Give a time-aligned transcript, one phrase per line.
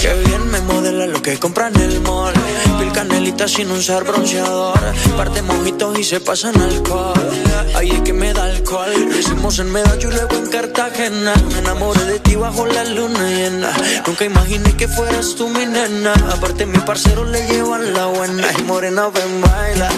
[0.00, 2.34] Que bien me modela lo que compran en el mall.
[2.78, 4.78] Pil canelita sin usar bronceador.
[5.16, 7.45] Parte mojitos y se pasan alcohol.
[7.74, 8.92] Ahí es que me da alcohol.
[9.10, 11.34] Lo hicimos en Medallo y luego en Cartagena.
[11.52, 13.70] Me enamoré de ti bajo la luna llena.
[14.06, 16.12] Nunca imaginé que fueras tú mi nena.
[16.32, 18.46] Aparte, mi parcero le llevan la buena.
[18.58, 19.88] Y morena, ven, baila.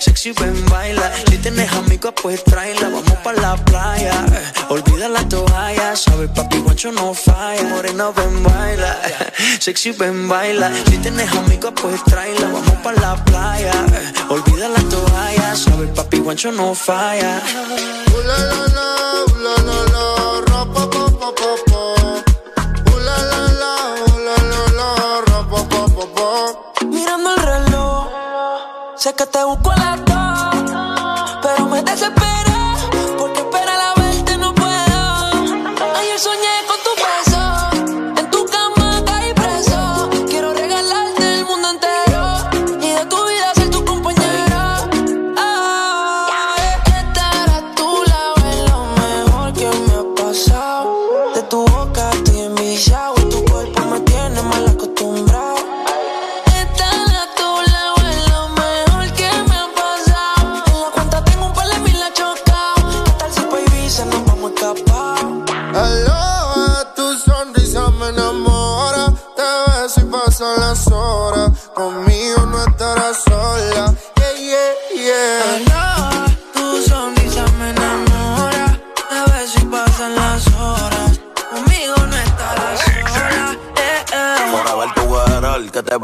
[0.00, 1.10] Sexy, ven, baila.
[1.30, 2.88] Si tienes amigos, pues tráela.
[2.88, 4.26] Vamos pa' la playa.
[4.68, 5.96] Olvida la toalla.
[5.96, 7.62] Sabes, papi, guacho no falla.
[7.64, 8.96] Morena, ven, baila.
[9.58, 10.70] Sexy, ven, baila.
[10.88, 12.48] Si tienes amigos, pues tráela.
[12.52, 13.72] Vamos pa' la playa.
[14.28, 15.56] Olvida la toalla.
[15.56, 16.87] Sabes, papi, guacho no falla.
[16.88, 17.36] La, la, la,
[18.24, 18.80] la, la,
[19.44, 20.88] la, la, la, la, la, la, la, pa.
[26.86, 28.08] Mirando el reloj,
[28.96, 29.87] sé que te busco a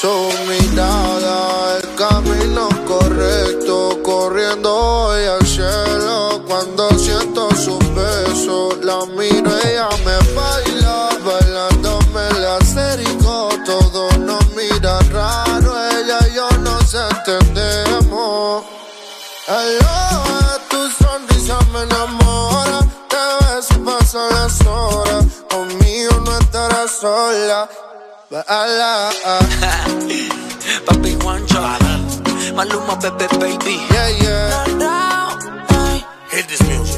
[0.00, 6.40] Su mirada, el camino correcto, corriendo hoy al cielo.
[6.46, 13.48] Cuando siento su beso, la miro, ella me baila, bailándome la acerico.
[13.66, 18.62] Todos nos miran raro, ella y yo nos entendemos.
[19.48, 25.24] Aloha, tu sonrisa me enamora, te ves pasan las horas.
[25.50, 27.68] Conmigo no estarás sola.
[28.30, 29.08] Baila.
[30.86, 31.64] Papi Juancho,
[32.52, 33.80] Maluma, Pepe, baby.
[33.90, 34.68] Yeah, yeah.
[36.30, 36.97] Hit this music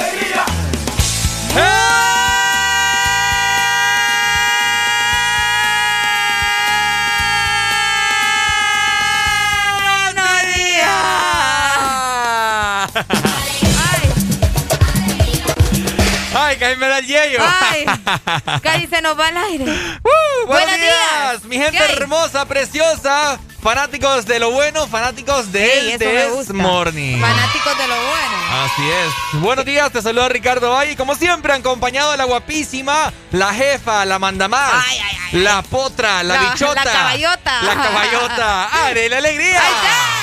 [17.09, 17.41] El.
[17.41, 17.85] Ay,
[18.63, 19.65] casi se nos va el aire.
[19.65, 23.39] Uh, buenos, días, mi gente hermosa, preciosa.
[23.61, 27.21] Fanáticos de lo bueno, fanáticos de This Morning.
[27.21, 28.63] Fanáticos de lo bueno.
[28.63, 29.41] Así es.
[29.41, 30.95] Buenos días, te saluda Ricardo Valle.
[30.95, 36.23] Como siempre, acompañado de la guapísima, la jefa, la mandamás, ay, ay, ay, la potra,
[36.23, 36.83] la, bichota.
[36.83, 37.61] La caballota.
[37.61, 38.63] La caballota.
[38.85, 39.61] ¡Are la alegría!
[39.61, 40.21] Ahí está.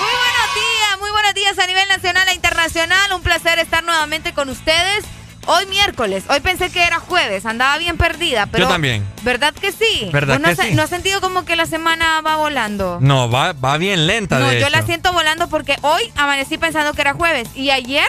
[0.00, 3.12] Muy buenos días, muy buenos días a nivel nacional e internacional.
[3.12, 5.04] Un placer estar nuevamente con ustedes.
[5.48, 8.64] Hoy miércoles, hoy pensé que era jueves, andaba bien perdida, pero...
[8.64, 9.06] Yo también.
[9.22, 10.08] ¿Verdad que sí?
[10.12, 10.74] ¿Verdad no, que sí?
[10.74, 12.98] ¿No has sentido como que la semana va volando?
[13.00, 14.76] No, va, va bien lenta, No, de yo hecho.
[14.76, 18.08] la siento volando porque hoy amanecí pensando que era jueves y ayer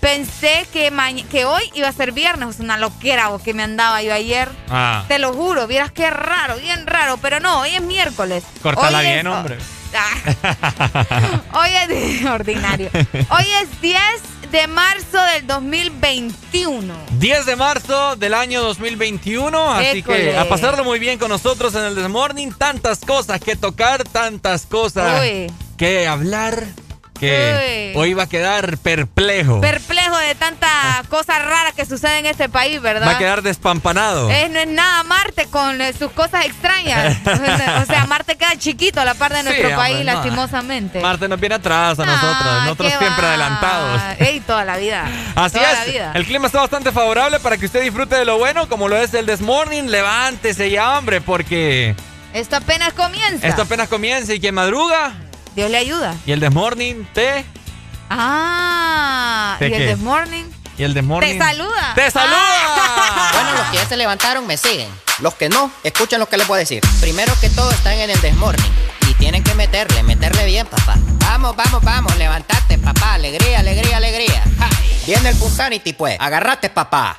[0.00, 0.92] pensé que,
[1.30, 2.58] que hoy iba a ser viernes.
[2.58, 4.50] una loquera o que me andaba yo ayer.
[4.68, 5.04] Ah.
[5.06, 8.42] Te lo juro, vieras qué raro, bien raro, pero no, hoy es miércoles.
[8.62, 9.58] Cortala Hoy bien, es- hombre.
[9.96, 11.44] Ah.
[11.52, 12.90] Hoy es ordinario.
[13.30, 14.02] Hoy es 10
[14.54, 16.94] de marzo del 2021.
[17.18, 21.82] 10 de marzo del año 2021, así que a pasarlo muy bien con nosotros en
[21.82, 22.52] el Morning.
[22.56, 25.50] Tantas cosas que tocar, tantas cosas Uy.
[25.76, 26.68] que hablar,
[27.18, 28.00] que Uy.
[28.00, 29.60] hoy va a quedar perplejo.
[29.60, 30.68] Perplejo de tanta
[31.08, 33.06] cosa rara que sucede en este país, ¿verdad?
[33.06, 34.30] va a quedar despampanado.
[34.30, 37.16] Es, no es nada Marte con eh, sus cosas extrañas.
[37.82, 40.12] o sea, Marte queda chiquito a la par de Sí, nuestro hombre, país, no.
[40.12, 41.00] lastimosamente.
[41.00, 43.28] Marte nos viene atrás a Ah, nosotros, nosotros qué siempre va.
[43.28, 44.02] adelantados.
[44.18, 45.04] Ey, toda la vida.
[45.36, 45.78] Así toda es.
[45.78, 46.12] la vida.
[46.14, 49.14] El clima está bastante favorable para que usted disfrute de lo bueno, como lo es
[49.14, 49.84] el This Morning.
[49.84, 51.94] Levántese ya, hombre, porque
[52.32, 53.46] Esto apenas comienza.
[53.46, 55.12] esto apenas comienza y quien madruga
[55.54, 56.14] Dios le ayuda.
[56.26, 57.44] y el This Morning te
[58.10, 59.86] Ah, ¿De y el qué?
[59.94, 60.44] This Morning
[60.76, 61.92] y el This Morning te saluda.
[61.94, 62.36] ¡Te saluda!
[62.38, 63.30] Ah.
[63.32, 64.88] Bueno, los que ya se levantaron me siguen.
[65.20, 66.80] Los que no, escuchen lo que les voy a decir.
[67.00, 68.72] Primero que todo están en el desmorning.
[69.08, 70.96] Y tienen que meterle, meterle bien, papá.
[71.20, 73.14] Vamos, vamos, vamos, levantate, papá.
[73.14, 74.42] Alegría, alegría, alegría.
[74.58, 74.68] Ja.
[75.06, 76.16] Viene el Punsanity, pues.
[76.18, 77.18] Agarrate, papá.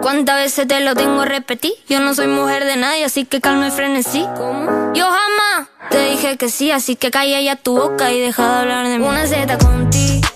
[0.00, 1.72] ¿cuántas veces te lo tengo que repetir?
[1.88, 4.24] Yo no soy mujer de nadie, así que calma y frenesí.
[4.36, 4.92] ¿Cómo?
[4.94, 8.60] Yo jamás te dije que sí, así que calla ya tu boca y deja de
[8.60, 9.06] hablar de mí.
[9.06, 10.26] Una Z contigo,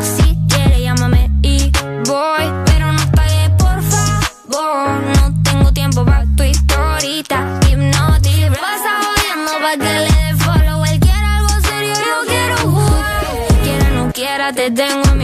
[0.00, 1.70] si quieres llámame y
[2.06, 5.00] voy, pero no pagues por favor.
[5.16, 8.50] No tengo tiempo para tu historita, hipnotic.
[8.60, 10.84] Pasa jodiendo pa' que le dé follow.
[10.84, 13.24] Él quiere algo serio, yo quiero jugar.
[13.62, 15.23] Quiera no quiera, te tengo en mis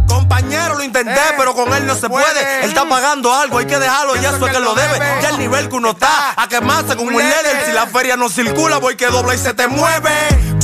[1.11, 2.63] Intenté, pero con él no se puede.
[2.63, 4.99] Él está pagando algo, hay que dejarlo, y eso es que lo debe.
[5.21, 7.65] Ya el nivel que uno está, a quemarse con un líder.
[7.65, 10.11] Si la feria no circula, voy que dobla y se te mueve.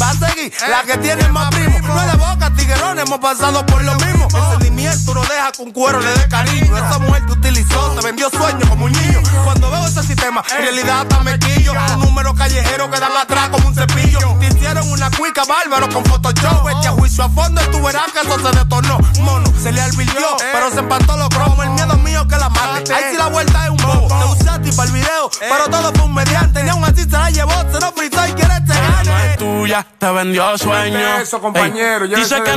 [0.02, 1.80] Va a seguir la que tiene más primo.
[1.80, 2.37] No es de boca,
[2.68, 4.28] tiguerón, hemos pasado por lo mismo.
[4.28, 6.78] Encendimiento miel tú no dejas que un cuero le dé cariño.
[6.78, 9.22] Esa mujer te utilizó, te vendió sueños como un niño.
[9.44, 11.74] Cuando veo ese sistema, en realidad hasta me quillo.
[11.96, 14.20] Un número callejero que dan atrás como un cepillo.
[14.40, 16.70] Te hicieron una cuica bárbaro con Photoshop.
[16.70, 19.00] Este a juicio a fondo y tú verás que eso se detonó.
[19.22, 21.66] Mono, se le alvirtió, pero se empató los cromos.
[21.66, 22.94] El miedo mío que la mate.
[22.94, 24.08] Ahí sí la vuelta es un bobo.
[24.08, 26.64] Te usaste para el video, pero todo fue un mediante.
[26.64, 29.10] Ni aún así se la llevó, se lo fritó y quiere este gane.
[29.10, 31.18] No es tuya, te vendió sueño.
[31.18, 32.57] Eso, compañero, dice que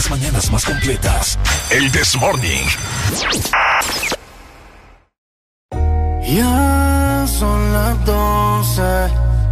[0.00, 1.38] Las mañanas más completas.
[1.68, 2.64] El This Morning.
[6.26, 8.82] Ya son las 12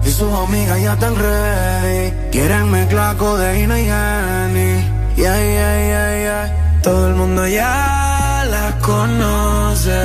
[0.06, 2.14] y sus amigas ya están ready.
[2.32, 4.88] Quieren mezclar codeína y Henny.
[5.16, 6.80] Yeah, yeah, yeah, yeah.
[6.82, 10.00] Todo el mundo ya la conoce.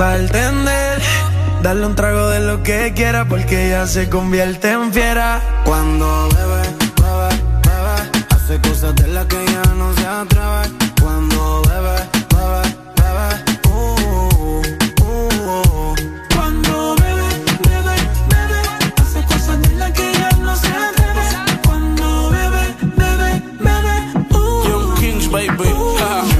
[0.00, 1.02] Va a entender.
[1.64, 5.40] Darle un trago de lo que quiera porque ella se convierte en fiera.
[5.64, 6.62] Cuando bebe,
[7.02, 7.55] bebe,
[8.46, 10.70] hace cosas de las que ya no se atreve.
[11.00, 11.96] Cuando bebe,
[12.30, 12.62] bebe,
[12.96, 13.28] bebe,
[13.68, 14.60] uh,
[15.00, 15.12] uh,
[15.50, 15.94] uh.
[16.32, 17.28] Cuando bebe,
[17.66, 17.96] bebe,
[18.30, 18.60] bebe,
[19.02, 21.26] hace cosas de las que ya no se atreve.
[21.64, 23.94] Cuando bebe, bebe, bebe,
[24.30, 24.68] uh.
[24.68, 25.68] Young Kings, baby.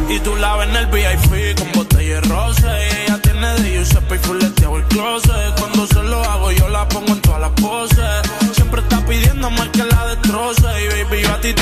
[0.08, 2.68] Y tú la ves en el VIP con botella de rosa.
[2.84, 5.58] Y ella tiene de Giuseppe y fuleteado el closet.
[5.58, 8.22] Cuando se lo hago, yo la pongo en todas las poses.
[8.52, 10.68] Siempre está pidiendo más que la destroce.
[10.84, 11.52] Y baby, yo a ti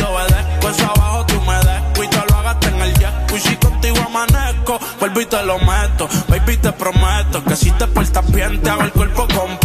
[4.75, 6.09] amanezco, vuelvo y te lo meto.
[6.29, 9.64] Baby, te prometo que si te portas bien, te hago el cuerpo completo.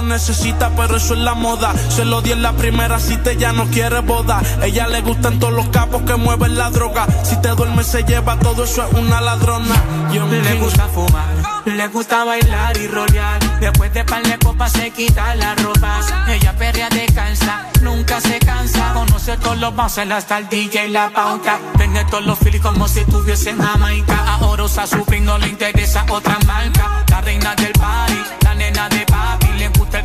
[0.00, 1.74] Lo necesita, pero eso es la moda.
[1.90, 4.40] Se lo di en la primera cita, ella no quiere boda.
[4.62, 7.06] Ella le gustan todos los capos que mueven la droga.
[7.22, 9.74] Si te duermes, se lleva todo eso, es una ladrona.
[10.10, 11.28] Yo Le gusta fumar,
[11.66, 13.60] le gusta bailar y rolear.
[13.60, 16.00] Después de par de copas se quita la ropa.
[16.28, 18.94] Ella perrea descansa, nunca se cansa.
[18.94, 21.58] Conoce todos los bouncers hasta el DJ y la pauta.
[21.76, 24.38] Vende todos los filis como si estuviese en Jamaica.
[24.40, 27.04] Ahora usa su fin, no le interesa otra marca.
[27.10, 29.09] La reina del party, la nena de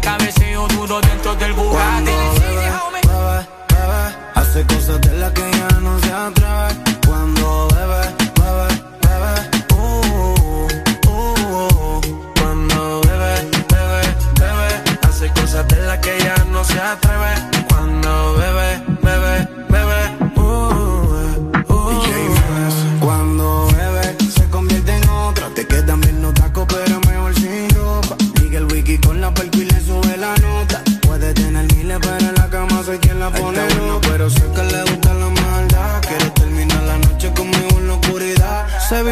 [0.06, 2.06] cabeceo duro dentro del Bugatti.
[2.06, 3.40] bebe,
[3.74, 6.68] bebe, hace cosas de las que ya no se atreve.
[7.08, 8.02] Cuando bebe,
[8.40, 8.68] bebe,
[9.02, 9.34] bebe,
[9.74, 10.06] uh,
[11.08, 12.02] uh, uh.
[12.40, 13.34] Cuando bebe,
[13.72, 14.02] bebe,
[14.40, 17.55] bebe, hace cosas de las que ya no se atreve.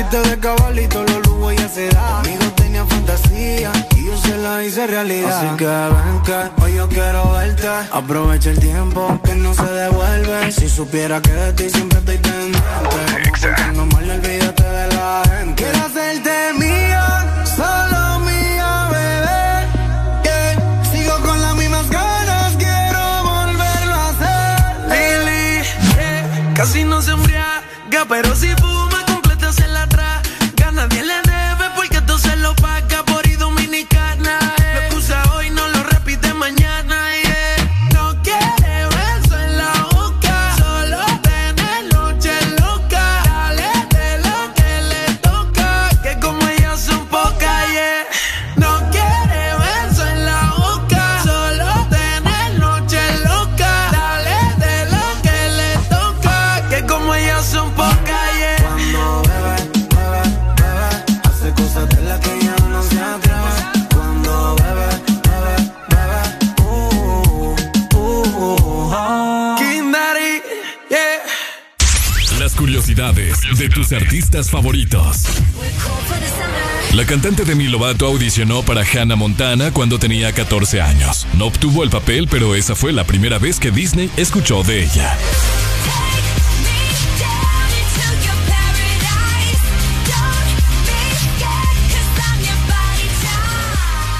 [0.03, 2.21] Viste de cabalito, los lujos ella se da.
[2.21, 5.37] Conmigo tenía fantasía y yo se la hice realidad.
[5.37, 7.67] Así que ven que hoy yo quiero verte.
[7.91, 10.51] Aprovecha el tiempo que no se devuelve.
[10.51, 12.59] Si supiera que de ti siempre estoy pendiente.
[13.75, 15.63] No mal, olvídate de la gente.
[15.63, 20.23] Quiero hacerte mía, solo mía, bebé.
[20.23, 20.83] Yeah.
[20.91, 25.25] Sigo con las mismas ganas, quiero volverlo a hacer.
[25.25, 25.63] Lili,
[25.95, 26.53] yeah.
[26.55, 28.92] casi no se embriaga, pero si fuma
[72.93, 75.23] De tus artistas favoritos.
[76.93, 81.25] La cantante Demi Lovato audicionó para Hannah Montana cuando tenía 14 años.
[81.33, 85.17] No obtuvo el papel, pero esa fue la primera vez que Disney escuchó de ella.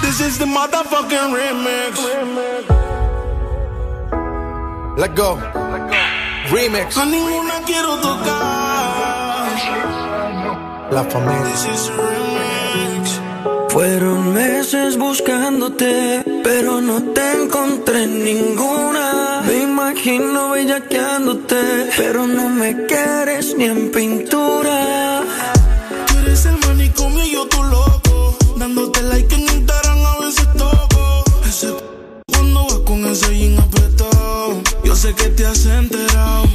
[0.01, 1.99] This is the motherfucking remix.
[4.97, 6.12] Let go.
[6.51, 6.97] Remix.
[6.97, 9.47] A ninguna quiero tocar.
[10.91, 11.53] La familia.
[13.69, 19.41] Fueron meses buscándote, pero no te encontré ninguna.
[19.47, 25.23] Me imagino bellaqueándote, pero no me quieres ni en pintura.
[26.07, 28.37] Tú eres el manicomio y yo tu loco.
[28.57, 31.23] Dándote like en Instagram a veces toco.
[31.47, 31.73] Ese
[32.27, 34.12] cuando vas con ese jean apretado.
[35.03, 36.45] Sé que te has enterado.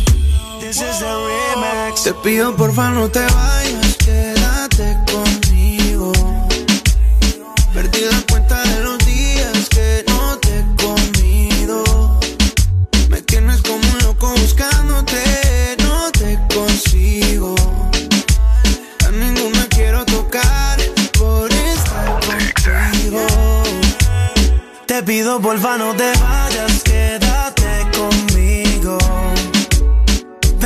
[0.58, 2.02] This is the remix.
[2.02, 6.12] Te pido porfa no te vayas, quédate conmigo.
[7.74, 12.18] Perdí la cuenta de los días que no te he comido.
[13.10, 17.54] Me tienes como un loco buscándote, no te consigo.
[19.06, 20.78] A ninguna quiero tocar
[21.18, 23.26] por estar contigo.
[24.86, 26.37] Te pido porfa no te vayas,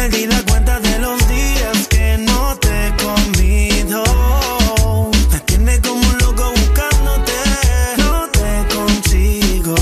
[0.03, 4.03] Perdí la cuenta de los días que no te he comido.
[5.31, 7.33] Me tienes como un loco buscándote,
[7.99, 9.77] no te consigo.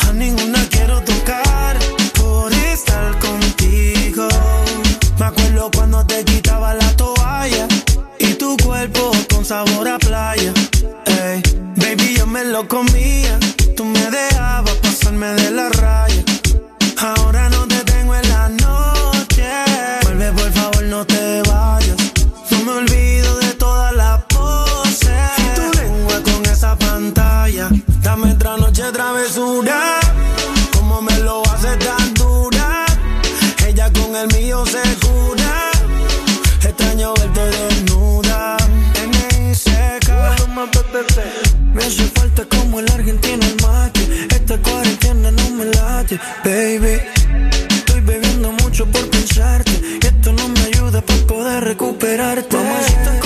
[0.00, 1.78] A ninguna quiero tocar
[2.12, 4.28] por estar contigo.
[5.18, 7.66] Me acuerdo cuando te quitaba la toalla
[8.18, 10.52] y tu cuerpo con sabor a playa.
[11.06, 11.42] Ey,
[11.76, 13.38] baby, yo me lo comía.
[13.78, 15.70] Tú me dejabas pasarme de la
[29.36, 32.86] Como me lo hace tan dura.
[33.66, 35.72] Ella con el mío se cura.
[36.62, 38.56] Extraño verte desnuda.
[39.02, 40.36] N.I.C.K.
[41.72, 44.28] Me hace falta como el argentino el mate.
[44.30, 47.00] Esta cuarentena no me late, baby.
[47.74, 49.72] Estoy bebiendo mucho por pensarte.
[50.00, 52.56] Y esto no me ayuda para poder recuperarte.
[52.56, 53.23] Mamacita,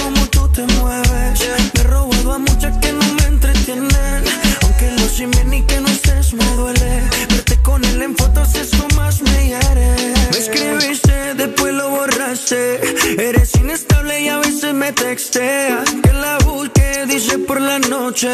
[12.49, 13.29] borraste.
[13.29, 15.89] Eres inestable y a veces me texteas.
[16.03, 18.29] Que la busque, dice por la noche.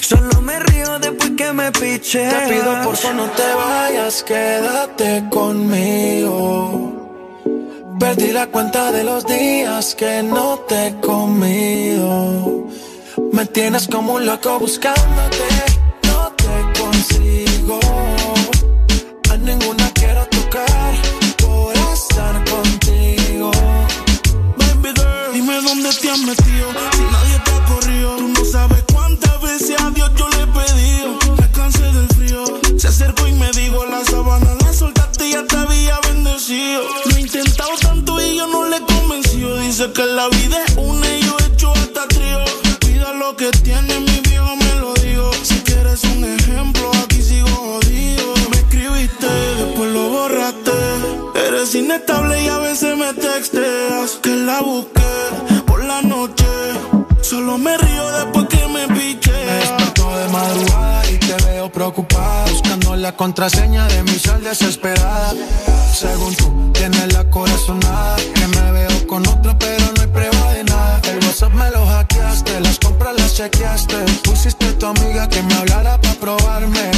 [0.00, 2.28] Solo me río después que me piche.
[2.28, 7.00] Te pido por favor no te vayas, quédate conmigo.
[7.98, 12.66] Perdí la cuenta de los días que no te he comido.
[13.32, 15.48] Me tienes como un loco buscándote,
[16.02, 17.43] no te consigo.
[26.24, 30.46] Si nadie te ha corrido, tú no sabes cuántas veces a Dios yo le he
[30.46, 31.18] pedido.
[31.38, 32.44] Me cansé del frío.
[32.78, 36.80] Se acercó y me dijo la sabana la soltaste y ya te había bendecido.
[37.04, 39.58] Lo he intentado tanto y yo no le he convencido.
[39.58, 42.38] Dice que la vida es una y yo he hecho hasta trío.
[42.80, 45.30] Cuida lo que tiene, mi viejo me lo digo.
[45.42, 48.34] Si quieres un ejemplo, aquí sigo jodido.
[48.50, 49.26] Me escribiste,
[49.58, 50.72] después lo borraste.
[51.34, 54.20] Eres inestable y a veces me texteas.
[54.22, 54.93] Que la noche.
[57.44, 59.30] Solo me río después que me piché.
[59.30, 65.34] Me despertó de madrugada y te veo preocupada Buscando la contraseña de mi sal desesperada.
[65.92, 68.16] Según tú, tienes la corazonada.
[68.34, 71.02] Que me veo con otra pero no hay prueba de nada.
[71.04, 76.00] El WhatsApp me lo hackeaste, las compras chequeaste Pusiste a tu amiga que me hablara
[76.00, 76.90] para probarme.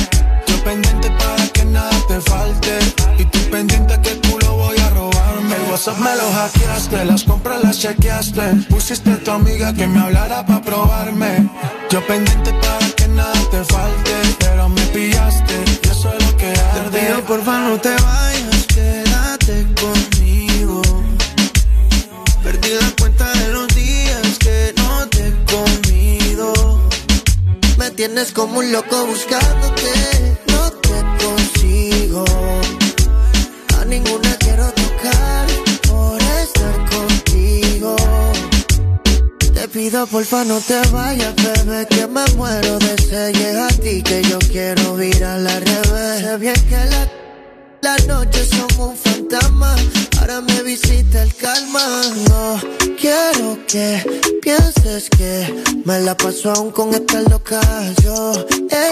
[0.47, 2.79] Yo pendiente para que nada te falte
[3.19, 5.57] Y tú pendiente que culo voy a robarme.
[5.57, 10.01] El WhatsApp me lo hackeaste, las compras las chequeaste Pusiste a tu amiga que me
[10.01, 11.49] hablara para probarme.
[11.91, 16.49] Yo pendiente para que nada te falte Pero me pillaste y eso es lo que
[16.49, 20.26] arde Te pido porfa no te vayas, quédate conmigo
[27.97, 32.25] tienes como un loco buscándote, no te consigo
[33.81, 35.47] A ninguna quiero tocar
[35.89, 37.97] por estar contigo
[39.55, 43.57] te pido porfa no te vayas, bebé, que me muero de sed.
[43.57, 46.21] A ti que yo quiero ir a la revés.
[46.21, 47.09] Sé bien que la,
[47.87, 49.73] las noches son un fantasma,
[50.19, 51.85] ahora me visita el calma.
[52.29, 52.61] No
[53.01, 53.89] quiero que
[54.43, 57.61] pienses que me la paso aún con esta loca.
[58.03, 58.33] Yo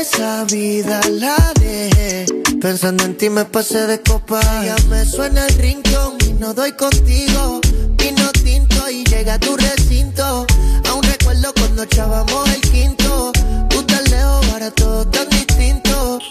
[0.00, 2.26] esa vida la dejé,
[2.60, 4.40] pensando en ti me pasé de copa.
[4.64, 7.60] Ya me suena el rincón y no doy contigo.
[7.98, 10.46] Vino tinto y llega a tu recinto.
[10.88, 13.32] Aún recuerdo cuando echábamos el quinto.
[13.70, 15.33] Tú lejos, distinto.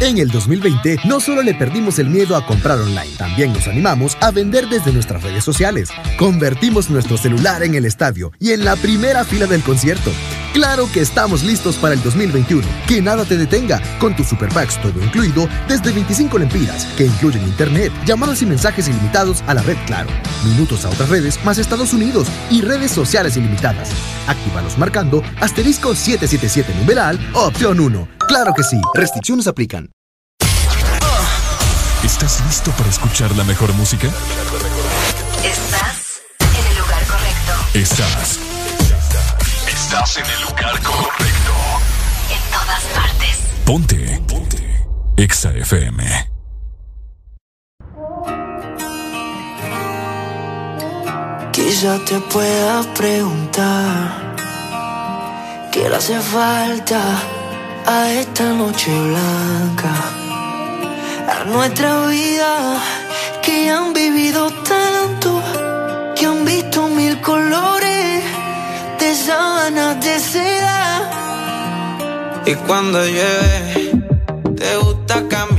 [0.00, 4.16] En el 2020 no solo le perdimos el miedo a comprar online, también nos animamos
[4.22, 5.90] a vender desde nuestras redes sociales.
[6.18, 10.10] Convertimos nuestro celular en el estadio y en la primera fila del concierto.
[10.54, 12.66] Claro que estamos listos para el 2021.
[12.88, 17.42] Que nada te detenga con tu Super Packs todo incluido desde 25 lempiras, que incluyen
[17.42, 20.08] internet, llamadas y mensajes ilimitados a la red Claro,
[20.46, 23.90] minutos a otras redes más Estados Unidos y redes sociales ilimitadas.
[24.26, 28.19] Actívalos marcando asterisco 777 numeral opción 1.
[28.30, 29.90] Claro que sí, restricciones aplican.
[32.04, 34.06] ¿Estás listo para escuchar la mejor música?
[35.42, 37.52] Estás en el lugar correcto.
[37.74, 38.38] Estás.
[39.66, 41.52] Estás en el lugar correcto.
[42.30, 43.36] En todas partes.
[43.66, 44.22] Ponte.
[44.28, 44.86] Ponte.
[45.16, 46.30] Exa FM.
[51.50, 54.36] Quizá te pueda preguntar
[55.72, 57.39] qué le hace falta
[57.86, 59.92] a esta noche blanca,
[61.28, 62.80] a nuestra vida
[63.42, 65.42] que han vivido tanto,
[66.16, 68.22] que han visto mil colores
[68.98, 71.10] de sábanas de seda.
[72.46, 73.92] Y cuando llueve,
[74.56, 75.49] te gusta caminar.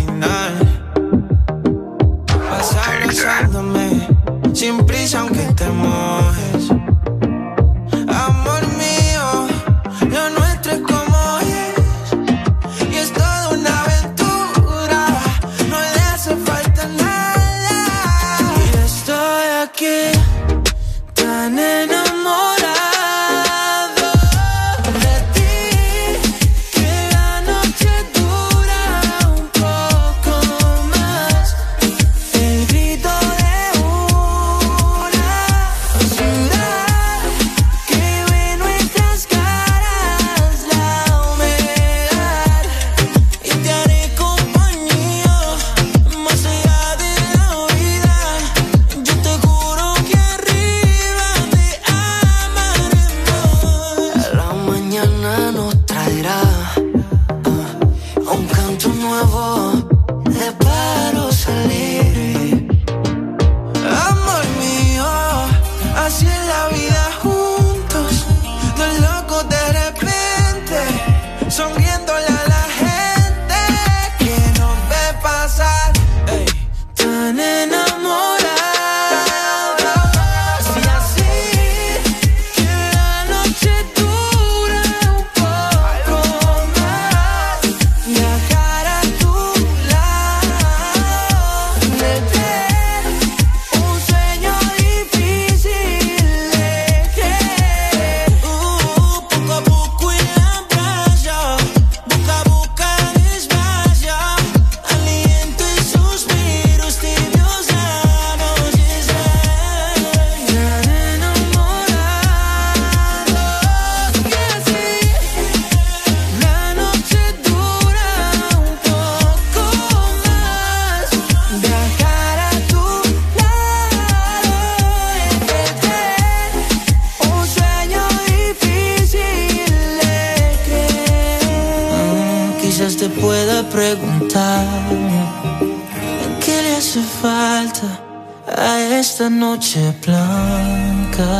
[139.41, 141.33] Noche blanca?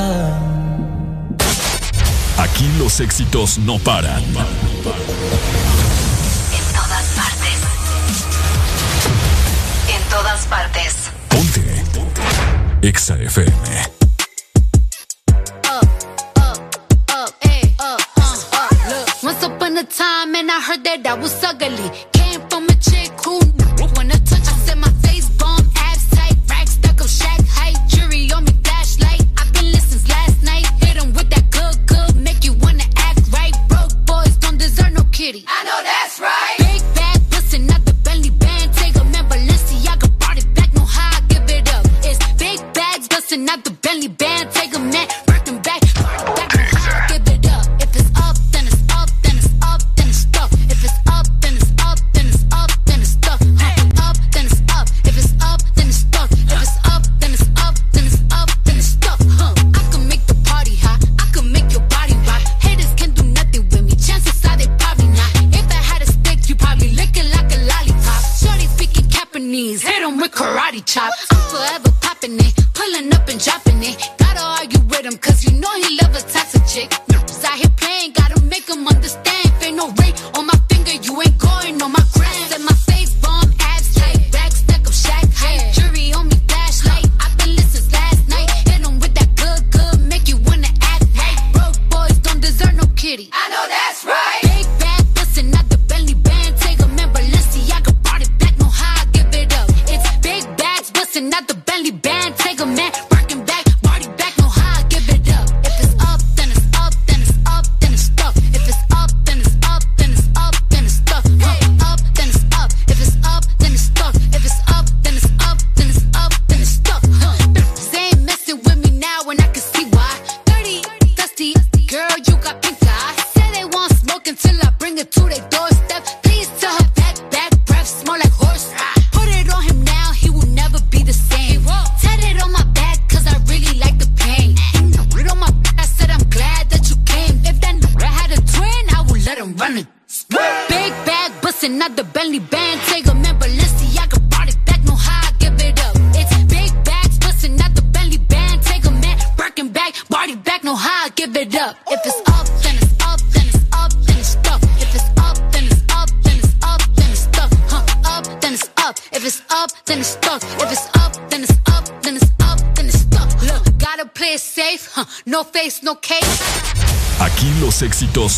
[2.40, 4.24] Aquí los éxitos no paran.
[4.24, 4.34] En
[6.74, 7.58] todas partes.
[9.96, 11.12] En todas partes.
[11.30, 11.84] Ponte.
[12.82, 13.92] Exa FM.
[19.22, 22.21] Once upon a time, and I heard that I was ugly.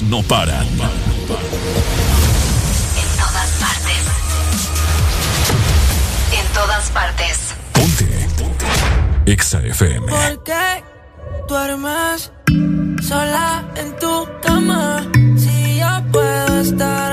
[0.02, 0.68] No paran.
[0.68, 0.80] En
[3.18, 4.02] todas partes.
[6.32, 7.54] En todas partes.
[7.74, 8.28] Ponte.
[8.38, 8.66] Ponte.
[9.32, 10.08] Exa FM.
[10.08, 10.84] ¿Por qué
[11.48, 12.32] duermes
[13.02, 14.68] sola en tu Son
[16.68, 17.13] tantas las memorias haciéndolo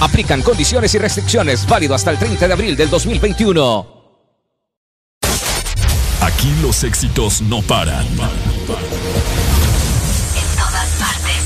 [0.00, 4.00] Aplican condiciones y restricciones válido hasta el 30 de abril del 2021.
[6.20, 8.06] Aquí los éxitos no paran.
[8.06, 8.16] En
[10.56, 11.44] todas partes.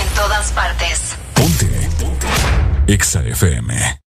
[0.00, 1.00] En todas partes.
[1.34, 1.88] Ponte.
[2.86, 4.01] EXA FM.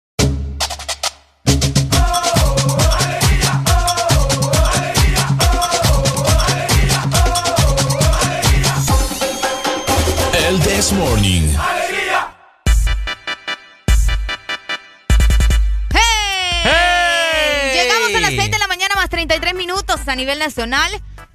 [20.14, 20.90] A nivel nacional.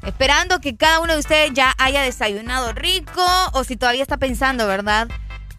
[0.06, 4.66] Esperando que cada uno de ustedes ya haya desayunado rico o si todavía está pensando,
[4.66, 5.10] ¿verdad?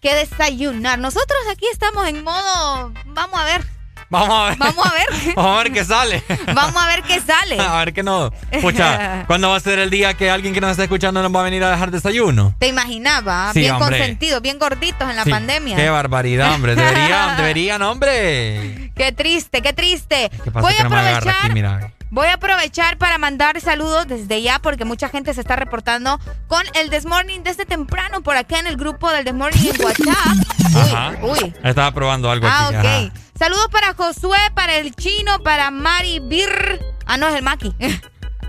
[0.00, 0.98] ¿Qué desayunar?
[0.98, 3.62] Nosotros aquí estamos en modo, vamos a ver,
[4.08, 4.58] Vamos a ver.
[4.58, 5.34] Vamos a ver.
[5.36, 6.24] Vamos a ver qué sale.
[6.54, 7.60] vamos a ver qué sale.
[7.60, 8.32] A ver qué no.
[8.50, 11.40] Escucha, ¿cuándo va a ser el día que alguien que nos está escuchando nos va
[11.42, 12.52] a venir a dejar desayuno?
[12.58, 13.98] Te imaginaba, Sí, bien hombre.
[13.98, 15.30] consentidos, bien gorditos en la Sí.
[15.30, 15.76] pandemia.
[15.76, 16.74] Qué barbaridad, hombre.
[16.74, 18.90] Deberían, deberían, hombre.
[18.96, 20.28] Qué triste, qué triste.
[20.42, 20.66] ¿Qué pasa?
[20.66, 21.44] Voy que a no me agarra aprovechar.
[21.44, 21.92] aquí, mira.
[22.10, 26.62] Voy a aprovechar para mandar saludos desde ya porque mucha gente se está reportando con
[26.74, 31.22] el Desmorning desde temprano por acá en el grupo del Desmorning en WhatsApp.
[31.22, 31.54] Uy, uy.
[31.62, 33.06] Estaba probando algo ah, aquí.
[33.06, 33.12] ok.
[33.38, 36.80] Saludos para Josué, para el chino, para Mari Bir.
[37.06, 37.74] Ah, no, es el Maki.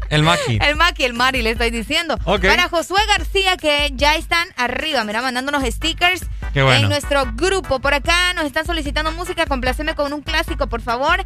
[0.10, 0.60] El Maki.
[0.62, 2.18] El Maki, el Mari, le estoy diciendo.
[2.18, 7.80] Para Josué García, que ya están arriba, mira, mandándonos stickers en nuestro grupo.
[7.80, 9.46] Por acá nos están solicitando música.
[9.46, 11.24] Compláceme con un clásico, por favor.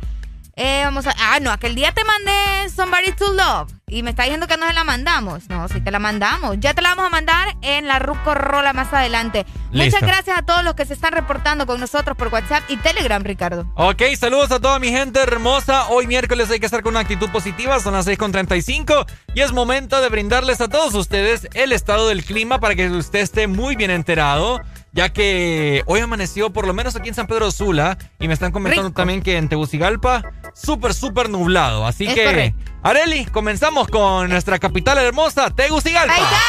[0.57, 1.13] Eh, vamos a.
[1.19, 3.73] Ah, no, aquel día te mandé Somebody to Love.
[3.87, 5.49] Y me está diciendo que no se la mandamos.
[5.49, 6.55] No, sí te la mandamos.
[6.59, 9.45] Ya te la vamos a mandar en la Ruco Rola más adelante.
[9.71, 13.21] Muchas gracias a todos los que se están reportando con nosotros por WhatsApp y Telegram,
[13.21, 13.69] Ricardo.
[13.75, 15.87] Ok, saludos a toda mi gente hermosa.
[15.89, 17.79] Hoy miércoles hay que estar con una actitud positiva.
[17.81, 22.59] Son las 6.35 y es momento de brindarles a todos ustedes el estado del clima
[22.59, 24.61] para que usted esté muy bien enterado
[24.95, 28.53] ya que hoy amaneció por lo menos aquí en San Pedro Sula y me están
[28.53, 30.23] comentando también que en Tegucigalpa
[30.53, 31.85] súper, súper nublado.
[31.85, 36.13] Así que, Areli, comenzamos con nuestra capital hermosa, Tegucigalpa.
[36.13, 36.39] Ahí está.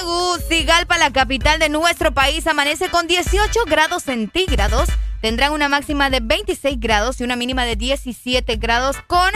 [0.00, 4.90] Tegucigalpa, la capital de nuestro país, amanece con 18 grados centígrados.
[5.22, 9.30] Tendrán una máxima de 26 grados y una mínima de 17 grados con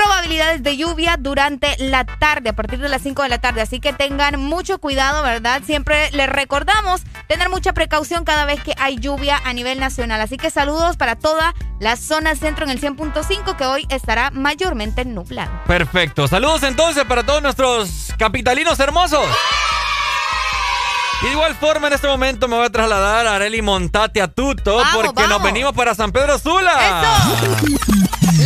[0.00, 3.60] probabilidades de lluvia durante la tarde, a partir de las 5 de la tarde.
[3.60, 5.60] Así que tengan mucho cuidado, ¿verdad?
[5.66, 10.22] Siempre les recordamos tener mucha precaución cada vez que hay lluvia a nivel nacional.
[10.22, 15.04] Así que saludos para toda la zona centro en el 100.5 que hoy estará mayormente
[15.04, 15.50] nublado.
[15.66, 16.26] Perfecto.
[16.28, 19.26] Saludos entonces para todos nuestros capitalinos hermosos.
[21.22, 24.28] Y de igual forma, en este momento me voy a trasladar a Areli Montate a
[24.28, 26.72] Tuto porque nos venimos para San Pedro Sula.
[27.28, 27.68] ¡Eso!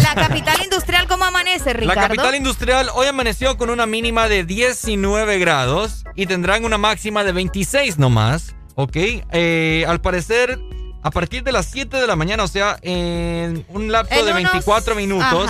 [0.02, 2.00] La capital industrial, ¿cómo amanece, Ricardo?
[2.00, 7.22] La capital industrial hoy amaneció con una mínima de 19 grados y tendrán una máxima
[7.22, 8.56] de 26 nomás.
[8.74, 8.96] ¿Ok?
[8.96, 10.58] Eh, al parecer,
[11.02, 14.96] a partir de las 7 de la mañana, o sea, en un lapso de 24
[14.96, 15.48] minutos.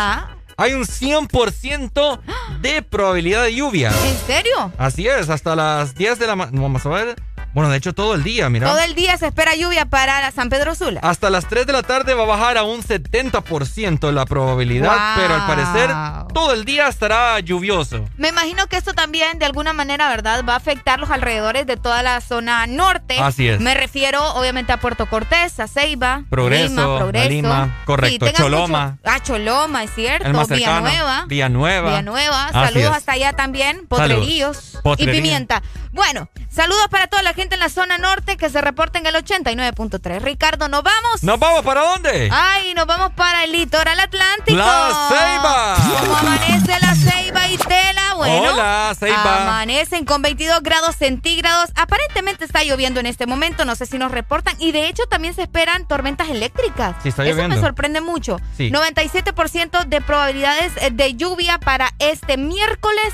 [0.57, 2.21] Hay un 100%
[2.61, 3.93] de probabilidad de lluvia.
[4.07, 4.73] ¿En serio?
[4.79, 6.61] Así es, hasta las 10 de la mañana.
[6.61, 7.17] Vamos a ver.
[7.55, 8.69] Bueno, de hecho todo el día, mira.
[8.69, 10.99] Todo el día se espera lluvia para San Pedro Sula.
[11.05, 15.35] Hasta las 3 de la tarde va a bajar a un 70% la probabilidad, pero
[15.35, 15.91] al parecer
[16.35, 18.05] todo el día estará lluvioso.
[18.17, 20.45] Me imagino que esto también de alguna manera, ¿verdad?
[20.49, 23.21] Va a afectar los alrededores de toda la zona norte.
[23.21, 23.61] Así es.
[23.61, 27.29] Me refiero obviamente a Puerto Cortés, a Ceiba, Progreso, Lima, Progreso.
[27.29, 28.99] Lima, correcto, Choloma.
[29.05, 30.45] Ah, Choloma, es cierto.
[30.47, 31.27] Villanueva.
[31.29, 31.89] Villanueva.
[31.91, 32.51] Villanueva.
[32.51, 35.63] Saludos hasta allá también, Potrerillos y Pimienta.
[35.93, 39.15] Bueno, saludos para toda la gente en la zona norte que se reporta en el
[39.15, 40.21] 89.3.
[40.21, 41.23] Ricardo, ¿nos vamos?
[41.23, 42.29] ¿Nos vamos para dónde?
[42.33, 44.57] Ay, nos vamos para el litoral atlántico.
[44.57, 45.77] La Ceiba.
[46.01, 48.15] ¿Cómo amanece la Ceiba y Tela?
[48.17, 49.43] Bueno, Hola, Ceiba.
[49.43, 51.71] amanecen con 22 grados centígrados.
[51.75, 54.55] Aparentemente está lloviendo en este momento, no sé si nos reportan.
[54.59, 56.97] Y de hecho también se esperan tormentas eléctricas.
[57.03, 58.39] Sí, está Eso me sorprende mucho.
[58.59, 63.13] 97% de probabilidades de lluvia para este miércoles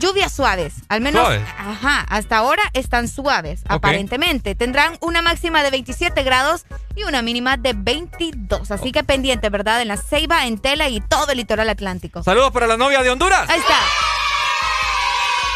[0.00, 1.28] Lluvias suaves, al menos,
[1.58, 4.54] ajá, hasta ahora están suaves, aparentemente.
[4.54, 6.64] Tendrán una máxima de 27 grados
[6.96, 8.70] y una mínima de 22.
[8.70, 9.82] Así que pendiente, ¿verdad?
[9.82, 12.22] En la Ceiba, en Tela y todo el litoral atlántico.
[12.22, 13.48] Saludos para la novia de Honduras.
[13.50, 13.78] Ahí está.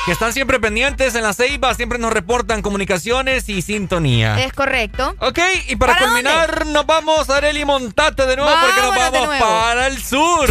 [0.05, 4.39] Que están siempre pendientes en la Ceiba, siempre nos reportan comunicaciones y sintonía.
[4.45, 5.15] Es correcto.
[5.21, 5.39] Ok,
[5.69, 10.03] y para, culminar, nos vamos a Areli Montate de nuevo porque nos vamos para el
[10.03, 10.51] sur.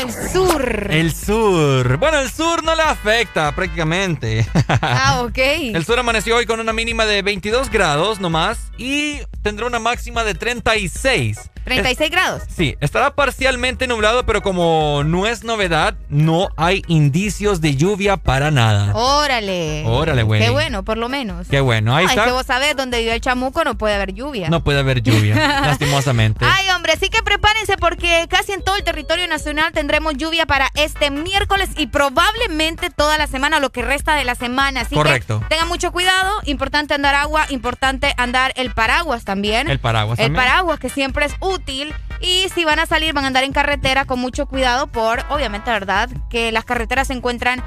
[0.00, 0.86] El sur.
[0.90, 1.96] El sur.
[1.96, 4.46] Bueno, el sur no le afecta prácticamente.
[4.68, 5.38] Ah, ok.
[5.38, 10.24] El sur amaneció hoy con una mínima de 22 grados nomás y tendrá una máxima
[10.24, 11.38] de 36.
[11.66, 12.42] ¿36 grados?
[12.54, 18.50] Sí, estará parcialmente nublado, pero como no es novedad, no hay indicios de lluvia para
[18.50, 18.94] nada.
[18.94, 19.84] Órale.
[19.86, 20.40] Órale, güey.
[20.42, 21.48] Qué bueno, por lo menos.
[21.48, 22.22] Qué bueno, ahí está.
[22.22, 24.48] Es que vos sabés, donde vive el chamuco no puede haber lluvia.
[24.48, 26.44] No puede haber lluvia, lastimosamente.
[26.44, 30.70] Ay, hombre, sí que prepárense porque casi en todo el territorio nacional tendremos lluvia para
[30.74, 34.82] este miércoles y probablemente toda la semana, lo que resta de la semana.
[34.82, 35.40] Así Correcto.
[35.40, 39.68] que tengan mucho cuidado, importante andar agua, importante andar el paraguas también.
[39.70, 41.94] El paraguas El paraguas que siempre es útil.
[42.22, 45.70] Y si van a salir, van a andar en carretera con mucho cuidado por, obviamente,
[45.70, 46.08] ¿verdad?
[46.30, 47.62] Que las carreteras se encuentran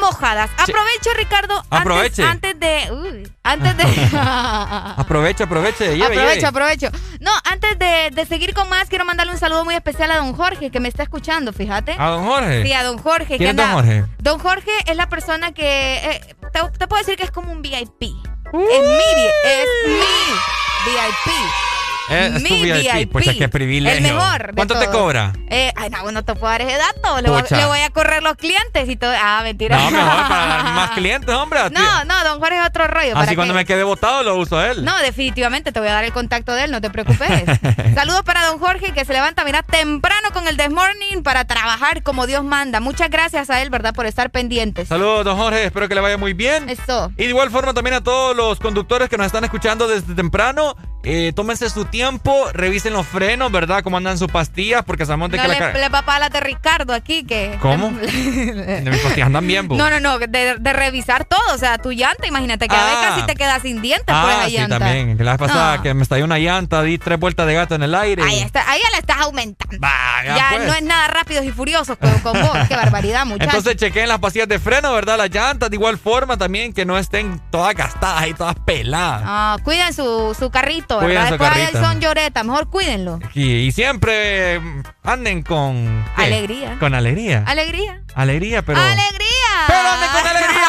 [0.00, 0.50] mojadas.
[0.58, 1.64] Aprovecho, Ricardo.
[1.70, 2.22] Aproveche.
[2.22, 3.28] Antes, de...
[3.42, 3.84] antes de...
[4.18, 6.02] aproveche, aproveche.
[6.04, 6.88] aprovecho, aprovecho.
[7.20, 10.70] No, antes de, seguir con más, quiero mandarle un saludo muy especial a don Jorge,
[10.70, 11.96] que me está escuchando, fíjate.
[11.98, 12.62] ¿A don Jorge?
[12.62, 13.38] Sí, a don Jorge.
[13.38, 14.04] ¿Quién es don Jorge?
[14.18, 15.96] Don Jorge es la persona que...
[15.96, 16.36] Eh,
[16.78, 18.02] te, puedo decir que es como un VIP.
[18.02, 21.73] Es mi, es mi VIP.
[22.10, 23.10] Eh, tu Mi VIP.
[23.10, 24.06] Pues qué privilegio.
[24.06, 24.46] El mejor.
[24.48, 25.32] de ¿Cuánto te cobra?
[25.48, 27.20] Eh, ay, no, no te puedo dar ese dato.
[27.20, 27.56] Le voy, Pucha.
[27.56, 29.12] le voy a correr los clientes y todo.
[29.16, 29.76] Ah, mentira.
[29.78, 31.60] No, mejor para dar más clientes, hombre.
[31.70, 33.12] No, no, don Jorge es otro rollo.
[33.14, 34.84] para Así cuando me quede votado lo uso a él.
[34.84, 37.44] No, definitivamente te voy a dar el contacto de él, no te preocupes.
[37.94, 42.02] Saludos para don Jorge que se levanta, mira, temprano con el This Morning para trabajar
[42.02, 42.80] como Dios manda.
[42.80, 43.94] Muchas gracias a él, ¿verdad?
[43.94, 44.88] Por estar pendientes.
[44.88, 45.64] Saludos, don Jorge.
[45.64, 46.68] Espero que le vaya muy bien.
[46.68, 47.10] Eso.
[47.16, 50.76] Y de igual forma también a todos los conductores que nos están escuchando desde temprano.
[51.04, 53.82] Eh, tómense su tiempo, revisen los frenos, ¿verdad?
[53.82, 56.20] Cómo andan sus pastillas, porque sabemos de No que le, la le va a pagar
[56.22, 57.56] la de Ricardo aquí que...
[57.60, 57.90] ¿Cómo?
[58.04, 59.76] De mis pastillas andan bien, po.
[59.76, 62.98] No, no, no, de, de revisar todo, o sea, tu llanta, imagínate que a veces
[63.04, 63.08] Ah.
[63.14, 64.78] casi te quedas sin dientes por Ah, esa sí, llanta.
[64.78, 65.16] también.
[65.16, 67.82] Que la vez pasada que me estalló una llanta, di tres vueltas de gato en
[67.82, 68.22] el aire.
[68.22, 69.78] Ahí, está, ahí ya la estás aumentando.
[70.24, 70.66] ya, ya pues.
[70.66, 72.56] no es nada rápidos y furiosos con, con vos.
[72.68, 73.54] Qué barbaridad, muchachos.
[73.54, 75.18] Entonces chequen las pastillas de freno, ¿verdad?
[75.18, 79.22] Las llantas, de igual forma también que no estén todas gastadas y todas peladas.
[79.24, 81.26] Ah, cuiden su, su carrito, Cuiden ¿verdad?
[81.28, 81.80] su Después carrito.
[81.80, 83.20] son lloreta, mejor cuídenlo.
[83.34, 84.60] Y, y siempre
[85.02, 86.04] anden con...
[86.16, 86.22] ¿qué?
[86.24, 86.76] Alegría.
[86.80, 87.44] Con alegría.
[87.46, 88.02] Alegría.
[88.14, 88.80] Alegría, pero...
[88.80, 89.66] ¡Alegría!
[89.66, 90.64] Pero anden con alegría.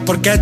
[0.04, 0.41] porque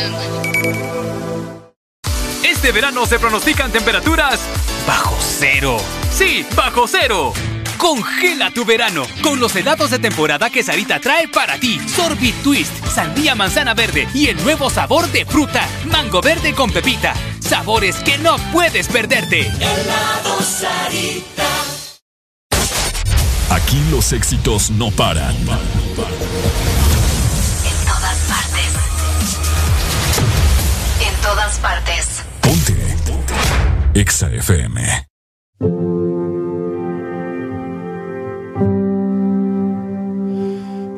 [2.71, 4.39] este verano se pronostican temperaturas
[4.87, 5.75] bajo cero.
[6.09, 7.33] Sí, bajo cero.
[7.77, 11.81] Congela tu verano con los helados de temporada que Sarita trae para ti.
[11.89, 17.13] Sorbit Twist, sandía manzana verde y el nuevo sabor de fruta, mango verde con pepita.
[17.41, 19.47] Sabores que no puedes perderte.
[19.47, 21.49] Helado Sarita.
[23.49, 25.35] Aquí los éxitos no paran.
[25.35, 25.45] En
[27.85, 28.73] todas partes.
[31.05, 32.10] En todas partes.
[33.93, 34.79] Exa FM.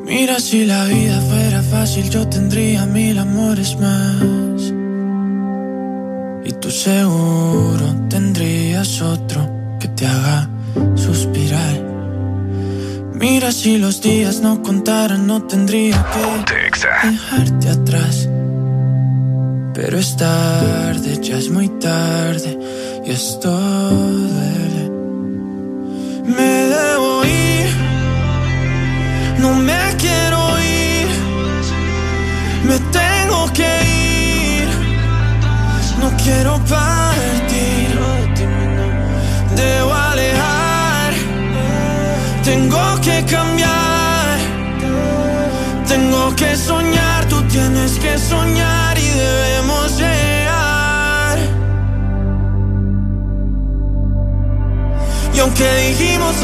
[0.06, 4.72] Mira, si la vida fuera fácil, yo tendría mil amores más.
[6.44, 9.40] Y tú seguro tendrías otro
[9.80, 10.48] que te haga
[10.94, 11.82] suspirar.
[13.12, 18.28] Mira, si los días no contaran, no tendría que dejarte atrás.
[19.74, 22.63] Pero es tarde, ya es muy tarde
[23.04, 23.73] yo estoy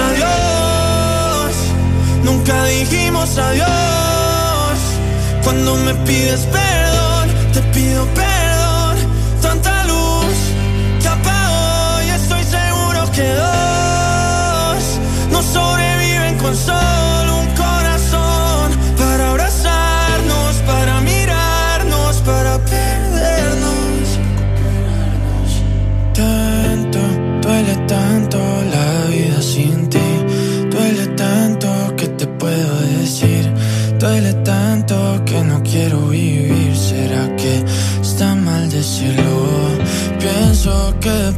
[0.08, 1.54] adiós,
[2.24, 4.78] nunca dijimos adiós.
[5.44, 6.69] Cuando me pides perdón,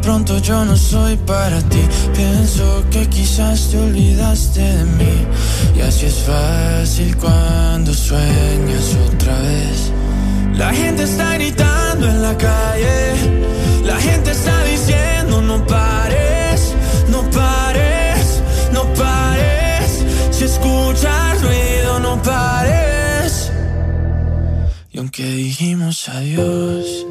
[0.03, 1.83] pronto yo no soy para ti.
[2.15, 5.27] Pienso que quizás te olvidaste de mí.
[5.77, 9.93] Y así es fácil cuando sueñas otra vez.
[10.55, 13.43] La gente está gritando en la calle.
[13.85, 16.75] La gente está diciendo no pares,
[17.09, 18.43] no pares,
[18.73, 20.05] no pares.
[20.31, 23.51] Si escuchas ruido, no pares.
[24.93, 27.07] Y aunque dijimos adiós,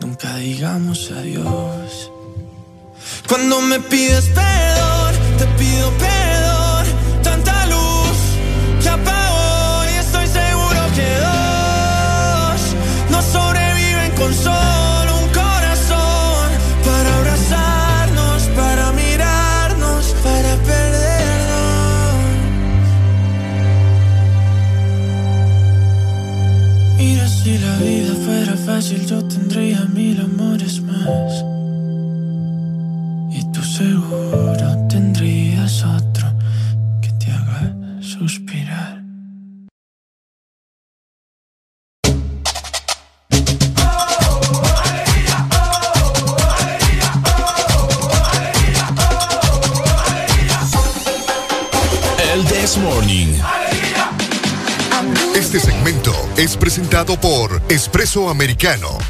[0.00, 1.61] nunca digamos adiós.
[3.52, 4.30] Cuando me pides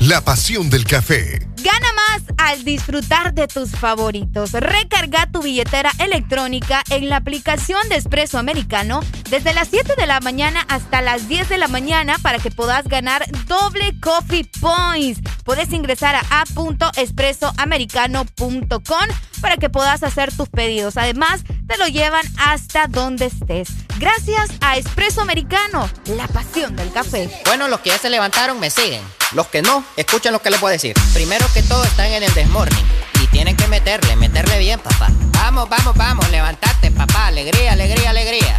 [0.00, 1.46] La pasión del café.
[1.62, 4.52] Gana más al disfrutar de tus favoritos.
[4.52, 10.20] Recarga tu billetera electrónica en la aplicación de Espresso Americano desde las 7 de la
[10.20, 15.20] mañana hasta las 10 de la mañana para que puedas ganar doble coffee points.
[15.44, 19.06] Puedes ingresar a a.espressoamericano.com
[19.42, 20.96] para que puedas hacer tus pedidos.
[20.96, 21.42] Además,
[21.72, 23.68] te lo llevan hasta donde estés.
[23.98, 27.30] Gracias a Espresso Americano, la pasión del café.
[27.46, 29.00] Bueno, los que ya se levantaron me siguen.
[29.32, 30.94] Los que no, escuchen lo que les voy a decir.
[31.14, 32.84] Primero que todo están en el desmorning.
[33.22, 35.08] Y tienen que meterle, meterle bien, papá.
[35.32, 37.28] Vamos, vamos, vamos, levantate, papá.
[37.28, 38.56] Alegría, alegría, alegría.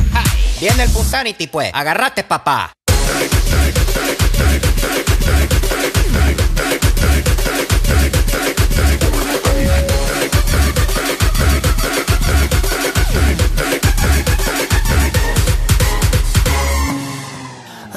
[0.59, 1.69] Viene el Punsanity, pues.
[1.71, 2.73] Agarrate, papá.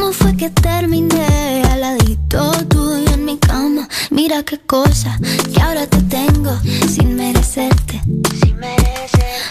[0.00, 3.86] ¿Cómo fue que terminé al ladito tuyo en mi cama?
[4.08, 5.18] Mira qué cosa
[5.52, 8.00] que ahora te tengo sin merecerte.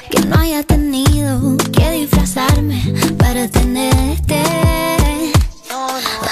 [0.10, 2.82] Que no haya tenido que disfrazarme
[3.20, 4.42] para tenerte.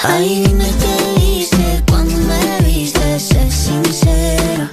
[0.01, 4.71] Ay, dime qué viste cuando me viste, sé sincera.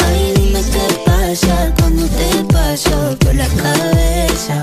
[0.00, 4.60] Ay, dime qué pasa cuando te paso por la cabeza.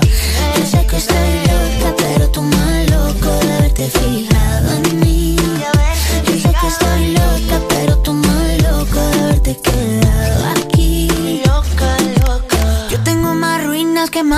[0.56, 1.53] Yo sé que estoy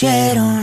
[0.00, 0.57] conocieron.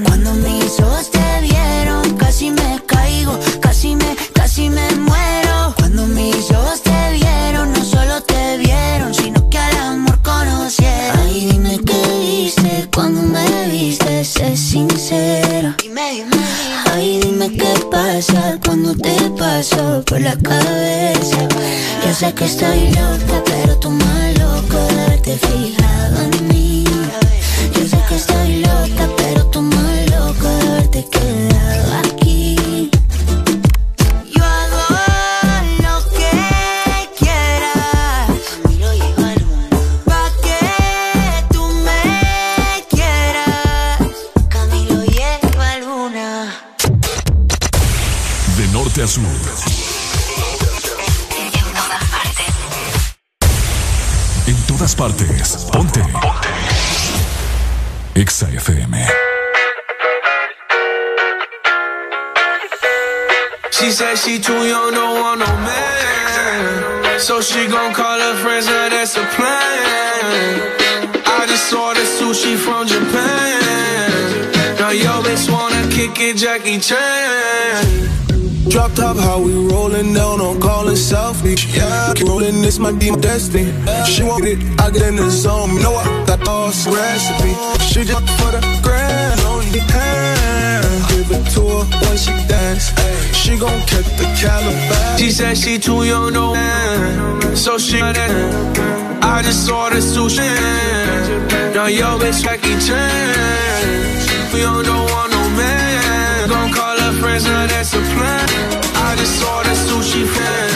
[102.35, 104.53] Bitch Jackie Chan.
[104.53, 106.49] We don't want no man.
[106.49, 108.49] Gon' call her friends, now that's a plan.
[108.95, 110.69] I just ordered sushi fan.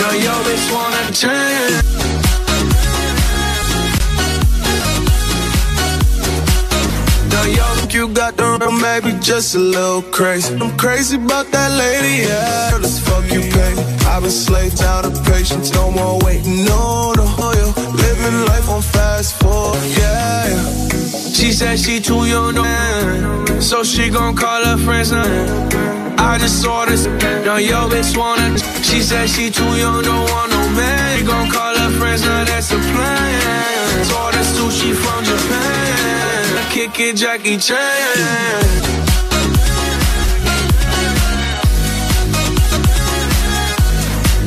[0.00, 1.84] Now yo bitch wanna change.
[7.94, 10.52] You got the room, maybe just a little crazy.
[10.56, 12.72] I'm crazy about that lady, yeah.
[12.72, 13.72] Girl, as fuck you pay.
[14.10, 17.24] I've been slave down to patience, no more waiting, no, no,
[17.54, 17.66] yo.
[17.94, 18.63] Living life
[21.44, 23.60] She said she too young, no man.
[23.60, 25.22] So she gon' call her friends now.
[26.16, 27.04] I just ordered
[27.44, 28.58] now yo bitch wanna.
[28.82, 31.18] She said she too young, don't want no man.
[31.18, 34.06] She gon' call her friends now, that's a plan.
[34.24, 36.70] Order sushi from Japan.
[36.70, 37.76] Kick it, Jackie Chan.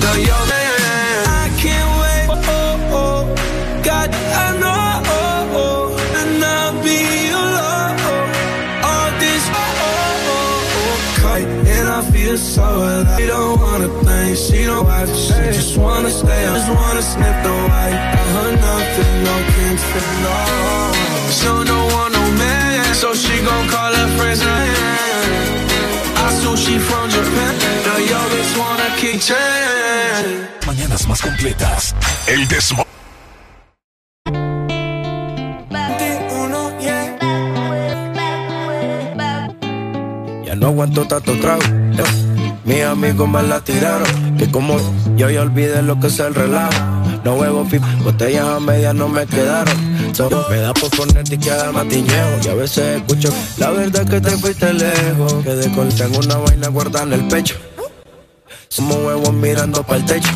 [0.01, 0.46] Now yo
[12.57, 12.63] So.
[13.17, 17.53] She don't wanna think, she don't She just wanna stay, I just wanna sniff the
[17.69, 17.97] white.
[18.17, 20.37] I heard nothing, no kingston, no.
[21.37, 24.41] She don't want no man, so she gon' call her friends.
[26.25, 27.53] I sushi from Japan.
[28.11, 30.49] Yo bitch wanna kick chain.
[30.65, 31.93] Mañanas más completas.
[32.25, 32.83] El Desmo.
[40.43, 41.76] Ya no aguanto tanto trago.
[43.17, 44.37] Amigos me la tiraron.
[44.37, 44.77] Que como
[45.15, 46.71] yo ya olvidé lo que es el relajo.
[47.23, 49.75] No huevo fi- botellas a medias no me quedaron.
[50.13, 52.39] So, me da por ponerte y quedar matiñeo.
[52.43, 55.33] Y a veces escucho la verdad que te fuiste lejos.
[55.43, 57.55] Quedé con tengo una vaina guardada en el pecho.
[58.69, 60.31] Somos huevos mirando para el techo.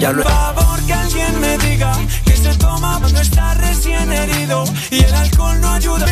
[0.00, 1.92] Ya lo Por favor que alguien me diga
[2.24, 6.06] que se toma cuando está recién herido y el alcohol no ayuda.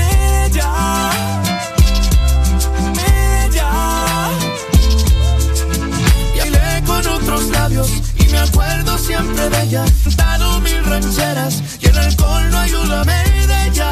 [7.69, 9.85] Labios y me acuerdo siempre de ella.
[10.05, 13.05] Cantado mil rancheras y el alcohol no ayuda.
[13.05, 13.91] Me de ella,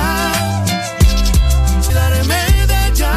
[1.92, 3.12] darme de ella.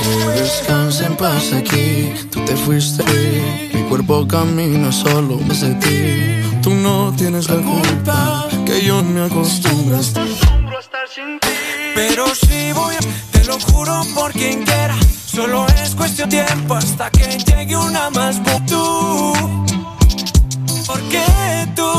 [0.00, 3.04] Que descanse en paz aquí, tú te fuiste.
[3.74, 6.60] Mi cuerpo camina solo desde ti.
[6.62, 10.26] Tú no tienes la culpa, que yo me acostumbro a estar.
[11.94, 14.96] Pero si voy, a- te lo juro por quien quiera.
[15.40, 18.38] Solo es cuestión de tiempo hasta que llegue una más
[18.68, 19.32] tú.
[20.86, 21.24] Porque
[21.74, 21.92] tú.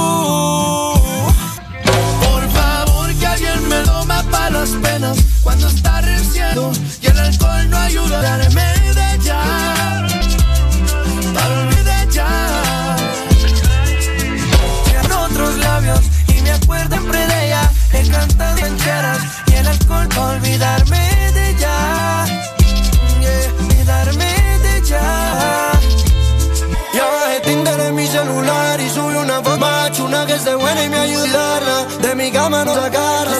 [2.21, 6.71] Por favor, que alguien me tome para las penas cuando está reciendo
[7.01, 8.21] y el alcohol no ayuda.
[8.21, 8.61] Darme
[8.93, 9.43] de ella,
[11.33, 12.95] darme de ella.
[15.03, 17.71] en otros labios y me acuerdo siempre de ella.
[17.91, 21.10] He cantado rancheras y el alcohol olvidarme
[30.83, 31.85] y me ayudarla.
[32.01, 33.30] De mi cama no sacarla.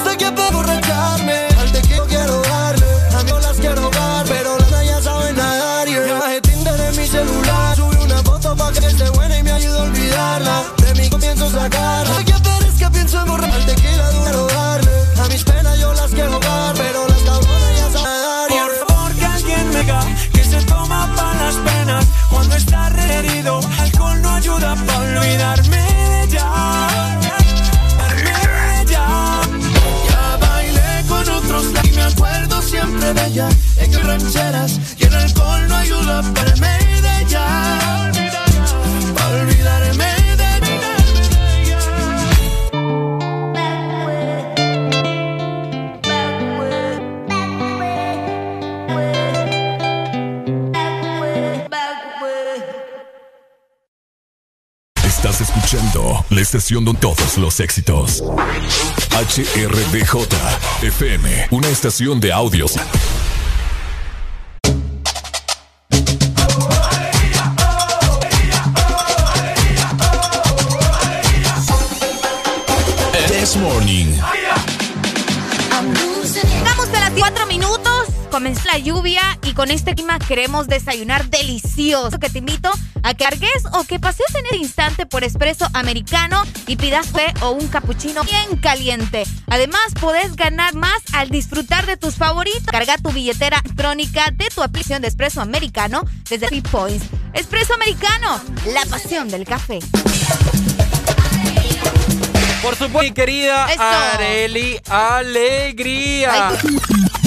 [33.34, 38.12] Es que rancheras y el alcohol no ayuda para de ella.
[39.32, 40.04] Olvidarme
[40.36, 40.52] de
[55.06, 58.22] Estás escuchando la estación con todos los éxitos.
[59.12, 60.28] HRDJ
[60.82, 62.76] FM, una estación de audios.
[78.42, 82.18] Comenzó la lluvia y con este clima queremos desayunar delicioso.
[82.18, 82.72] Que te invito
[83.04, 87.32] a que cargues o que pases en el instante por espresso americano y pidas fe
[87.42, 89.26] o un cappuccino bien caliente.
[89.46, 92.64] Además, podés ganar más al disfrutar de tus favoritos.
[92.66, 97.06] Carga tu billetera electrónica de tu aplicación de espresso americano desde Free Points.
[97.34, 98.42] Espresso americano,
[98.74, 99.78] la pasión del café.
[102.62, 103.82] Por supuesto, mi querida Eso.
[103.82, 106.50] Areli Alegría.
[106.50, 106.58] Ay,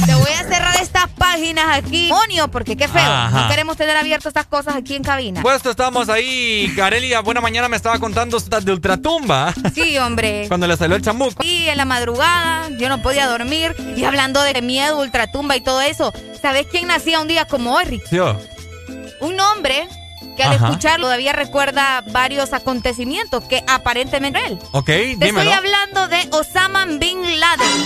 [0.07, 3.03] Te voy a cerrar estas páginas aquí, monio, porque qué feo.
[3.03, 3.43] Ajá.
[3.43, 5.43] No queremos tener abiertas estas cosas aquí en cabina.
[5.43, 6.73] Puesto estamos ahí.
[6.81, 9.53] Areli, a buena mañana me estaba contando de ultratumba.
[9.75, 10.47] Sí, hombre.
[10.47, 11.43] Cuando le salió el chamuco.
[11.45, 13.75] Y en la madrugada yo no podía dormir.
[13.97, 17.85] Y hablando de miedo, ultratumba y todo eso, ¿sabes quién nacía un día como hoy,
[17.85, 18.07] Rick?
[18.09, 18.39] Sí, oh.
[19.21, 19.89] Un hombre
[20.37, 20.67] que al Ajá.
[20.69, 24.59] escucharlo todavía recuerda varios acontecimientos que aparentemente él.
[24.73, 25.41] Ok, Te dímelo.
[25.41, 27.85] estoy hablando de Osama Bin Laden.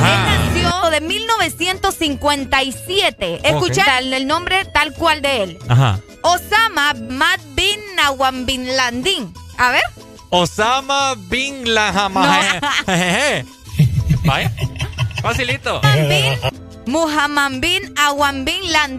[0.00, 0.38] Ajá.
[0.38, 3.40] Nació de 1957.
[3.48, 5.58] Escucha el, el nombre tal cual de él.
[5.68, 5.98] Ajá.
[6.22, 7.78] Osama Mad Bin
[8.76, 9.32] Laden.
[9.56, 9.82] A ver.
[10.30, 12.14] Osama Bin Laden.
[14.24, 14.52] Vaya.
[15.22, 15.80] Facilito.
[16.86, 18.96] Muhammad bin Awan bin Laden.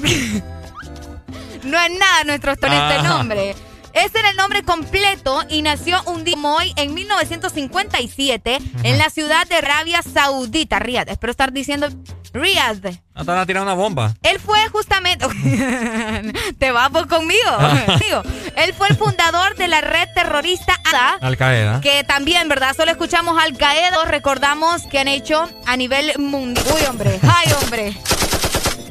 [1.64, 3.02] no es nada nuestro este Ajá.
[3.02, 3.54] nombre.
[3.96, 9.08] Ese era el nombre completo y nació un día como hoy en 1957 en la
[9.08, 11.08] ciudad de Arabia Saudita, Riyadh.
[11.08, 11.88] Espero estar diciendo
[12.34, 12.84] Riyadh.
[13.14, 14.14] No te van a tirar una bomba.
[14.22, 15.26] Él fue justamente.
[16.58, 17.48] Te vas pues conmigo.
[17.48, 17.96] Ajá.
[17.96, 18.22] Digo,
[18.56, 20.74] él fue el fundador de la red terrorista.
[21.22, 21.80] Al Qaeda.
[21.80, 22.76] Que también, ¿verdad?
[22.76, 24.04] Solo escuchamos Al Qaeda.
[24.04, 26.66] Recordamos que han hecho a nivel mundial.
[26.74, 27.18] Uy, hombre.
[27.22, 27.96] Ay, hombre.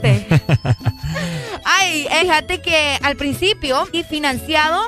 [1.63, 4.81] Ay, fíjate que al principio y financiado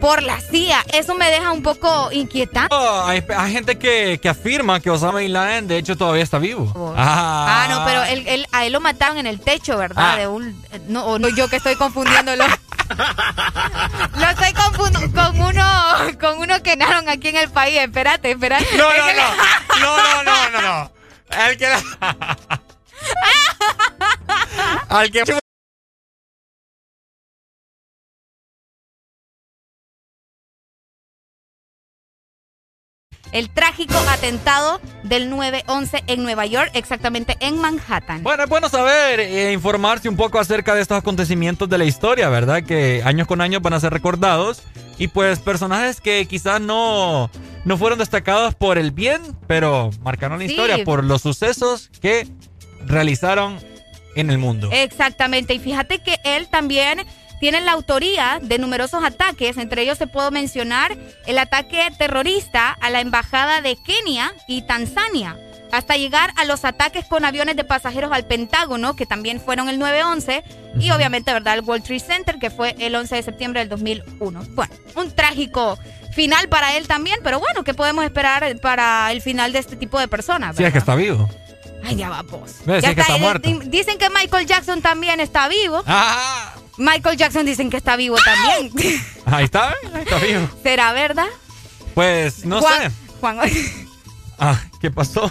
[0.00, 0.84] por la CIA.
[0.92, 2.74] Eso me deja un poco inquietante.
[2.74, 6.38] Oh, hay, hay gente que, que afirma que Osama Bin Laden de hecho todavía está
[6.38, 6.72] vivo.
[6.96, 10.14] Ah, no, pero él, él- a él lo mataron en el techo, ¿verdad?
[10.14, 10.16] Ah.
[10.16, 12.44] De un, no, o no, yo que estoy confundiéndolo.
[14.18, 15.64] Lo estoy confundiendo con uno,
[16.20, 17.78] con uno que naron aquí en el país.
[17.78, 18.66] Espérate, espérate.
[18.76, 19.80] No, no, no.
[19.80, 20.92] No, no, no, no, no.
[21.48, 21.66] El que.
[24.88, 25.24] Al que.
[33.32, 38.22] El trágico atentado del 9-11 en Nueva York, exactamente en Manhattan.
[38.22, 42.28] Bueno, es bueno saber e informarse un poco acerca de estos acontecimientos de la historia,
[42.28, 42.62] ¿verdad?
[42.62, 44.62] Que años con años van a ser recordados.
[44.98, 47.30] Y pues personajes que quizás no,
[47.64, 50.52] no fueron destacados por el bien, pero marcaron la Sí.
[50.52, 52.28] historia por los sucesos que
[52.86, 53.58] realizaron
[54.14, 54.68] en el mundo.
[54.72, 57.00] Exactamente, y fíjate que él también
[57.42, 62.88] tiene la autoría de numerosos ataques, entre ellos se puedo mencionar el ataque terrorista a
[62.88, 65.36] la embajada de Kenia y Tanzania,
[65.72, 69.80] hasta llegar a los ataques con aviones de pasajeros al Pentágono, que también fueron el
[69.80, 70.44] 9-11,
[70.78, 74.44] y obviamente, ¿verdad?, el World Trade Center, que fue el 11 de septiembre del 2001.
[74.50, 75.76] Bueno, un trágico
[76.12, 79.98] final para él también, pero bueno, ¿qué podemos esperar para el final de este tipo
[79.98, 80.54] de personas?
[80.56, 81.28] Sí, es que está vivo.
[81.82, 82.58] Ay, ya va, vos.
[82.66, 83.48] Ve, sí, Ya está eh, muerto.
[83.48, 85.82] di- Dicen que Michael Jackson también está vivo.
[85.88, 88.72] Ah, Michael Jackson dicen que está vivo también.
[89.26, 90.48] ahí está, ahí está vivo.
[90.62, 91.26] ¿Será verdad?
[91.94, 92.90] Pues no Juan, sé.
[93.20, 93.38] Juan,
[94.38, 95.30] Ah, ¿qué pasó?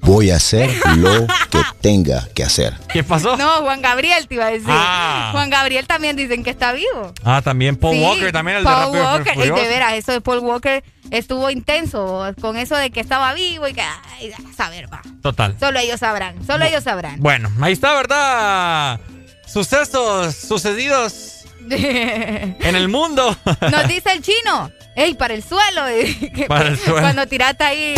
[0.00, 2.74] Voy a hacer lo que tenga que hacer.
[2.92, 3.38] ¿Qué pasó?
[3.38, 4.66] no, Juan Gabriel te iba a decir.
[4.68, 5.30] Ah.
[5.32, 7.14] Juan Gabriel también dicen que está vivo.
[7.24, 9.32] Ah, también Paul Sí, Walker, también el de Paul Walker.
[9.32, 9.62] Y Furioso.
[9.62, 13.72] de veras, eso de Paul Walker estuvo intenso con eso de que estaba vivo y
[13.72, 15.00] que, ay, a saber, va.
[15.22, 15.56] Total.
[15.58, 17.20] Solo ellos sabrán, solo ellos sabrán.
[17.20, 19.00] Bueno, ahí está, ¿verdad?
[19.46, 23.36] Sucesos sucedidos en el mundo.
[23.70, 25.82] Nos dice el chino, ey, para el suelo.
[26.48, 27.00] Para el suelo.
[27.00, 27.94] Cuando tiraste ahí.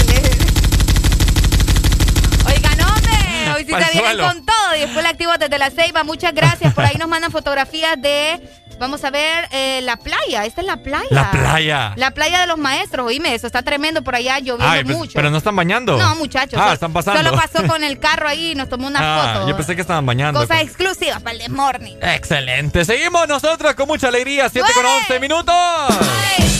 [2.47, 4.76] Oigan, hombre, hoy sí se el vienen con todo.
[4.76, 6.05] Y después la activo desde la ceiba.
[6.05, 6.74] Muchas gracias.
[6.74, 8.40] Por ahí nos mandan fotografías de
[8.79, 10.45] Vamos a ver eh, la playa.
[10.45, 11.07] Esta es la playa.
[11.11, 11.93] La playa.
[11.97, 13.07] La playa de los maestros.
[13.07, 15.12] Oíme, eso está tremendo por allá, lloviendo pues, mucho.
[15.14, 15.97] Pero no están bañando.
[15.97, 16.61] No, muchachos.
[16.62, 17.22] Ah, están pasando.
[17.22, 19.49] Solo pasó con el carro ahí y nos tomó una ah, foto.
[19.49, 20.41] Yo pensé que estaban bañando.
[20.41, 20.68] Cosa pues.
[20.68, 21.97] exclusiva para el de morning.
[22.03, 22.85] Excelente.
[22.85, 24.49] Seguimos nosotros con mucha alegría.
[24.49, 25.55] 7 con 11 minutos.
[25.57, 26.57] Ay.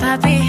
[0.00, 0.47] Papi.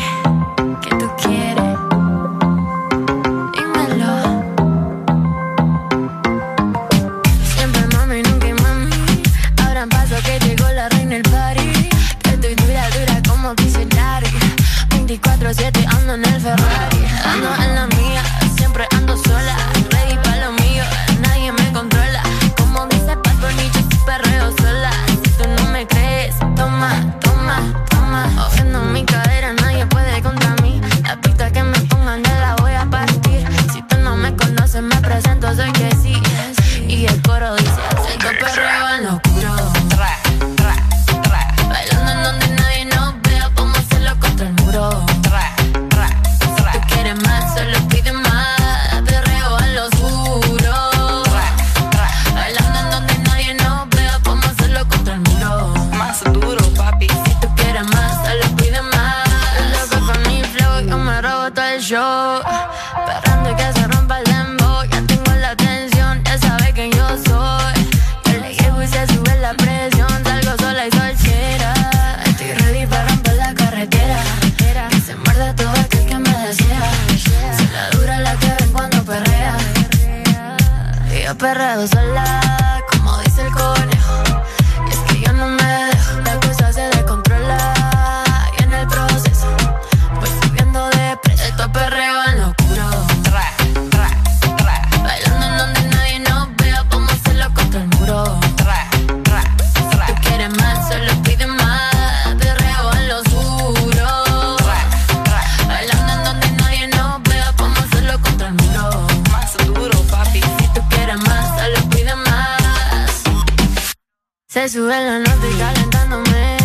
[114.59, 116.57] Se sube la noche calentándome.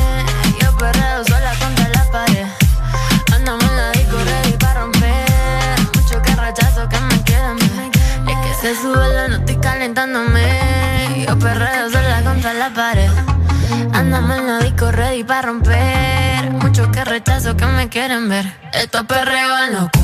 [0.61, 2.47] Yo perreo sola contra la pared.
[3.33, 5.81] Andamos en la disco ready para romper.
[5.95, 7.57] Mucho que rechazo que me quedan.
[8.27, 11.25] Y es que se sube la noche calentándome.
[11.25, 13.11] Yo perreo sola contra la pared.
[13.93, 16.51] Andamos en la disco ready para romper.
[16.51, 18.53] Mucho que rechazo que me quieren ver.
[18.73, 20.04] Esto es perreo loco.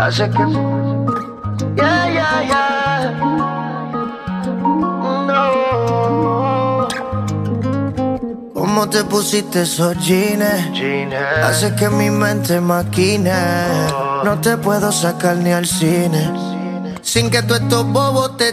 [0.00, 0.42] hace que.
[1.76, 3.10] Yeah, yeah, yeah.
[5.28, 6.88] No.
[8.54, 10.72] ¿Cómo te pusiste esos jeans?
[10.72, 11.14] jeans?
[11.44, 13.32] Hace que mi mente maquine.
[13.92, 14.22] Oh.
[14.24, 16.30] No te puedo sacar ni al cine.
[17.02, 18.52] Sin que tú estos bobos te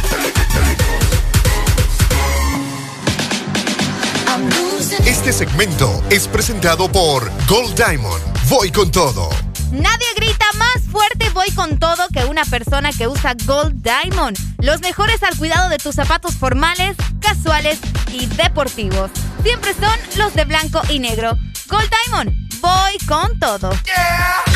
[5.21, 8.23] Este segmento es presentado por Gold Diamond.
[8.49, 9.29] Voy con todo.
[9.71, 14.35] Nadie grita más fuerte voy con todo que una persona que usa Gold Diamond.
[14.57, 17.77] Los mejores al cuidado de tus zapatos formales, casuales
[18.11, 19.11] y deportivos.
[19.43, 21.37] Siempre son los de blanco y negro.
[21.67, 23.69] Gold Diamond, voy con todo.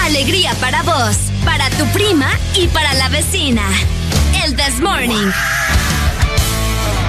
[0.02, 1.16] Alegría para vos,
[1.46, 3.62] para tu prima y para la vecina.
[4.44, 5.32] El This Morning.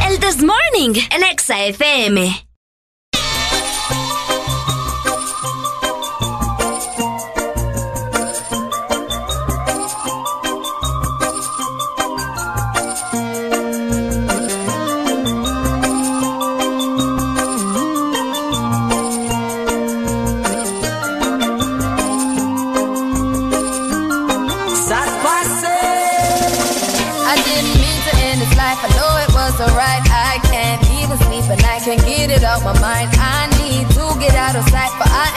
[0.07, 2.46] El This Morning en Exa FM.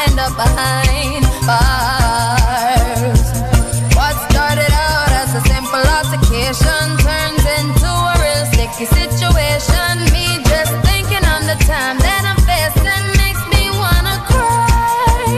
[0.10, 3.22] End up behind bars.
[3.95, 9.91] What started out as a simple altercation turns into a real sticky situation.
[10.14, 15.30] Me just thinking on the time that facing makes me wanna cry.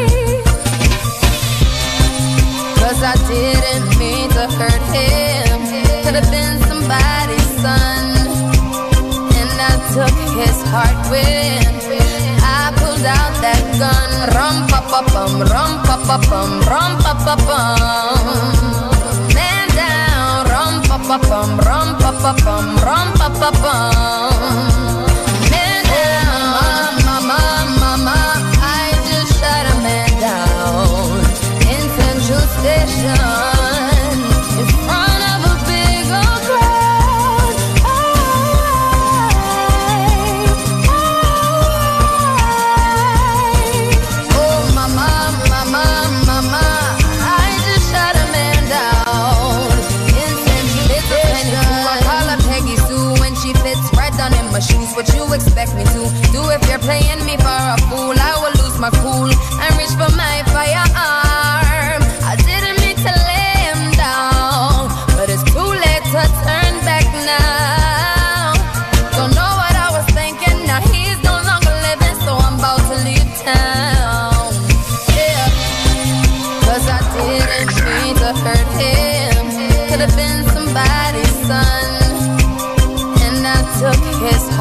[2.80, 5.60] Cause I didn't mean to hurt him.
[6.04, 8.06] Could have been somebody's son.
[9.40, 11.61] And I took his heart with.
[14.22, 18.22] Rum pa pa bum, rum pa pa bum, rum pa pa bum.
[19.34, 25.11] Man down, rum pa pa bum, rum pa pa bum, rum pa pa bum.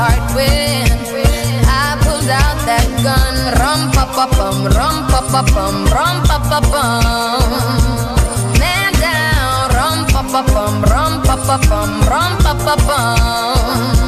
[0.01, 1.12] Heart with.
[1.68, 3.36] I pulled out that gun.
[3.60, 7.52] Rum pa pa bum, rum pa pa bum, rum pa pa bum.
[8.60, 13.99] Man down, rum pa pa bum, rum pa pa bum, rum pa pa bum.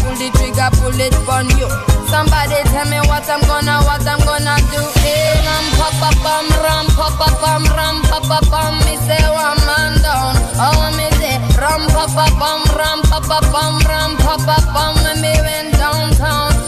[0.00, 1.68] Pull the trigger, pull it on you.
[2.08, 4.82] Somebody tell me what I'm gonna, what I'm gonna do.
[5.02, 8.78] Hey, ram pa pa pam, ram pa pa pam, ram pa pa pam.
[8.86, 10.38] Me say one man down.
[10.56, 14.94] Oh me say ram pa pa pam, ram pa pa pam, ram pa pa pam.
[15.02, 16.53] When me went downtown,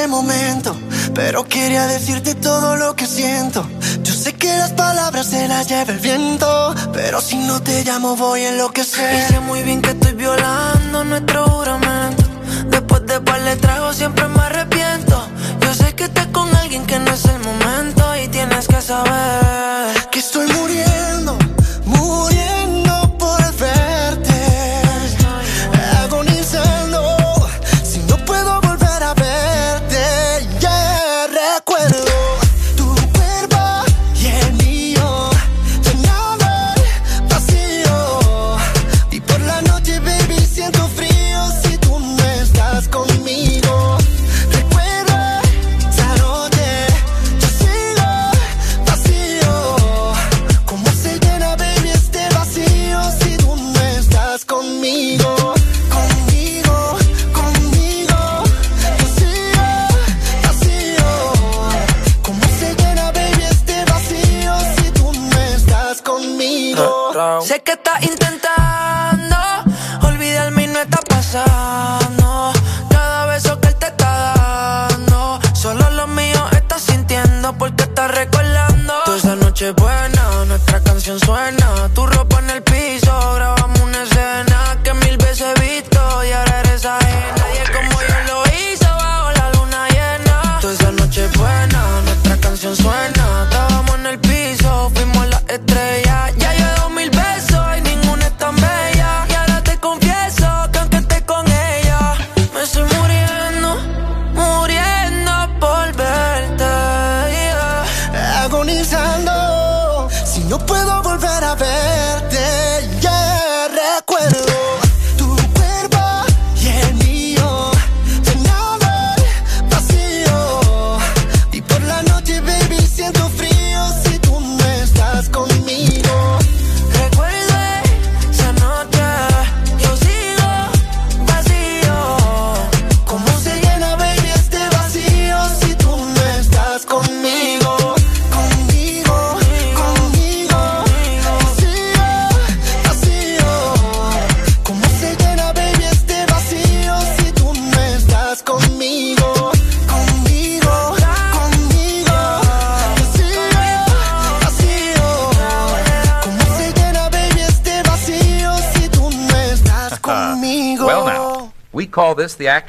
[0.00, 0.74] Este momento,
[1.14, 3.68] pero quería decirte todo lo que siento.
[4.02, 8.16] Yo sé que las palabras se las lleva el viento, pero si no te llamo
[8.16, 9.14] voy a enloquecer.
[9.14, 12.22] Y sé muy bien que estoy violando nuestro juramento.
[12.70, 15.16] Después de par le trago siempre me arrepiento.
[15.60, 20.08] Yo sé que estás con alguien que no es el momento y tienes que saber
[20.10, 20.89] que estoy muriendo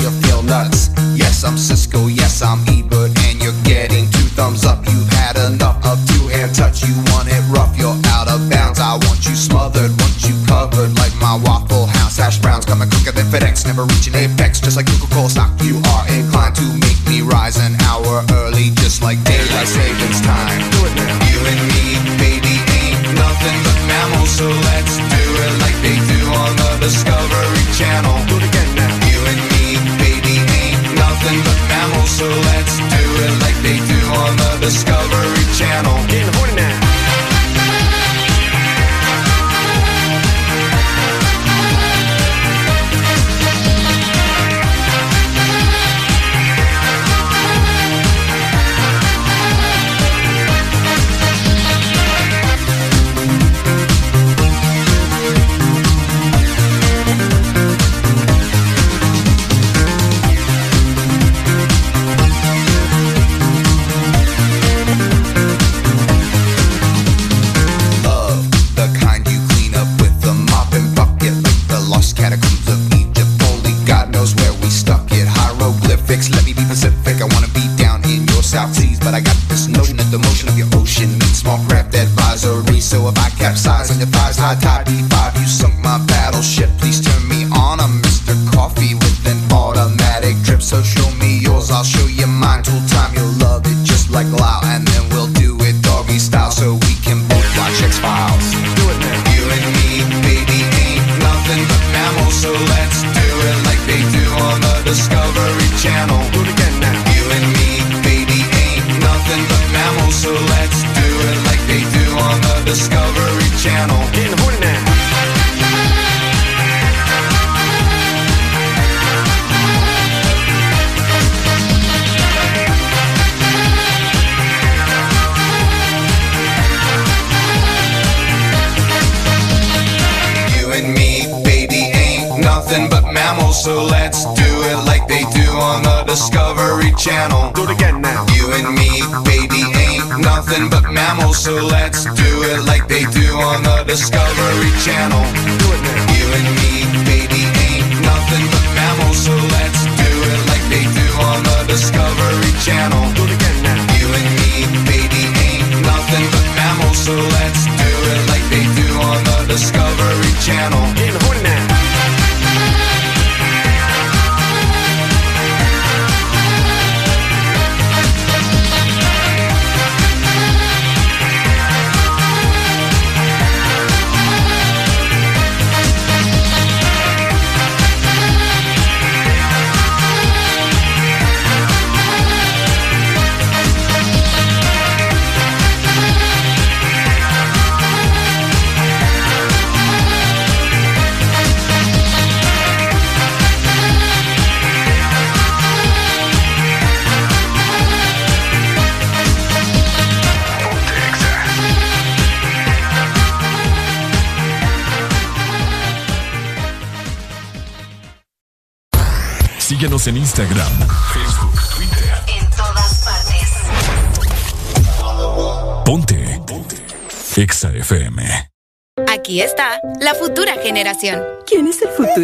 [0.00, 0.90] you feel nuts.
[1.14, 3.17] Yes, I'm Cisco, yes, I'm Ebert.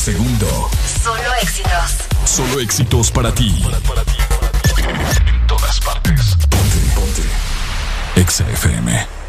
[0.00, 0.46] segundo.
[1.02, 1.94] Solo éxitos.
[2.24, 3.60] Solo éxitos para ti.
[3.62, 4.18] Para, ti, para ti.
[5.28, 6.36] En todas partes.
[6.48, 7.22] Ponte, ponte.
[8.16, 9.19] Exa FM.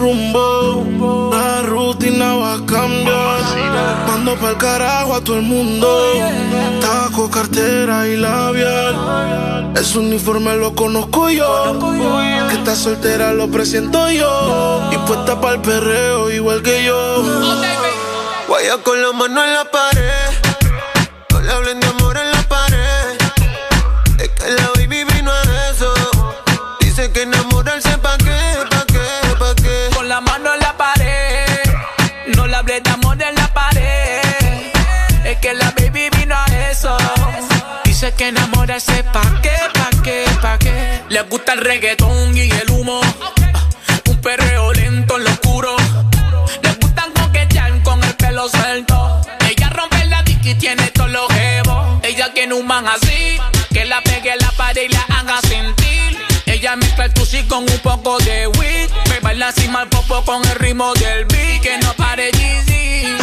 [0.00, 1.30] rumbo.
[1.32, 3.40] La rutina va a cambiar.
[4.08, 5.86] Mando pa'l carajo a todo el mundo.
[6.80, 9.72] Taco, cartera y labial.
[9.76, 11.78] Ese uniforme lo conozco yo.
[12.48, 14.90] Que está soltera lo presiento yo.
[14.90, 17.22] Y puesta pa'l perreo igual que yo.
[18.48, 20.29] Vaya con la mano en la pared.
[41.70, 43.00] reggaetón y el humo.
[44.08, 45.76] Un perreo lento en lo oscuro.
[46.64, 49.20] Le gustan coquetear con el pelo suelto.
[49.48, 52.00] Ella rompe la dick y tiene todos los jebos.
[52.02, 53.38] Ella tiene un man así.
[53.72, 56.18] Que la pegue la pared y la haga sentir.
[56.46, 58.90] Ella mezcla el con un poco de weed.
[59.08, 61.62] Me baila encima el popo con el ritmo del beat.
[61.62, 63.16] Que no pare Jeezy.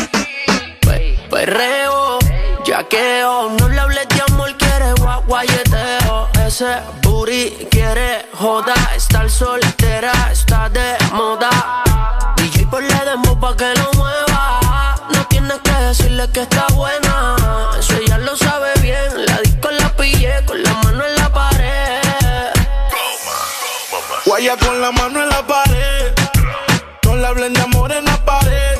[1.30, 2.18] Perreo,
[2.66, 3.30] yaqueo.
[3.30, 6.30] Oh, no le hables de amor, quiere guaguayeteo.
[6.48, 6.78] Ese
[7.28, 11.50] Quiere joda, estar soltera está de moda.
[12.38, 14.96] DJ por pues le demo pa' que lo mueva.
[15.14, 17.36] No tienes que decirle que está buena,
[17.78, 19.26] eso ella lo sabe bien.
[19.26, 22.54] La disco la pillé con la mano en la pared.
[24.26, 26.14] Guaya con la mano en la pared.
[27.04, 28.80] No le hablen de amor en la pared.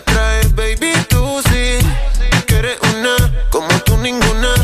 [0.00, 1.78] la traes, baby, tú sí.
[2.46, 4.54] Quieres una como tú ninguna.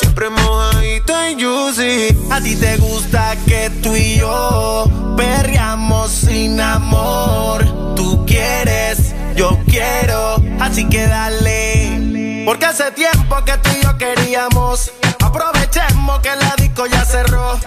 [0.00, 2.18] Siempre mojadita y juicy.
[2.30, 7.94] A ti te gusta que tú y yo perreamos sin amor.
[7.94, 12.42] Tú quieres, yo quiero, así que dale.
[12.44, 14.92] Porque hace tiempo que tú y yo queríamos.
[15.20, 17.58] Aprovechemos que la disco ya cerró.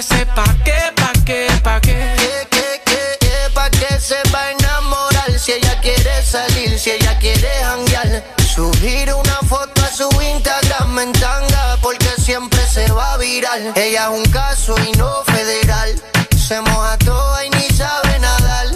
[0.00, 2.14] Que enamorarse pa' qué, pa' qué, pa' qué.
[2.16, 3.50] ¿Qué, qué, qué, qué?
[3.54, 5.38] ¿Pa' qué se va a enamorar?
[5.38, 8.24] Si ella quiere salir, si ella quiere janguear.
[8.54, 13.72] Subir una foto a su Instagram en tanga porque siempre se va a viral.
[13.76, 15.94] Ella es un caso y no federal.
[16.36, 18.66] Se moja toda y ni sabe nadar.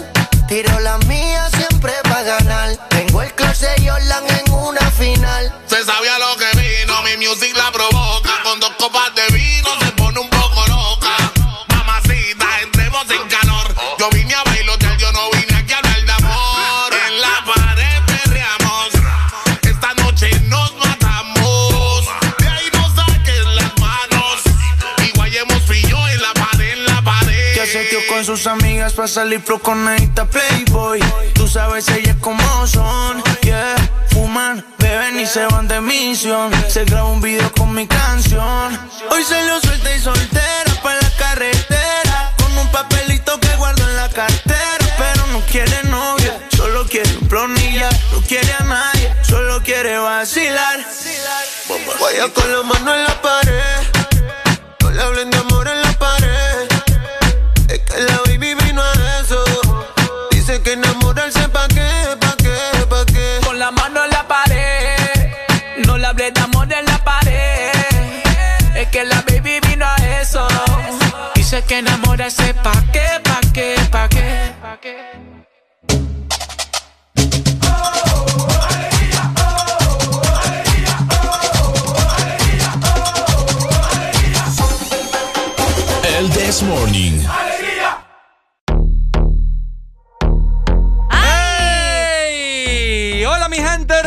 [0.47, 2.77] Tiro la mía siempre para ganar.
[2.89, 5.53] Tengo el closet Jordan en una final.
[5.67, 8.31] Se sabía lo que vino, mi music la provoca.
[8.43, 9.34] Con dos copas de vino
[28.37, 30.99] sus amigas para salir pro con esta Playboy.
[31.35, 33.75] Tú sabes ellas como son, yeah.
[34.09, 36.51] Fuman, beben y se van de misión.
[36.67, 38.77] Se graba un video con mi canción.
[39.09, 42.33] Hoy salió suelta y soltera para la carretera.
[42.37, 44.85] Con un papelito que guardo en la cartera.
[44.97, 47.89] Pero no quiere novia, solo quiere un plonilla.
[48.11, 50.79] No quiere a nadie, solo quiere vacilar.
[52.01, 53.83] Vaya con la mano en la pared.
[54.81, 56.67] No le hablen de amor en la pared.
[57.69, 58.24] Es que la
[72.15, 74.53] que enamorarse pa' qué, pa' qué, pa' qué.
[74.61, 74.95] Pa' qué.
[86.17, 87.24] El This Morning.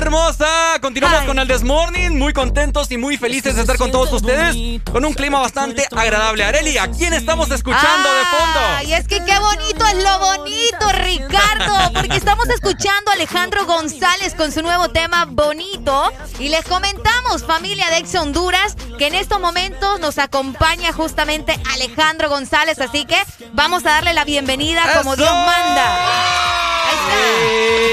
[0.08, 4.10] Hermosa, continuamos con el This Morning, muy contentos y muy felices de estar con todos
[4.10, 4.56] ustedes,
[4.90, 6.44] con un clima bastante agradable.
[6.44, 8.88] Areli, ¿a quién estamos escuchando de fondo?
[8.88, 14.34] Y es que qué bonito es lo bonito, Ricardo, porque estamos escuchando a Alejandro González
[14.34, 16.10] con su nuevo tema Bonito.
[16.38, 22.30] Y les comentamos, familia de Ex Honduras, que en estos momentos nos acompaña justamente Alejandro
[22.30, 23.18] González, así que
[23.52, 26.67] vamos a darle la bienvenida como Dios manda.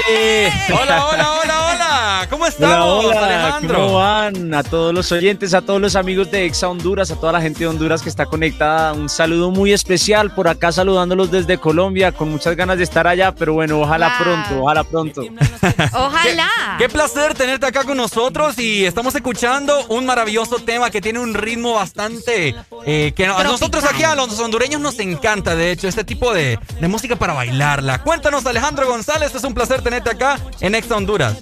[0.08, 2.26] Eh, Hola, hola, hola, hola.
[2.30, 3.74] ¿Cómo estamos, hola, hola, Alejandro?
[3.76, 4.54] ¿Cómo van?
[4.54, 7.60] A todos los oyentes, a todos los amigos de Exa Honduras, a toda la gente
[7.60, 8.92] de Honduras que está conectada.
[8.92, 13.32] Un saludo muy especial por acá saludándolos desde Colombia, con muchas ganas de estar allá,
[13.34, 15.22] pero bueno, ojalá pronto, ojalá pronto.
[15.92, 16.48] Ojalá.
[16.78, 21.34] Qué placer tenerte acá con nosotros y estamos escuchando un maravilloso tema que tiene un
[21.34, 26.04] ritmo bastante eh, que a nosotros aquí a los hondureños nos encanta, de hecho, este
[26.04, 28.02] tipo de, de música para bailarla.
[28.02, 31.40] Cuéntanos, Alejandro González, es un placer tenerte acá en Exa Honduras.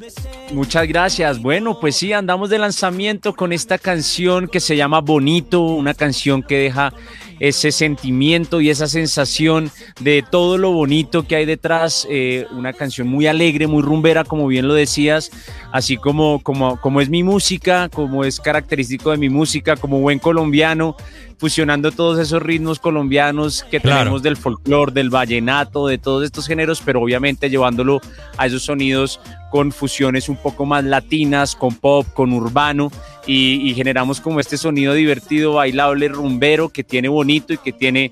[0.53, 1.41] Muchas gracias.
[1.41, 6.43] Bueno, pues sí, andamos de lanzamiento con esta canción que se llama Bonito, una canción
[6.43, 6.93] que deja
[7.41, 9.71] ese sentimiento y esa sensación
[10.01, 14.47] de todo lo bonito que hay detrás, eh, una canción muy alegre, muy rumbera, como
[14.47, 15.31] bien lo decías,
[15.73, 20.19] así como, como, como es mi música, como es característico de mi música, como buen
[20.19, 20.97] colombiano,
[21.39, 23.99] fusionando todos esos ritmos colombianos que Claro.
[24.01, 28.01] tenemos del folclore, del vallenato, de todos estos géneros, pero obviamente llevándolo
[28.37, 29.21] a esos sonidos
[29.51, 32.91] con fusiones un poco más latinas, con pop, con urbano,
[33.27, 38.11] y, y generamos como este sonido divertido, bailable, rumbero, que tiene bonito y que tiene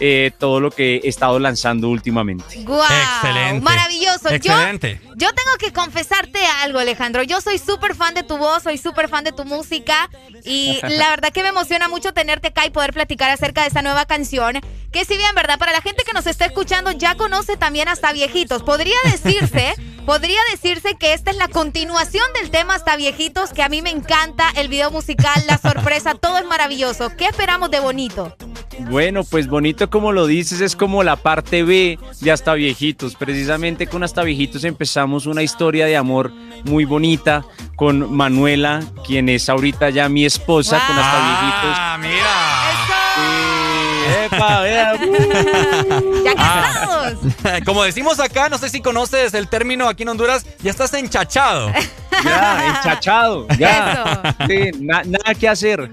[0.00, 2.62] eh, todo lo que he estado lanzando últimamente.
[2.64, 2.82] ¡Guau!
[2.82, 3.60] Excelente.
[3.60, 4.28] Maravilloso.
[4.30, 5.00] Yo- Excelente.
[5.16, 7.22] Yo, tengo que confesarte algo, Alejandro.
[7.22, 10.08] Yo soy súper fan de tu voz, soy súper fan de tu música.
[10.44, 13.82] Y la verdad que me emociona mucho tenerte acá y poder platicar acerca de esta
[13.82, 14.58] nueva canción.
[14.90, 15.58] Que si bien, ¿verdad?
[15.58, 18.62] Para la gente que nos está escuchando ya conoce también hasta viejitos.
[18.62, 19.74] Podría decirse,
[20.06, 23.90] podría decirse que esta es la continuación del tema hasta viejitos, que a mí me
[23.90, 24.50] encanta.
[24.56, 27.14] El video musical, la sorpresa, todo es maravilloso.
[27.16, 28.34] ¿Qué esperamos de bonito?
[28.88, 33.16] Bueno, pues bonito como lo dices, es como la parte B de Hasta Viejitos.
[33.16, 36.32] Precisamente con Hasta Viejitos empezamos una historia de amor
[36.64, 37.44] muy bonita,
[37.76, 41.76] con Manuela, quien es ahorita ya mi esposa, con hasta viejitos.
[41.78, 42.69] Ah, mira.
[44.26, 44.92] Epa, vea.
[46.24, 47.18] Ya casados.
[47.64, 51.70] Como decimos acá, no sé si conoces el término aquí en Honduras, ya estás enchachado.
[52.22, 54.34] Ya, enchachado, ya.
[54.46, 55.88] Sí, na- nada que hacer.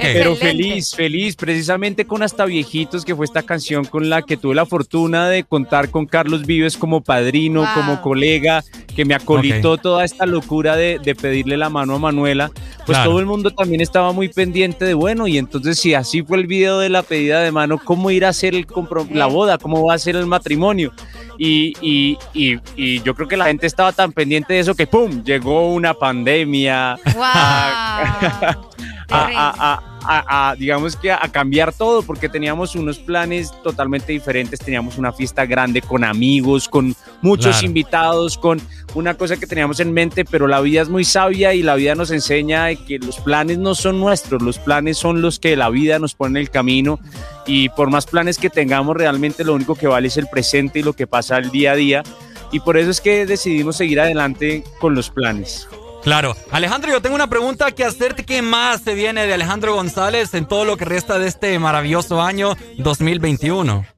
[0.00, 4.56] Pero feliz, feliz, precisamente con Hasta Viejitos, que fue esta canción con la que tuve
[4.56, 7.74] la fortuna de contar con Carlos Vives como padrino, Wow.
[7.74, 8.64] como colega,
[8.96, 12.50] que me acolitó toda esta locura de, de pedirle la mano a Manuela.
[12.84, 13.10] Pues Claro.
[13.10, 16.46] todo el mundo también estaba muy pendiente de, bueno, y entonces si así fue el
[16.48, 18.66] video de la pedida de mano, ¿cómo ir a hacer el
[19.12, 19.56] la boda?
[19.58, 20.92] ¿Cómo va a ser el matrimonio?
[21.38, 24.86] Y, y- y- y yo creo que la gente estaba tan pendiente de eso que
[24.86, 25.22] ¡pum!
[25.24, 26.96] Llegó una pandemia.
[27.16, 28.58] a,
[29.14, 34.12] a- a- a- a, digamos que a, a cambiar todo porque teníamos unos planes totalmente
[34.12, 37.66] diferentes, teníamos una fiesta grande con amigos, con muchos Claro.
[37.66, 38.60] invitados, con
[38.94, 41.94] una cosa que teníamos en mente, pero la vida es muy sabia y la vida
[41.94, 45.70] nos enseña de que los planes no son nuestros, los planes son los que la
[45.70, 46.98] vida nos pone en el camino
[47.46, 50.82] y por más planes que tengamos, realmente lo único que vale es el presente y
[50.82, 52.02] lo que pasa el día a día
[52.50, 55.68] y por eso es que decidimos seguir adelante con los planes.
[56.02, 56.36] Claro.
[56.50, 58.24] Alejandro, yo tengo una pregunta que hacerte.
[58.24, 62.20] ¿Qué más se viene de Alejandro González en todo lo que resta de este maravilloso
[62.20, 63.91] año 2021?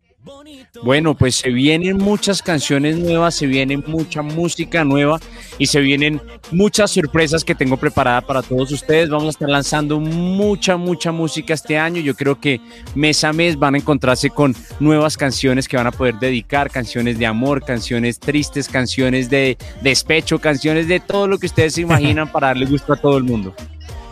[0.83, 5.21] Bueno, pues se vienen muchas canciones nuevas, se viene mucha música nueva
[5.59, 6.21] y se vienen
[6.51, 9.11] muchas sorpresas que tengo preparada para todos ustedes.
[9.11, 12.01] Vamos a estar lanzando mucha, mucha música este año.
[12.01, 12.61] Yo creo que
[12.95, 17.19] mes a mes van a encontrarse con nuevas canciones que van a poder dedicar, canciones
[17.19, 22.31] de amor, canciones tristes, canciones de despecho, canciones de todo lo que ustedes se imaginan
[22.31, 23.55] para darle gusto a todo el mundo.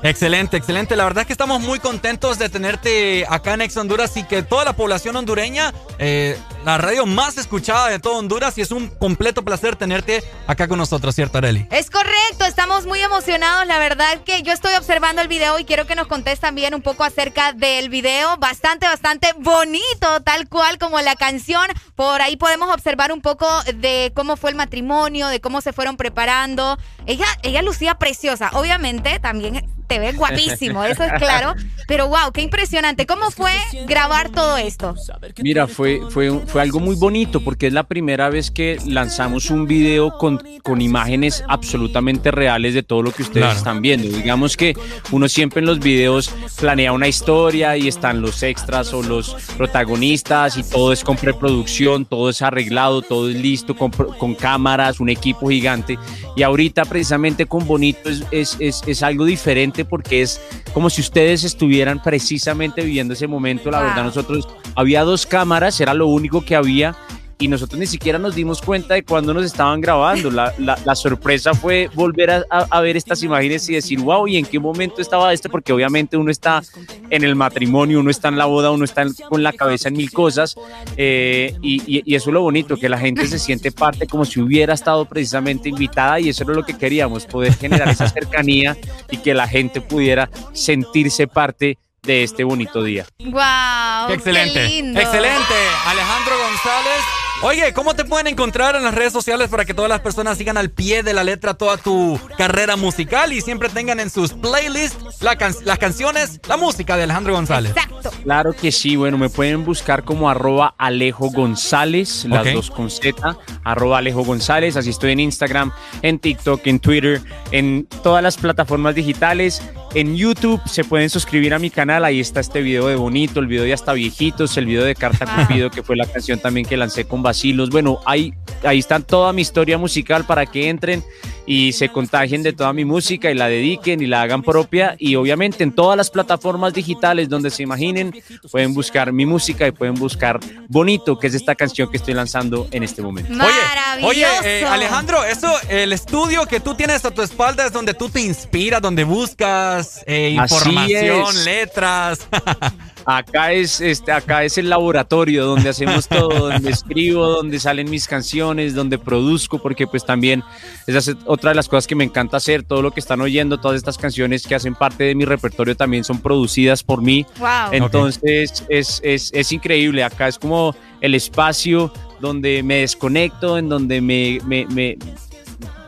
[0.04, 0.96] Excelente, excelente.
[0.96, 4.42] La verdad es que estamos muy contentos de tenerte acá en Ex Honduras y que
[4.42, 8.88] toda la población hondureña, eh, la radio más escuchada de todo Honduras, y es un
[8.88, 11.68] completo placer tenerte acá con nosotros, ¿cierto, Areli?
[11.70, 13.64] Es correcto, estamos muy emocionados.
[13.68, 16.82] La verdad que yo estoy observando el video y quiero que nos contes también un
[16.82, 18.36] poco acerca del video.
[18.38, 21.66] Bastante, bastante bonito, tal cual como la canción.
[21.94, 23.46] Por ahí podemos observar un poco
[23.76, 26.76] de cómo fue el matrimonio, de cómo se fueron preparando.
[27.06, 28.50] Ella, ella lucía preciosa.
[28.54, 31.54] Obviamente también te ves guapísimo, eso es claro.
[31.86, 33.04] Pero wow, qué impresionante.
[33.04, 33.52] ¿Cómo fue
[33.86, 34.94] grabar todo esto?
[35.42, 39.66] Mira, fue, fue, fue algo muy bonito porque es la primera vez que lanzamos un
[39.66, 43.58] video con, con imágenes absolutamente reales de todo lo que ustedes Claro.
[43.58, 44.08] están viendo.
[44.08, 44.74] Digamos que
[45.10, 50.56] uno siempre en los videos planea una historia y están los extras o los protagonistas
[50.56, 55.08] y todo es con preproducción, todo es arreglado, todo es listo, con, con cámaras, un
[55.10, 55.98] equipo gigante.
[56.36, 60.40] Y ahorita precisamente con Bonito es, es, es, es algo diferente porque es
[60.72, 63.70] como si ustedes estuvieran precisamente viviendo ese momento.
[63.70, 66.96] La verdad, nosotros había dos cámaras, era lo único que había.
[67.42, 70.30] Y nosotros ni siquiera nos dimos cuenta de cuando nos estaban grabando.
[70.30, 74.28] La, la- la sorpresa fue volver a, a- a ver estas imágenes y decir, wow,
[74.28, 75.48] ¿y en qué momento estaba esto?
[75.50, 76.62] Porque obviamente uno está
[77.10, 79.96] en el matrimonio, uno está en la boda, uno está en- con la cabeza en
[79.96, 80.54] mil cosas.
[80.96, 84.24] eh, y, y- y eso es lo bonito, que la gente se siente parte como
[84.24, 88.76] si hubiera estado precisamente invitada y eso era lo que queríamos, poder generar esa cercanía
[89.10, 93.06] y que la gente pudiera sentirse parte de este bonito día.
[93.20, 94.64] Wow, Qué excelente.
[94.68, 95.00] lindo.
[95.00, 95.54] Excelente.
[95.86, 97.00] Alejandro González.
[97.44, 100.56] Oye, ¿cómo te pueden encontrar en las redes sociales para que todas las personas sigan
[100.56, 105.20] al pie de la letra toda tu carrera musical y siempre tengan en sus playlists
[105.20, 107.74] la can- las canciones, la música de Alejandro González?
[108.22, 113.36] Claro que sí, bueno, me pueden buscar como arroba Alejo González, las dos con Z,
[113.64, 117.20] arroba Alejo González, así estoy en Instagram, en TikTok, en Twitter,
[117.50, 119.62] en todas las plataformas digitales,
[119.94, 123.46] en YouTube se pueden suscribir a mi canal, ahí está este video de Bonito, el
[123.46, 126.76] video de Hasta Viejitos, el video de Carta Cupido, que fue la canción también que
[126.76, 131.02] lancé con Basilos, bueno, ahí, ahí está toda mi historia musical para que entren
[131.46, 135.16] y se contagien de toda mi música y la dediquen y la hagan propia y
[135.16, 138.14] obviamente en todas las plataformas digitales donde se imaginen
[138.50, 140.38] pueden buscar mi música y pueden buscar
[140.68, 143.32] Bonito, que es esta canción que estoy lanzando en este momento.
[143.32, 147.94] Oye, oye eh, Alejandro, eso, el estudio que tú tienes a tu espalda es donde
[147.94, 152.28] tú te inspiras, donde buscas eh, información, letras.
[153.04, 158.06] Acá es, este, acá es el laboratorio donde hacemos todo, donde escribo, donde salen mis
[158.06, 160.42] canciones, donde produzco, porque pues también
[160.86, 163.58] esa es otra de las cosas que me encanta hacer, todo lo que están oyendo,
[163.58, 167.26] todas estas canciones que hacen parte de mi repertorio también son producidas por mí.
[167.38, 167.48] Wow.
[167.72, 174.00] Entonces es, es, es increíble, acá es como el espacio donde me desconecto, en donde
[174.00, 174.96] me, me, me-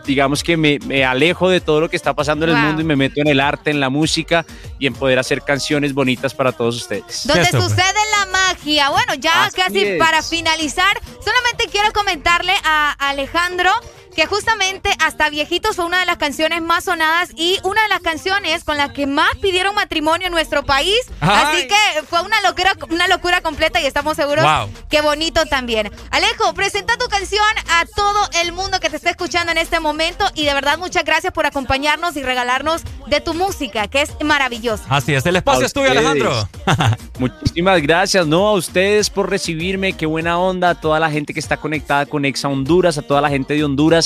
[0.04, 2.84] digamos que me, me alejo de todo lo que está pasando en el mundo y
[2.84, 4.44] me meto en el arte, en la música
[4.78, 7.26] y en poder hacer canciones bonitas para todos ustedes.
[7.26, 8.90] Donde sucede la magia.
[8.90, 9.98] Bueno, ya Así casi es.
[9.98, 13.70] para finalizar, solamente quiero comentarle a Alejandro
[14.14, 18.00] que justamente hasta viejitos fue una de las canciones más sonadas y una de las
[18.00, 20.98] canciones con las que más pidieron matrimonio en nuestro país.
[21.20, 24.68] Así que fue una locura, una locura completa y estamos seguros Wow.
[24.88, 25.90] que bonito también.
[26.10, 30.24] Alejo, presenta tu canción a todo el mundo que te está escuchando en este momento
[30.34, 34.84] y de verdad muchas gracias por acompañarnos y regalarnos de tu música, que es maravillosa.
[34.88, 35.90] Así es, el espacio A es tuyo.
[35.90, 36.48] Alejandro.
[37.18, 38.48] Muchísimas gracias, ¿no?
[38.48, 42.24] A ustedes por recibirme, qué buena onda, a toda la gente que está conectada con
[42.24, 44.03] Exa Honduras, a toda la gente de Honduras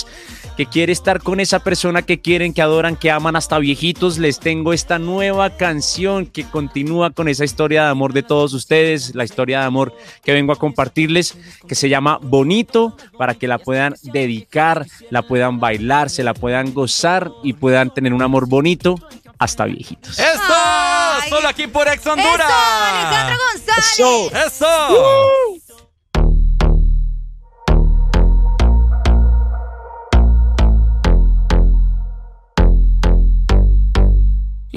[0.57, 4.19] que quiere estar con esa persona que quieren, que adoran, que aman hasta viejitos.
[4.19, 9.15] Les tengo esta nueva canción que continúa con esa historia de amor de todos ustedes,
[9.15, 9.95] la historia de amor
[10.25, 15.61] que vengo a compartirles, que se llama Bonito, para que la puedan dedicar, la puedan
[15.61, 18.97] bailar, se la puedan gozar y puedan tener un amor bonito
[19.39, 20.19] hasta viejitos.
[20.19, 21.29] ¡Eso!
[21.29, 22.51] Solo aquí por Ex Honduras.
[22.51, 24.47] Alejandro González.
[24.47, 25.68] ¡Eso!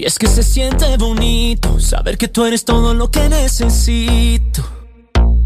[0.02, 4.68] Y es que se siente bonito saber que tú eres todo lo que necesito.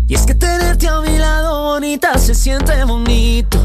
[0.07, 3.60] Y es que tenerte a mi lado bonita se siente bonito.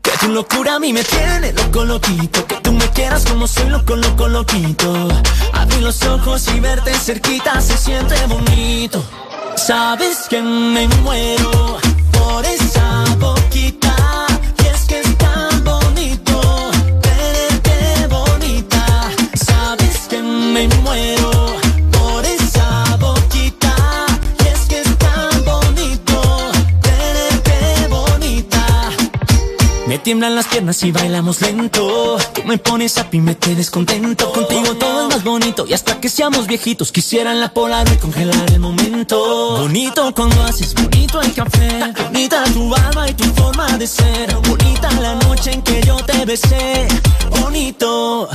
[0.00, 2.46] Que tu locura a mí me tiene loco loquito.
[2.46, 5.06] Que tú me quieras como soy loco loco loquito.
[5.52, 9.04] Abrir los ojos y verte cerquita se siente bonito.
[9.54, 11.76] Sabes que me muero
[12.12, 12.85] por esa
[30.06, 32.16] tiemblan las piernas y bailamos lento.
[32.32, 34.30] Tú me pones a pi, me te descontento.
[34.30, 35.66] Contigo todo es más bonito.
[35.66, 39.56] Y hasta que seamos viejitos, quisiera en la polar y congelar el momento.
[39.62, 41.92] Bonito cuando haces bonito el café.
[42.04, 44.32] Bonita tu alma y tu forma de ser.
[44.48, 46.86] Bonita la noche en que yo te besé.
[47.40, 48.28] Bonito.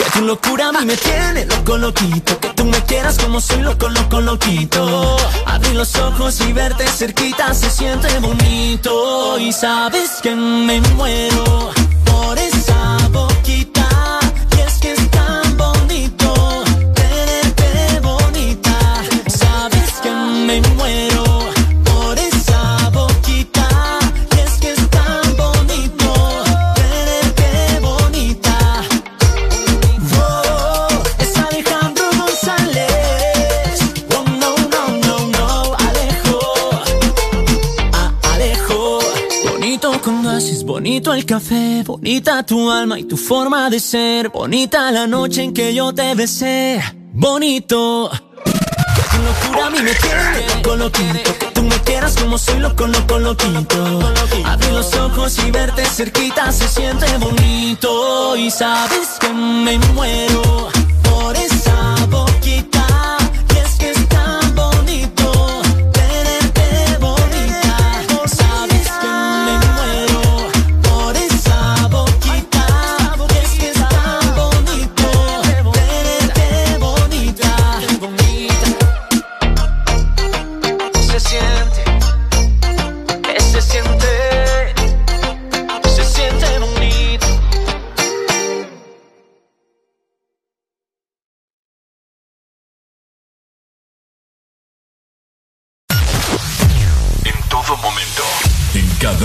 [0.00, 2.40] Que tu locura a mí me tiene loco loquito.
[2.40, 5.18] Que tú me quieras como soy loco loco loquito.
[5.44, 9.38] Abrir los ojos y verte cerquita se siente bonito.
[9.38, 11.70] Y sabes que me muero
[12.06, 12.38] por
[40.90, 41.84] bonito el café.
[41.86, 44.28] Bonita tu alma y tu forma de ser.
[44.30, 46.82] Bonita la noche en que yo te besé.
[47.12, 48.10] Bonito.
[48.42, 51.38] Tu locura a mí me tiene loco, loquito.
[51.38, 54.00] Que tú me quieras como soy loco, loco, loquito.
[54.44, 58.36] Abrir los ojos y verte cerquita se siente bonito.
[58.36, 60.70] Y sabes que me muero
[61.04, 61.49] por esa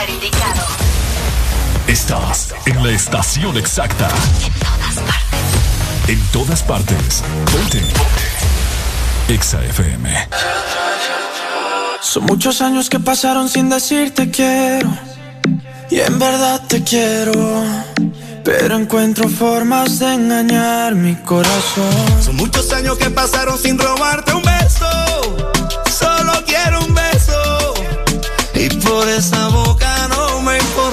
[0.00, 0.66] lugar indicado.
[1.86, 4.08] Estás en la estación exacta.
[6.06, 7.22] En todas partes.
[7.52, 7.82] Ponte.
[9.28, 10.28] Exa FM.
[12.00, 14.88] Son muchos años que pasaron sin decirte quiero.
[15.90, 17.64] Y en verdad te quiero.
[18.44, 22.22] Pero encuentro formas de engañar mi corazón.
[22.22, 24.86] Son muchos años que pasaron sin robarte un beso.
[25.90, 27.74] Solo quiero un beso.
[28.54, 29.69] Y por esa me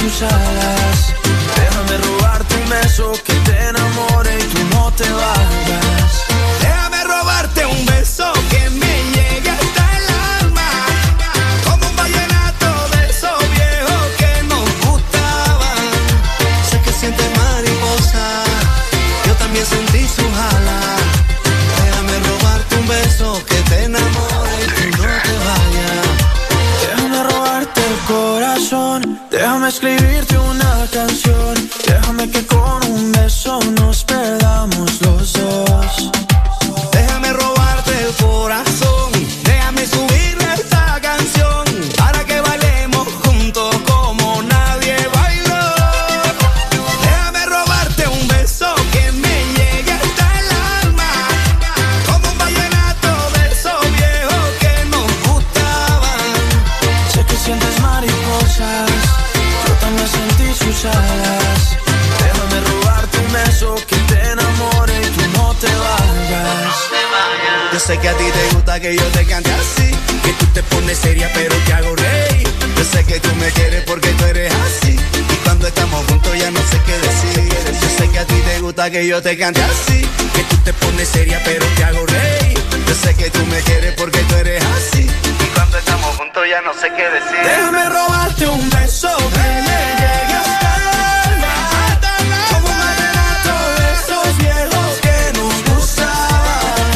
[0.00, 1.14] sus alas.
[1.56, 3.47] Déjame robarte un beso que
[78.98, 80.00] que yo te cante así,
[80.34, 82.58] que tú te pones seria pero te hago reír.
[82.86, 86.60] Yo sé que tú me quieres porque tú eres así, y cuando estamos juntos ya
[86.62, 87.38] no sé qué decir.
[87.44, 90.86] Déjame robarte un beso que me llegue hasta el
[91.30, 91.54] alma.
[92.50, 96.90] Como un vallenato de esos viejos que nos gustaban.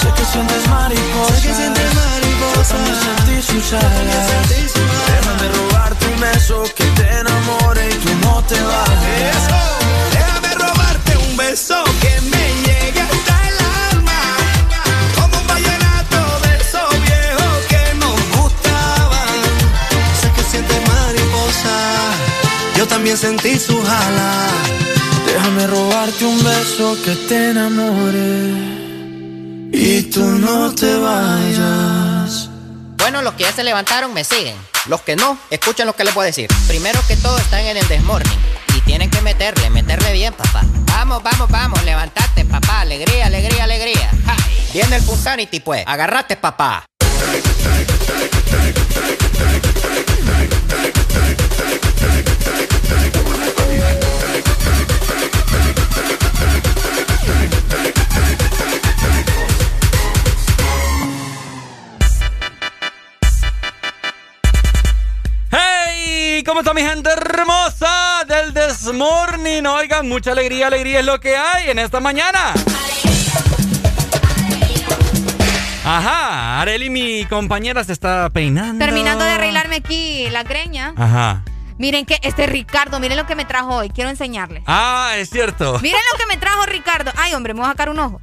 [0.00, 1.40] Sé que sientes mariposas.
[1.40, 2.68] Sé que sientes mariposas.
[2.68, 4.26] Yo también sentí sus alas.
[5.12, 8.83] Déjame robarte un beso que te enamore y tú no te vayas.
[23.12, 24.48] Sentí su jala.
[25.26, 28.52] Déjame robarte un beso que te enamore
[29.72, 32.48] y tú no te vayas.
[32.96, 34.56] Bueno, los que ya se levantaron me siguen.
[34.86, 36.48] Los que no, escuchen lo que les voy a decir.
[36.66, 38.38] Primero que todo están en el desmorning.
[38.76, 40.62] Y tienen que meterle, meterle bien, papá.
[40.86, 42.80] Vamos, vamos, vamos, levantate, papá.
[42.80, 44.10] Alegría, alegría, alegría.
[44.26, 44.36] Ja,
[44.72, 45.84] Viene el Punsanity, pues.
[45.86, 46.84] Agarrate, papá.
[66.54, 69.66] ¿Cómo está mi gente hermosa del Desmorning?
[69.66, 72.54] Oigan, mucha alegría, alegría es lo que hay en esta mañana.
[75.84, 78.84] Ajá, Areli, mi compañera, se está peinando.
[78.84, 80.94] Terminando de arreglarme aquí la greña.
[80.96, 81.42] Ajá.
[81.76, 83.90] Miren que este Ricardo, miren lo que me trajo hoy.
[83.90, 84.62] Quiero enseñarles.
[84.68, 85.80] Ah, es cierto.
[85.82, 87.10] Miren lo que me trajo Ricardo.
[87.16, 88.20] Ay, hombre, me voy a sacar un ojo.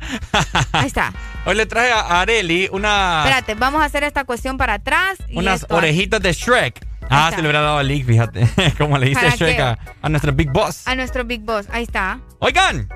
[0.72, 1.12] Ahí está.
[1.46, 5.18] Hoy le traje a Areli una, Espérate, vamos a hacer esta cuestión para atrás.
[5.28, 6.91] y unas esto- orejitas de Shrek.
[7.14, 7.36] Ah, está.
[7.36, 8.48] se le hubiera dado a Lick, fíjate.
[8.78, 10.88] Como le dice ¿Para Shrek a, a nuestro Big Boss.
[10.88, 11.68] A nuestro Big Boss.
[11.72, 12.20] Ahí está.
[12.40, 12.88] Oigan.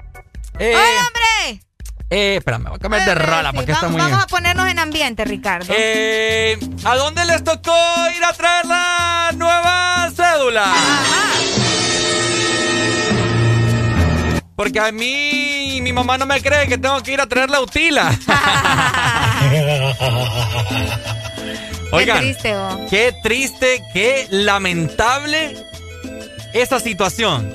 [0.57, 1.61] Eh, ¡Ay, hombre!
[2.09, 4.09] eh, espérame, voy a cambiar de rola sí, porque está vamos, muy...
[4.09, 5.73] vamos a ponernos en ambiente, Ricardo.
[5.75, 7.75] Eh, ¿A dónde les tocó
[8.15, 10.73] ir a traer la nueva cédula?
[14.55, 17.59] Porque a mí mi mamá no me cree que tengo que ir a traer la
[17.59, 18.11] utila.
[21.91, 22.85] Oigan, Qué triste, oh.
[22.89, 25.55] qué triste, qué lamentable
[26.53, 27.53] esa situación.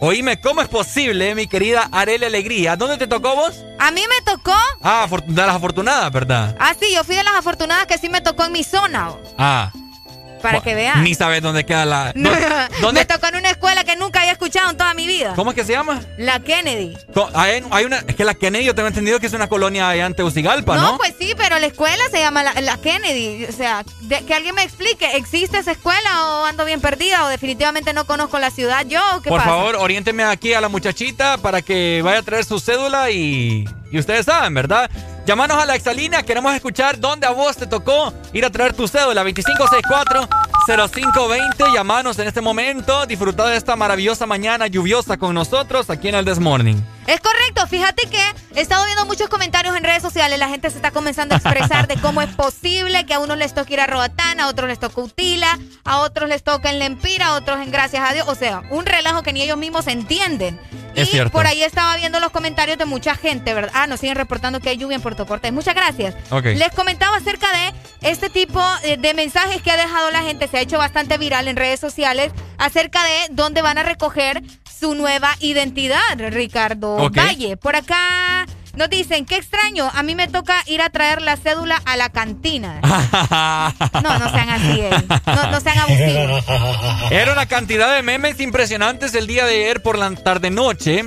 [0.00, 2.76] Oíme, ¿cómo es posible, mi querida Arele Alegría?
[2.76, 3.64] ¿Dónde te tocó vos?
[3.80, 4.54] A mí me tocó.
[4.80, 6.56] Ah, de las afortunadas, ¿verdad?
[6.60, 9.10] Ah, sí, yo fui de las afortunadas que sí me tocó en mi zona.
[9.10, 9.72] oh, Ah.
[10.42, 11.02] Para que vean.
[11.04, 12.12] Ni sabes dónde queda la.
[12.18, 12.30] No,
[12.80, 13.00] ¿Dónde?
[13.00, 15.32] Me tocó en una escuela que nunca había escuchado en toda mi vida.
[15.34, 16.00] ¿Cómo es que se llama?
[16.16, 16.96] La Kennedy.
[17.34, 20.06] Hay, hay una, es que la Kennedy yo tengo entendido que es una colonia allá
[20.06, 20.92] en Tegucigalpa, ¿no?
[20.92, 23.44] No, pues sí, pero la escuela se llama la, la Kennedy.
[23.46, 27.28] O sea, de- que alguien me explique, ¿existe esa escuela o ando bien perdida o
[27.28, 29.00] definitivamente no conozco la ciudad yo?
[29.16, 29.50] o ¿Qué Por pasa?
[29.50, 33.98] favor, oriénteme aquí a la muchachita para que vaya a traer su cédula y, y
[33.98, 34.90] ustedes saben, ¿verdad?
[35.28, 38.88] Llámanos a la exalínea, queremos escuchar dónde a vos te tocó ir a traer tu
[38.88, 39.22] cédula.
[40.68, 43.06] 2564-0520, llamanos en este momento.
[43.06, 46.84] Disfruta de esta maravillosa mañana lluviosa con nosotros aquí en el Desmorning.
[47.06, 48.20] Es correcto, fíjate que
[48.54, 51.88] he estado viendo muchos comentarios en redes sociales, la gente se está comenzando a expresar
[51.88, 54.78] de cómo es posible que a unos les toque ir a Roatán, a otros les
[54.78, 58.34] toca Utila, a otros les toca en Lempira, a otros en Gracias a Dios, o
[58.34, 60.60] sea, un relajo que ni ellos mismos entienden.
[60.94, 61.32] Es y cierto.
[61.32, 63.70] por ahí estaba viendo los comentarios de mucha gente, ¿verdad?
[63.74, 65.52] Ah, nos siguen reportando que hay lluvia en Puerto Cortés.
[65.52, 66.14] Muchas gracias.
[66.30, 66.44] Ok.
[66.56, 70.57] Les comentaba acerca de este tipo eh, de mensajes que ha dejado la gente, se
[70.58, 74.42] ha hecho bastante viral en redes sociales, acerca de dónde van a recoger
[74.78, 77.10] su nueva identidad, Ricardo.
[77.10, 77.56] Valle.
[77.56, 81.80] Por acá nos dicen, qué extraño, a mí me toca ir a traer la cédula
[81.84, 82.80] a la cantina.
[84.02, 84.90] No, no sean así, eh.
[85.26, 86.44] no, no sean abusivos.
[87.10, 91.04] Era una cantidad de memes impresionantes el día de ayer por la tarde-noche.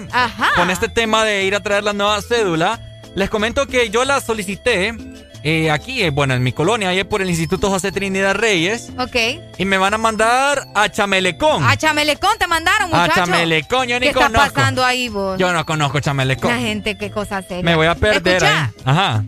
[0.55, 2.79] Con este tema de ir a traer la nueva cédula.
[3.15, 4.93] Les comento que yo la solicité
[5.43, 8.89] eh, aquí, eh, bueno, en mi colonia, ahí por el Instituto José Trinidad Reyes.
[8.97, 9.15] Ok.
[9.57, 11.63] Y me van a mandar a Chamelecón.
[11.63, 13.15] A Chamelecón te mandaron, A muchachos.
[13.29, 14.53] Chamelecón, yo ni ¿Qué está conozco.
[14.53, 15.37] pasando ahí, vos?
[15.39, 16.51] Yo no conozco Chamelecón.
[16.51, 17.63] La gente, qué cosa seria.
[17.63, 18.67] Me voy a perder ahí.
[18.85, 19.23] Ajá.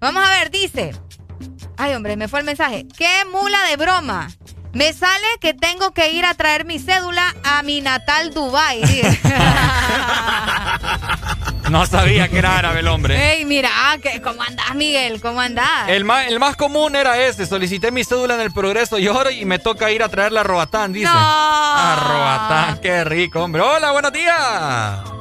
[0.00, 0.92] Vamos a ver, dice.
[1.76, 2.86] Ay, hombre, me fue el mensaje.
[2.96, 4.28] ¡Qué mula de broma!
[4.72, 8.82] Me sale que tengo que ir a traer mi cédula a mi natal Dubai.
[11.70, 13.34] No sabía que era árabe el hombre.
[13.34, 15.20] Ey, mira, ah, ¿cómo andás, Miguel?
[15.20, 15.88] ¿Cómo andás?
[15.88, 17.44] El más, el más común era ese.
[17.46, 20.44] Solicité mi cédula en el Progreso y ahora y me toca ir a traerla a
[20.44, 21.06] Roatán, dice.
[21.06, 21.12] No.
[21.14, 23.60] A Roatán, qué rico, hombre.
[23.60, 25.17] Hola, buenos días.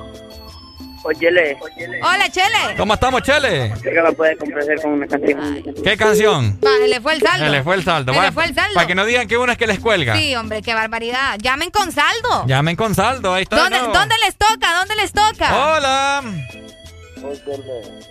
[1.04, 2.76] Hola, Chele.
[2.78, 3.74] ¿Cómo estamos, Chele?
[3.82, 5.64] Creo que me puede complacer con una canción.
[5.84, 6.60] ¿Qué canción?
[6.66, 7.46] Va, se le fue el saldo.
[7.46, 8.12] Se le fue el saldo.
[8.12, 8.74] Se le Vaya, fue el saldo.
[8.76, 10.16] Para que no digan que uno es que les cuelga.
[10.16, 11.38] Sí, hombre, qué barbaridad.
[11.40, 12.46] Llamen con saldo.
[12.48, 13.56] Llamen con saldo, ahí está.
[13.58, 13.94] de ¿Dónde, nuevo.
[13.94, 14.74] ¿Dónde les toca?
[14.80, 15.76] ¿Dónde les toca?
[15.76, 16.24] Hola.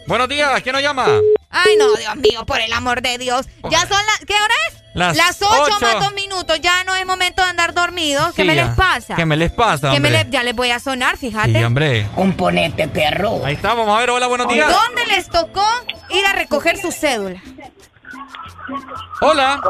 [0.06, 1.06] Buenos días, ¿quién nos llama?
[1.50, 3.46] Ay, no, Dios mío, por el amor de Dios.
[3.70, 4.18] Ya son las...
[4.26, 4.82] ¿Qué hora es?
[4.94, 5.80] Las ocho, ocho.
[5.80, 6.58] más dos minutos.
[6.62, 8.34] Ya no es momento de andar dormidos.
[8.34, 8.64] ¿Qué Sí, me ya.
[8.66, 9.14] les pasa?
[9.14, 11.52] ¿Qué me les pasa, me le- ya les voy a sonar, fíjate.
[11.52, 12.06] Sí, hombre.
[12.14, 13.44] Componente, perro.
[13.44, 14.10] Ahí está, vamos a ver.
[14.10, 14.70] Hola, buenos días.
[14.72, 15.66] ¿Dónde les tocó
[16.10, 17.40] ir a recoger su cédula?
[19.20, 19.60] Hola.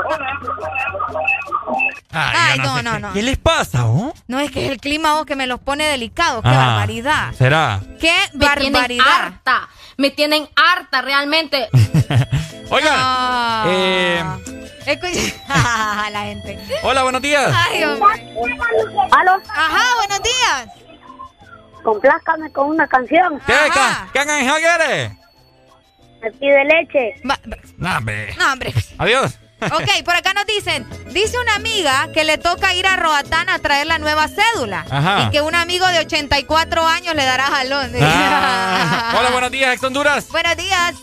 [2.13, 3.13] Ay, yo no, no, no.
[3.13, 4.15] ¿Qué les pasa, oh?
[4.27, 6.43] No, es que es el clima oh, que me los pone delicados.
[6.43, 7.33] ¡Qué Ah, barbaridad!
[7.37, 7.81] ¿Será?
[8.01, 9.05] ¡Qué Me barbaridad!
[9.07, 9.69] harta.
[9.97, 11.69] Me tienen harta realmente.
[12.71, 12.95] Oigan.
[12.97, 13.65] Ah.
[13.69, 14.25] eh,
[14.87, 15.21] Escucha,
[16.13, 16.59] la gente.
[16.83, 17.53] hola, buenos días.
[17.69, 17.83] Ay.
[17.83, 18.03] ¿Aló?
[19.49, 20.69] Ajá, buenos días.
[21.83, 23.41] Complázcame con una canción.
[23.47, 25.13] ¿Qué, ca- ¿Qué canción quieres?
[26.23, 27.15] Me pide leche.
[27.79, 28.35] No, hombre.
[28.39, 28.75] No, hombre.
[28.99, 29.39] Adiós.
[29.61, 33.59] Ok, por acá nos dicen, dice una amiga que le toca ir a Roatán a
[33.59, 34.85] traer la nueva cédula.
[34.91, 35.25] Ajá.
[35.27, 37.91] Y que un amigo de 84 años le dará jalón.
[38.01, 39.15] Ah.
[39.19, 40.29] Hola, buenos días, Ex Honduras.
[40.29, 40.95] Buenos días.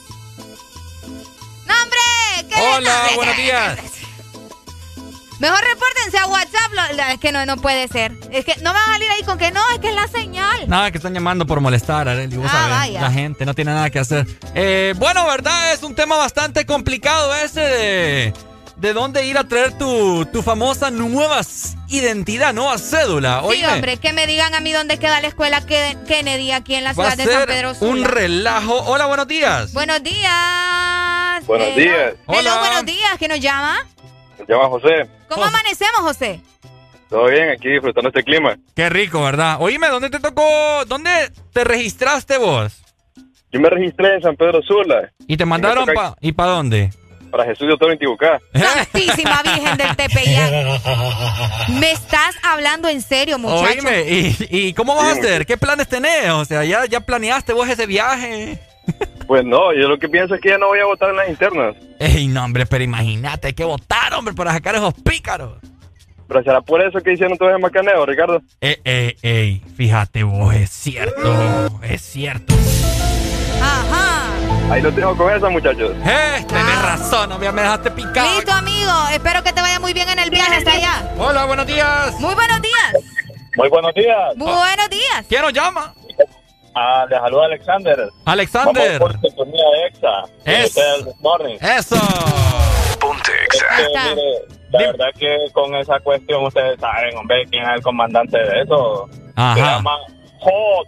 [1.66, 2.48] ¡No, hombre!
[2.50, 3.80] ¿Qué Hola, buenos días.
[5.40, 7.10] Mejor repórtense a WhatsApp.
[7.12, 8.14] es que no, no puede ser.
[8.32, 10.68] Es que no van a salir ahí con que no, es que es la señal.
[10.70, 12.38] Nada, que están llamando por molestar, Arely.
[12.38, 13.02] vos Ah, sabés, vaya.
[13.02, 14.26] La gente no tiene nada que hacer.
[14.56, 15.74] Eh, bueno, ¿verdad?
[15.74, 18.34] Es un tema bastante complicado ese de,
[18.78, 21.42] de dónde ir a traer tu, tu famosa nueva
[21.90, 23.40] identidad, nueva cédula.
[23.42, 26.76] Sí, Oíme, hombre, que me digan a mí dónde queda la escuela Ke- Kennedy aquí
[26.76, 27.92] en la va a ciudad de San Pedro Sula.
[27.92, 28.76] un relajo.
[28.84, 29.74] Hola, buenos días.
[29.74, 31.46] Buenos días.
[31.46, 31.78] Buenos Hello.
[31.78, 32.14] días.
[32.28, 32.60] Hello, Hola.
[32.60, 33.12] buenos días.
[33.20, 33.78] ¿Quién nos llama?
[34.48, 35.08] Llama José.
[35.30, 36.40] ¿Cómo amanecemos, José?
[37.10, 38.56] Todo bien, aquí disfrutando este clima.
[38.76, 39.58] Qué rico, ¿verdad?
[39.60, 40.44] Oíme, ¿dónde te tocó?
[40.88, 42.82] ¿Dónde te registraste vos?
[43.52, 45.12] Yo me registré en San Pedro Sula.
[45.28, 46.92] ¿Y te mandaron toca- pa- y para dónde?
[47.30, 48.40] Para Jesús de Toro Intibucá.
[48.54, 50.52] Santísima Virgen del Tepeyac.
[51.80, 53.64] ¿Me estás hablando en serio, muchacho?
[53.64, 55.46] Oíme, ¿y, y cómo vas a hacer?
[55.46, 56.30] ¿Qué planes tenés?
[56.32, 58.60] O sea, ¿ya, ya planeaste vos ese viaje?
[59.28, 61.30] Pues no, yo lo que pienso es que ya no voy a votar en las
[61.30, 61.76] internas.
[62.00, 65.54] Ey, no, hombre, pero imagínate, hay que votar, hombre, para sacar esos pícaros.
[66.28, 68.42] Pero será por eso que hicieron todo ese macaneo, Ricardo.
[68.60, 72.54] Ey, ey, ey, fíjate vos, es cierto, es cierto.
[73.62, 74.24] Ajá.
[74.72, 75.92] Ahí lo tengo con esa, muchachos.
[76.06, 78.36] Eh, tenés razón, hombre, me dejaste picado.
[78.36, 78.92] Listo, amigo.
[79.14, 81.14] Espero que te vaya muy bien en el viaje hasta allá.
[81.18, 82.20] Hola, buenos días.
[82.20, 83.04] Muy buenos días.
[83.56, 84.36] Muy buenos días.
[84.36, 85.26] Buenos días.
[85.30, 85.94] ¿Quién nos llama?
[86.76, 88.10] Ah, le saluda Alexander.
[88.26, 89.00] Alexander.
[89.00, 90.24] Vamos por sintonía EXA.
[90.46, 90.76] Es-
[91.20, 91.56] Morning.
[91.62, 91.96] Eso.
[93.00, 93.32] Ponte
[94.16, 94.32] mire,
[94.72, 99.08] la verdad que con esa cuestión ustedes saben, hombre, quién es el comandante de eso.
[99.36, 99.54] Ajá.
[99.56, 99.98] Se llama
[100.40, 100.88] Hot.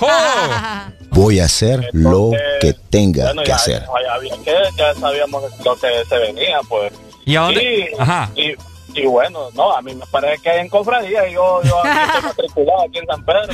[1.10, 3.82] Voy a hacer lo que tenga Bueno, que ya, hacer.
[3.82, 6.92] ya que, ya sabíamos lo que se venía, pues.
[7.24, 7.62] ¿Y a dónde?
[7.62, 8.30] Y, Ajá.
[8.34, 8.54] y,
[8.94, 12.22] y bueno, no, a mí me parece que hay en cofradía yo, yo aquí estoy
[12.30, 13.52] matriculado aquí en San Pedro.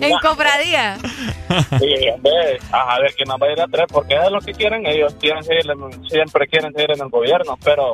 [0.06, 0.96] en cofradía.
[1.80, 4.52] Y, hombre, a ver quién nos va a ir a tres, porque es lo que
[4.54, 5.64] quieren ellos, quieren seguir,
[6.08, 7.92] siempre quieren seguir en el gobierno, pero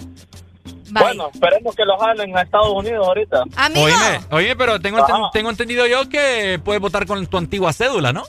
[0.92, 3.42] bueno, esperemos que los jalen a Estados Unidos ahorita.
[3.84, 8.12] Oíme, oíme, pero tengo, enten- tengo entendido yo que puedes votar con tu antigua cédula,
[8.12, 8.22] ¿no?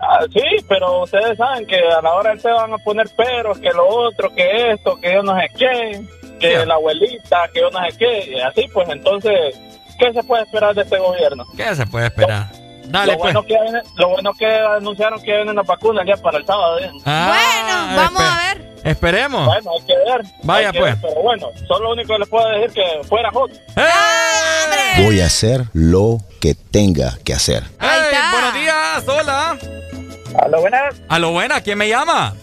[0.00, 3.70] Ah, sí, pero ustedes saben que a la hora se van a poner peros, que
[3.70, 6.00] lo otro, que esto, que yo no sé qué,
[6.38, 9.58] que la abuelita, que yo no sé qué, y así pues entonces,
[9.98, 11.44] ¿qué se puede esperar de este gobierno?
[11.56, 12.46] ¿Qué se puede esperar?
[12.84, 13.34] Dale, lo, pues.
[13.34, 16.78] bueno que, viene- lo bueno que anunciaron que vienen las vacunas ya para el sábado.
[16.78, 16.90] ¿eh?
[17.04, 18.47] Ah, vamos espe- a ver.
[18.84, 19.46] Esperemos.
[19.46, 20.22] Bueno, hay que ver.
[20.42, 21.00] Vaya, hay que pues.
[21.02, 23.50] ver, pero bueno, solo lo único que les puedo decir que fuera hot.
[25.04, 27.64] Voy a hacer lo que tenga que hacer.
[27.80, 29.58] Hey, buenos días, hola.
[30.40, 30.94] A lo buenas.
[31.08, 32.34] A lo buena, ¿quién me llama?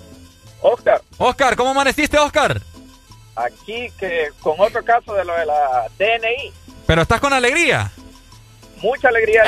[0.62, 1.02] Oscar.
[1.18, 2.62] Oscar, ¿cómo amaneciste, Oscar?
[3.36, 6.54] Aquí que con otro caso de lo de la DNI,
[6.88, 7.92] ¿Pero estás con alegría?
[8.82, 9.44] mucha alegría.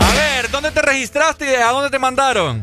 [0.00, 2.62] A ver, ¿dónde te registraste y a dónde te mandaron?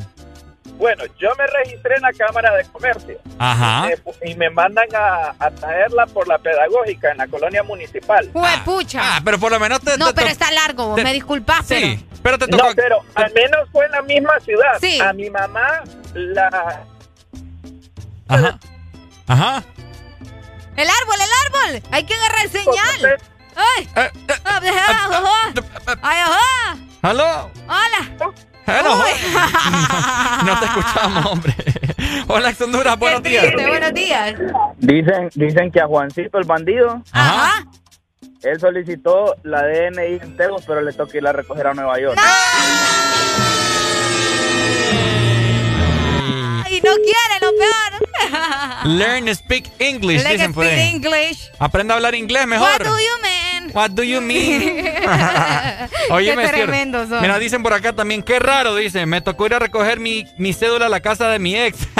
[0.77, 3.18] Bueno, yo me registré en la Cámara de Comercio.
[3.38, 3.89] Ajá.
[4.26, 8.27] Y me mandan a, a traerla por la pedagógica en la colonia municipal.
[8.65, 8.99] pucha.
[9.02, 9.98] Ah, pero por lo menos te...
[9.98, 10.95] No, te- pero te- está largo.
[10.95, 11.85] te- me disculpas, pero.
[11.88, 12.73] Sí, pero te No, tocó...
[12.76, 14.72] pero al menos fue en la misma ciudad.
[14.80, 14.99] Sí.
[14.99, 15.81] A mi mamá
[16.15, 16.81] la...
[18.27, 18.60] Ajá.
[19.27, 19.64] Ajá.
[20.77, 21.30] El árbol, el
[21.76, 21.84] árbol.
[21.91, 23.19] Hay que agarrar señal.
[23.56, 23.89] ¡Ay!
[23.95, 24.10] Ah.
[26.02, 26.77] ¡Ay, ajá!
[27.03, 27.52] ¿Aló?
[27.68, 28.34] ¡Hola!
[30.45, 31.53] No, te escuchamos, hombre.
[32.27, 33.43] Hola, Ex Honduras, buenos días.
[33.43, 34.35] Triste, buenos días.
[34.77, 37.65] Dicen, dicen que a Juancito el bandido, Ajá.
[38.41, 42.19] él solicitó la DNI en Tegos, pero le toca ir a recoger a Nueva York.
[46.69, 48.88] Y no quiere, lo peor.
[48.98, 50.89] Learn to speak English, Like dicen por speak ahí.
[50.95, 51.49] English.
[51.60, 52.68] Aprenda a hablar inglés mejor.
[52.68, 53.50] What do you mean?
[53.73, 54.61] What do you mean?
[56.11, 57.22] Oye, Qué tremendos son.
[57.22, 60.53] Mira, dicen por acá también, qué raro, dice, me tocó ir a recoger mi, mi
[60.53, 61.77] cédula a la casa de mi ex.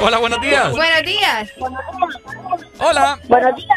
[0.00, 0.70] Hola, buenos días.
[0.72, 1.48] Buenos días.
[2.78, 3.18] Hola.
[3.28, 3.68] Buenos días.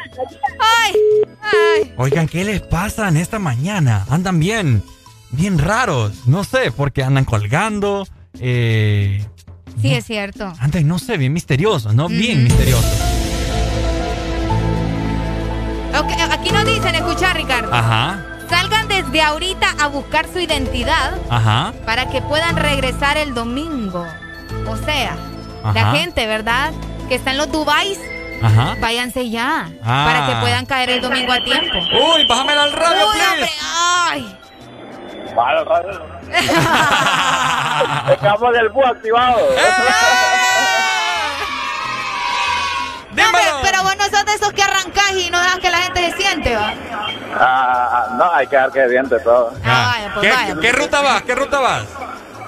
[0.59, 0.93] Ay,
[1.41, 1.93] ay.
[1.97, 4.05] Oigan, ¿qué les pasa en esta mañana?
[4.09, 4.83] Andan bien,
[5.31, 6.27] bien raros.
[6.27, 8.07] No sé, porque andan colgando.
[8.39, 9.25] Eh,
[9.81, 10.51] Sí, es cierto.
[10.59, 12.07] andan, no sé, bien misteriosos, ¿no?
[12.09, 12.85] Bien misteriosos.
[15.99, 17.73] Ok, aquí nos dicen, escuchar, Ricardo.
[17.73, 18.17] Ajá,
[18.49, 21.73] Salgan desde ahorita a buscar su identidad ajá.
[21.85, 24.05] para que puedan regresar el domingo.
[24.67, 25.15] O sea,
[25.63, 25.73] Ajá.
[25.73, 26.71] la gente, ¿verdad?
[27.07, 27.97] Que está en los Dubais,
[28.43, 28.75] Ajá.
[28.81, 29.69] váyanse ya.
[29.83, 30.03] Ah.
[30.05, 31.77] Para que puedan caer el domingo a tiempo.
[31.77, 33.31] Uy, bájamela al radio, Uy, please.
[33.31, 33.49] hombre,
[34.09, 34.37] ay.
[35.35, 36.05] Vale, radio.
[38.09, 39.37] Dejamos el bus activado.
[43.13, 45.80] No, hombre, pero vos no sos de esos que arrancás y no dejas que la
[46.57, 47.07] se siente, ¿va?
[47.39, 49.53] Ah, no, hay que dar que diente todo.
[49.65, 50.55] Ah, vaya, pues ¿Qué, vaya.
[50.61, 51.21] qué ruta vas?
[51.23, 51.83] ¿Qué ruta vas?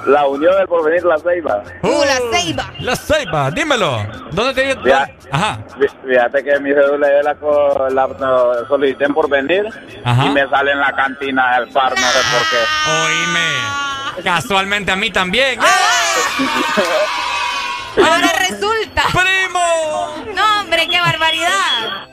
[0.06, 1.64] La unión del porvenir La Ceiba.
[1.82, 2.66] Uh, la ceiba.
[2.80, 4.06] La Ceiba, dímelo.
[4.32, 5.10] ¿Dónde te Ya.
[5.32, 5.60] Ajá.
[5.80, 9.66] Fí- Fíjate que mi cédula yo la, co- la no, solicité en porvenir
[10.04, 10.26] Ajá.
[10.26, 12.58] y me sale en la cantina del par, no sé por qué.
[13.06, 14.24] Oíme.
[14.26, 15.58] Casualmente a mí también.
[17.98, 19.04] Ahora resulta.
[19.12, 20.26] ¡Primo!
[20.36, 22.08] No, hombre, qué barbaridad.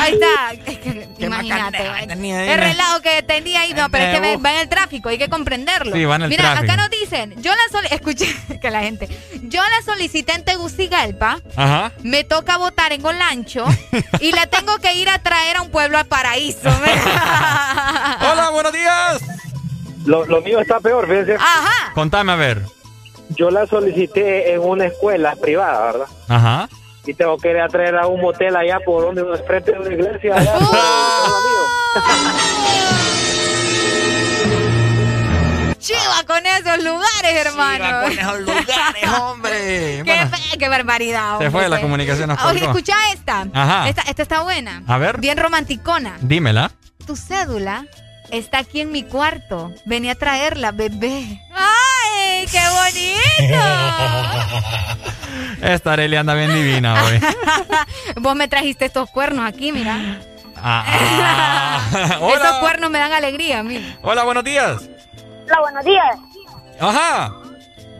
[0.00, 0.52] Ahí está.
[0.70, 1.78] Es que, imagínate.
[2.12, 3.74] El relajo que tenía ahí.
[3.74, 5.94] No, pero es que va- en el tráfico, hay que comprenderlo.
[5.94, 6.72] Sí, va en el Mira, tráfico.
[6.72, 9.08] acá nos dicen, yo la solicité, escuché que la gente,
[9.42, 11.92] yo la solicité en Tegucigalpa, Ajá.
[12.02, 13.64] me toca votar en Olancho
[14.20, 16.68] y la tengo que ir a traer a un pueblo al paraíso.
[16.68, 19.22] Hola, buenos días.
[20.06, 21.34] Lo, lo mío está peor, fíjense.
[21.34, 21.92] Ajá.
[21.94, 22.62] Contame a ver.
[23.30, 26.06] Yo la solicité en una escuela privada, ¿verdad?
[26.28, 26.68] Ajá.
[27.06, 29.92] Y tengo que ir a traer a un motel allá por donde frente de una
[29.92, 30.34] iglesia.
[30.36, 32.70] Allá, por un amigo.
[35.78, 38.02] Chiva con esos lugares, hermano.
[38.02, 39.50] con esos lugares, hombre.
[39.50, 41.38] qué, Bueno, fe- qué barbaridad.
[41.38, 41.68] se fue hombre.
[41.70, 42.28] la comunicación.
[42.28, 43.46] nos Oye, escucha esta.
[43.52, 43.88] Ajá.
[43.88, 44.02] esta.
[44.02, 44.82] Esta está buena.
[44.86, 45.18] A ver.
[45.20, 46.18] Bien romanticona.
[46.20, 46.70] Dímela.
[47.06, 47.86] Tu cédula
[48.32, 49.72] está aquí en mi cuarto.
[49.84, 51.40] Vení a traerla, bebé.
[51.54, 52.60] ¡Ay, qué
[53.40, 53.60] bonito!
[55.62, 57.20] Esta Arely anda bien divina hoy.
[58.16, 60.20] Vos me trajiste estos cuernos aquí, mira.
[60.56, 61.80] Ah, ah.
[62.34, 63.96] Esos cuernos me dan alegría a mí.
[64.02, 64.88] Hola, buenos días.
[65.46, 66.16] Hola, buenos días.
[66.80, 67.32] Ajá.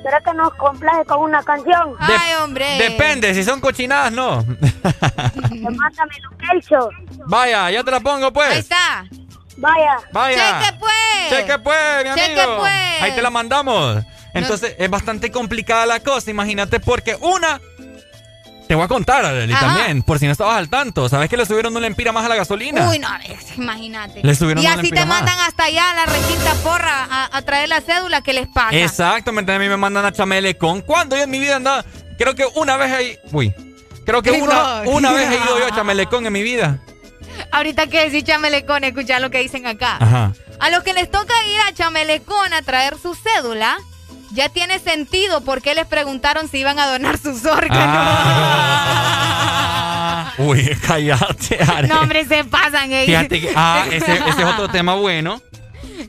[0.02, 1.94] ¿Será que nos complace con una canción?
[1.98, 2.66] Ay, hombre.
[2.78, 4.36] Depende, si son cochinadas, no.
[4.43, 6.89] Mándame lo Kelso.
[7.27, 8.51] Vaya, ya te la pongo pues.
[8.51, 9.05] Ahí está.
[9.61, 9.99] Vaya.
[10.12, 10.61] Vaya.
[10.61, 11.28] Cheque pues.
[11.31, 12.59] Cheque pues, mi Cheque, amigo.
[12.59, 13.03] pues.
[13.03, 14.03] Ahí te la mandamos.
[14.32, 17.61] Entonces es bastante complicada la cosa, imagínate, porque una.
[18.69, 19.59] Te voy a contar, Ajá.
[19.59, 21.09] también, por si no estabas al tanto.
[21.09, 22.89] ¿Sabes que le subieron una empira más a la gasolina?
[22.89, 23.09] Uy, no,
[23.57, 24.20] imagínate.
[24.23, 25.09] Le subieron y una así te más.
[25.09, 28.70] mandan hasta allá a la requinta porra a, a traer la cédula que les pasa.
[28.77, 30.82] Exactamente, a mí me mandan a Chamelecón.
[30.82, 31.85] ¿Cuándo yo en mi vida andaba?
[32.16, 33.19] Creo que una vez ahí.
[33.32, 33.53] Uy.
[34.07, 36.78] Creo que una, una vez he ido yo a Chamelecón en mi vida.
[37.52, 39.96] Ahorita que decís chamelecón, escuchar lo que dicen acá.
[40.00, 40.32] Ajá.
[40.58, 43.76] A los que les toca ir a chamelecón a traer su cédula,
[44.32, 48.06] ya tiene sentido por qué les preguntaron si iban a donar sus órganos.
[50.38, 51.88] Uy, cállate, Are.
[51.88, 53.04] No, hombre, se pasan, eh.
[53.06, 53.52] Fíjate que.
[53.54, 55.40] Ah, ese, ese es otro tema bueno.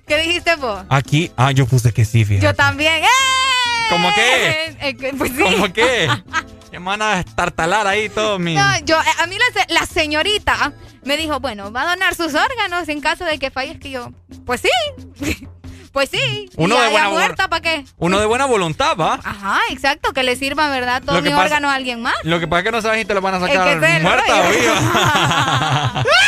[0.08, 0.84] ¿Qué dijiste vos?
[0.90, 1.32] Aquí.
[1.36, 2.46] Ah, yo puse que sí, fíjate.
[2.46, 3.04] Yo también.
[3.04, 3.08] ¡Eh!
[3.92, 4.66] ¿Cómo qué?
[4.82, 5.44] Eh, eh, pues sí.
[5.44, 6.10] ¿Cómo qué?
[6.72, 8.56] Me van a estartalar ahí todo mi.
[8.56, 10.72] No, yo, eh, a mí la, se- la señorita
[11.04, 13.88] me dijo, bueno, va a donar sus órganos en caso de que fallezca.
[13.90, 14.12] Y yo,
[14.46, 14.70] pues sí,
[15.92, 16.50] pues sí.
[16.56, 17.84] Uno de buena muerta, ¿para qué?
[17.98, 19.20] Uno de buena voluntad, ¿va?
[19.22, 21.04] Ajá, exacto, que le sirva, ¿verdad?
[21.06, 22.16] Todo mi pasa- órgano a alguien más.
[22.24, 24.42] Lo que pasa es que no sabes si te lo van a sacar es muerta
[24.42, 26.04] o viva.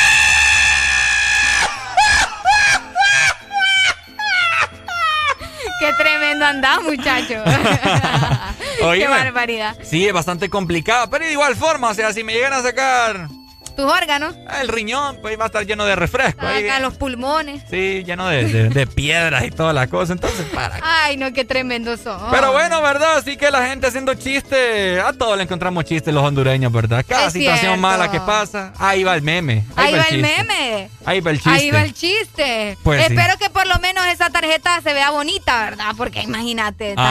[5.84, 7.44] Qué tremendo andás, muchacho.
[8.94, 9.76] Qué barbaridad.
[9.84, 13.28] Sí, es bastante complicado, pero de igual forma, o sea, si me llegan a sacar
[13.76, 16.46] Tus órganos, el riñón, pues va a estar lleno de refresco.
[16.46, 16.64] ahí.
[16.66, 17.64] acá los pulmones.
[17.72, 20.80] Sí, lleno de, de- de piedras y toda la cosa, entonces para.
[20.84, 22.20] Ay, no, qué tremendo son.
[22.32, 23.18] Pero bueno, ¿verdad?
[23.18, 27.04] Así que la gente haciendo chistes, a todos le encontramos chistes los hondureños, ¿verdad?
[27.08, 27.82] Cada Es situación cierto.
[27.82, 29.64] mala que pasa, ahí va el meme.
[29.76, 30.18] Ahí va el chiste.
[30.22, 30.90] meme.
[31.06, 31.50] Ahí va el chiste.
[31.50, 32.78] Ahí va el chiste.
[32.84, 33.14] Pues sí.
[33.14, 35.94] Espero que por lo menos esa tarjeta se vea bonita, ¿verdad?
[35.98, 36.90] Porque imagínate.
[36.96, 37.04] tanta-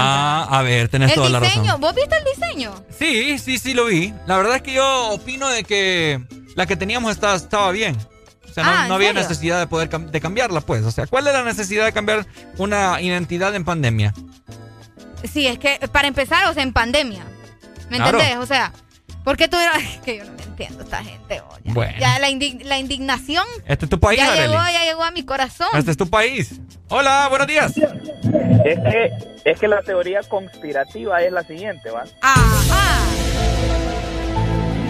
[0.44, 1.80] Ah, a ver, tenés el toda la razón.
[1.80, 2.74] ¿vos viste el diseño?
[2.98, 4.14] Sí, sí, sí lo vi.
[4.26, 6.20] La verdad es que yo opino de que
[6.54, 7.96] la que teníamos estaba, estaba bien.
[8.48, 9.22] O sea, no, Ah, ¿en no había serio?
[9.22, 10.82] necesidad de poder cam- de cambiarla, pues.
[10.84, 12.26] O sea, ¿cuál es la necesidad de cambiar
[12.58, 14.12] una identidad en pandemia?
[15.24, 17.24] Sí, es que para empezar, o sea, en pandemia.
[17.88, 18.18] ¿Me Claro.
[18.18, 18.42] entendés?
[18.42, 18.72] O sea,
[19.24, 19.80] ¿por qué tuvieron.?
[19.80, 21.40] Es que yo no me entiendo esta gente.
[21.40, 21.94] oh, ya, Bueno.
[21.98, 25.22] ya la, indi- la indignación Este es tu país, ya llegó, ya llegó a mi
[25.24, 25.68] corazón.
[25.72, 26.60] Este es tu país.
[26.88, 27.72] Hola, buenos días.
[27.76, 29.10] Es que,
[29.44, 32.04] es que la teoría conspirativa es la siguiente, ¿va?
[32.20, 32.98] Ajá.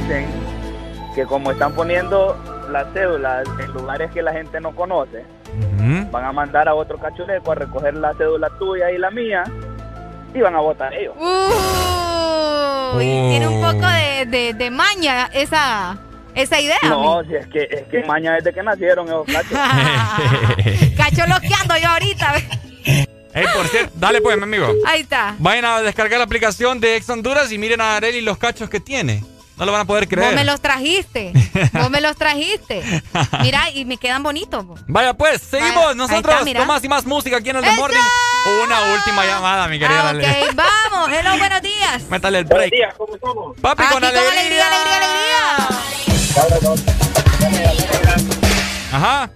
[0.03, 0.27] Dicen
[1.15, 2.37] que como están poniendo
[2.71, 5.25] las cédulas en lugares que la gente no conoce,
[6.11, 9.45] van a mandar a otro cachureco a recoger la cédula tuya y la mía
[10.35, 11.15] y van a votar ellos.
[12.95, 15.99] Uy, tiene un poco de, de- de maña esa,
[16.35, 16.79] esa idea.
[16.85, 19.53] No, si es que es que maña desde que nacieron esos cachos.
[20.97, 22.35] Cacho loqueando yo ahorita.
[23.35, 24.67] Ey, por cierto, dale pues, mi amigo.
[24.87, 25.35] Ahí está.
[25.39, 28.79] Vayan a descargar la aplicación de Ex Honduras y miren a Areli los cachos que
[28.81, 29.23] tiene.
[29.63, 30.27] No lo van a poder creer.
[30.33, 31.33] Vos me los trajiste.
[31.73, 32.83] Vos me los trajiste.
[33.43, 34.67] Mira, y me quedan bonitos.
[34.89, 37.71] Vaya pues, seguimos Vaya, nosotros está, con más y más música aquí en el The.
[37.77, 38.01] Morning.
[38.65, 40.55] Una última llamada, mi querida ah, Ok,
[40.91, 41.11] vamos.
[41.13, 42.03] Hello, buenos días.
[42.11, 42.71] Métale el break.
[42.73, 43.57] Buenos días, ¿cómo estamos?
[43.61, 44.33] Papi, Aquí con alegría.
[44.33, 45.69] alegría, alegría, alegría.
[48.91, 49.31] Ajá.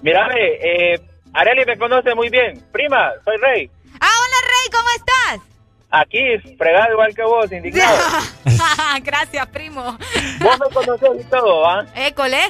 [0.00, 0.98] Mira, eh,
[1.34, 2.64] Areli me conoce muy bien.
[2.72, 3.70] Prima, soy Rey.
[4.00, 5.53] Ah, hola, Rey, ¿cómo estás?
[5.96, 6.18] Aquí,
[6.58, 7.96] fregado igual que vos, indignado.
[9.02, 9.96] Gracias, primo.
[10.40, 11.86] Vos me conocés y todo, ¿ah?
[11.94, 12.40] École.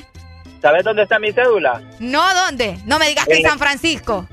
[0.62, 1.82] ¿Sabes dónde está mi cédula?
[1.98, 2.78] No, ¿dónde?
[2.86, 4.26] No me digas que en San Francisco.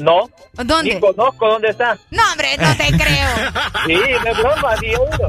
[0.00, 0.28] No.
[0.52, 0.94] ¿Dónde?
[0.94, 1.96] Ni conozco dónde está.
[2.10, 3.28] No, hombre, no te creo.
[3.86, 5.28] Sí, no es broma, ni euro.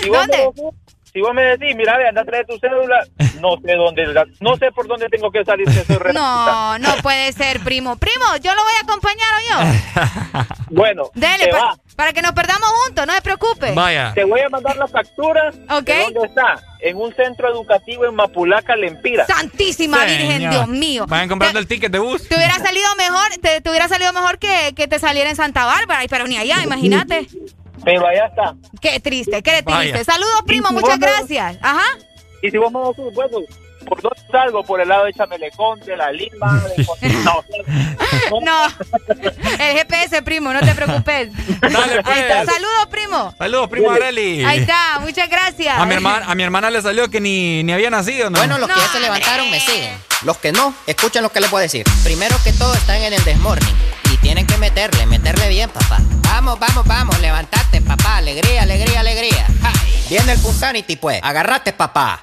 [0.00, 0.38] Si vos, ¿Dónde?
[0.38, 3.04] me decís, si vos me decís, mira, ve, anda a traer tu cédula,
[3.40, 7.32] no sé dónde, no sé por dónde tengo que salir, que soy No, no puede
[7.32, 7.96] ser, primo.
[7.96, 10.44] Primo, yo lo voy a acompañar o yo.
[10.70, 11.76] Bueno, Dele, te va.
[11.98, 13.74] Para que nos perdamos juntos, no se preocupe.
[14.14, 15.84] Te voy a mandar la factura Ok.
[15.84, 16.62] de dónde está.
[16.78, 19.26] En un centro educativo en Mapulaca, Lempira.
[19.26, 20.48] Santísima Virgen.
[20.48, 21.06] Dios mío.
[21.08, 22.28] Vayan comprando el ticket de bus.
[22.28, 25.64] Te hubiera salido mejor, te, te hubiera salido mejor que, que te saliera en Santa
[25.64, 27.26] Bárbara, pero ni allá, imagínate.
[27.84, 28.54] Pero allá está.
[28.80, 29.92] Qué triste, qué Vaya.
[29.92, 30.04] triste.
[30.04, 31.58] Saludos, primo, muchas gracias.
[31.60, 31.98] Ajá.
[32.44, 32.78] Y si vos me
[33.10, 33.38] bueno,
[33.88, 34.62] ¿por dónde salgo?
[34.62, 37.08] Por el lado de Chamelecón, de La Lima, de...
[37.24, 37.44] No,
[38.40, 38.66] No,
[39.58, 41.30] el GPS, primo, no te preocupes.
[41.60, 42.44] Dale, Ahí está.
[42.44, 42.54] pues.
[42.54, 43.34] Saludos, primo.
[43.38, 44.44] Saludos, primo Areli.
[44.44, 45.78] Ahí está, muchas gracias.
[45.78, 48.38] A mi, hermana, a mi hermana le salió que ni, ni había nacido, ¿no?
[48.38, 49.98] Bueno, los que ya se levantaron me siguen.
[50.22, 51.84] Los que no, escuchen lo que les voy a decir.
[52.02, 53.74] Primero que todo están en el desmorning.
[54.12, 55.98] Y tienen que meterle, meterle bien, papá.
[56.22, 58.16] Vamos, vamos, vamos, levantate, papá.
[58.16, 59.46] Alegría, alegría, alegría.
[59.62, 59.72] Ja.
[60.08, 61.20] Viene el Punsanity, pues.
[61.22, 62.22] Agarrate, papá.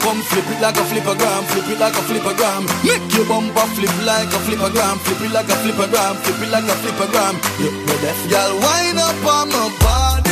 [0.00, 2.62] Come flip it like a flippergram, flip it like a flippergram.
[2.84, 6.64] Make your bumper flip like a flippergram, flip it like a flippergram, flip it like
[6.64, 7.34] a flippergram.
[7.60, 10.29] You know that, girl, wind up on my body,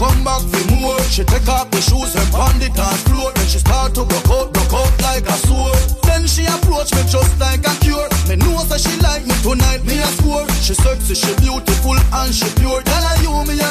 [0.00, 0.98] come back for more.
[1.12, 2.72] She take off the shoes and on the
[3.04, 3.28] floor.
[3.36, 5.76] Then she start to broke out, broke out like a sword.
[6.08, 8.08] Then she approach me just like a cure.
[8.24, 10.48] Me know that she like me tonight, me a score.
[10.64, 12.80] She sexy, she beautiful and she pure.
[12.80, 13.70] Tell her you me a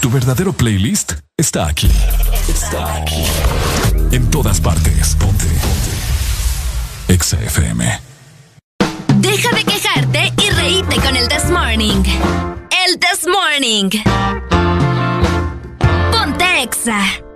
[0.00, 1.90] Tu verdadero playlist está aquí.
[2.48, 3.22] Está aquí.
[4.12, 5.14] En todas partes.
[5.16, 5.44] Ponte.
[5.44, 7.12] Ponte.
[7.12, 8.00] Exa FM.
[9.16, 12.02] Deja de quejarte y reíte con el This Morning.
[12.86, 13.90] El This Morning.
[16.10, 17.29] Ponte Exa.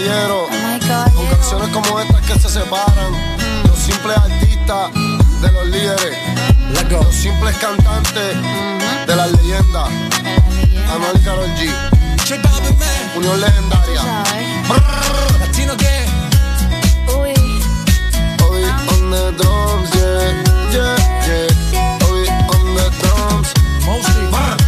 [0.00, 0.48] caballero.
[1.14, 3.12] Con canciones como estas que se separan.
[3.64, 4.90] Los simples artistas
[5.42, 6.16] de los líderes.
[6.90, 8.36] Los simples cantantes
[9.06, 9.88] de las leyendas.
[10.86, 11.22] La Anuel.
[11.24, 11.70] Carol G.
[13.16, 14.02] Unión legendaria.
[15.40, 15.72] ¿Latino
[18.92, 20.30] on the drums, yeah,
[20.70, 20.96] yeah,
[21.26, 22.08] yeah.
[22.08, 24.59] Uy, on the drums.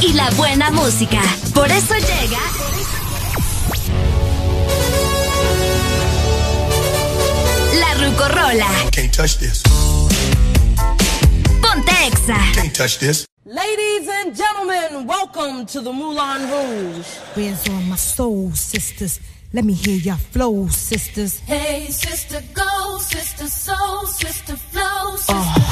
[0.00, 1.20] Y la buena música.
[1.54, 2.40] Por eso llega.
[7.78, 8.68] La Rucorola.
[8.90, 9.62] Can't touch this.
[11.60, 12.38] Ponte Exa.
[12.54, 13.26] Can't touch this.
[13.44, 17.06] Ladies and gentlemen, welcome to the Moulin Rouge.
[17.34, 19.20] Where's all my soul sisters?
[19.52, 21.40] Let me hear your flow, sisters.
[21.40, 25.34] Hey, sister, go, sister, soul, sister, flow, sister.
[25.34, 25.71] He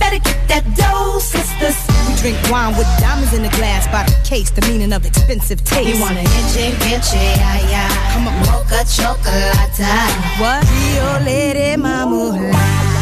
[0.00, 1.76] better get that dough, sisters.
[2.08, 5.62] we drink wine with diamonds in the glass by the case, the meaning of expensive
[5.62, 5.94] taste.
[5.94, 8.12] You wanna itchy, itchy, yeah, yeah.
[8.12, 9.76] Come on, Mocha chocolate.
[10.40, 10.64] What?
[10.66, 12.99] Rio Lady Mama.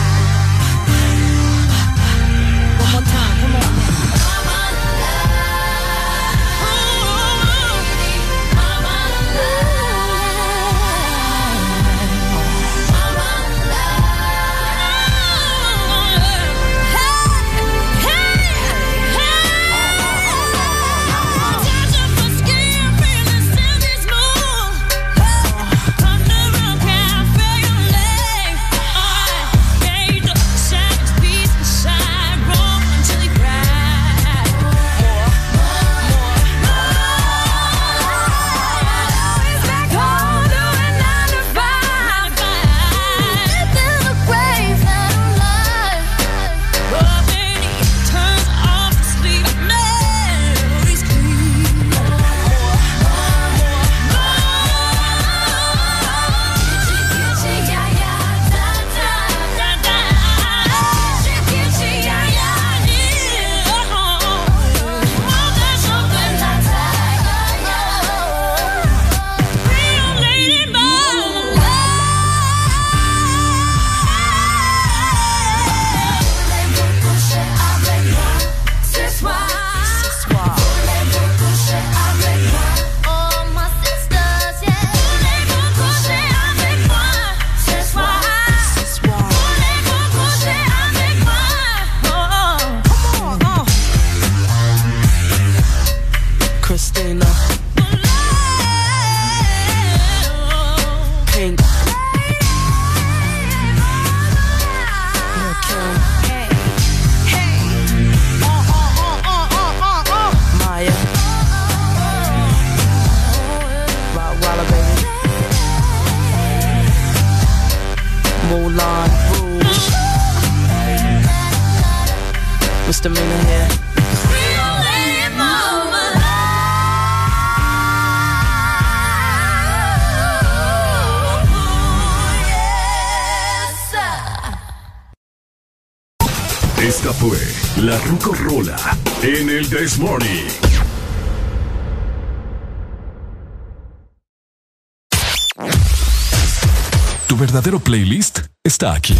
[148.78, 149.18] Está aquí.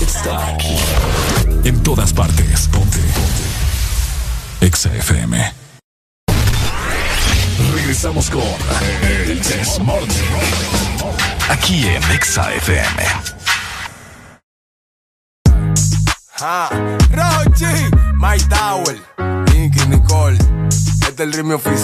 [0.00, 0.76] Está aquí.
[1.62, 2.68] En todas partes.
[2.68, 2.98] Ponte.
[2.98, 4.66] Ponte.
[4.66, 5.52] Exa FM.
[7.74, 8.42] Regresamos con
[9.02, 10.08] el This Morning.
[11.50, 13.02] Aquí en Exa FM.
[16.40, 16.70] Ah,
[17.10, 17.74] Rochi,
[18.14, 18.98] My Tower,
[19.52, 21.83] Nicky Nicole, este es el ritmo oficial.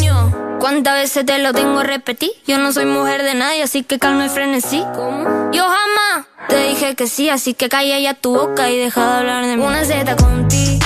[0.61, 2.29] ¿Cuántas veces te lo tengo a repetir?
[2.45, 4.83] Yo no soy mujer de nadie, así que calma y frenesí.
[4.95, 5.51] ¿Cómo?
[5.51, 9.17] Yo jamás te dije que sí, así que calla ya tu boca y deja de
[9.17, 9.63] hablar de mí.
[9.63, 10.83] Una Z contigo,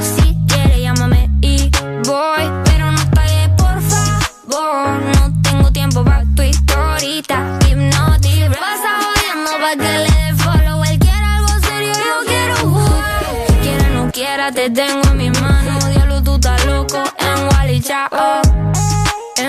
[0.00, 1.70] si quieres llámame y
[2.04, 5.00] voy, pero no pagues por favor.
[5.00, 8.58] No tengo tiempo para tu historita, hipnotic.
[8.58, 10.84] Pasa jodiendo pa' que le dé follow.
[10.84, 13.24] Él quiere algo serio, yo quiero jugar.
[13.62, 15.05] Quiera no quiera, te tengo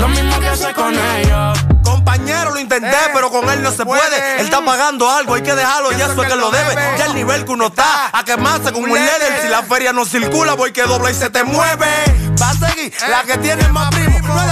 [0.00, 1.58] Lo mismo que hace con ellos.
[1.84, 4.40] Compañero, lo intenté, pero con él no se puede.
[4.40, 6.74] Él está pagando algo, hay que dejarlo, y eso es que lo debe.
[6.98, 9.42] Ya el nivel que uno está, a quemarse como un líder.
[9.42, 11.86] Si la feria no circula, voy que dobla y se te mueve.
[12.40, 14.18] Va a seguir la que tiene más primo.
[14.20, 14.49] No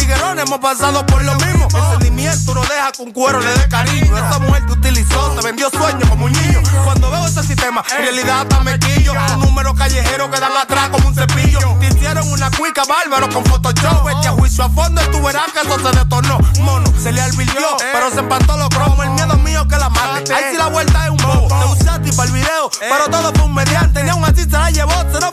[0.00, 1.68] es de boca, tiguerón, hemos pasado por lo mismo.
[1.74, 4.16] El sentimiento no deja con cuero le dé cariño.
[4.16, 6.60] Esa mujer te utilizó, te vendió sueños como un niño.
[6.84, 9.12] Cuando veo ese sistema, en realidad está mequillo.
[9.34, 11.76] Un número callejero que dan atrás como un cepillo.
[11.80, 14.04] Te hicieron una cuica bárbaro con Photoshop.
[14.04, 16.38] Vete a juicio a fondo y tú verás que eso se detonó.
[16.60, 19.04] Mono, se le alvirtió, pero se empató los cromos.
[19.04, 20.32] El miedo mío que la mate.
[20.32, 21.48] Ahí sí la vuelta es un bobo.
[21.48, 24.02] Te usaste para el video, pero todo fue un mediante.
[24.02, 25.29] Ni aún así se la llevó, se lo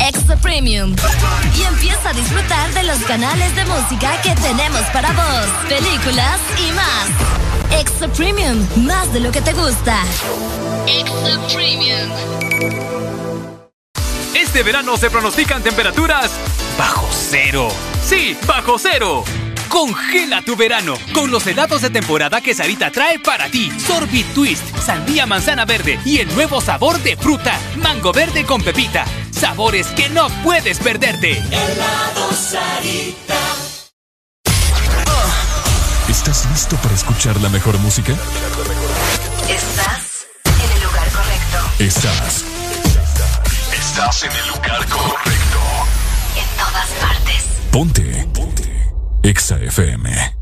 [0.00, 0.94] Extra Premium.
[1.56, 6.72] Y empieza a disfrutar de los canales de música que tenemos para vos, películas y
[6.72, 7.80] más.
[7.80, 10.02] Extra Premium, más de lo que te gusta.
[10.86, 12.10] Extra Premium.
[14.34, 16.30] Este verano se pronostican temperaturas
[16.78, 17.68] bajo cero.
[18.04, 19.24] Sí, bajo cero.
[19.74, 23.72] Congela tu verano con los helados de temporada que Sarita trae para ti.
[23.84, 29.04] Sorbit Twist, sandía manzana verde y el nuevo sabor de fruta, mango verde con pepita.
[29.32, 31.38] Sabores que no puedes perderte.
[31.38, 33.34] Helado Sarita.
[36.08, 38.12] ¿Estás listo para escuchar la mejor música?
[39.48, 41.58] Estás en el lugar correcto.
[41.80, 42.44] Estás.
[43.72, 45.58] Estás en el lugar correcto.
[46.36, 47.44] En todas partes.
[47.72, 48.28] Ponte.
[48.32, 48.63] Ponte.
[49.24, 50.34] Exa FM.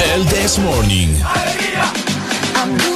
[0.00, 1.53] El This Morning.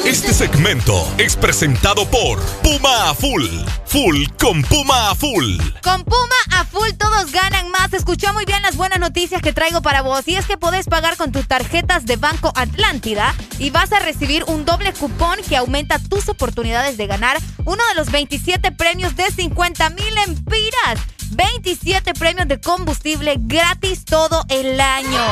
[0.06, 3.44] Este segmento es presentado por Puma a Full.
[3.84, 5.58] Full con Puma a Full.
[5.82, 7.92] Con Puma a full todos ganan más.
[7.92, 10.26] Escuchó muy bien las buenas noticias que traigo para vos.
[10.26, 14.44] Y es que podés pagar con tus tarjetas de Banco Atlántida y vas a recibir
[14.44, 19.30] un doble cupón que aumenta tus oportunidades de ganar uno de los 27 premios de
[19.30, 20.98] 50 mil empiras.
[21.30, 25.24] 27 premios de combustible gratis todo el año.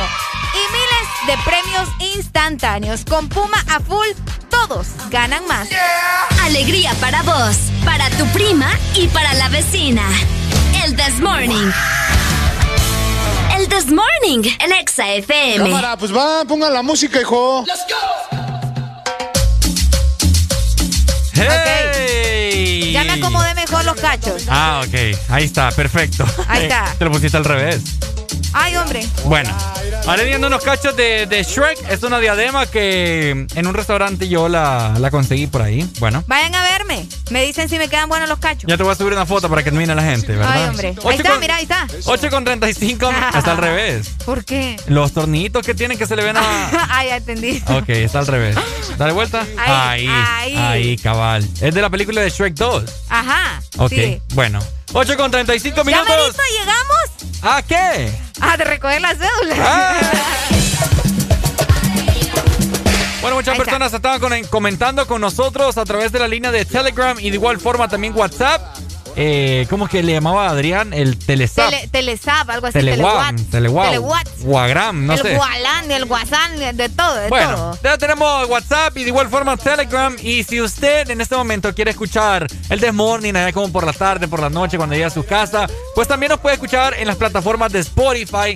[0.54, 3.04] Y miles de premios instantáneos.
[3.04, 4.08] Con Puma a full,
[4.50, 5.68] todos ganan más.
[6.42, 10.02] Alegría para vos, para tu prima y para la vecina.
[10.84, 11.70] El This Morning.
[13.56, 15.64] El This Morning, el Exa FM.
[15.64, 17.64] Cámara, pues va, pongan la música, hijo.
[21.34, 22.05] ¡Hey!
[22.92, 24.44] Ya me acomodé mejor los cachos.
[24.48, 24.94] Ah, ok.
[25.28, 26.24] Ahí está, perfecto.
[26.48, 26.94] Ahí está.
[26.98, 27.80] Te lo pusiste al revés.
[28.58, 29.06] Ay, hombre.
[29.24, 29.54] Bueno,
[30.06, 31.90] ahora viendo unos cachos de, de Shrek.
[31.90, 35.86] Es una diadema que en un restaurante yo la, la conseguí por ahí.
[35.98, 37.06] Bueno, Vayan a verme.
[37.30, 38.64] Me dicen si me quedan buenos los cachos.
[38.66, 40.52] ya te voy a subir una foto para que admire la gente, ¿verdad?
[40.54, 40.94] Ay, hombre.
[41.04, 41.86] Ahí está, con- mira, ahí está.
[42.06, 44.08] 8 con 35 está al revés.
[44.24, 44.76] ¿Por qué?
[44.86, 46.86] Los tornillitos que tienen que se le ven a...
[46.90, 47.62] Ay, ya entendí.
[47.68, 48.56] Ok, está al revés.
[48.96, 49.44] Dale vuelta.
[49.58, 50.56] Ahí, Ahí, ahí.
[50.56, 51.46] ahí, cabal.
[51.60, 52.75] Es de la película de Shrek 2.
[53.08, 53.60] Ajá.
[53.78, 54.20] Ok, Sí.
[54.34, 54.58] bueno.
[54.92, 56.08] 8 con 35 ¿Ya minutos.
[56.08, 57.34] merito llegamos?
[57.42, 58.10] ¿A qué?
[58.40, 59.56] Ah, de recoger la cédula.
[59.58, 60.00] Ah.
[63.20, 67.18] Bueno, muchas personas estaban con- comentando con nosotros a través de la línea de Telegram
[67.18, 68.62] y de igual forma también WhatsApp.
[69.18, 70.92] Eh, ¿Cómo es que le llamaba a Adrián?
[70.92, 71.70] El Telezap.
[71.70, 72.74] Tele, telezap, algo así.
[72.78, 74.28] Telewam, Telewat.
[74.42, 75.34] Wagram, no el sé.
[75.36, 77.78] Gualán, el Guasán, de, todo, de Bueno, todo.
[77.82, 80.14] ya tenemos WhatsApp y de igual forma Telegram.
[80.20, 83.94] Y si usted en este momento quiere escuchar el This Morning, allá como por la
[83.94, 87.06] tarde, por la noche, cuando llegue a su casa, pues también nos puede escuchar en
[87.06, 88.54] las plataformas de Spotify,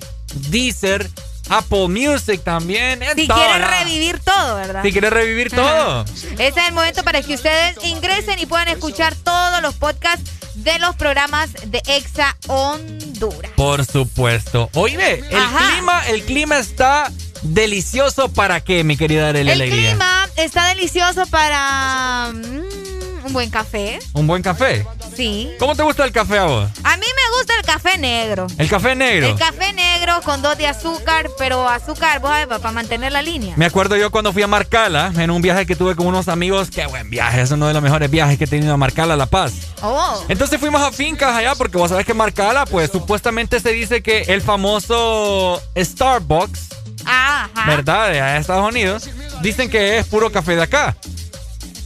[0.51, 1.09] Deezer,
[1.49, 3.01] Apple Music también.
[3.17, 4.83] Si todas quiere las- revivir todo, ¿verdad?
[4.83, 6.05] Si quiere revivir todo.
[6.05, 10.31] Ese es el momento para que ustedes ingresen y puedan escuchar todos los podcasts
[10.63, 13.51] de los programas de Exa Honduras.
[13.57, 14.71] Por supuesto.
[14.75, 15.73] Oye, el Ajá.
[15.75, 17.11] clima, el clima está
[17.43, 19.91] delicioso para qué, mi querida Arely El Alegría.
[19.91, 22.90] clima está delicioso para mm,
[23.31, 24.01] un buen café.
[24.15, 24.85] Un buen café.
[25.17, 25.53] Sí.
[25.61, 26.69] ¿Cómo te gusta el café a vos?
[26.83, 28.49] A mí me gusta el café negro.
[28.59, 29.29] El café negro.
[29.29, 33.55] El café negro con dos de azúcar, pero azúcar, vos para mantener la línea.
[33.57, 36.71] Me acuerdo yo cuando fui a Marcala, en un viaje que tuve con unos amigos.
[36.71, 39.27] Qué buen viaje, es uno de los mejores viajes que he tenido a Marcala, La
[39.27, 39.53] Paz.
[39.81, 40.25] Oh.
[40.29, 44.23] Entonces fuimos a fincas allá porque vos sabés que Marcala, pues supuestamente se dice que
[44.23, 46.69] el famoso Starbucks,
[47.05, 47.51] Ajá.
[47.69, 48.11] ¿verdad?
[48.11, 49.09] De Estados Unidos,
[49.41, 50.97] dicen que es puro café de acá.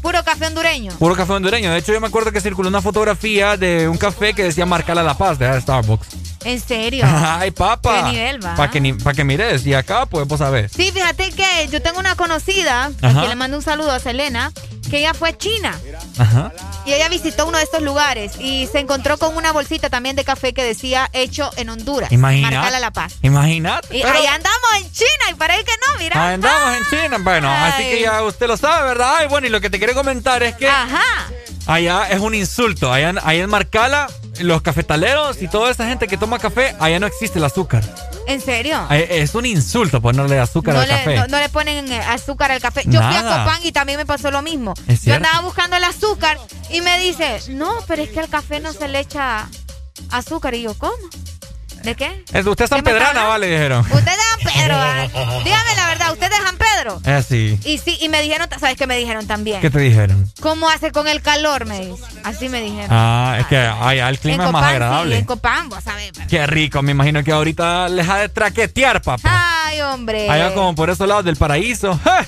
[0.05, 0.93] Puro café hondureño.
[0.99, 1.71] Puro café hondureño.
[1.73, 5.03] De hecho, yo me acuerdo que circuló una fotografía de un café que decía Marcala
[5.03, 6.07] La Paz de Starbucks.
[6.45, 7.05] ¿En serio?
[7.09, 8.05] Ay, papá.
[8.05, 8.55] ¿Qué nivel va?
[8.55, 9.65] Para que, ni- pa' que mires.
[9.65, 10.73] Y acá, pues vos sabés.
[10.73, 13.23] Sí, fíjate que yo tengo una conocida, Ajá.
[13.23, 14.53] que le mando un saludo a Selena,
[14.89, 15.79] que ella fue a China
[16.19, 16.53] Ajá.
[16.87, 20.25] y ella visitó uno de estos lugares y se encontró con una bolsita también de
[20.25, 22.13] café que decía hecho en Honduras.
[22.13, 22.55] Imagínate.
[22.57, 23.15] Marcala La Paz.
[23.23, 23.97] Imagínate.
[23.97, 26.29] Y pero- ahí andamos en China y parece que no, mira.
[26.35, 27.19] Andamos en China.
[27.21, 29.17] Bueno, así que ya usted lo sabe, ¿verdad?
[29.19, 31.03] Ay, bueno, y lo que te quiero comentar es que Ajá.
[31.67, 32.93] allá es un insulto.
[32.93, 34.09] Allá, allá en Marcala,
[34.41, 37.83] los cafetaleros y toda esa gente que toma café, allá no existe el azúcar.
[38.27, 38.87] ¿En serio?
[38.91, 41.17] Es un insulto ponerle azúcar No al le, café.
[41.17, 42.83] no, no le ponen eh, azúcar al café.
[42.87, 43.23] Yo fui a.
[43.23, 44.75] Copán y también me pasó lo mismo.
[44.89, 46.39] ¿Es Yo andaba buscando el azúcar
[46.71, 49.49] y me dice, no, pero es que al café no se le echa
[50.11, 50.55] azúcar.
[50.55, 50.95] Y yo, ¿cómo?
[51.85, 52.25] ¿De qué?
[52.33, 53.81] Es- usted es San ¿Qué me está Pedrana, vale, dijeron.
[53.81, 54.75] Usted es San Pedro.
[54.79, 55.07] ¿ah?
[55.45, 57.01] Dígame la verdad, usted es San Pedro.
[57.05, 57.59] Es así.
[57.65, 59.61] Y sí, y me dijeron, ¿sabes qué me dijeron también?
[59.61, 60.31] ¿Qué te dijeron?
[60.41, 61.67] ¿Cómo hace con el calor?
[61.67, 62.03] Me dice.
[62.25, 62.89] Así me dijeron.
[62.91, 65.19] Ah, es que allá el clima en es más Copán, sí, agradable.
[65.19, 66.11] en Copán, vos sabés.
[66.15, 69.65] pero- Qué rico, me imagino que ahorita les ha de traquetear, papá.
[69.67, 70.29] Ay, hombre.
[70.31, 71.99] Allá como por esos lados del paraíso.
[72.03, 72.27] ¡ja!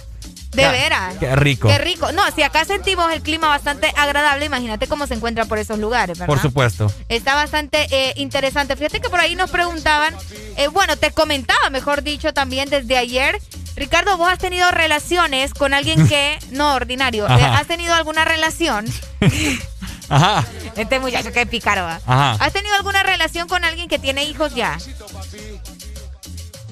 [0.57, 1.15] De Ya, veras.
[1.21, 1.69] Qué rico.
[1.69, 2.11] Qué rico.
[2.13, 6.19] No, si acá sentimos el clima bastante agradable, imagínate cómo se encuentra por esos lugares,
[6.19, 6.27] ¿verdad?
[6.33, 6.91] Por supuesto.
[7.09, 8.75] Está bastante eh, interesante.
[8.75, 10.15] Fíjate que por ahí nos preguntaban,
[10.57, 13.39] eh, bueno, te comentaba, mejor dicho, también desde ayer.
[13.77, 18.87] Ricardo, vos has tenido relaciones con alguien que, no, ordinario, eh, has tenido alguna relación,
[20.09, 20.47] Ajá.
[20.77, 22.01] este muchacho que pícaro, ¿va?
[22.07, 22.43] Ajá.
[22.43, 24.79] ¿has tenido alguna relación con alguien que tiene hijos ya?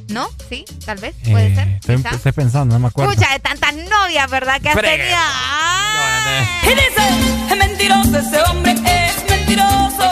[0.08, 0.28] ¿No?
[0.48, 0.64] ¿Sí?
[0.84, 1.54] Tal vez, puede Eh,
[1.86, 2.00] ser.
[2.12, 3.12] estoy, pensando, no me acuerdo.
[3.12, 4.60] Escucha, de tantas novias, ¿verdad?
[4.60, 4.96] Que has Fregue.
[4.98, 5.18] tenido.
[6.64, 10.10] Y dice, es mentiroso ese hombre, es mentiroso.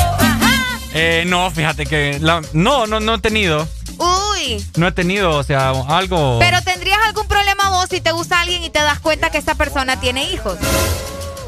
[0.94, 3.66] Eh, no, fíjate que la- no, no, no he tenido,
[3.98, 4.62] Uy.
[4.76, 6.38] no he tenido, o sea, algo.
[6.38, 9.54] Pero tendrías algún problema vos si te gusta alguien y te das cuenta que esa
[9.54, 10.58] persona tiene hijos.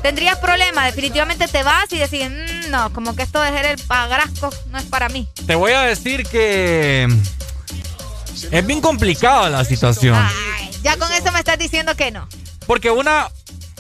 [0.02, 3.78] Tendrías problema, definitivamente te vas y decís, "Mm, no, como que esto de ser el
[3.86, 5.28] pagrasco no es para mí.
[5.47, 7.06] Te voy a decir que
[8.50, 12.28] es bien complicada la situación, Ay, ya con eso me estás diciendo que no.
[12.66, 13.28] porque una,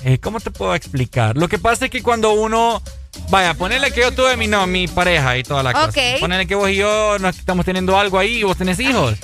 [0.02, 1.36] eh, ¿cómo te puedo explicar?
[1.36, 2.82] Lo que pasa es que cuando uno
[3.30, 5.88] Vaya, ponele que yo tuve mi, no, mi pareja y toda la cosa.
[5.88, 6.20] Ok.
[6.20, 9.14] Ponele que vos y yo nos estamos teniendo algo ahí y vos tenés hijos.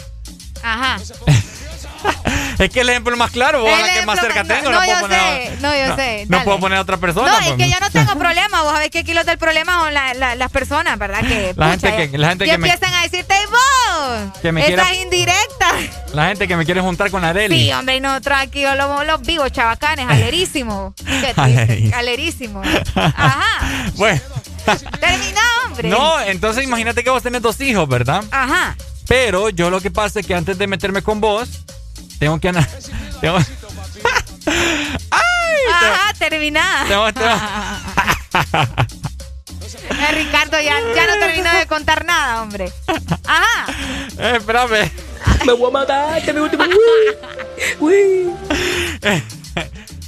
[0.62, 0.98] Ajá.
[2.60, 4.92] Es que el ejemplo más claro, vos la que más cerca tengo, no, no, yo
[4.92, 5.18] puedo poner.
[5.50, 7.30] sé, no, yo sé, No puedo poner a otra persona.
[7.32, 7.56] No, es pues.
[7.58, 8.62] que yo no tengo problema.
[8.62, 11.20] Vos sabés que aquí los del problema son la- la- las personas, ¿verdad?
[11.20, 14.38] Que, La pucha, gente que- la gente que me- empiezan a decirte, "Ey, vos!
[14.42, 15.72] Que me Esas quiera- indirectas.
[16.14, 17.56] La gente que me quiere juntar con Areli.
[17.66, 20.92] Sí, hombre, y nosotros aquí los, los vivos, chavacanes, Alerísimo.
[20.96, 21.34] triste,
[21.94, 22.66] alerísimos.
[22.94, 23.44] Ajá.
[23.94, 24.20] Bueno,
[25.00, 25.88] Termina, hombre.
[25.88, 28.24] no, entonces imagínate que vos tenés dos hijos, ¿verdad?
[28.30, 28.76] Ajá.
[29.08, 31.48] Pero yo lo que pasa es que antes de meterme con vos,
[32.20, 32.68] tengo que ana-
[33.20, 33.38] tengo,
[35.10, 36.84] Ajá, termina.
[36.86, 37.30] tengo- tengo-
[40.00, 42.72] Eh, Ricardo ya, ya no terminó de contar nada, hombre.
[43.26, 43.66] Ajá.
[44.18, 44.90] Eh, espérame.
[45.46, 46.56] Me voy a matar, te me voy a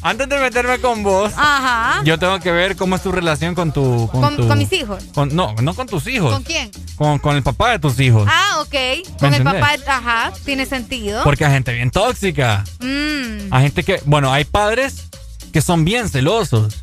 [0.02, 2.02] Antes de meterme con vos, Ajá.
[2.04, 4.08] yo tengo que ver cómo es tu relación con tu.
[4.10, 5.02] Con, Con, tu- con mis hijos.
[5.14, 6.32] con- no, no con tus hijos.
[6.32, 6.70] ¿Con quién?
[6.96, 8.26] Con, con el papá de tus hijos.
[8.30, 8.74] Ah, ok.
[9.20, 11.22] Con el papá, ajá, tiene sentido.
[11.22, 12.64] Porque hay gente bien tóxica.
[12.80, 13.52] Mm.
[13.52, 14.02] Hay gente que.
[14.04, 15.04] Bueno, hay padres
[15.52, 16.74] que son bien celosos.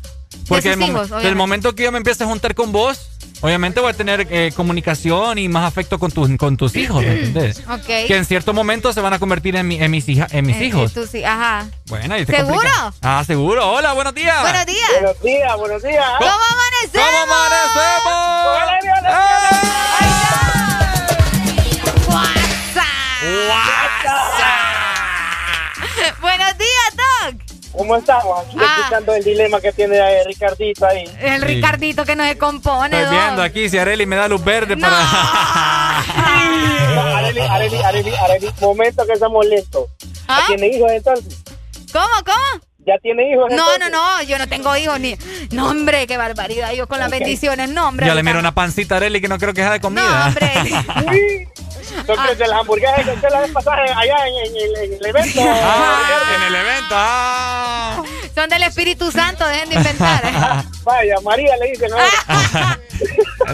[0.48, 3.08] Porque sus el hijos, momento que yo me empiece a juntar con vos,
[3.40, 7.12] obviamente voy a tener eh, comunicación y más afecto con, tus con tus hijos, ¿me
[7.12, 7.62] entendés?
[7.70, 7.86] Ok.
[7.86, 10.56] Que en cierto momento se van a convertir en, mi- en mis, hija, en mis
[10.56, 10.90] Eh, hijos.
[10.90, 11.66] eh, tú sí, ajá.
[11.86, 12.54] Bueno, y te ¿Seguro?
[12.60, 12.92] complica.
[13.02, 13.70] Ah, seguro.
[13.70, 14.40] Hola, buenos días.
[14.42, 14.90] Buenos días.
[15.00, 16.04] Buenos días, buenos días.
[16.18, 17.26] ¿Cómo amanecemos?
[18.04, 18.20] ¿Cómo
[24.00, 24.29] Buenos
[27.72, 28.38] ¿Cómo estamos?
[28.46, 28.76] Aquí Ah.
[28.80, 31.04] escuchando el dilema que tiene eh, Ricardito ahí.
[31.20, 31.46] El Sí.
[31.46, 34.88] Ricardito que no se compone, Estoy viendo aquí si Areli me da luz verde No,
[34.88, 35.98] para.
[37.18, 39.86] Areli, Areli, Areli, Areli, momento que se molesto.
[40.28, 40.40] ¿Ah?
[40.40, 41.38] ¿Ya tiene hijos entonces?
[41.92, 42.64] ¿Cómo, cómo?
[42.86, 43.90] ¿Ya tiene hijos No, entonces?
[43.90, 45.16] no, no, yo no tengo hijos ni.
[45.50, 46.72] No, hombre, qué barbaridad.
[46.72, 48.06] Yo con las bendiciones, no, hombre.
[48.06, 50.02] Yo le miro una pancita a Areli que no creo que sea de comida.
[50.02, 50.50] No, hombre.
[51.96, 55.06] Entonces, de las hamburguesas que usted la vez pasada allá en, en el, en el
[55.06, 55.40] evento.
[55.44, 56.02] Ah,
[56.36, 56.88] en el evento.
[56.92, 58.02] Ah.
[58.34, 60.64] Son del Espíritu Santo, dejen de inventar.
[60.84, 61.96] Vaya, María le dice, no.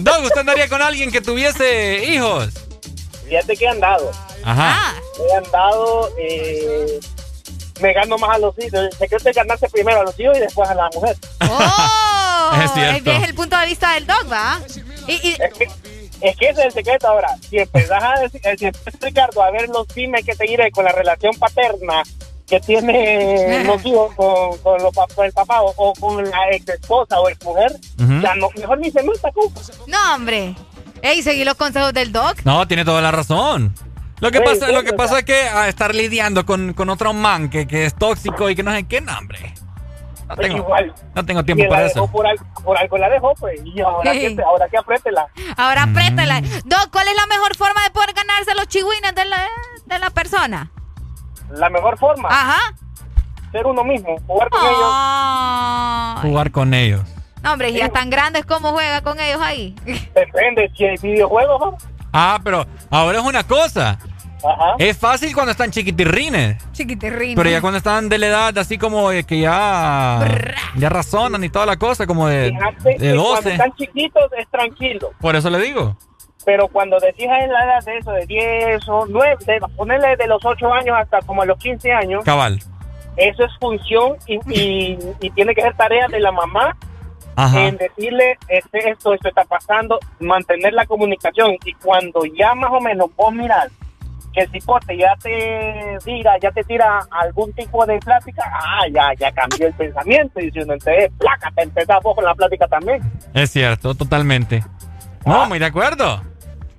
[0.00, 2.50] Doc, ¿usted andaría con alguien que tuviese hijos?
[3.28, 4.12] Fíjate que he andado.
[4.44, 4.94] Ajá.
[5.18, 7.00] He andado, eh,
[7.80, 8.80] me gano más a los hijos.
[8.80, 11.16] El secreto es ganarse primero a los hijos y después a la mujer.
[11.48, 12.52] ¡Oh!
[12.62, 13.10] Es cierto.
[13.10, 14.60] Es el punto de vista del Doc, ¿va?
[15.08, 15.64] Y, y, Es que,
[16.20, 17.28] es que ese es el secreto ahora.
[17.50, 20.70] Si empezás a decir, eh, si empiezas, Ricardo, a ver los pymes que te diré
[20.70, 22.02] con la relación paterna
[22.46, 26.68] que tiene los hijos con, con, los con el papá o, o con la ex
[26.68, 28.20] esposa o ex mujer, Ujú.
[28.22, 29.30] ya no, mejor ni se meta,
[29.88, 30.54] no, hombre.
[31.02, 32.38] Ey, seguí los consejos del Doc.
[32.44, 33.74] No, tiene toda la razón.
[34.20, 35.18] Lo que Sí, pasa, lo que pasa sea.
[35.20, 38.62] es que a estar lidiando con, con otro man que, que es tóxico y que
[38.62, 39.52] no sé qué, no, hombre.
[40.28, 40.92] No tengo, Igual.
[41.14, 42.10] no tengo tiempo la para dejó eso.
[42.12, 43.60] por algo, por algo la dejó, pues.
[43.64, 44.34] Y ahora, Sí.
[44.34, 45.28] que, ahora que apriétela.
[45.56, 45.90] Ahora Mm.
[45.90, 46.40] apriétala.
[46.64, 49.46] Doc, ¿cuál es la mejor forma de poder ganarse los chihuines de la,
[49.86, 50.70] de la persona?
[51.52, 52.74] La mejor forma, Ajá.
[53.52, 56.22] ser uno mismo, jugar con ellos.
[56.22, 57.02] Jugar con ellos.
[57.42, 59.76] No, hombre, y ya tan grandes como juega con ellos ahí.
[60.14, 61.78] Depende, si hay videojuegos, ¿no?
[62.18, 63.98] Ah, pero ahora es una cosa.
[64.42, 64.74] Ajá.
[64.78, 66.56] Es fácil cuando están chiquitirrines.
[66.72, 67.34] Chiquitirrín.
[67.34, 70.20] Pero ya cuando están de la edad así como de que ya,
[70.76, 73.52] ya razonan y toda la cosa, como de, Fíjate de que cuando 12.
[73.52, 75.10] están chiquitos es tranquilo.
[75.20, 75.94] Por eso le digo.
[76.46, 80.26] Pero cuando decís en la edad de eso, de 10 o 9, de, ponerle de
[80.26, 82.60] los 8 años hasta como a los 15 años, Cabal.
[83.16, 86.76] eso es función y, y, y tiene que ser tarea de la mamá
[87.36, 87.66] Ajá.
[87.66, 91.52] en decirle este, esto, esto está pasando, mantener la comunicación.
[91.64, 93.68] Y cuando ya más o menos vos mirás
[94.32, 99.12] que el cipote ya te tira, ya te tira algún tipo de plática, ah, ya,
[99.18, 100.40] ya cambió el pensamiento.
[100.40, 103.00] Y si uno entonces, placa, te empezás vos con la plática también.
[103.32, 104.62] Es cierto, totalmente.
[105.24, 106.22] No, muy de acuerdo.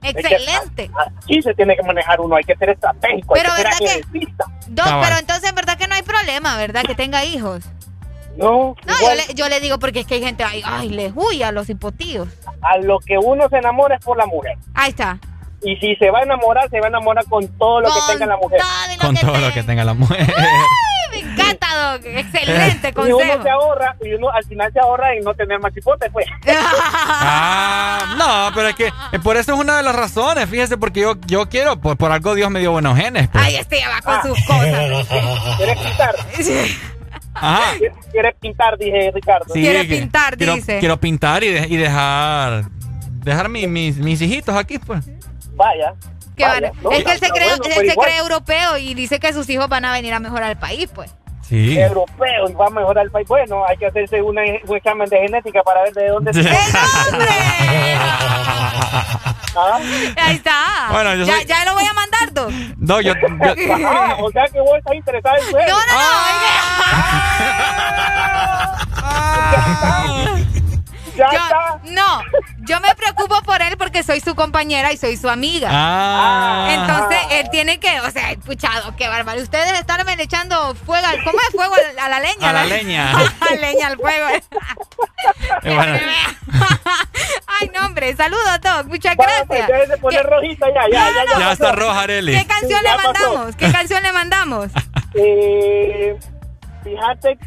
[0.03, 0.90] Excelente.
[1.24, 4.48] Aquí se tiene que manejar uno, hay que ser estratégico, Pero hay que ser ¿verdad
[4.68, 5.06] que- Cabal.
[5.08, 6.84] pero entonces en verdad que no hay problema, ¿verdad?
[6.84, 7.64] Que tenga hijos.
[8.38, 11.11] No, No, yo le, yo le digo porque es que hay gente, ay, ay les
[11.16, 12.27] huye a los hipotíos.
[12.61, 14.57] a lo que uno se enamora es por la mujer.
[14.74, 15.17] Ahí está.
[15.64, 18.14] Y si se va a enamorar, se va a enamorar con todo lo Con que
[18.14, 18.59] tenga la mujer.
[19.01, 20.27] Con todo lo que tenga la mujer.
[21.11, 22.06] Me encanta, Doc.
[22.06, 23.43] Excelente Y uno consejo.
[23.43, 26.27] se ahorra, y uno al final se ahorra en no tener más hipotes, pues.
[27.19, 30.99] Ah, no, pero es que eh, por eso es una de las razones, fíjese, porque
[31.01, 33.27] yo, yo quiero, por, por algo Dios me dio buenos genes.
[33.30, 33.43] pues.
[33.43, 35.07] Ay, este ya va con sus cosas.
[35.57, 36.16] ¿Quieres pintar?
[37.40, 37.74] Ajá.
[38.11, 38.77] ¿Quieres pintar?
[38.77, 39.53] Dije Ricardo.
[39.53, 40.80] Sí, Quiere pintar, quiero, dice.
[40.80, 42.66] Quiero pintar y, de- y dejar
[43.24, 45.06] dejar mi- mis, mis hijitos aquí, pues.
[45.56, 45.93] Vaya.
[46.35, 46.82] Qué Vaya, bárbaro.
[46.83, 49.49] no, es que él se, cree, bueno, él se cree europeo y dice que sus
[49.49, 51.11] hijos van a venir a mejorar el país, pues.
[51.48, 51.80] Sí.
[51.80, 53.27] Europeo y va a mejorar el país.
[53.27, 56.42] Bueno, hay que hacerse una- un examen de genética para ver de dónde se.
[59.59, 59.80] ¿Ah?
[60.17, 60.90] Ahí está.
[60.92, 62.51] Bueno, yo ya, soy- ya lo voy a mandar, Doc.
[62.77, 63.27] No, yo, yo-
[63.88, 65.77] Ah, o sea que vos estás interesado en su No, no, no.
[71.17, 71.79] Ya Yo- está.
[71.85, 72.21] no,
[72.59, 75.69] yo me preocupo por él porque soy su compañera y soy su amiga.
[75.71, 76.67] Ah.
[76.71, 79.41] Entonces, él tiene que, o sea, puchado, qué bárbaro.
[79.41, 82.49] Ustedes están echando fuego, al- ¿cómo es fuego a la leña?
[82.49, 83.11] A la leña.
[83.17, 84.27] A la leña, al fuego.
[85.63, 85.99] Bueno,
[87.59, 89.67] Ay, no, hombre, saludos, Doc, muchas Vaya, pues, gracias.
[89.67, 91.39] debe de poner rojita ya, ya, ya, ya.
[91.39, 92.37] ya está roja, Areli.
[92.37, 93.11] ¿Qué canción Sí, le ya pasó.
[93.13, 93.55] mandamos?
[93.55, 94.67] ¿Qué canción le mandamos?
[95.19, 96.15] Eh,
[96.83, 97.45] fíjate que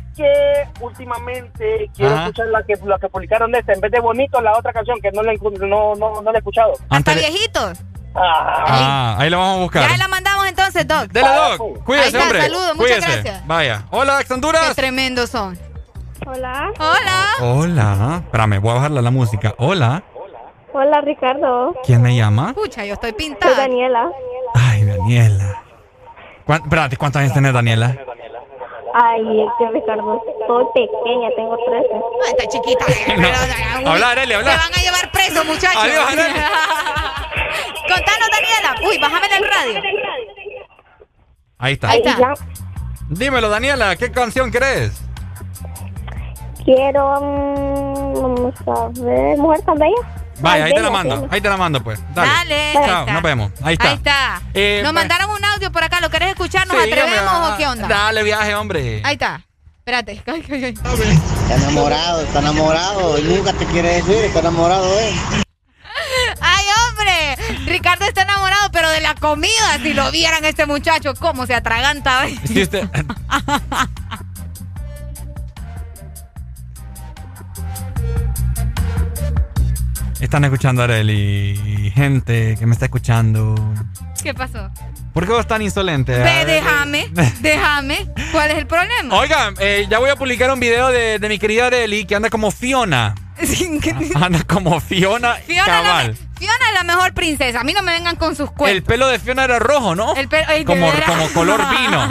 [0.81, 2.23] últimamente quiero Ajá.
[2.25, 3.73] escuchar la que, la que publicaron de esta.
[3.73, 6.39] En vez de bonito, la otra canción que no la, no, no, no la he
[6.39, 6.73] escuchado.
[6.89, 7.83] Hasta viejitos.
[8.15, 9.91] Ah, Ah, ahí lo vamos a buscar.
[9.91, 11.09] Ya la mandamos entonces, Doc.
[11.13, 11.85] Dele, Ahí Doc.
[11.85, 12.43] Cuídese, está, hombre.
[12.43, 13.23] saludos, muchas Cuídese.
[13.23, 13.47] gracias.
[13.47, 13.85] Vaya.
[13.91, 14.75] Hola, ex Qué Honduras.
[14.77, 15.57] tremendos son.
[16.27, 16.71] Hola.
[16.79, 17.25] Hola.
[17.41, 18.23] Hola.
[18.25, 19.55] Espérame, voy a bajarle la música.
[19.59, 20.03] Hola.
[20.73, 21.75] Hola, Ricardo.
[21.85, 22.49] ¿Quién me llama?
[22.51, 23.57] Escucha, yo estoy Soy pintada.
[23.57, 24.11] Daniela.
[24.55, 25.63] Ay, Daniela.
[26.45, 27.97] ¿Cuán- espérate, ¿cuántos años tenés, Daniela?
[28.95, 31.89] Ay, es que Ricardo, soy pequeña, tengo 13.
[31.95, 32.85] No, está chiquita.
[33.83, 33.91] No.
[33.91, 34.51] Habla, Arely, habla.
[34.51, 35.83] Te van a llevar preso, muchachos.
[35.83, 36.41] Adiós, Arely.
[37.89, 38.89] Contanos, Daniela.
[38.89, 39.83] Uy, bájame en el radio.
[41.59, 41.91] Ahí está.
[41.91, 42.19] Ahí está.
[42.19, 42.35] Ya
[43.09, 45.03] Dímelo, Daniela, ¿qué canción querés?
[46.65, 50.20] quiero, mm, vamos a ver, Mujer tan bella.
[50.41, 51.21] Vaya, ahí te la mando.
[51.23, 51.27] sí.
[51.31, 52.01] Ahí te la mando, pues.
[52.15, 52.31] Dale.
[52.31, 52.73] Dale.
[52.87, 53.53] Chao, nos vemos.
[53.63, 53.89] Ahí está.
[53.91, 54.43] Ahí está.
[54.55, 56.01] Eh, Nos va- mandaron un audio por acá.
[56.01, 56.67] ¿Lo querés escuchar?
[56.67, 57.89] ¿Nos Sí, atrevemos hombre, o qué onda?
[57.89, 59.01] Dale viaje, hombre.
[59.05, 59.41] Ahí está.
[59.79, 60.23] Espérate.
[60.27, 60.75] Ay, ay, ay.
[60.75, 65.15] Está enamorado, está enamorado y nunca te quiere decir, está enamorado él.
[66.41, 67.37] Ay, hombre.
[67.67, 69.79] Ricardo está enamorado, pero de la comida.
[69.83, 72.27] Si lo vieran este muchacho, cómo se atraganta.
[72.45, 72.89] usted...
[80.21, 83.55] Están escuchando a Areli, gente que me está escuchando.
[84.23, 84.71] ¿Qué pasó?
[85.15, 86.13] ¿Por qué vos tan insolente?
[86.13, 87.09] Ve, déjame.
[87.41, 88.07] Déjame.
[88.31, 89.19] ¿Cuál es el problema?
[89.19, 92.29] Oigan, eh, ya voy a publicar un video de, de mi querida Areli que anda
[92.29, 93.15] como Fiona.
[94.15, 96.09] Anda como Fiona, Fiona, la, cabal.
[96.09, 97.61] me- Fiona es la mejor princesa.
[97.61, 98.85] A mí no me vengan con sus El cuentos.
[98.89, 100.15] pelo de Fiona era rojo, ¿no?
[100.15, 100.91] El pelo- ay, de como,
[101.35, 102.09] color vino.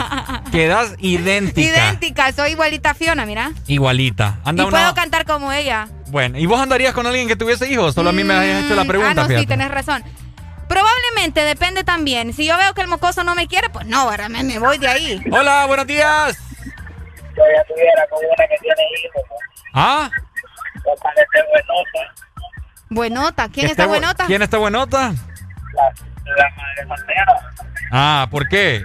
[0.52, 1.68] Quedas idéntica.
[1.68, 3.50] Idéntica, soy igualita a Fiona, mira.
[3.66, 4.38] Igualita.
[4.44, 4.78] Anda y una...
[4.78, 5.88] puedo cantar como ella.
[6.08, 7.94] Bueno, ¿y vos andarías con alguien que tuviese hijos?
[7.94, 10.02] Solo a mí me habías hecho la pregunta, Ah, no, sí, tenés razón.
[10.68, 12.32] Probablemente depende también.
[12.32, 14.28] Si yo veo que el mocoso no me quiere, pues no, ¿verdad?
[14.28, 15.20] Me, me voy de ahí.
[15.32, 16.38] Hola, buenos días.
[17.36, 19.22] Yo ya tuviera con una que tiene hijos.
[19.74, 20.10] ¿Ah?
[20.86, 22.14] No parece buenota.
[22.90, 23.48] Buenota.
[23.48, 24.26] ¿Quién ¿Este está bu- buenota?
[24.26, 25.12] ¿Quién está buenota?
[25.74, 25.92] La,
[26.36, 27.36] la madre soltera.
[27.92, 28.82] Ah, ¿por qué?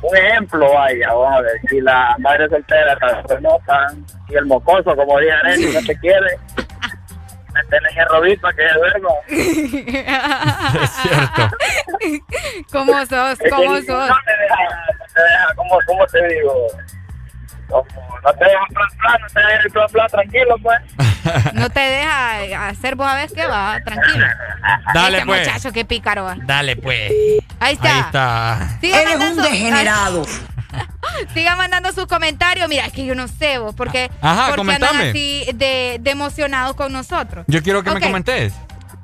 [0.00, 1.52] Un ejemplo, vaya, vamos a ver.
[1.68, 3.86] Si la madre soltera está buenota
[4.28, 6.38] y el mocoso, como dije Arely, no te quiere,
[7.54, 9.14] me tenés en robito para que duermo.
[10.82, 11.56] Es cierto.
[12.72, 13.38] ¿Cómo sos?
[13.50, 13.84] ¿Cómo no sos?
[14.24, 14.56] te deja,
[14.98, 16.52] no te deja, ¿cómo, cómo te digo?
[17.68, 17.84] Como,
[18.24, 20.78] no te deja plan plan, no te deja plan plan, tranquilo, pues.
[21.54, 24.26] No te deja hacer vos a ver qué va, tranquilo.
[24.94, 25.46] Dale, este pues.
[25.46, 26.36] muchacho, qué pícaro va.
[26.40, 27.12] Dale, pues.
[27.60, 27.94] Ahí está.
[27.94, 28.78] Ahí está.
[28.80, 30.24] Siga Eres un degenerado.
[31.34, 32.68] Siga mandando sus comentarios.
[32.68, 36.76] Mira, es que yo no sé vos, porque, Ajá, porque andan así de, de emocionados
[36.76, 37.44] con nosotros.
[37.48, 38.54] Yo quiero que me comentes.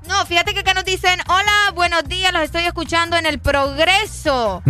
[0.07, 4.62] No, fíjate que acá nos dicen, hola, buenos días, los estoy escuchando en el progreso.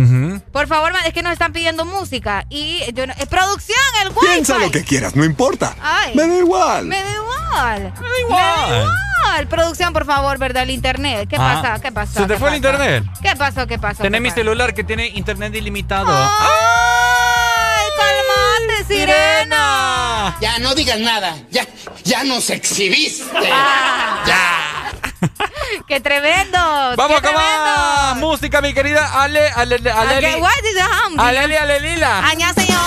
[0.51, 2.45] Por favor, es que nos están pidiendo música.
[2.49, 4.25] Y yo no, producción, el wifi.
[4.27, 5.75] Piensa lo que quieras, no importa.
[5.81, 6.15] Ay.
[6.15, 6.85] Me da igual.
[6.85, 7.93] Me da igual.
[8.01, 8.69] Me da igual.
[8.69, 9.47] señor.
[9.49, 10.63] Producción, por favor, ¿verdad?
[10.63, 11.27] El internet.
[11.29, 11.59] ¿Qué Ah.
[11.61, 11.81] pasa?
[11.81, 12.13] ¿Qué pasó?
[12.13, 13.03] ¿Se te ¿Qué fue el internet?
[13.21, 13.67] ¿Qué pasó?
[13.67, 14.03] ¿Qué pasó?
[14.03, 14.39] Tenés ¿Qué mi pasó?
[14.39, 16.07] celular que tiene internet ilimitado.
[16.09, 20.37] ¡Ay, calmate, sirena!
[20.39, 21.35] Ya, no digas nada.
[21.51, 21.65] Ya,
[22.05, 23.25] ya nos exhibiste.
[23.51, 24.23] Ah.
[24.25, 24.64] Ya.
[25.87, 26.57] ¡Qué tremendo!
[26.95, 31.21] Vamos qué con más música, mi querida Ale, Ale, Ale, Okay, Ale, what is the?
[31.21, 32.27] Aleli, Alelila.
[32.27, 32.79] Añá, señor.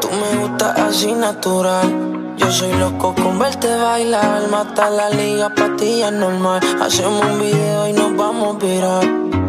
[0.00, 2.34] Tú me gustas así natural.
[2.36, 4.48] Yo soy loco con verte bailar.
[4.48, 6.60] Mata la liga, patilla normal.
[6.80, 9.45] Hacemos un video y nos vamos a virar.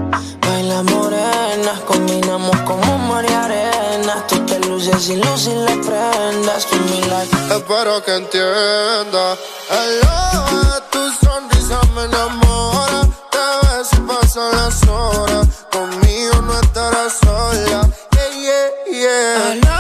[0.78, 4.24] Baila morena, combinamos como María Arena.
[4.28, 6.68] Tú te luces y luces las prendas.
[6.68, 7.36] Give me like.
[7.56, 9.36] Espero que entienda.
[9.70, 13.10] Hello, tu sonrisa me enamora.
[13.32, 15.48] Te ves y pasan las horas.
[15.72, 17.90] Conmigo no estarás sola.
[18.12, 19.77] Yeah, yeah, yeah.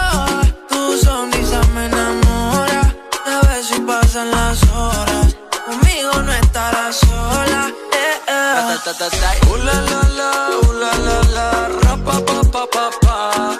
[8.77, 13.57] Uh, la, la, la, uh, la, la, la, ra, pa, pa, pa, pa, pa.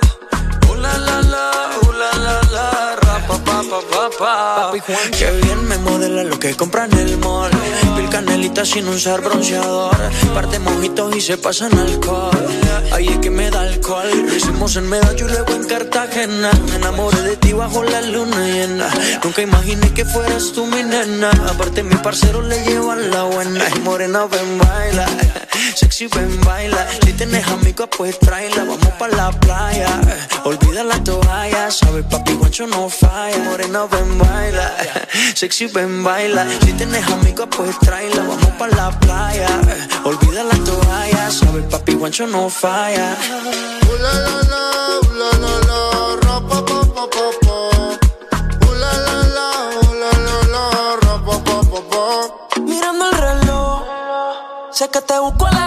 [0.69, 4.71] Uh, la, la, la, uh, la, la, la, ra, pa, pa, pa, pa, pa.
[5.17, 7.49] Qué bien me modela lo que compra en el mall.
[7.95, 9.97] Pil canelita sin usar bronceador.
[10.35, 12.66] Parte mojitos y se pasan alcohol.
[12.91, 14.09] Ahí es que me da alcohol.
[14.27, 16.51] Lo hicimos en Medallo y luego en Cartagena.
[16.69, 18.87] Me enamoré de ti bajo la luna llena.
[19.23, 21.31] Nunca imaginé que fueras tú mi nena.
[21.49, 23.65] Aparte, mi parcero le llevan la buena.
[23.83, 25.05] Morena, ven, baila.
[25.75, 26.87] Sexy, ven, baila.
[27.03, 28.63] Si tienes amigos, pues tráela.
[28.63, 30.01] Vamos pa' la playa.
[30.43, 31.71] Olvida la toalla.
[31.71, 33.37] Sabes, papi, guancho no falla.
[33.49, 34.71] Morena, ven, baila.
[35.35, 36.45] Sexy, ven, baila.
[36.63, 38.23] Si tienes amigos, pues tráela.
[38.23, 39.49] Vamos pa' la playa.
[40.03, 41.31] Olvida la toalla.
[41.31, 42.66] Sabes, papi, guancho no falla.
[42.67, 44.63] Uh, la, la, la,
[45.19, 45.79] la, la, la,
[46.23, 47.57] ra, pa, pa, pa, pa, pa.
[48.81, 49.47] La, la, la,
[50.01, 50.63] la, la, la,
[51.01, 52.03] ra, pa, pa, pa, pa.
[52.59, 53.83] Mirando el reloj,
[54.71, 55.66] sé que te busco a las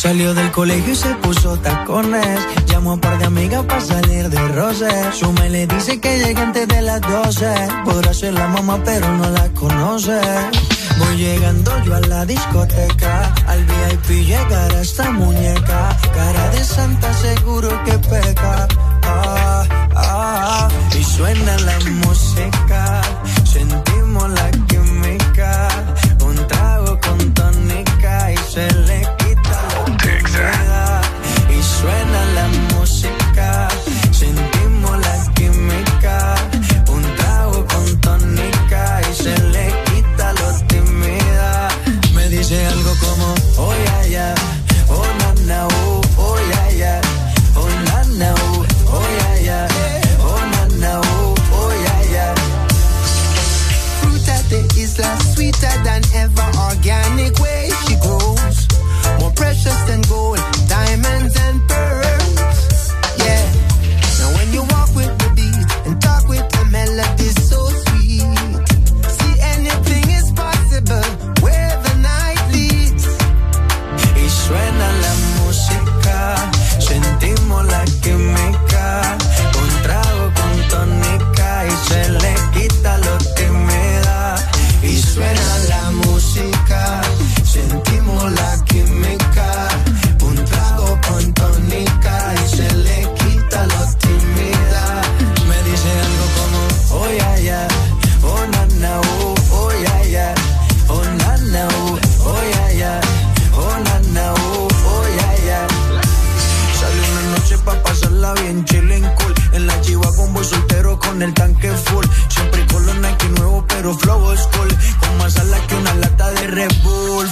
[0.00, 2.40] Salió del colegio y se puso tacones.
[2.64, 4.88] Llamó a un par de amigas para salir de roce.
[5.12, 7.46] Su me le dice que llega antes de las 12.
[7.84, 10.18] Podrá ser la mamá, pero no la conoce.
[10.98, 13.34] Voy llegando yo a la discoteca.
[13.46, 15.94] Al VIP llegará esta muñeca.
[16.14, 18.68] Cara de santa, seguro que peca.
[19.02, 20.68] Ah, ah, ah.
[20.98, 23.02] Y suena la música.
[23.44, 25.68] Sentimos la química.
[26.24, 28.66] Un trago con tónica y se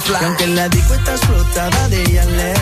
[0.09, 0.21] fly.
[0.21, 2.59] Y aunque la disco está explotada de Yales,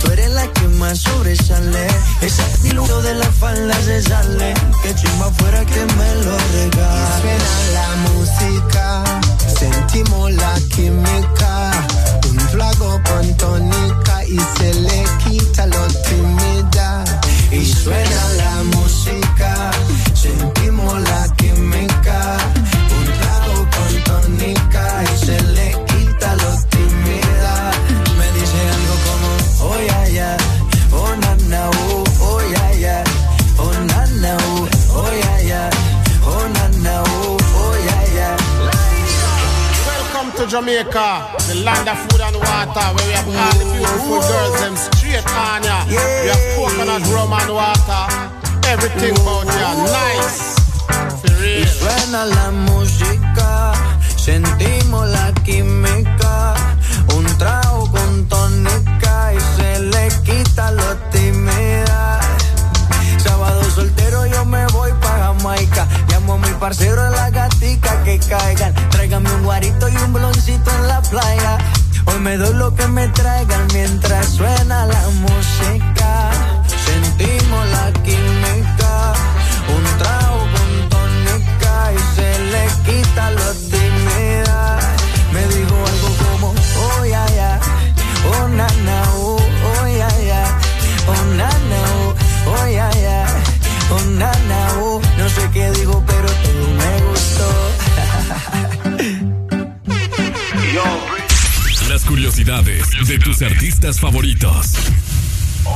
[0.00, 1.86] tú eres la que más sobresale.
[2.20, 7.08] Ese diluto de la falda se sale, que chimba fuera que me lo regales.
[7.08, 9.04] Y suena la música,
[9.58, 11.70] sentimos la química,
[12.30, 15.04] un flago con tónica y se le
[40.56, 44.74] Jamaica, the land of food and water, where we have all the beautiful girls, them
[44.74, 45.62] straight on.
[45.62, 45.84] Yeah.
[45.84, 48.04] We have coconut rum and water,
[48.64, 50.56] everything about ya, nice.
[51.44, 53.74] Y suena la música,
[54.16, 56.54] sentimos la química,
[57.14, 61.10] un trago con tónica y se le quita los
[66.66, 68.74] parcero de la gatica que caigan.
[68.90, 71.58] Tráigame un guarito y un bloncito en la playa.
[72.06, 76.32] Hoy me doy lo que me traigan mientras suena la música.
[76.86, 79.12] Sentimos la química,
[79.76, 83.45] un trago con tónica y se le quita lo
[102.44, 104.74] de tus artistas favoritos.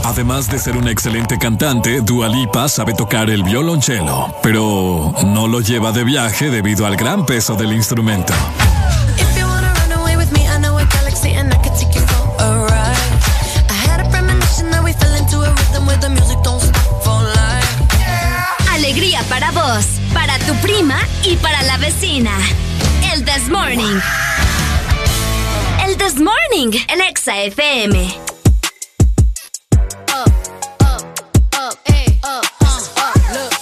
[0.04, 5.62] Además de ser una excelente cantante, Dua Lipa sabe tocar el violonchelo, pero no lo
[5.62, 8.34] lleva de viaje debido al gran peso del instrumento.
[18.70, 22.32] Alegría para vos, para tu prima y para la vecina.
[23.14, 23.98] El This Morning.
[26.10, 27.94] This Morning en Exa FM.
[30.12, 30.28] Up,
[30.80, 31.02] up,
[31.56, 32.18] up, hey.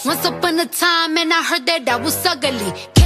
[0.02, 2.97] Once upon a time, and I heard that I was ugly.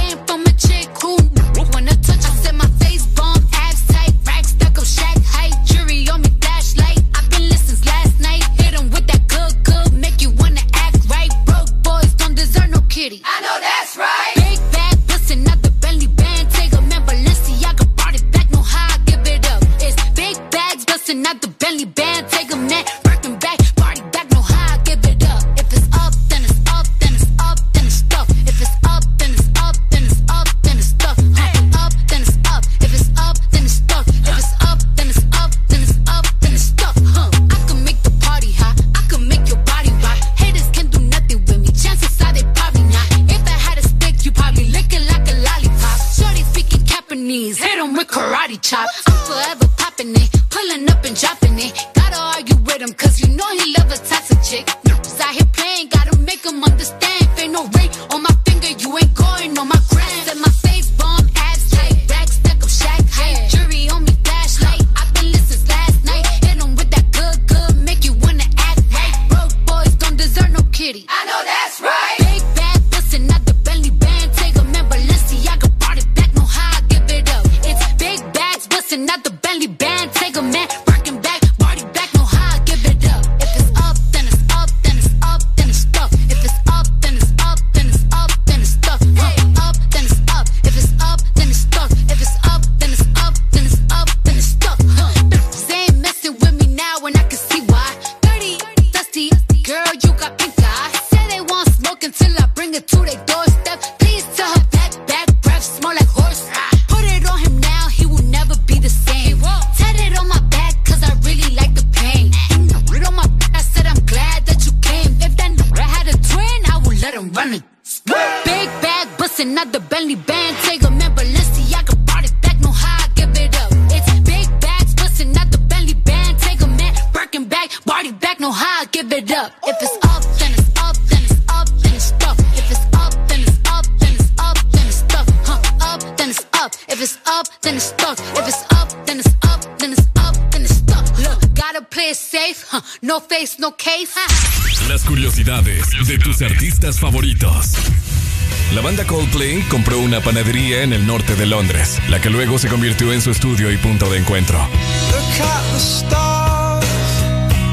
[150.13, 153.71] Una panadería en el norte de Londres, la que luego se convirtió en su estudio
[153.71, 154.59] y punto de encuentro.
[154.59, 156.85] Look at the stars,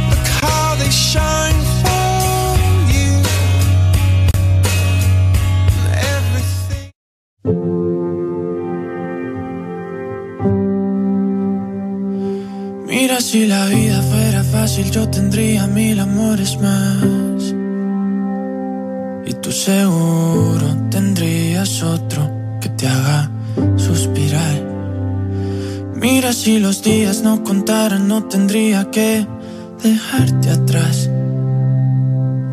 [0.08, 2.56] look how they shine for
[2.88, 3.20] you.
[6.16, 6.92] Everything.
[12.86, 17.54] Mira si la vida fuera fácil yo tendría mil amores más.
[19.26, 19.99] Y tú seguro
[26.00, 29.26] Mira si los días no contaran, no tendría que
[29.82, 31.10] dejarte atrás.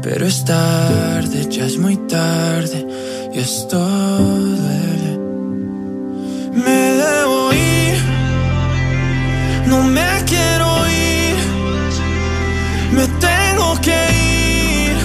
[0.02, 2.86] Pero es tarde, ya es muy tarde
[3.34, 5.12] y esto duele.
[6.56, 7.98] Me debo ir,
[9.68, 11.38] no me quiero ir,
[12.92, 14.00] me tengo que
[14.90, 14.98] ir,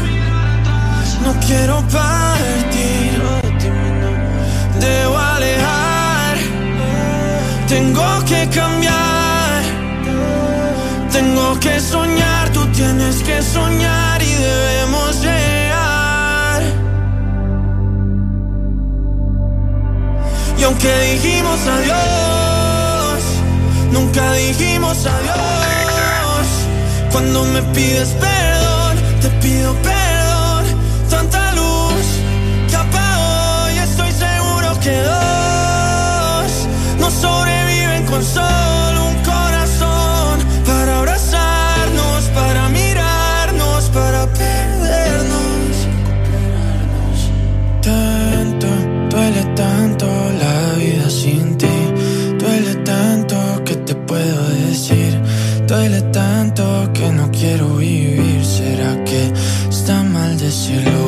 [1.25, 3.13] no quiero partir,
[4.81, 5.32] debo
[7.73, 9.63] tengo que cambiar,
[11.11, 16.63] tengo que soñar, tú tienes que soñar y debemos llegar.
[20.59, 23.21] Y aunque dijimos adiós,
[23.91, 26.47] nunca dijimos adiós.
[27.11, 30.65] Cuando me pides perdón, te pido perdón.
[31.09, 32.05] Tanta luz
[32.69, 36.53] que apagó y estoy seguro que dos
[37.01, 37.62] no sobreviven
[38.25, 45.75] solo un corazón para abrazarnos, para mirarnos, para perdernos.
[47.83, 48.67] Tanto,
[49.11, 50.07] duele tanto
[50.39, 51.67] la vida sin ti.
[52.39, 55.21] Duele tanto que te puedo decir.
[55.67, 58.45] Duele tanto que no quiero vivir.
[58.45, 59.33] ¿Será que
[59.69, 61.03] está mal decirlo?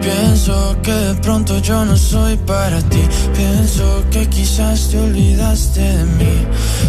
[0.00, 3.02] Pienso que de pronto yo no soy para ti.
[3.36, 6.46] Pienso que quizás te olvidaste de mí.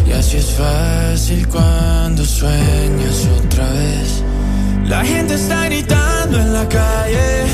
[0.07, 4.23] Y así es fácil cuando sueñas otra vez.
[4.85, 7.45] La gente está gritando en la calle.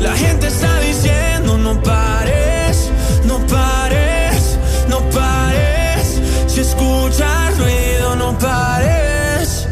[0.00, 2.90] La gente está diciendo no pares,
[3.26, 6.20] no pares, no pares.
[6.46, 9.68] Si escuchas ruido, no pares.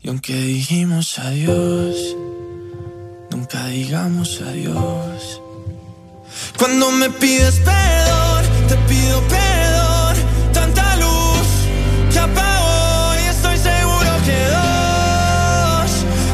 [0.00, 1.96] Y aunque dijimos adiós,
[3.32, 5.40] nunca digamos adiós.
[6.58, 10.16] Cuando me pides perdón, te pido perdón.
[10.52, 11.48] Tanta luz
[12.10, 15.90] que apagó y estoy seguro que dos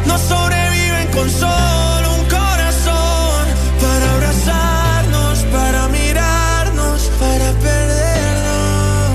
[0.06, 3.44] no sobreviven con solo un corazón
[3.80, 9.12] para abrazarnos, para mirarnos, para perdernos.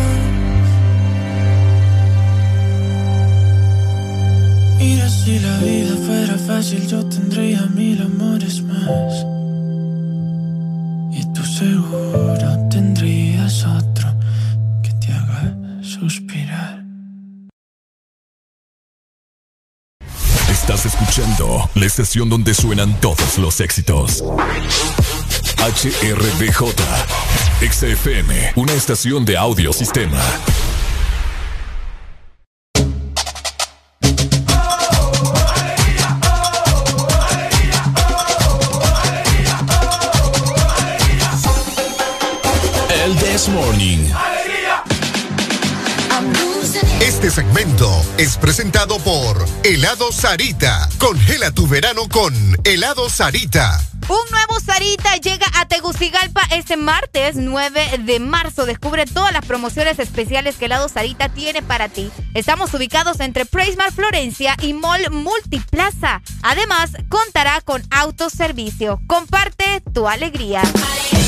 [4.80, 8.37] Mira si la vida fuera fácil yo tendría mil amores
[22.02, 24.24] estación donde suenan todos los éxitos.
[25.58, 26.76] HRBJ,
[27.72, 30.22] XFM, una estación de audio sistema.
[43.04, 44.27] El This Morning.
[47.28, 50.88] Este segmento es presentado por Helado Sarita.
[50.98, 52.34] Congela tu verano con
[52.64, 53.82] Helado Sarita.
[54.08, 58.66] Un nuevo Sarita llega a Tegucigalpa este martes 9 de marzo.
[58.66, 62.10] Descubre todas las promociones especiales que Helado Sarita tiene para ti.
[62.34, 66.22] Estamos ubicados entre Praismar Florencia y Mall Multiplaza.
[66.44, 69.02] Además, contará con autoservicio.
[69.06, 70.62] Comparte tu alegría.
[70.62, 71.27] ¿Dónde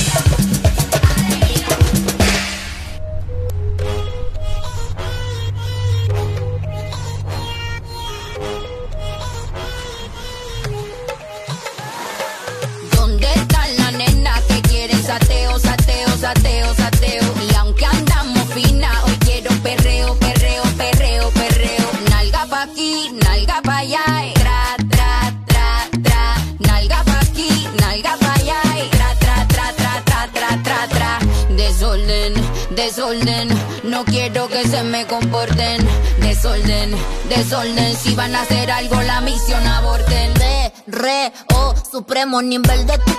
[32.89, 33.49] desorden.
[33.83, 35.77] No quiero que se me comporten.
[36.21, 36.91] Desorden,
[37.29, 37.95] desorden.
[37.95, 40.33] Si van a hacer algo, la misión aborten.
[40.35, 43.11] Re, re, oh, supremo nivel de tu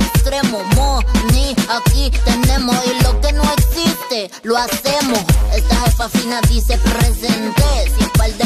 [0.00, 1.00] extremo, mo,
[1.32, 5.20] ni aquí tenemos y lo que no existe lo hacemos.
[5.54, 7.64] Esta jefa fina dice presente,
[7.96, 8.44] sin par de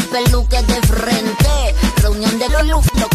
[0.62, 1.91] de frente.
[2.02, 3.08] Reunión de los luz, lo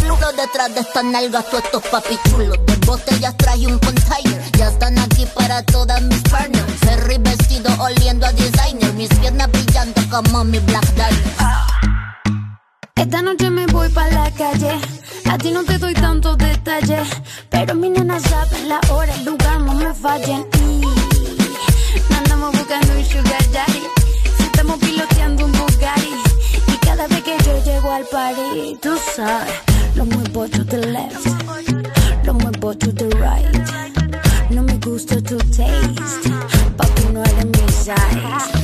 [0.00, 2.58] flujo detrás de estas nalgas, tú estos papichulos.
[2.64, 6.72] De botellas traje un container, ya están aquí para todas mis partners.
[6.80, 11.70] Ferry vestido oliendo a designer, mis piernas brillando como mi Black Diamond.
[12.94, 14.78] Esta noche me voy pa' la calle.
[15.28, 17.08] A ti no te doy tantos detalles.
[17.50, 20.46] Pero mi nena sabe la hora, el lugar, no me fallen.
[22.08, 23.82] Y andamos buscando un sugar daddy.
[24.36, 25.09] Si estamos piloteando
[27.80, 29.54] llego al party, tú sabes,
[29.94, 31.26] lo muevo to the left.
[32.24, 34.50] Lo muevo to the right.
[34.50, 36.30] No me gusta tu taste.
[36.76, 38.59] Papi, no eres mi size.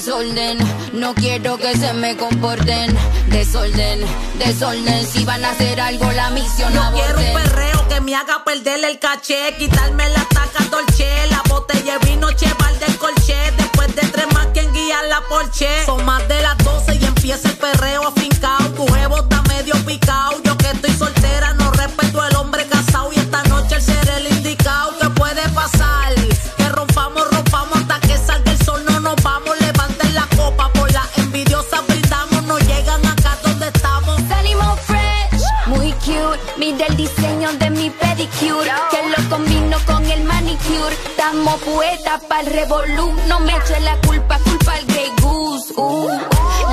[0.00, 0.56] Desorden,
[0.94, 2.96] no quiero que se me comporten.
[3.26, 4.00] Desorden,
[4.38, 8.42] desorden, si van a hacer algo la misión Yo quiero un perreo que me haga
[8.42, 14.02] perder el caché, quitarme la taca dolce, la botella vino cheval del colché, después de
[14.08, 15.68] tres más quien guía la porche.
[15.84, 20.42] Son más de las 12 y empieza el perreo afincao, tu jevo está medio picao,
[20.42, 21.49] yo que estoy soltera
[36.60, 40.94] Mira el diseño de mi pedicure, que lo combino con el manicure.
[41.06, 43.14] Estamos poetas para el revolú.
[43.28, 45.72] No me eche la culpa, culpa al Grey Goose.
[45.74, 46.10] Uh.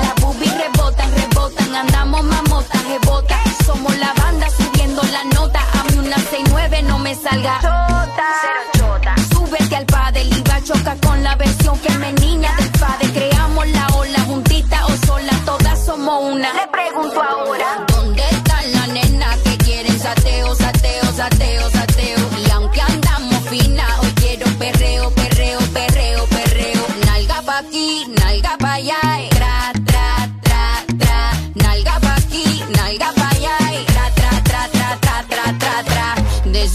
[0.02, 1.74] Las boobies rebotan, rebotan.
[1.74, 3.40] Andamos mamotas, rebotas.
[3.64, 5.60] Somos la banda subiendo la nota.
[5.80, 7.58] A mí una 69 no me salga.
[8.76, 9.14] Chota.
[9.32, 13.10] Súbete al padre y va a chocar con la versión femenina del padre.
[13.14, 16.52] Creamos la ola juntita o sola, todas somos una.
[16.52, 17.87] Le pregunto ahora.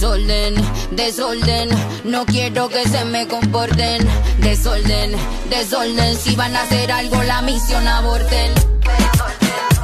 [0.04, 0.56] Desorden,
[0.92, 1.70] desorden,
[2.04, 4.06] no quiero que se me comporten.
[4.40, 5.16] Desorden,
[5.50, 8.52] desorden, si van a hacer algo la misión aborten.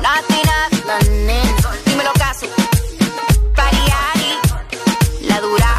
[0.01, 0.67] Latina.
[1.85, 2.47] Dímelo caso.
[3.55, 4.39] Pariari,
[5.21, 5.78] la duraca.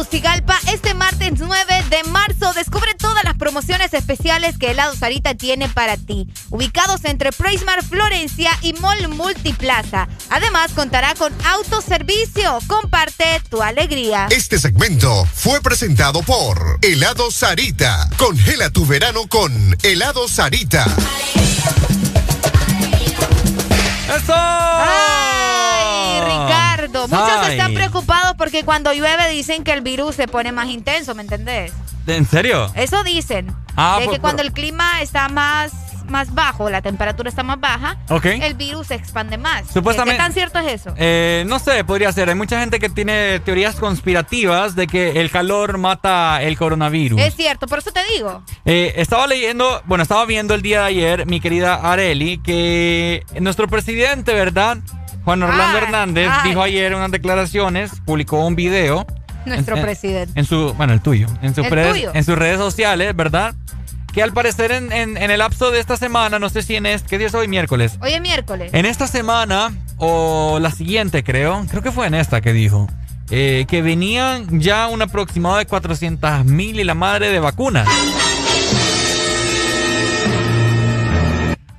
[0.00, 2.54] Tegucigalpa este martes 9 de marzo.
[2.54, 6.26] Descubre todas las promociones especiales que Helado Sarita tiene para ti.
[6.48, 10.08] Ubicados entre Prismar Florencia y Mall Multiplaza.
[10.30, 12.60] Además, contará con autoservicio.
[12.66, 14.28] Comparte tu alegría.
[14.30, 18.08] Este segmento fue presentado por Helado Sarita.
[18.16, 20.86] Congela tu verano con Helado Sarita.
[24.16, 24.34] ¡Eso!
[24.34, 27.52] Ay, Ricardo, muchos Ay.
[27.52, 31.72] están preocupados porque cuando llueve dicen que el virus se pone más intenso, ¿me entendés?
[32.06, 32.70] ¿En serio?
[32.74, 33.54] Eso dicen.
[33.76, 35.72] Ah, de por- que cuando por- el clima está más,
[36.08, 39.62] más bajo, la temperatura está más baja, el virus se expande más.
[39.72, 40.92] Supuestamente- ¿Qué tan cierto es eso?
[40.96, 42.28] Eh, no sé, podría ser.
[42.28, 47.20] Hay mucha gente que tiene teorías conspirativas de que el calor mata el coronavirus.
[47.20, 48.42] Es cierto, por eso te digo.
[48.64, 53.68] Eh, estaba leyendo, bueno, estaba viendo el día de ayer, mi querida Areli, que nuestro
[53.68, 54.78] presidente, ¿verdad?
[55.24, 56.48] Juan Orlando Ay, Hernández ay.
[56.48, 59.06] dijo ayer unas declaraciones, publicó un video.
[59.46, 60.38] Nuestro en- en- presidente.
[60.38, 61.26] En su, bueno, el tuyo.
[61.42, 62.10] En, sus ¿El redes- tuyo?
[62.14, 63.54] en sus redes sociales, ¿verdad?
[64.12, 66.84] Que al parecer en, en- en el lapso de esta semana, no sé si en
[66.86, 67.48] este, ¿qué día es hoy?
[67.48, 67.96] Miércoles.
[68.02, 68.70] Hoy es miércoles.
[68.74, 72.88] En esta semana, o la siguiente creo, creo que fue en esta que dijo,
[73.30, 77.86] eh, que venían ya un aproximado de 400 mil y la madre de vacunas.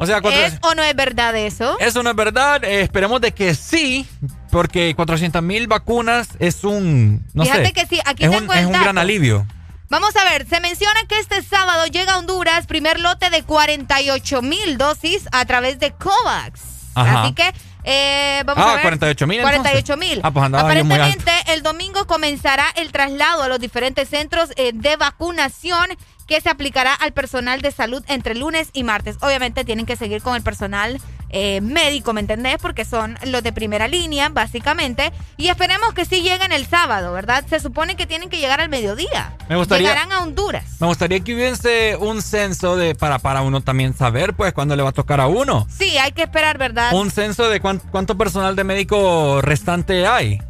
[0.01, 1.77] O sea, cuatro- ¿Es o no es verdad eso?
[1.79, 4.07] eso no es verdad, eh, esperemos de que sí,
[4.49, 8.65] porque 400 mil vacunas es un, no Fíjate sé, que sí, aquí es, un, es
[8.65, 9.45] un gran alivio.
[9.89, 14.41] Vamos a ver, se menciona que este sábado llega a Honduras primer lote de 48
[14.41, 16.61] mil dosis a través de COVAX.
[16.95, 17.23] Ajá.
[17.23, 18.81] Así que eh, vamos Ah, a ver.
[18.83, 19.41] 48 mil.
[19.41, 20.19] 48 mil.
[20.23, 20.45] Ah, pues.
[20.53, 25.87] Aparentemente, el domingo comenzará el traslado a los diferentes centros eh, de vacunación
[26.31, 29.17] que se aplicará al personal de salud entre lunes y martes.
[29.19, 30.97] Obviamente tienen que seguir con el personal
[31.33, 32.55] eh, médico, ¿me entendés?
[32.61, 35.11] Porque son los de primera línea, básicamente.
[35.35, 37.43] Y esperemos que sí lleguen el sábado, ¿verdad?
[37.49, 39.35] Se supone que tienen que llegar al mediodía.
[39.49, 40.63] Me gustaría- Llegarán a Honduras.
[40.79, 44.83] Me gustaría que hubiese un censo de para, para uno también saber, pues, cuándo le
[44.83, 45.67] va a tocar a uno.
[45.69, 46.93] Sí, hay que esperar, ¿verdad?
[46.93, 50.41] Un censo de cuán- cuánto personal de médico restante hay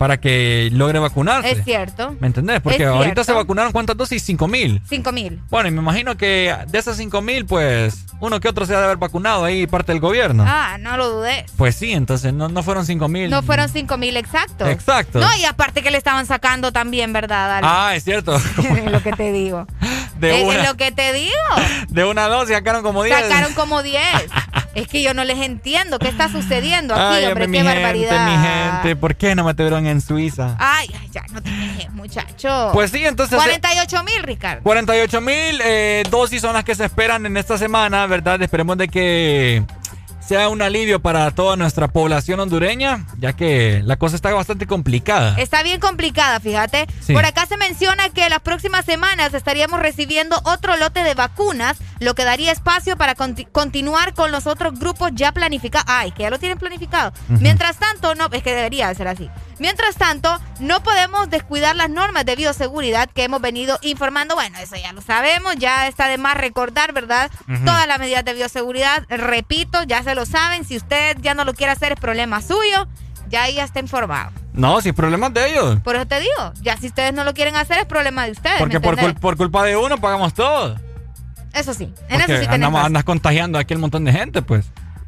[0.00, 1.50] para que logre vacunarse.
[1.50, 2.16] Es cierto.
[2.20, 2.62] ¿Me entendés?
[2.62, 3.24] Porque Es ahorita cierto.
[3.24, 4.22] se vacunaron cuántas dosis?
[4.22, 4.80] 5 mil.
[4.88, 5.42] Cinco mil.
[5.50, 8.78] Bueno, y me imagino que de esas 5 mil, pues, uno que otro se ha
[8.78, 10.42] de haber vacunado ahí parte del gobierno.
[10.46, 11.44] Ah, no lo dudé.
[11.58, 13.28] Pues sí, entonces no, no fueron 5 mil.
[13.28, 14.68] No fueron cinco mil exactos.
[14.68, 15.20] Exacto.
[15.20, 17.58] No, y aparte que le estaban sacando también, ¿verdad?
[17.58, 17.68] Alex?
[17.70, 18.36] Ah, es cierto.
[18.58, 19.66] es lo que te digo.
[20.18, 21.34] De es, es una, lo que te digo.
[21.88, 23.20] de una dosis sacaron como 10.
[23.20, 24.02] Sacaron como 10.
[24.74, 25.98] es que yo no les entiendo.
[25.98, 27.44] ¿Qué está sucediendo aquí, Ay, hombre?
[27.44, 28.26] hombre, Qué mi barbaridad.
[28.26, 28.96] gente, mi gente.
[28.96, 30.56] ¿Por qué no me tuvieron en Suiza?
[30.58, 32.70] Ay, ay, ya, no te dejes, muchacho.
[32.72, 34.62] Pues sí, entonces- 48 mil, Ricardo.
[34.62, 38.40] 48 mil eh, dosis son las que se esperan en esta semana, ¿verdad?
[38.42, 39.62] Esperemos de que
[40.30, 45.34] sea un alivio para toda nuestra población hondureña, ya que la cosa está bastante complicada.
[45.38, 46.86] Está bien complicada, fíjate.
[47.00, 47.14] Sí.
[47.14, 52.14] Por acá se menciona que las próximas semanas estaríamos recibiendo otro lote de vacunas, lo
[52.14, 55.90] que daría espacio para conti- continuar con los otros grupos ya planificados.
[55.90, 57.12] Ay, que ya lo tienen planificado.
[57.28, 59.28] Mientras tanto, no, es que debería de ser así.
[59.58, 64.36] Mientras tanto, no podemos descuidar las normas de bioseguridad que hemos venido informando.
[64.36, 67.30] Bueno, eso ya lo sabemos, ya está de más recordar, ¿verdad?
[67.66, 70.64] Todas las medidas de bioseguridad, repito, ya se lo saben.
[70.64, 72.86] Si usted ya no lo quiere hacer, es problema suyo.
[73.28, 74.32] Ya ahí ya está informado.
[74.52, 75.78] No, sin problemas de ellos.
[75.84, 78.58] Por eso te digo, ya si ustedes no lo quieren hacer es problema de ustedes.
[78.58, 80.76] Porque ¿me por, cul- por culpa de uno pagamos todo.
[81.52, 84.66] Eso sí, en Porque eso sí andamos- andas contagiando aquí el montón de gente, pues.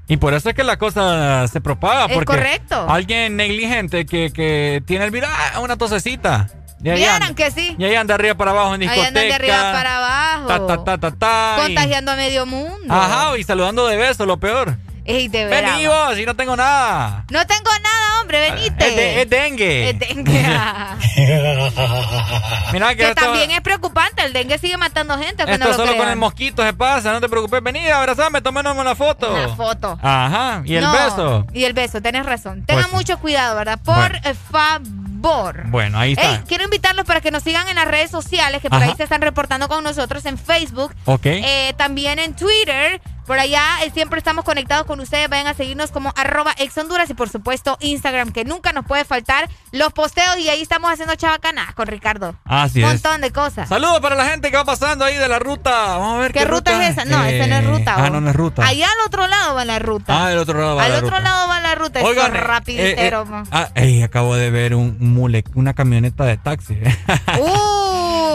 [0.09, 2.07] Y por eso es que la cosa se propaga.
[2.07, 2.87] Es Porque correcto.
[2.89, 6.49] Alguien negligente que, que tiene el virus, ah, una tosecita.
[6.83, 7.75] Y ahí Vieran anda- que sí.
[7.79, 9.09] Y ahí anda arriba para abajo en Ahí discoteca.
[9.09, 10.47] andan de arriba para abajo.
[10.49, 12.87] Ta, ta, ta, ta, ta, y- Contagiando a medio mundo.
[12.93, 14.77] Ajá, y saludando de beso, lo peor.
[15.05, 15.47] Ey, de.
[15.47, 17.25] Vení vos, si no tengo nada.
[17.31, 18.89] No tengo nada, hombre, venite.
[18.89, 19.91] Es, de- es dengue.
[19.91, 20.43] Es dengue.
[22.73, 25.43] Mira que, que esto, también es preocupante, el dengue sigue matando gente.
[25.43, 27.63] esto no lo solo con el mosquito se pasa, no te preocupes.
[27.63, 29.33] Vení, abrazame, tomémonos una foto.
[29.33, 29.99] Una foto.
[30.03, 31.47] Ajá, y el No, beso.
[31.53, 32.65] Y el beso, tenés razón.
[32.65, 33.79] Tengan Pues- mucho cuidado, ¿verdad?
[33.85, 34.19] Por Bueno.
[34.51, 35.63] favor.
[35.67, 36.33] Bueno, ahí está.
[36.33, 38.91] Ey, quiero invitarlos para que nos sigan en las redes sociales, que por Ajá.
[38.91, 40.95] ahí se están reportando con nosotros en Facebook.
[41.05, 41.27] Ok.
[41.27, 43.01] Eh, también en Twitter.
[43.27, 45.29] Por allá eh, siempre estamos conectados con ustedes.
[45.29, 49.49] Vayan a seguirnos como arroba exhonduras y por supuesto Instagram, que nunca nos puede faltar
[49.71, 52.35] los posteos y ahí estamos haciendo chavacanas con Ricardo.
[52.45, 52.93] Así Un es.
[53.05, 53.69] montón de cosas.
[53.69, 55.71] Saludos para la gente que va pasando ahí de la ruta.
[55.99, 57.05] Vamos a ver qué, ¿Qué ruta es esa?
[57.05, 57.95] No, esa no es ruta.
[57.97, 58.11] Ah, vos.
[58.13, 58.67] no, no es ruta.
[58.67, 60.25] Allá al otro lado va la ruta.
[60.25, 61.21] Ah, del otro lado va al la otro ruta.
[61.23, 62.01] lado va la ruta.
[62.03, 63.23] Oigan, Eso es rapiditero.
[63.23, 66.77] eh, eh, ah, ey, acabo de ver un mule, una camioneta de taxi.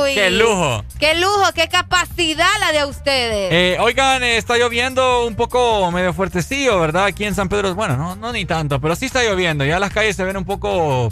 [0.08, 0.14] Uy.
[0.16, 0.84] ¡Qué lujo!
[1.00, 1.44] ¡Qué lujo!
[1.54, 3.52] ¡Qué capacidad la de ustedes!
[3.52, 7.06] Eh, oigan, eh, está lloviendo un poco medio fuertecillo, ¿verdad?
[7.06, 7.74] Aquí en San Pedro.
[7.76, 9.66] Bueno, no, no ni tanto, pero sí está lloviendo.
[9.66, 11.12] Ya las calles se ven un poco.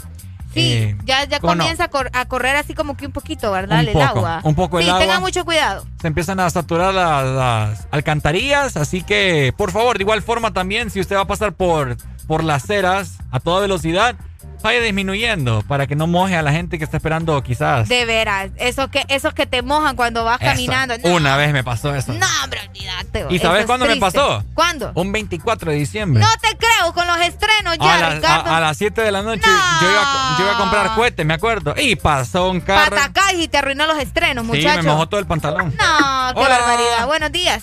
[0.54, 3.80] sí, eh, ya, ya comienza a, cor- a correr así como que un poquito, ¿verdad?
[3.80, 4.40] Un el poco, agua.
[4.42, 5.00] un poco el sí, agua.
[5.02, 5.86] tengan mucho cuidado.
[6.00, 10.90] se empiezan a saturar las, las alcantarillas, así que por favor, de igual forma también,
[10.90, 14.16] si usted va a pasar por, por las ceras a toda velocidad,
[14.62, 17.88] vaya disminuyendo para que no moje a la gente que está esperando quizás.
[17.88, 20.50] De veras, esos que, esos que te mojan cuando vas Eso.
[20.50, 20.96] caminando.
[20.98, 22.12] No, Una vez me pasó eso.
[22.14, 23.26] no, hombre, olvídate.
[23.32, 24.42] ¿Y sabes es cuándo me pasó?
[24.54, 24.90] ¿Cuándo?
[24.96, 26.20] Un 24 de diciembre.
[26.20, 28.50] No te creo con los estrenos ya, a, las- Ricardo.
[28.50, 31.24] a- a las 7 de la noche yo, iba, a- yo iba a comprar cohetes,
[31.24, 31.74] me acuerdo.
[31.76, 32.90] Y pasó un carro.
[32.96, 34.82] Patacás y te arruinó los estrenos, Sí, muchacho.
[34.82, 35.66] me mojó todo el pantalón.
[35.76, 36.58] No, qué Hola.
[36.58, 37.06] barbaridad.
[37.06, 37.62] Buenos días.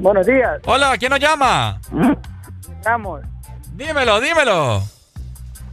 [0.00, 0.60] Buenos días.
[0.66, 1.80] Hola, ¿quién nos llama?
[2.78, 3.20] Estamos.
[3.74, 4.82] Dímelo, dímelo.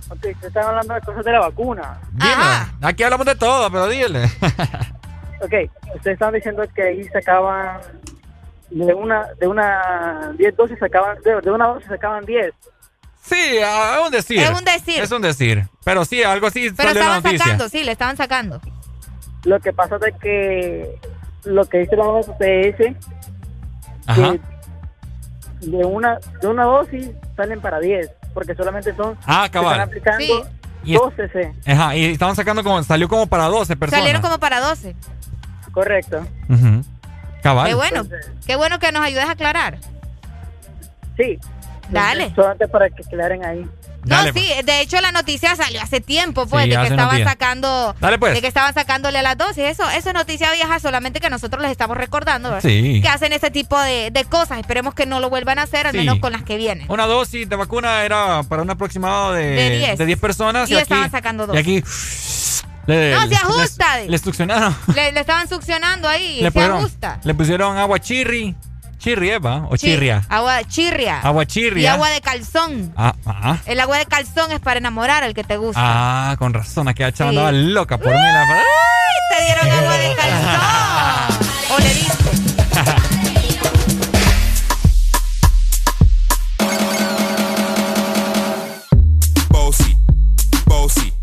[0.10, 2.00] Ok, se están hablando de cosas de la vacuna.
[2.11, 2.88] Dime.
[2.88, 4.30] Aquí hablamos de todo, pero dile.
[5.40, 5.53] Ok,
[5.95, 7.80] ustedes están diciendo que ahí sacaban
[8.72, 12.52] de una, de una, 10 dosis sacaban, de, de una dosis sacaban 10.
[13.22, 14.40] Sí, es un decir.
[14.40, 15.03] Es un decir.
[15.03, 15.68] Es un decir.
[15.84, 18.61] Pero sí, algo así Pero estaban sacando, sí, le estaban sacando.
[19.44, 21.00] Lo que pasa es que
[21.44, 22.95] lo que dice la OPS
[24.08, 24.34] Ajá.
[24.34, 29.72] que de una, de una dosis salen para 10, porque solamente son Ah, cabal.
[29.72, 30.48] están aplicando
[30.84, 31.54] Y es- 12 C.
[31.74, 34.02] Ajá, y estaban sacando como, salió como para 12 personas.
[34.02, 34.96] Salieron como para 12.
[35.72, 36.20] Correcto.
[36.48, 36.84] Ujú.
[37.42, 37.68] Cabal.
[37.70, 38.04] Qué bueno.
[38.46, 39.80] Qué bueno que nos ayudes a aclarar.
[41.18, 41.40] Sí.
[41.90, 42.32] Dale.
[42.36, 43.68] Solamente para que aclaren ahí.
[44.08, 47.24] Dale, no, sí, de hecho la noticia salió hace tiempo, pues, Sí, de que estaban
[47.24, 48.34] sacando, Dale, pues.
[48.34, 49.58] de que estaban sacándole a las dosis.
[49.66, 52.68] Eso, eso es noticia vieja, solamente que nosotros les estamos recordando, ¿verdad?
[52.69, 53.00] Sí.
[53.02, 54.60] Que hacen ese tipo de, de cosas.
[54.60, 56.00] Esperemos que no lo vuelvan a hacer, al Sí.
[56.00, 56.86] menos con las que vienen.
[56.90, 60.19] Una dosis de vacuna era para un aproximado de, De 10.
[60.19, 60.69] personas.
[60.69, 61.56] Y aquí, estaban sacando dos.
[61.56, 61.84] Y aquí.
[62.88, 63.98] Le, No, se ajusta.
[63.98, 64.76] Le, le succionaron.
[64.95, 67.19] Le, le estaban succionando ahí, le, se pusieron, ajusta.
[67.24, 68.56] le pusieron agua chirri.
[69.08, 69.66] Chirri, Eva.
[69.69, 70.22] O Sí, chirria.
[70.27, 71.22] Agua chirria.
[71.22, 71.82] Agua chirria.
[71.84, 72.92] Y agua de calzón.
[72.98, 73.58] Ah, ah.
[73.66, 75.80] El agua de calzón es para enamorar al que te gusta.
[75.82, 76.90] Ah, con razón.
[76.90, 77.38] Aquella chava Sí.
[77.38, 78.19] andaba loca por mí.
[78.19, 78.42] La...
[78.42, 78.64] ¡Ay!
[79.38, 81.48] Te dieron agua de calzón.
[81.72, 83.38] o le diste.
[89.50, 89.95] Bossy,
[90.66, 91.14] bossy,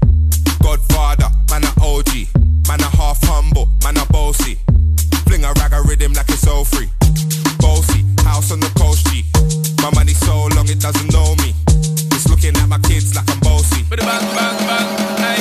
[0.61, 2.29] Godfather, man a OG,
[2.69, 4.59] man a half humble, man a bossy.
[5.27, 6.89] Fling a rag a rhythm like it's all free.
[8.45, 9.25] Bossy, house on the coast G.
[9.81, 11.55] My money so long it doesn't know me.
[12.13, 13.83] It's looking at my kids like I'm bossy.
[13.89, 15.41] Bang bang bang, hey.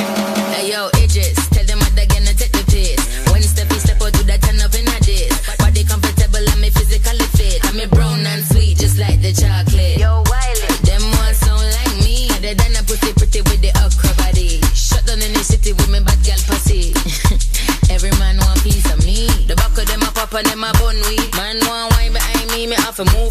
[0.54, 3.00] Hey yo, Idris, tell them what they're gonna take the piss.
[3.32, 5.36] When step we step out, do that turn up in a diss.
[5.58, 7.60] Body comfortable, and me physically fit.
[7.68, 10.00] I'm a brown and sweet, just like the chocolate.
[10.00, 12.30] Yo, Wiley, them ones sound like me.
[12.40, 14.60] They done a pussy pretty with the okra body.
[14.72, 16.96] Shut down in the city with me bad gal pussy.
[17.94, 19.28] Every man want piece of me.
[19.44, 21.23] The back of them a pop and them a bun weed.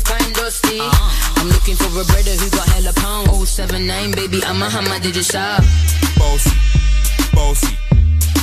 [0.04, 0.80] Kind dusty.
[0.82, 3.30] I'm looking for a brother who got hella pound.
[3.48, 5.64] 079, baby, I'm a hammer, did you shop?
[6.18, 6.56] Bossy,
[7.34, 7.76] bossy,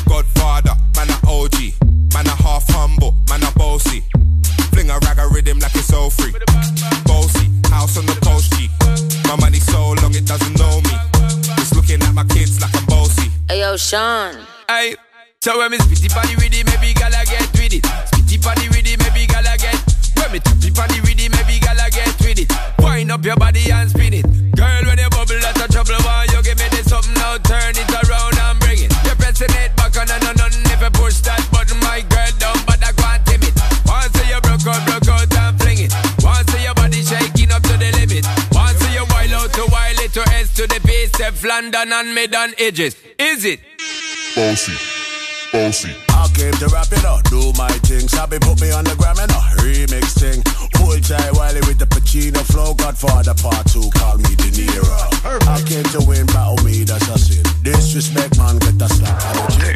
[0.08, 1.76] Godfather, man a OG,
[2.12, 4.02] man a half humble, man a bossy.
[4.72, 6.32] Fling a rag a rhythm like it's all free.
[7.04, 8.68] Bossy, house on the coast G.
[9.28, 10.94] My money so long it doesn't know me.
[11.58, 13.30] It's looking at my kids like I'm bossy.
[13.48, 14.36] Hey yo, Sean.
[14.68, 14.96] Hey,
[15.40, 17.82] so when me spitty party with it, maybe gala get with it.
[18.10, 19.78] Spitty party with it, maybe gala get.
[20.16, 21.30] When me tappy party with it,
[23.20, 24.24] up your body and spin it.
[24.56, 26.00] Girl, when you bubble, that's a trouble.
[26.04, 27.36] Why you give me this something now?
[27.44, 28.92] Turn it around and bring it.
[29.04, 32.56] You're pressing it back on and on if you push that button, my girl down,
[32.64, 33.52] but I can't timid.
[33.84, 35.92] Once you broke out, broke out and fling it.
[36.24, 38.24] Once your body shaking up to the limit.
[38.56, 42.14] Once you wild out to wild it to S to the base, step London and
[42.14, 42.96] mid on edges.
[43.18, 43.60] Is it?
[44.34, 44.72] Bossy,
[45.52, 45.94] bossy.
[46.10, 48.08] I came to rap it up, do my thing.
[48.08, 50.42] Sabi put me on the gram and a remix thing.
[50.78, 52.74] Full time Wiley with the Pacino flow.
[52.74, 55.00] Godfather part two, call me De Niro.
[55.46, 57.44] I came to win, battle me, that's a sin.
[57.62, 59.70] Disrespect, man, get the slap out of the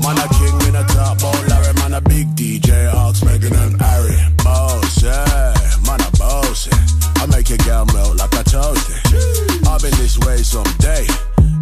[0.00, 3.80] Man a king in a top, bowl Larry, man a big DJ, Ox, Megan and
[3.80, 4.16] Harry.
[4.44, 5.54] Boss, yeah,
[5.86, 7.22] man a boss, yeah.
[7.22, 8.96] I make your girl melt like a toasty.
[9.66, 11.06] I've been this way someday,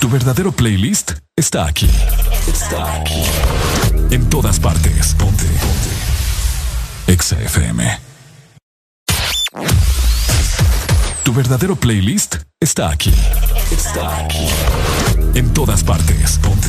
[0.00, 1.88] Tu verdadero playlist está aquí.
[4.10, 5.14] En todas partes.
[5.14, 5.46] Ponte.
[7.06, 7.98] Exa FM.
[11.22, 13.12] Tu verdadero playlist está aquí.
[15.34, 16.38] En todas partes.
[16.38, 16.68] Ponte.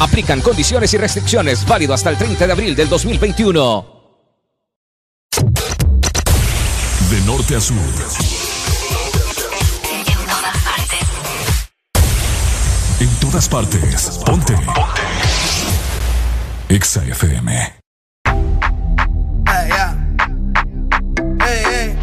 [0.00, 3.86] Aplican condiciones y restricciones, válido hasta el 30 de abril del 2021.
[7.10, 7.76] De norte a sur.
[13.00, 14.20] En todas partes.
[14.24, 14.54] Ponte.
[16.68, 17.52] Exa FM.
[19.46, 19.94] Hey, yeah.
[21.40, 21.96] Hey, hey.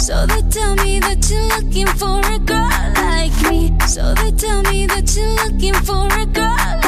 [0.00, 3.72] So they tell me that you're looking for a girl like me.
[3.86, 6.87] So they tell me that you're looking for a girl like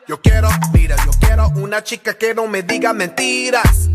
[0.11, 3.89] Yo quiero, mira, yo quiero una chica que no me diga mentiras.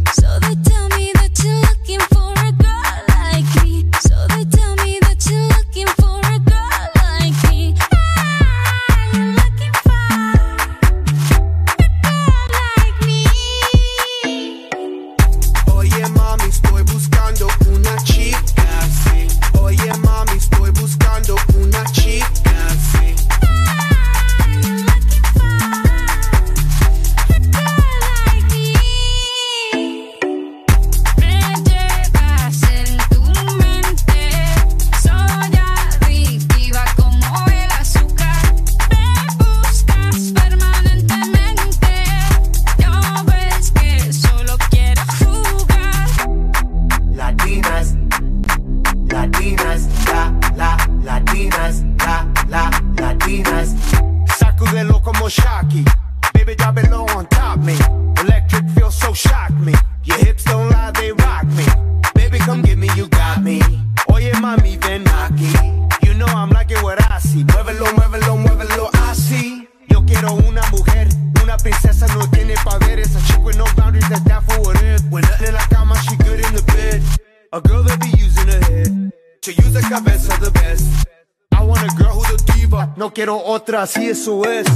[83.17, 84.67] Quiero otra, así eso es.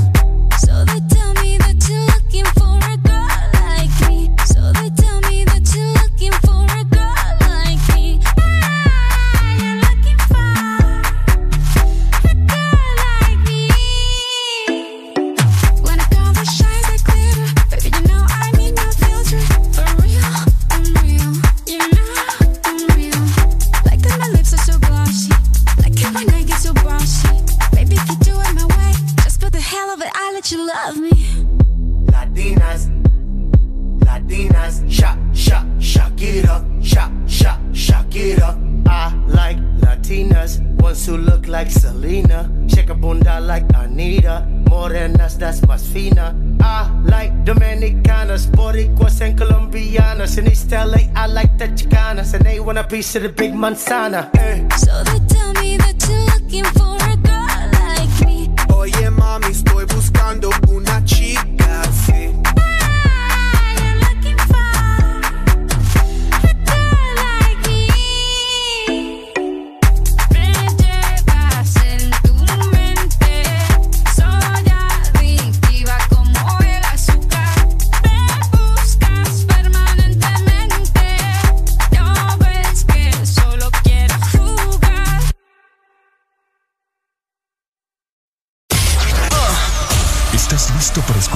[50.71, 50.71] Colombianas.
[50.71, 53.53] In East LA, I like the Chicanas, and they want a piece of the big
[53.55, 54.31] manzana.
[54.37, 54.69] eh.
[54.77, 58.51] So they tell me that you're looking for a girl like me.
[58.75, 61.45] Oye mami, estoy buscando una chica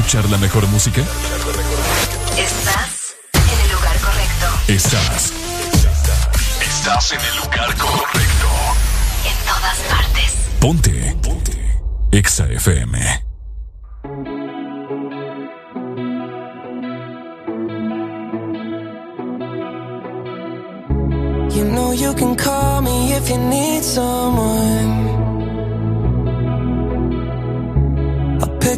[0.05, 1.01] escuchar la mejor música?
[2.37, 4.47] Estás en el lugar correcto.
[4.69, 5.33] Estás.
[6.61, 8.49] Estás en el lugar correcto.
[9.25, 10.35] En todas partes.
[10.61, 11.17] Ponte.
[11.23, 11.81] Ponte.
[12.13, 12.99] Exa FM.
[21.51, 25.34] You know you can call me if you need someone.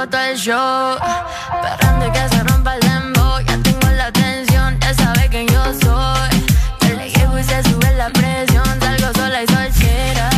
[0.00, 0.96] explota el show.
[1.62, 3.40] Esperando que se rompa el dembow.
[3.40, 6.30] Ya tengo la atención, ya sabe que yo soy.
[6.80, 8.64] Yo le llego y se sube la presión.
[8.80, 10.30] Salgo sola y soltera.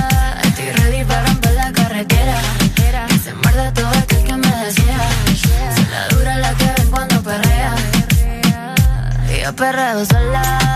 [0.43, 2.37] Estoy ready para romper la carretera.
[3.09, 4.99] Que se muerda todo aquel que me desea.
[5.75, 7.75] Se la dura la que ven cuando perrea.
[9.33, 10.72] Y yo perreo sola.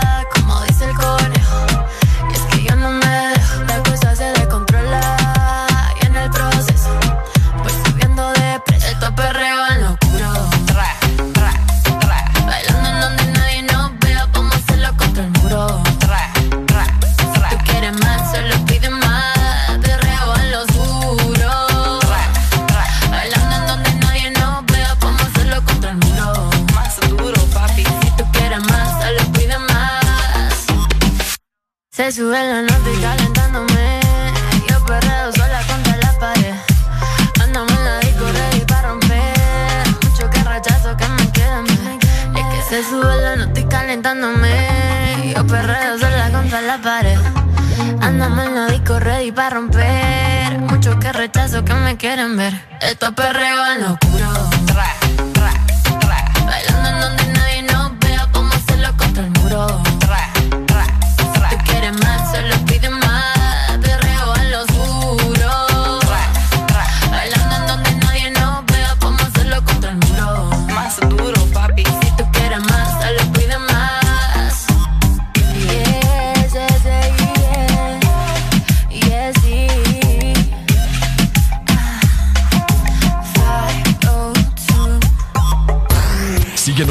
[49.37, 50.57] para romper.
[50.61, 52.53] Muchos que rechazo que me quieren ver.
[52.81, 55.06] Esto es perreo en lo oscuro.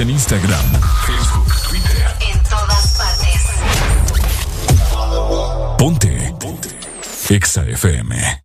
[0.00, 2.16] Síguenos en Instagram, Facebook, Twitter.
[2.20, 3.42] En todas partes.
[5.76, 6.34] Ponte.
[6.40, 6.68] Ponte.
[7.28, 8.42] Exa FM.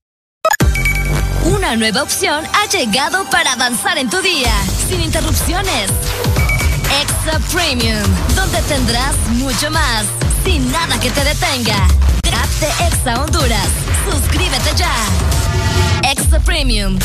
[1.45, 4.51] Una nueva opción ha llegado para avanzar en tu día,
[4.89, 5.91] sin interrupciones.
[7.01, 8.03] Extra Premium,
[8.35, 10.05] donde tendrás mucho más,
[10.43, 11.87] sin nada que te detenga.
[12.33, 13.69] App de Exa Honduras.
[14.11, 14.93] Suscríbete ya.
[16.39, 16.97] Premium.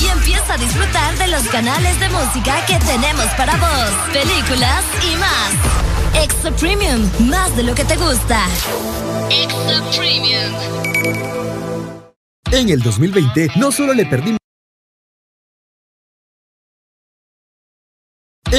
[0.00, 5.16] Y empieza a disfrutar de los canales de música que tenemos para vos, películas y
[5.16, 6.22] más.
[6.22, 8.46] Extra Premium, más de lo que te gusta.
[9.30, 10.52] Extra Premium.
[12.52, 14.38] En el 2020 no solo le perdimos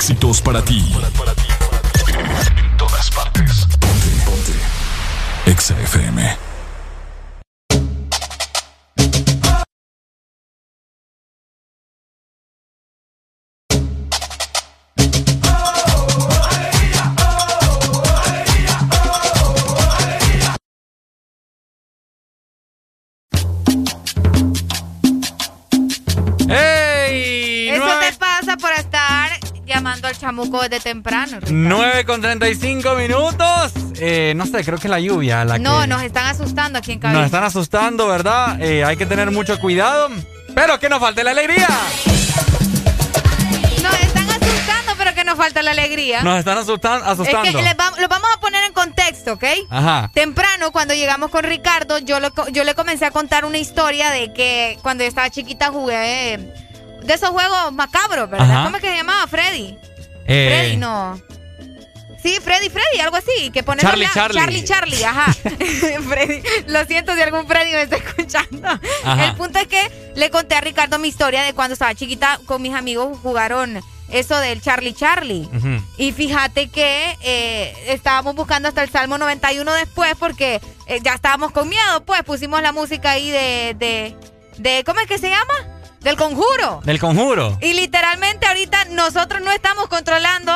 [0.00, 0.38] Éxitos.
[0.38, 1.44] Solo éxitos para ti.
[2.56, 3.66] En todas partes.
[3.78, 4.08] Ponte.
[4.24, 4.54] Ponte.
[5.44, 6.49] Exa FM.
[30.30, 31.36] Chamuco desde temprano.
[31.40, 31.48] Ricardo.
[31.52, 33.72] 9 con 35 minutos.
[33.98, 36.92] Eh, no sé, creo que es la lluvia la No, que nos están asustando aquí
[36.92, 37.18] en cabina.
[37.18, 38.60] nos están asustando, ¿verdad?
[38.62, 40.08] Eh, hay que tener mucho cuidado.
[40.54, 41.68] Pero que nos falte la alegría.
[43.82, 46.22] Nos están asustando, pero que nos falta la alegría.
[46.22, 47.48] Nos están asustan- asustando.
[47.48, 49.44] Es que les va- lo vamos a poner en contexto, ¿ok?
[49.68, 50.10] Ajá.
[50.14, 54.32] Temprano, cuando llegamos con Ricardo, yo, lo yo le comencé a contar una historia de
[54.32, 56.38] que cuando yo estaba chiquita jugué eh,
[57.04, 58.50] de esos juegos macabros, ¿verdad?
[58.50, 58.64] Ajá.
[58.64, 59.26] ¿Cómo es que se llamaba?
[59.26, 59.76] Freddy.
[60.30, 61.20] Eh, Freddy, no.
[62.22, 63.50] Sí, Freddy, Freddy, algo así.
[63.50, 64.38] Que pones Charlie, la- Charlie.
[64.38, 65.32] Charlie, Charlie, ajá.
[66.08, 68.68] Freddy, lo siento si algún Freddy me está escuchando.
[69.04, 69.24] Ajá.
[69.26, 72.60] El punto es que le conté a Ricardo mi historia de cuando estaba chiquita con
[72.62, 75.48] mis amigos jugaron eso del Charlie, Charlie.
[75.96, 81.52] Y fíjate que eh, estábamos buscando hasta el Salmo 91 después porque eh, ya estábamos
[81.52, 84.16] con miedo, pues pusimos la música ahí de, de,
[84.58, 85.54] de, ¿cómo es que se llama?
[86.00, 86.80] Del conjuro.
[86.84, 87.58] Del conjuro.
[87.60, 90.52] Y literalmente ahorita nosotros no estamos controlando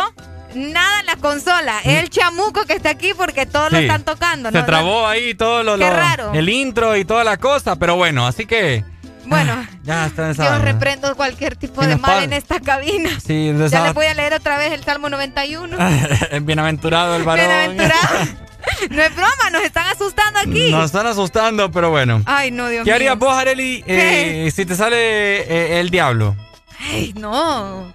[0.55, 1.81] nada en la consola.
[1.85, 4.51] Es el chamuco que está aquí porque todos lo están tocando.
[4.51, 6.33] Se trabó ahí todo lo, Qué lo- raro.
[6.33, 8.85] el intro y toda la cosa, pero bueno, así que
[9.27, 13.11] Bueno, ya está en yo reprendo cualquier tipo ¿Qué de mal en esta cabina.
[13.25, 15.77] Sí, Ya les voy a leer otra vez el Salmo 91.
[16.43, 17.45] Bienaventurado el varón.
[17.47, 18.45] Bienaventurado.
[18.91, 20.71] No es broma, nos están asustando aquí.
[20.71, 22.23] Nos están asustando, pero bueno.
[22.27, 22.95] Ay, no, Dios ¿Qué mío.
[22.97, 26.37] harías vos, Areli, eh, si te sale eh, el diablo?
[26.81, 27.93] Ay, no.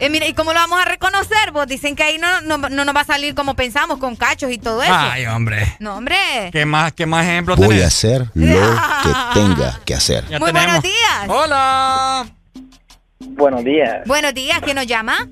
[0.00, 1.52] Eh, mira, ¿y cómo lo vamos a reconocer?
[1.52, 4.50] Vos dicen que ahí no, no, no nos va a salir como pensamos, con cachos
[4.50, 4.92] y todo eso.
[4.92, 5.76] Ay, hombre.
[5.78, 6.16] No, hombre.
[6.52, 7.84] ¿Qué más, qué más ejemplos Voy tenés?
[7.84, 8.60] a hacer lo
[9.02, 10.24] que tenga que hacer.
[10.28, 10.66] Ya Muy tenemos.
[10.66, 11.28] buenos días.
[11.28, 12.26] Hola.
[13.20, 13.98] Buenos días.
[14.06, 15.28] Buenos días, ¿quién nos llama?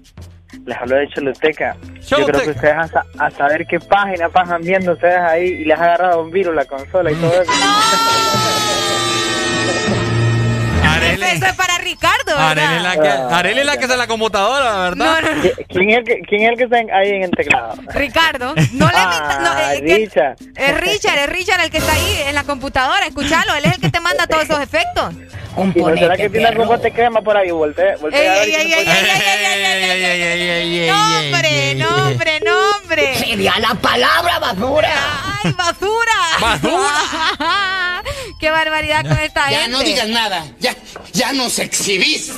[0.67, 1.77] Les hablo de Choluteca.
[2.07, 5.79] Yo creo que ustedes a, a saber qué página pasan viendo ustedes ahí y les
[5.79, 7.53] ha agarrado un virus la consola y todo eso.
[10.97, 15.23] Eso es para Ricardo, Arele la, que, Arele la que está en la computadora, ¿verdad?
[15.69, 17.75] ¿Quién, es el que, ¿Quién es el que está ahí en el teclado?
[17.95, 18.55] Ricardo.
[18.73, 20.37] No le ah, es, Richard.
[20.57, 23.07] Es Richard, es Richard el que está ahí en la computadora.
[23.07, 25.15] Escuchalo, él es el que te manda todos esos efectos.
[25.99, 27.51] Será que tiene algún bote crema por ahí?
[27.51, 28.51] Voltea, voltea ey,
[30.89, 33.15] ¡Nombre, nombre, nombre!
[33.17, 34.91] Sería la palabra basura.
[35.43, 36.13] ¡Ay, basura!
[36.41, 38.03] ¡Basura!
[38.41, 39.71] ¡Qué barbaridad con esta Ya gente!
[39.73, 40.45] no digas nada.
[40.59, 40.75] Ya,
[41.13, 42.33] ya nos exhibiste.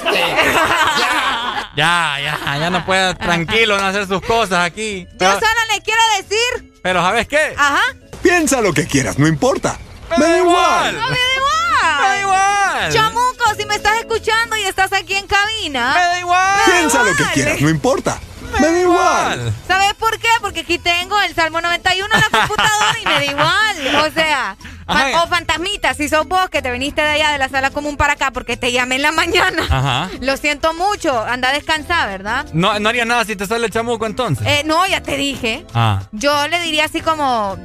[1.77, 5.07] Ya, ya, ya no puede tranquilo en hacer sus cosas aquí.
[5.13, 6.73] Yo Pero, solo le quiero decir...
[6.83, 7.55] pero ¿sabes qué?
[7.57, 7.83] Ajá.
[8.23, 9.79] Piensa lo que quieras, no importa.
[10.19, 10.95] Me da igual.
[10.97, 12.01] No me da igual.
[12.01, 12.93] Me da igual.
[12.93, 15.95] Chamuco, si me estás escuchando y estás aquí en cabina...
[15.95, 16.61] Me da igual.
[16.67, 18.21] Piensa lo que quieras, no importa.
[18.61, 19.55] Me da igual.
[19.67, 20.29] ¿Sabes por qué?
[20.41, 23.97] Porque aquí tengo el Salmo 91 en la computadora y me da igual.
[24.07, 24.57] O sea,
[24.93, 25.23] Ajá.
[25.25, 28.15] o fantasmita, si sos vos que te viniste de allá de la sala común para
[28.15, 29.63] acá porque te llamé en la mañana.
[29.71, 30.11] Ajá.
[30.21, 32.47] Lo siento mucho, anda a descansar, ¿verdad?
[32.53, 34.47] No, no haría nada si te sale el chamuco entonces.
[34.47, 35.65] Eh, no, ya te dije.
[35.75, 36.03] Ah.
[36.13, 37.57] Yo le diría así como.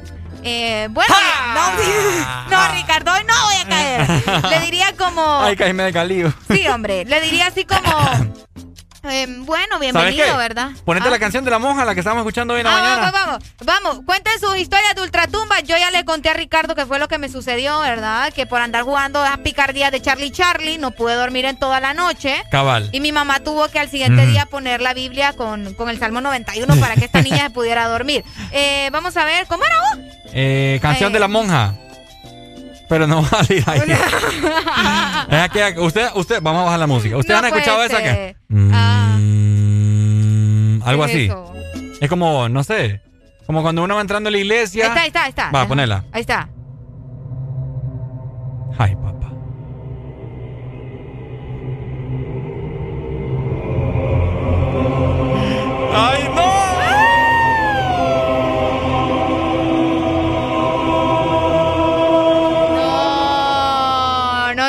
[0.44, 1.14] eh, bueno,
[1.54, 4.08] no, no, Ricardo, hoy no voy a caer.
[4.50, 5.40] Le diría como.
[5.42, 6.32] Ay, caíme de calío.
[6.50, 7.80] Sí, hombre, le diría así como.
[9.04, 10.36] eh, bueno, ¿Sabes bienvenido?
[10.36, 10.70] ¿verdad?
[10.84, 11.10] Ponete Ah.
[11.10, 13.10] la canción de la monja, la que estábamos escuchando hoy en la Ah, mañana.
[13.12, 14.04] vamos, vamos, vamos.
[14.04, 15.60] Cuenten sus historias de ultratumba.
[15.60, 18.32] Yo ya le conté a Ricardo que fue lo que me sucedió, ¿verdad?
[18.32, 21.94] Que por andar jugando a picardías de Charlie Charlie no pude dormir en toda la
[21.94, 22.42] noche.
[22.50, 22.88] Cabal.
[22.92, 26.20] Y mi mamá tuvo que al siguiente día poner la Biblia con, con el Salmo
[26.20, 28.24] 91 para que esta niña se pudiera dormir.
[28.52, 29.98] Eh, vamos a ver, ¿cómo era vos?
[30.34, 31.14] Eh, canción Eh.
[31.14, 31.74] de la monja.
[32.88, 33.80] Pero no va a salir ahí.
[35.30, 37.16] es aquella- usted, usted, vamos a bajar la música.
[37.16, 38.04] ¿Ustedes No han escuchado esa que?
[38.04, 38.36] ser.
[38.72, 39.16] Ah.
[39.20, 41.24] Mm, algo ¿Qué es así.
[41.26, 41.52] eso?
[42.00, 43.02] Es como, no sé,
[43.46, 44.84] como cuando uno va entrando a la iglesia.
[44.84, 45.50] Ahí está, ahí está, ahí está.
[45.50, 45.68] Va, Ajá.
[45.68, 46.04] ponela.
[46.12, 46.48] Ahí está.
[48.78, 49.17] Ay, papá.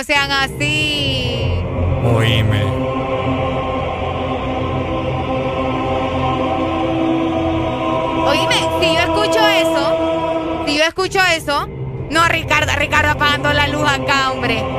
[0.10, 1.62] Sean así.
[2.04, 2.64] Oíme.
[8.26, 11.68] Oíme, si yo escucho eso, si yo escucho eso,
[12.10, 14.64] no, Ricardo, Ricardo apagando la luz acá, hombre.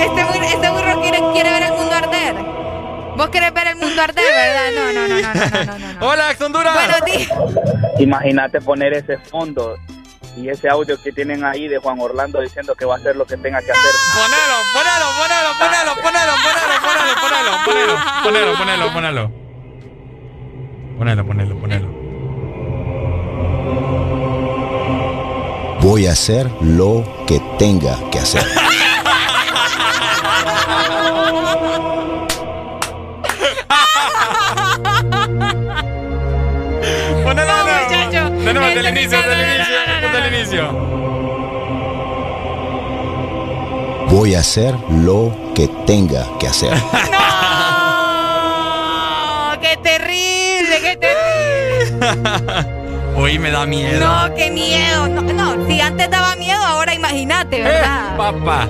[0.00, 2.34] Este, burro- este burro quiere, quiere ver el mundo arder.
[3.16, 4.70] Vos querés ver el mundo arder, ¿verdad?
[4.74, 6.00] No, no, no, no, no, no, no.
[6.00, 6.06] no.
[6.08, 6.74] Hola, Honduras.
[6.74, 7.28] Buenos días.
[7.98, 9.76] Imagínate poner ese fondo
[10.36, 13.26] y ese audio que tienen ahí de Juan Orlando diciendo que va a hacer lo
[13.26, 13.94] que tenga que hacer.
[14.14, 19.30] Ponelo, ponelo, ponelo, ponelo, ponelo, ponelo, ponelo, ponelo, ponelo, ponelo, ponelo, ponelo.
[20.98, 22.00] Ponelo, ponelo, ponelo.
[25.80, 28.44] Voy a hacer lo que tenga que hacer.
[38.44, 40.72] De nuevo, desde el inicio, desde el inicio, desde el inicio.
[44.08, 46.72] Voy a hacer lo que tenga que hacer.
[47.12, 47.20] ¡No!
[49.60, 50.80] ¡Qué terrible!
[50.82, 52.80] ¡Qué terrible!
[53.16, 54.00] Hoy me da miedo.
[54.00, 55.06] No, qué miedo.
[55.08, 58.14] No, no, si antes daba miedo, ahora imagínate, ¿verdad?
[58.14, 58.68] Eh, papá.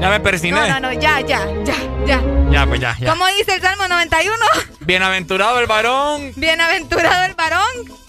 [0.00, 0.68] Ya me persiné.
[0.68, 1.74] No, no, no, ya, ya, ya,
[2.06, 2.20] ya.
[2.50, 3.10] Ya, pues ya, ya.
[3.10, 4.36] ¿Cómo dice el Salmo 91?
[4.80, 6.32] Bienaventurado el varón.
[6.36, 7.99] Bienaventurado el varón.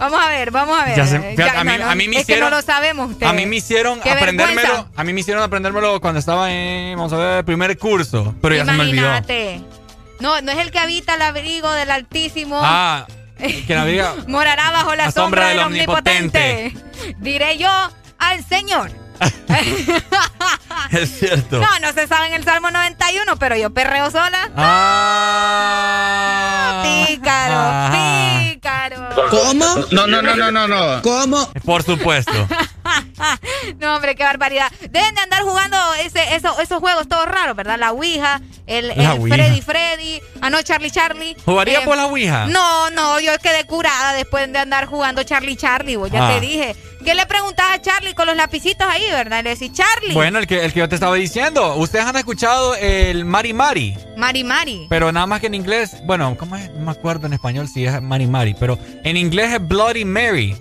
[0.00, 0.96] Vamos a ver, vamos a ver.
[0.96, 2.62] Ya se- ya, a mí- no, no, a mí me es que hicieron- no lo
[2.62, 3.30] sabemos ustedes.
[3.30, 4.60] A mí me hicieron aprendérmelo.
[4.62, 4.86] vergüenza.
[4.96, 8.34] A mí me hicieron aprendérmelo cuando estaba en, vamos a ver, primer curso.
[8.40, 9.02] Pero ya se me olvidó.
[9.06, 9.60] Imagínate.
[10.20, 12.58] No, no es el que habita el abrigo del Altísimo.
[12.62, 13.06] Ah,
[13.38, 14.14] que la diga.
[14.26, 16.74] Morará bajo la, La sombra del omnipotente.
[17.18, 17.70] Diré yo
[18.18, 18.90] al Señor.
[20.92, 21.60] Es cierto.
[21.60, 24.50] No, no se sabe en el Salmo 91, pero yo perreo sola.
[25.52, 26.82] Ah.
[27.06, 28.40] Pícaro, Ajá.
[28.42, 28.98] pícaro.
[29.54, 31.02] No, no, no, no, no, no.
[31.02, 31.48] ¿Cómo?
[31.64, 32.32] Por supuesto.
[33.78, 34.72] No, hombre, qué barbaridad.
[34.90, 37.78] Deben de andar jugando ese, eso- esos juegos todos raros, ¿verdad?
[37.78, 39.36] La Ouija, el, La el Ouija.
[39.36, 41.36] Freddy Freddy, ah, no, Charlie Charlie.
[41.44, 42.46] ¿Jugaría por la Ouija?
[42.46, 46.32] No, no, yo quedé curada después de andar jugando Charlie Charlie, vos ya Ah.
[46.34, 46.74] te dije.
[47.04, 49.42] ¿Qué le preguntás a Charlie con los lapicitos ahí, verdad?
[49.42, 50.12] Le decís, Charlie.
[50.14, 51.76] Bueno, el que, el que yo te estaba diciendo.
[51.76, 53.96] Ustedes han escuchado el Mari Mari.
[54.16, 54.86] Mari Mari.
[54.90, 55.96] Pero nada más que en inglés.
[56.04, 56.70] Bueno, ¿cómo es?
[56.72, 58.54] No me acuerdo en español si es Mari Mari.
[58.60, 60.56] Pero en inglés es Bloody Mary.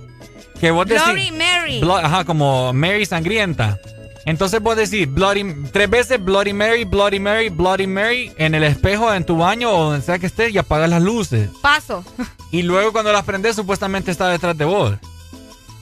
[0.60, 1.04] Que vos decís.
[1.06, 1.82] Bloody Mary.
[1.82, 3.78] Blo- ajá, como Mary sangrienta.
[4.26, 9.12] Entonces vos decís Bloody, tres veces Bloody Mary, Bloody Mary, Bloody Mary en el espejo,
[9.14, 11.50] en tu baño o donde sea que estés y apagas las luces.
[11.62, 12.04] Paso.
[12.52, 14.94] Y luego cuando las prendes supuestamente está detrás de vos.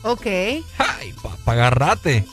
[0.07, 0.25] Ok.
[0.25, 2.25] Ay, papá, agarrate.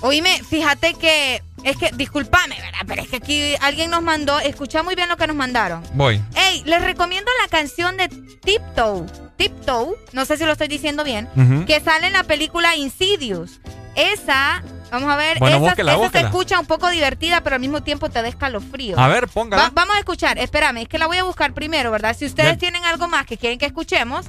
[0.00, 1.42] Oíme, fíjate que.
[1.64, 2.80] Es que, discúlpame, ¿verdad?
[2.86, 4.38] Pero es que aquí alguien nos mandó.
[4.38, 5.82] Escucha muy bien lo que nos mandaron.
[5.94, 6.22] Voy.
[6.36, 9.06] Ey, les recomiendo la canción de Tiptoe.
[9.36, 11.28] Tiptoe, no sé si lo estoy diciendo bien,
[11.66, 13.60] que sale en la película Insidious.
[13.96, 17.60] Esa, vamos a ver, Bueno, esa, búsquela, esa se escucha un poco divertida, pero al
[17.60, 18.98] mismo tiempo te da escalofrío.
[18.98, 19.62] A ver, póngala.
[19.64, 22.14] Va- vamos a escuchar, espérame, es que la voy a buscar primero, ¿verdad?
[22.16, 22.58] Si ustedes Bien.
[22.58, 24.26] tienen algo más que quieren que escuchemos,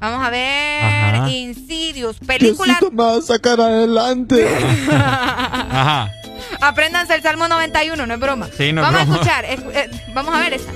[0.00, 1.28] vamos a ver Ajá.
[1.30, 2.78] Insidious, película...
[2.92, 4.46] Me va a sacar adelante.
[4.90, 6.10] Ajá.
[6.60, 8.48] Apréndanse el Salmo 91, no es broma.
[8.56, 9.14] Sí, no es vamos broma.
[9.14, 10.72] a escuchar, escu- eh, vamos a ver esa.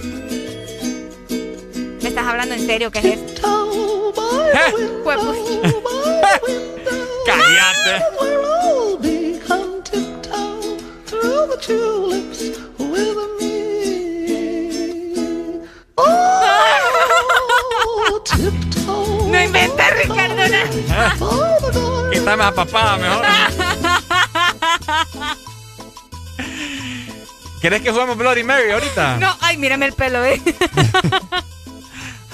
[2.03, 2.91] ¿Me estás hablando en serio?
[2.91, 4.13] ¿Qué es esto?
[5.05, 5.75] Pues, pues.
[7.27, 8.05] Cállate.
[18.87, 20.43] No inventes, Ricardo.
[21.19, 22.11] no.
[22.11, 23.25] Quítame a papá, mejor.
[27.61, 29.17] ¿Querés que juguemos Bloody Mary ahorita?
[29.19, 30.41] No, ay, mírame el pelo, ¿eh?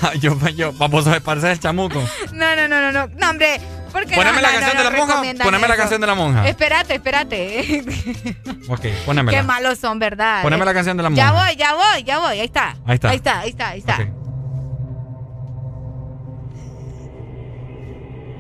[0.01, 2.01] Ay, yo, yo, vamos a parecer el chamuco.
[2.33, 3.09] No, no, no, no, no.
[3.17, 3.61] No, hombre.
[3.93, 5.77] ¿por qué Poneme no, la no, canción no, de la monja, poneme la eso?
[5.81, 6.49] canción de la monja.
[6.49, 7.85] Espérate, espérate.
[8.69, 9.43] Ok, Qué ponémela.
[9.43, 10.43] malos son, ¿verdad?
[10.43, 11.47] Poneme la canción de la Ya monja.
[11.47, 12.39] voy, ya voy, ya voy.
[12.39, 12.77] Ahí está.
[12.87, 13.09] Ahí está.
[13.11, 13.97] Ahí está, ahí está, ahí está.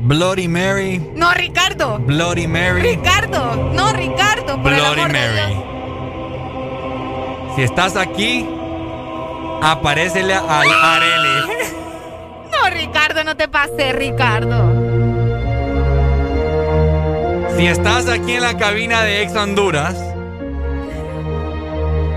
[0.01, 1.99] Bloody Mary, No, Ricardo.
[1.99, 3.55] Bloody Mary, Ricardo.
[3.73, 4.63] No, Ricardo.
[4.63, 5.55] Por el Bloody de Mary.
[5.55, 5.65] Dios.
[7.57, 8.47] Si estás aquí,
[9.63, 11.53] aparécele al Areli.
[12.51, 14.73] No, Ricardo, no te pases, Ricardo.
[17.57, 19.95] Si estás aquí en la cabina de Ex Honduras,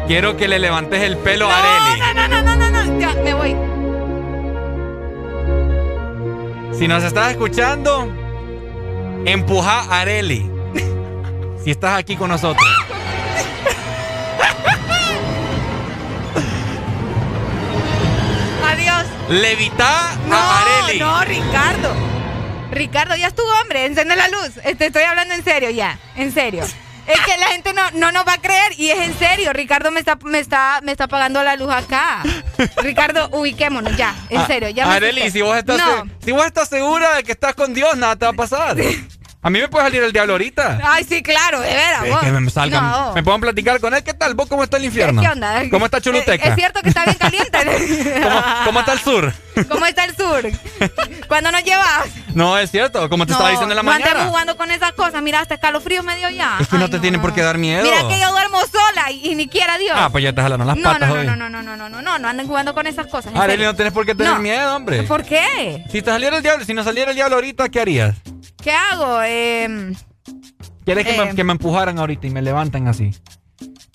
[0.08, 2.00] quiero que le levantes el pelo a Areli.
[2.00, 3.00] No, no, no, no, no, no.
[3.00, 3.56] Ya, me voy.
[6.82, 8.12] Si nos estás escuchando,
[9.24, 10.50] empuja a Areli.
[11.64, 12.68] Si estás aquí con nosotros.
[18.66, 19.06] Adiós.
[19.30, 21.00] Levita No, a Areli.
[21.00, 21.94] no, Ricardo.
[22.72, 23.86] Ricardo, ya estuvo, hombre.
[23.86, 24.54] Encende la luz.
[24.78, 26.00] Te estoy hablando en serio ya.
[26.16, 26.64] En serio.
[27.14, 29.54] Es que la gente no, no nos va a creer y es en serio.
[29.54, 32.24] Ricardo me está, me está, me está apagando la luz acá.
[32.78, 34.16] Ricardo, ubiquémonos ya.
[34.30, 34.70] En Ah, serio.
[34.70, 36.06] Ya Areli, si vos, estás, No.
[36.24, 38.76] si vos estás segura de que estás con Dios, nada te va a pasar.
[39.44, 40.80] A mí me puede salir el diablo ahorita.
[40.84, 42.04] Ay, sí, claro, de veras.
[42.06, 43.14] Es que me salgan, No.
[43.16, 44.04] me puedan platicar con él.
[44.04, 44.36] ¿Qué tal?
[44.36, 45.20] ¿Vos cómo está el infierno?
[45.20, 45.64] ¿Qué onda?
[45.72, 46.50] ¿Cómo está Es, Choluteca?
[46.50, 48.20] es cierto que está bien caliente.
[48.24, 49.34] ¿Cómo, cómo está el sur?
[49.68, 50.44] ¿Cómo está el sur?
[51.28, 52.08] ¿Cuándo nos llevas?
[52.36, 54.30] No, es cierto, como te estaba diciendo en la no andemos mañana.
[54.30, 55.24] jugando con esas cosas.
[55.24, 56.58] Mira, hasta escalofrío me dio ya.
[56.60, 57.84] Es que no te tiene por qué dar miedo.
[57.84, 59.98] Mira que yo duermo sola y, y ni quiera Dios.
[60.00, 61.26] Ah, pues ya te jalaron las no, patas no, no, hoy.
[61.28, 63.34] no, no, no, no, no, no, no, no anden jugando con esas cosas.
[63.34, 63.66] serio.
[63.66, 64.40] no tienes por qué tener No.
[64.40, 65.02] miedo, hombre.
[65.04, 65.84] ¿Por qué?
[65.92, 68.16] Si te saliera el diablo, si no saliera el diablo ahorita, ¿qué harías?
[68.62, 69.22] ¿Qué hago?
[69.24, 69.94] Eh,
[70.86, 73.12] ¿Quieres que, me, que me empujaran ahorita y me levanten así?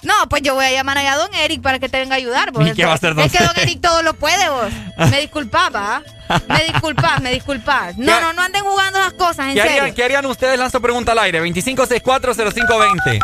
[0.03, 2.19] no, pues yo voy a llamar allá a Don Eric para que te venga a
[2.19, 2.53] ayudar.
[2.53, 2.65] vos.
[2.69, 3.81] ¿Y qué va a hacer Don Es que Don Eric?
[3.81, 4.69] Todo lo puede, vos.
[5.11, 6.03] Me disculpas, ¿va?
[6.49, 7.97] Me disculpas, me disculpas.
[7.99, 9.81] No, ¿Qué- no, no anden jugando esas cosas, en ¿Qué serio.
[9.83, 10.59] harían, ¿Qué harían ustedes?
[10.59, 11.41] Lanzo pregunta al aire.
[11.41, 13.19] 25640520.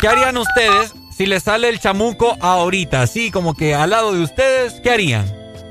[0.00, 3.02] ¿Qué harían ustedes si les sale el chamuco ahorita?
[3.02, 5.26] Así como que al lado de ustedes, ¿qué harían?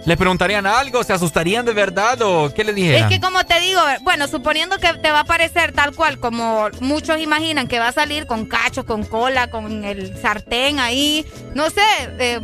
[0.07, 1.03] ¿Les preguntarían algo?
[1.03, 3.09] ¿Se asustarían de verdad o qué les Es dijeran?
[3.09, 7.19] que como te digo, bueno, suponiendo que te va a parecer tal cual como muchos
[7.19, 11.81] imaginan que va a salir con cachos, con cola, con el sartén ahí, no sé,
[12.19, 12.39] eh,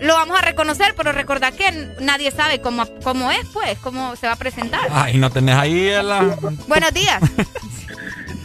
[0.00, 1.70] lo vamos a reconocer, pero recordad que
[2.00, 4.88] nadie sabe cómo, cómo es, pues, cómo se va a presentar.
[4.90, 6.36] Ay, no tenés ahí la...
[6.66, 7.22] Buenos días.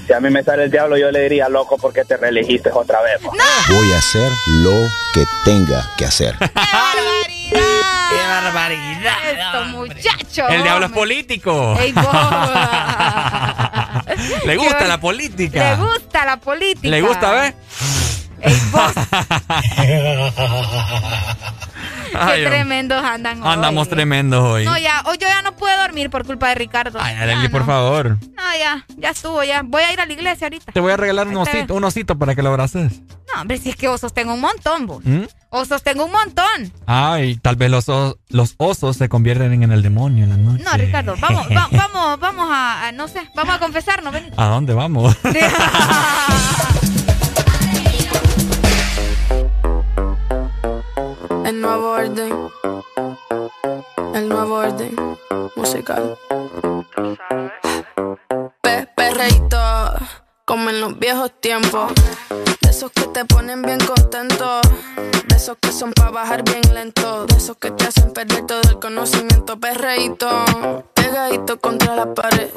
[0.10, 3.00] Si a mí me sale el diablo, yo le diría loco porque te reelegiste otra
[3.04, 3.22] vez.
[3.22, 4.32] Voy a hacer
[4.64, 4.72] lo
[5.14, 6.36] que tenga que hacer.
[6.40, 9.18] ¡Qué barbaridad!
[9.32, 10.48] Esto, muchacho.
[10.48, 11.78] El diablo es político.
[11.80, 12.08] Ey, vos.
[14.48, 15.70] Le gusta Qué- la política.
[15.70, 16.88] Le gusta la política.
[16.90, 17.54] ¿Le gusta, ve?
[22.14, 23.54] Ay, Qué tremendos andan hoy.
[23.54, 24.66] Andamos tremendos hoy.
[24.66, 27.00] No, ya, hoy yo ya no puedo dormir por culpa de Ricardo.
[27.02, 28.18] Ay, Arely, por favor.
[28.20, 29.62] No, ya, ya estuvo, ya.
[29.64, 30.72] Voy a ir a la iglesia ahorita.
[30.72, 33.02] Te voy a regalar un osito, un osito para que lo abraces.
[33.34, 35.06] No, hombre, si es que osos tengo un montón, vos.
[35.06, 35.24] ¿Mm?
[35.52, 36.74] Osos tengo un montón.
[36.88, 40.64] Ay, tal vez los, os- los osos se convierten en el demonio en la noche.
[40.64, 44.32] No, Ricardo, vamos, va- vamos, vamos a, a- no sé, vamos a confesarnos, ven.
[44.36, 45.16] ¿A dónde vamos?
[51.60, 52.50] El nuevo orden.
[54.16, 54.96] El nuevo orden
[55.58, 56.18] musical.
[58.62, 59.58] Pe perreíto,
[60.50, 61.94] como en los viejos tiempos.
[62.62, 64.62] De esos que te ponen bien contento.
[65.28, 67.28] De esos que son para bajar bien lento.
[67.28, 69.60] De esos que te hacen perder todo el conocimiento.
[69.60, 70.28] Perreíto,
[70.96, 72.50] pegadito contra la pared.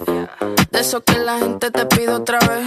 [0.70, 2.64] De esos que la gente te pide otra vez.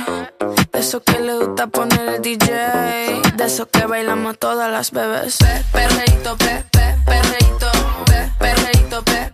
[0.71, 3.21] De esos que le gusta poner el DJ.
[3.35, 5.37] De esos que bailamos todas las bebés.
[5.37, 7.71] Pe, perreíto, pe, pe, perreíto,
[8.05, 9.33] pe, perreíto, pe,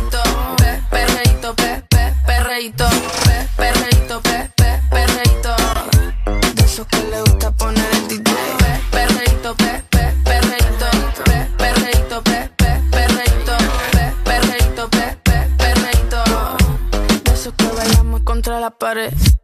[2.61, 2.85] perreíto,
[3.25, 4.79] pe, perreíto, pe, pe,
[6.85, 8.23] que le gusta poner el DJ.
[8.59, 10.89] Pe, perreíto, pe, pe, perreíto,
[11.25, 12.81] pe, perreíto, pe, pe,
[14.23, 15.73] perreíto, pe, pe, pe.
[17.23, 19.40] De esos que bailamos contra la pared.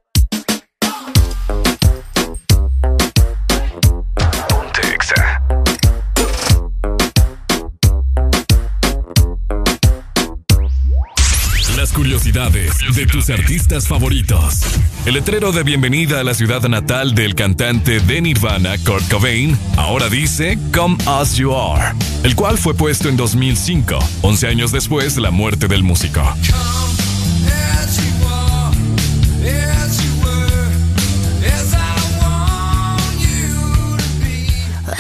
[11.98, 14.62] Curiosidades de tus artistas favoritos.
[15.08, 20.08] El letrero de bienvenida a la ciudad natal del cantante de Nirvana, Kurt Cobain, ahora
[20.08, 25.22] dice Come As You Are, el cual fue puesto en 2005, 11 años después de
[25.22, 26.22] la muerte del músico.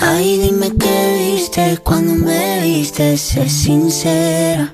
[0.01, 4.73] Ay, dime qué viste cuando me viste, sé sincera.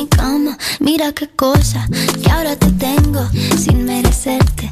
[0.00, 0.56] mi cama?
[0.78, 1.86] Mira qué cosa
[2.22, 3.22] que ahora te tengo
[3.58, 4.70] sin merecerte.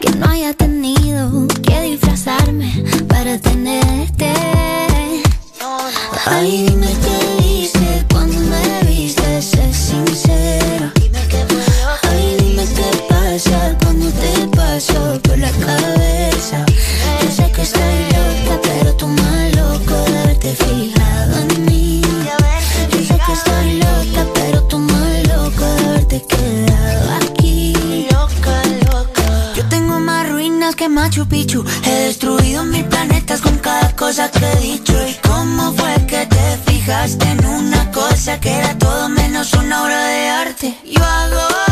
[0.00, 4.32] Que no haya tenido que disfrazarme para tenerte.
[6.26, 10.92] Ay, dime qué viste cuando me viste, sé sincera.
[12.10, 16.64] Ay, dime qué pasa cuando te paso por la cabeza.
[17.22, 21.69] Yo sé que estoy loca, pero tú más loco de haberte fijado en mí
[23.32, 28.06] estoy loca, pero tú más loca de haberte quedado aquí.
[28.10, 29.52] Loca, loca.
[29.56, 31.64] Yo tengo más ruinas que Machu Picchu.
[31.84, 34.94] He destruido mil planetas con cada cosa que he dicho.
[35.06, 40.04] ¿Y cómo fue que te fijaste en una cosa que era todo menos una obra
[40.06, 40.78] de arte?
[40.84, 41.69] Yo hago.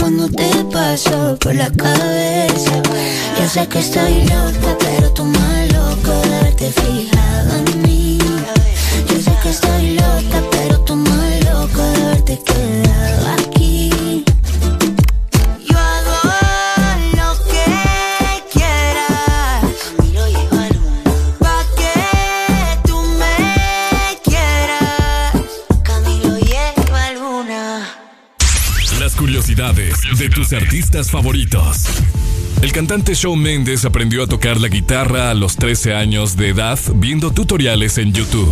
[0.00, 2.82] cuando te paso por la cabeza
[3.38, 8.13] Ya sé que estoy loca, pero tú más loco de haberte fijado en mí.
[30.24, 31.84] de tus artistas favoritos.
[32.62, 36.78] El cantante Shawn Mendes aprendió a tocar la guitarra a los 13 años de edad
[36.94, 38.50] viendo tutoriales en YouTube.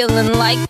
[0.00, 0.69] feeling like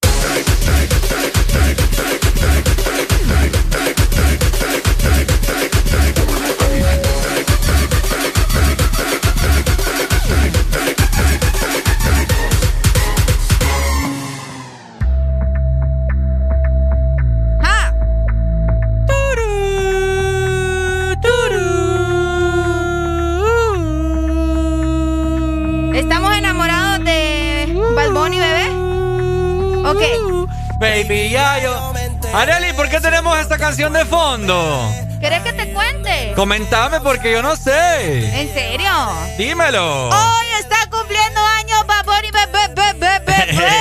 [32.33, 34.89] Areli, ¿por qué tenemos esta canción de fondo?
[35.19, 36.33] ¿Querés que te cuente?
[36.35, 38.41] Comentame porque yo no sé.
[38.41, 38.91] ¿En serio?
[39.37, 40.09] Dímelo.
[40.09, 43.51] Hoy está cumpliendo años bebé.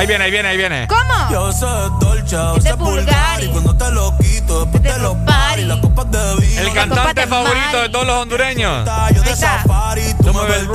[0.00, 0.86] Ahí viene, ahí viene, ahí viene.
[0.88, 1.30] ¿Cómo?
[1.30, 3.44] Yo soy dolce, Este Bulgari.
[3.44, 6.60] y cuando te lo quito, después te lo pari, las copas de vino.
[6.62, 8.88] El cantante favorito de todos los hondureños.
[9.14, 10.66] Yo de safari, tú me ves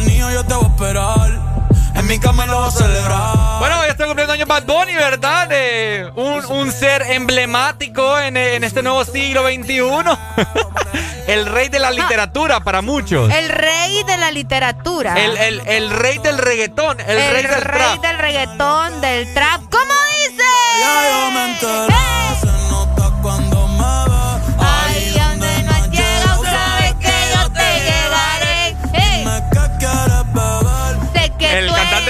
[0.00, 1.46] venido, yo te voy a esperar.
[1.94, 3.58] En mi cama lo voy a celebrar.
[3.58, 5.48] Bueno, hoy está cumpliendo años Bad Bunny, ¿verdad?
[5.50, 9.80] Eh, un, un ser emblemático en, en este nuevo siglo XXI.
[11.26, 13.32] el rey de la literatura para muchos.
[13.32, 15.14] El rey de la literatura.
[15.16, 17.00] El, el- el rey del reggaetón.
[17.00, 18.00] El, El rey del trap.
[18.02, 19.62] del reggaetón, del trap.
[19.70, 19.94] ¿Cómo
[20.28, 20.44] dice?
[20.80, 21.44] Ya yo me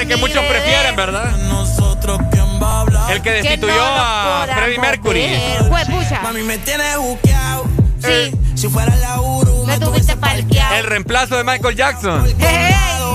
[0.06, 1.36] El que muchos prefieren, ¿verdad?
[1.48, 3.10] Nosotros, ¿quién va a hablar?
[3.10, 5.26] El que Que destituyó no nos a Freddie Mercury.
[5.68, 6.20] Pues, pucha.
[6.22, 7.64] Mami, me tienes buqueado.
[7.98, 8.30] Sí.
[8.54, 10.76] Si fuera la Uru, Me tuviste parqueado.
[10.76, 12.24] El reemplazo de Michael Jackson.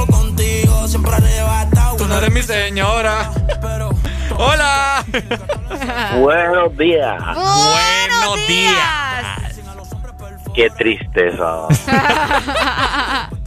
[0.09, 1.95] Contigo, siempre arrebatado.
[1.95, 3.31] Tú no eres mi señora.
[4.37, 5.05] Hola.
[6.19, 7.23] Buenos días.
[7.23, 9.53] Buenos días.
[10.53, 11.67] Qué tristeza.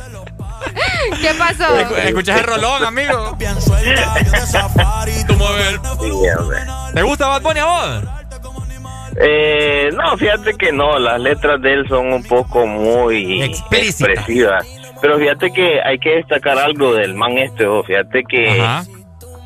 [1.21, 1.65] ¿Qué pasó?
[1.79, 3.37] Escu- Escuchas el rolón, amigo.
[5.27, 5.81] Tú mueves.
[6.95, 8.03] ¿Te gusta Bad Bunny a vos?
[9.21, 14.67] Eh, no, fíjate que no, las letras de él son un poco muy expresivas.
[15.01, 18.59] Pero fíjate que hay que destacar algo del man este, oh, fíjate que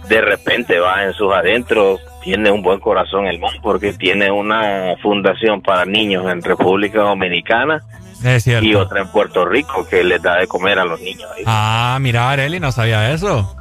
[0.08, 4.94] de repente va en sus adentros, tiene un buen corazón el man, porque tiene una
[5.02, 7.82] fundación para niños en República Dominicana
[8.24, 8.66] Es cierto.
[8.66, 11.28] y otra en Puerto Rico que les da de comer a los niños.
[11.46, 13.54] Ah, mira, Areli, no sabía eso.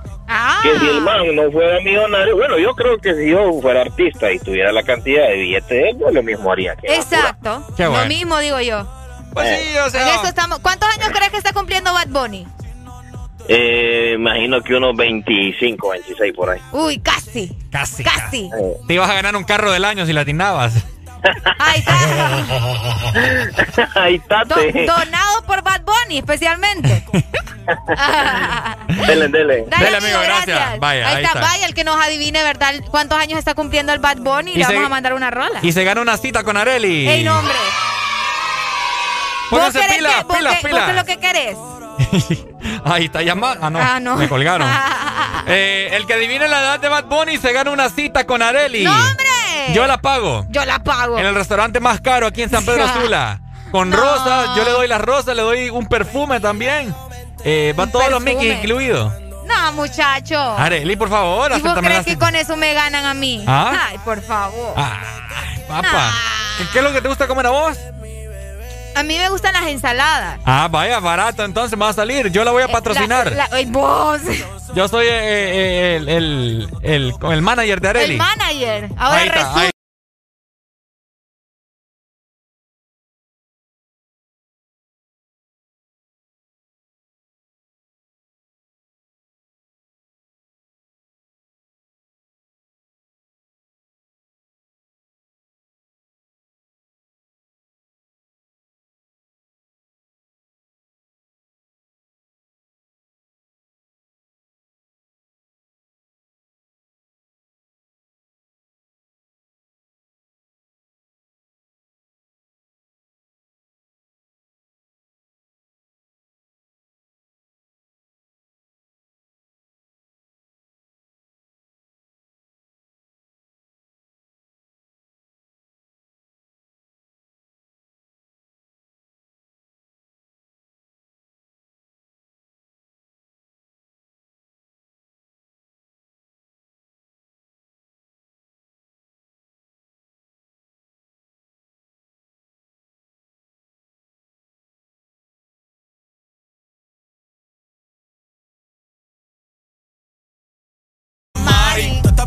[0.62, 4.30] Que si el man no fuera millonario, bueno, yo creo que si yo fuera artista
[4.32, 7.66] y tuviera la cantidad de billetes de él, yo lo mismo haría que Exacto.
[7.78, 8.86] Qué Lo mismo digo yo.
[9.34, 10.02] Pues sí, o sea.
[10.02, 10.60] En eso estamos.
[10.60, 12.46] ¿Cuántos años crees que está cumpliendo Bad Bunny?
[13.48, 16.60] Eh, imagino que unos 25, 26 por ahí.
[16.74, 17.56] Uy, casi.
[17.72, 18.04] Casi.
[18.04, 18.50] Casi.
[18.88, 20.84] Te ibas a ganar un carro del año si latinabas.
[21.60, 21.84] Ahí
[23.96, 24.44] Ahí está.
[24.46, 27.04] Do- donado por Bad Bunny, especialmente.
[29.08, 29.66] Dele, dele.
[29.68, 30.80] Dale, amigo, gracias.
[30.80, 31.52] Vaya, ahí, ahí está, está.
[31.52, 32.74] vaya el que nos adivine, ¿verdad?
[32.90, 34.52] ¿Cuántos años está cumpliendo el Bad Bunny?
[34.54, 35.60] Y, le se- vamos a mandar una rola.
[35.62, 37.08] Y se gana una cita con Areli.
[37.10, 37.54] ¡Ey, no, hombre!
[39.52, 40.84] ¿Vos Pónganse pilas, pilas, qué- vos pilas.
[40.86, 41.58] qué es lo que querés?
[42.86, 43.66] Ahí está llamando.
[43.66, 43.80] Ah, no.
[43.82, 44.16] Ah, no.
[44.16, 44.68] Me colgaron.
[45.50, 48.84] Eh, el que adivine la edad de Bad Bunny se gana una cita con Areli.
[48.84, 49.26] ¡No, hombre!
[49.74, 50.46] Yo la pago.
[50.50, 51.18] Yo la pago.
[51.18, 53.40] En el restaurante más caro aquí en San Pedro Sula.
[53.72, 56.94] Con rosas, yo le doy las rosas, le doy un perfume también.
[57.46, 58.22] Eh, va todos los.
[58.22, 59.14] Mickey incluidos.
[59.46, 60.38] No, muchacho.
[60.58, 63.46] Areli, por favor, ¿Y vos crees que con eso me ganan a mí?
[63.48, 63.88] ¿Ah?
[63.90, 64.76] Ay, por favor.
[65.68, 66.12] Papá,
[66.58, 67.78] ¿qué, qué es lo que te gusta comer a vos?
[68.98, 70.40] A mí me gustan las ensaladas.
[70.46, 72.30] Ah, vaya, barato, entonces me va a salir.
[72.32, 73.28] Yo la voy a patrocinar.
[73.28, 74.22] Eh, La- la- ay, vos.
[74.76, 78.14] Yo soy eh, eh, el, el, el, el manager de Areli.
[78.14, 78.90] El manager.
[78.98, 79.70] Ahora resulta.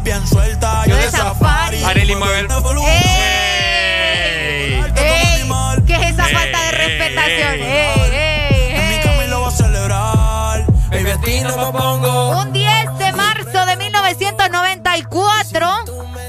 [0.03, 1.83] Bien suelta, yo de safari.
[1.85, 2.49] Areli mueve el...
[2.87, 4.83] ¡Ey!
[5.87, 7.55] ¿Qué es esa falta de respetación?
[7.61, 8.77] ¡Ey, ey,
[9.23, 9.29] ey!
[9.29, 10.65] lo va a celebrar.
[10.91, 12.41] Baby, a ti no me pongo.
[12.41, 15.71] Un 10 de marzo de 1994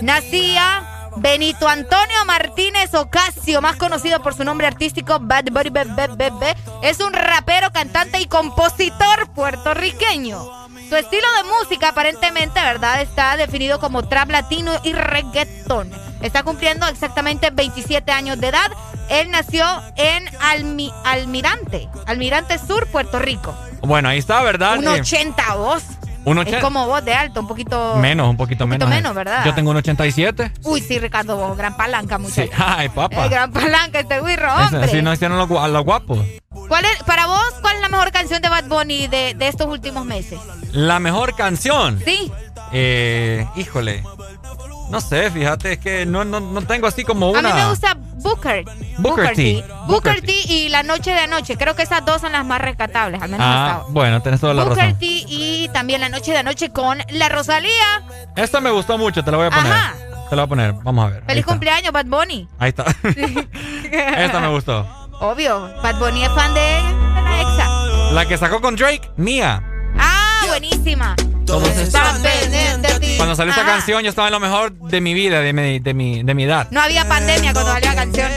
[0.01, 6.07] nacía Benito Antonio Martínez Ocasio, más conocido por su nombre artístico Bad Bunny Be- Be-
[6.15, 6.55] Be- Be.
[6.83, 10.60] Es un rapero, cantante y compositor puertorriqueño.
[10.91, 12.99] Su estilo de música aparentemente, ¿verdad?
[13.01, 15.89] Está definido como trap latino y reggaetón.
[16.21, 18.69] Está cumpliendo exactamente 27 años de edad.
[19.07, 19.63] Él nació
[19.95, 23.55] en Almi- Almirante, Almirante Sur, Puerto Rico.
[23.83, 24.79] Bueno, ahí está, ¿verdad?
[24.79, 25.81] Un Eh, 80 vos.
[26.25, 26.61] Un Es 80.
[26.61, 27.95] como vos de alto, un poquito.
[27.95, 28.87] Menos, un poquito menos.
[28.87, 28.93] eh.
[28.93, 29.43] menos, ¿verdad?
[29.45, 30.51] Yo tengo un 87.
[30.63, 32.21] Uy, sí, Ricardo, vos, gran palanca, Sí.
[32.23, 32.51] muchacho.
[32.57, 33.25] Ay, papá.
[33.25, 34.83] Eh, gran palanca este güirro, Ese- hombre.
[34.83, 36.19] Así no hicieron los, los guapos.
[36.67, 39.67] ¿Cuál es, para vos, cuál es la mejor canción de Bad Bunny de, de estos
[39.67, 40.39] últimos meses?
[40.71, 41.99] La mejor canción.
[42.05, 42.31] Sí.
[42.71, 44.03] Eh, híjole.
[44.91, 47.39] No sé, fíjate, es que no, no, no tengo así como una.
[47.39, 48.65] A mí me gusta Booker.
[48.99, 49.63] Booker T.
[49.87, 51.57] Booker T y La Noche de Anoche.
[51.57, 54.63] Creo que esas dos son las más rescatables, al menos Ah, bueno, tenés toda la
[54.65, 54.99] Booker razón.
[54.99, 58.03] T y también La Noche de Anoche con La Rosalía.
[58.35, 59.71] Esta me gustó mucho, te la voy a poner.
[59.71, 59.93] Ajá.
[60.29, 61.23] Te la voy a poner, vamos a ver.
[61.25, 62.47] Feliz cumpleaños, Bad Bunny.
[62.59, 62.85] Ahí está.
[63.91, 64.87] Esta me gustó.
[65.19, 68.11] Obvio, Bad Bunny es fan de, de la exa.
[68.13, 69.61] La que sacó con Drake, Mía.
[69.97, 71.15] Ah, buenísima.
[71.45, 72.90] Todos están pendientes.
[73.21, 75.93] Cuando salió esta canción, yo estaba en lo mejor de mi vida, de mi, de
[75.93, 76.67] mi, de mi edad.
[76.71, 78.31] No había pandemia cuando salió la canción.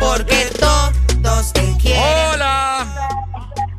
[0.00, 2.02] Porque todos te quieren.
[2.32, 2.84] ¡Hola!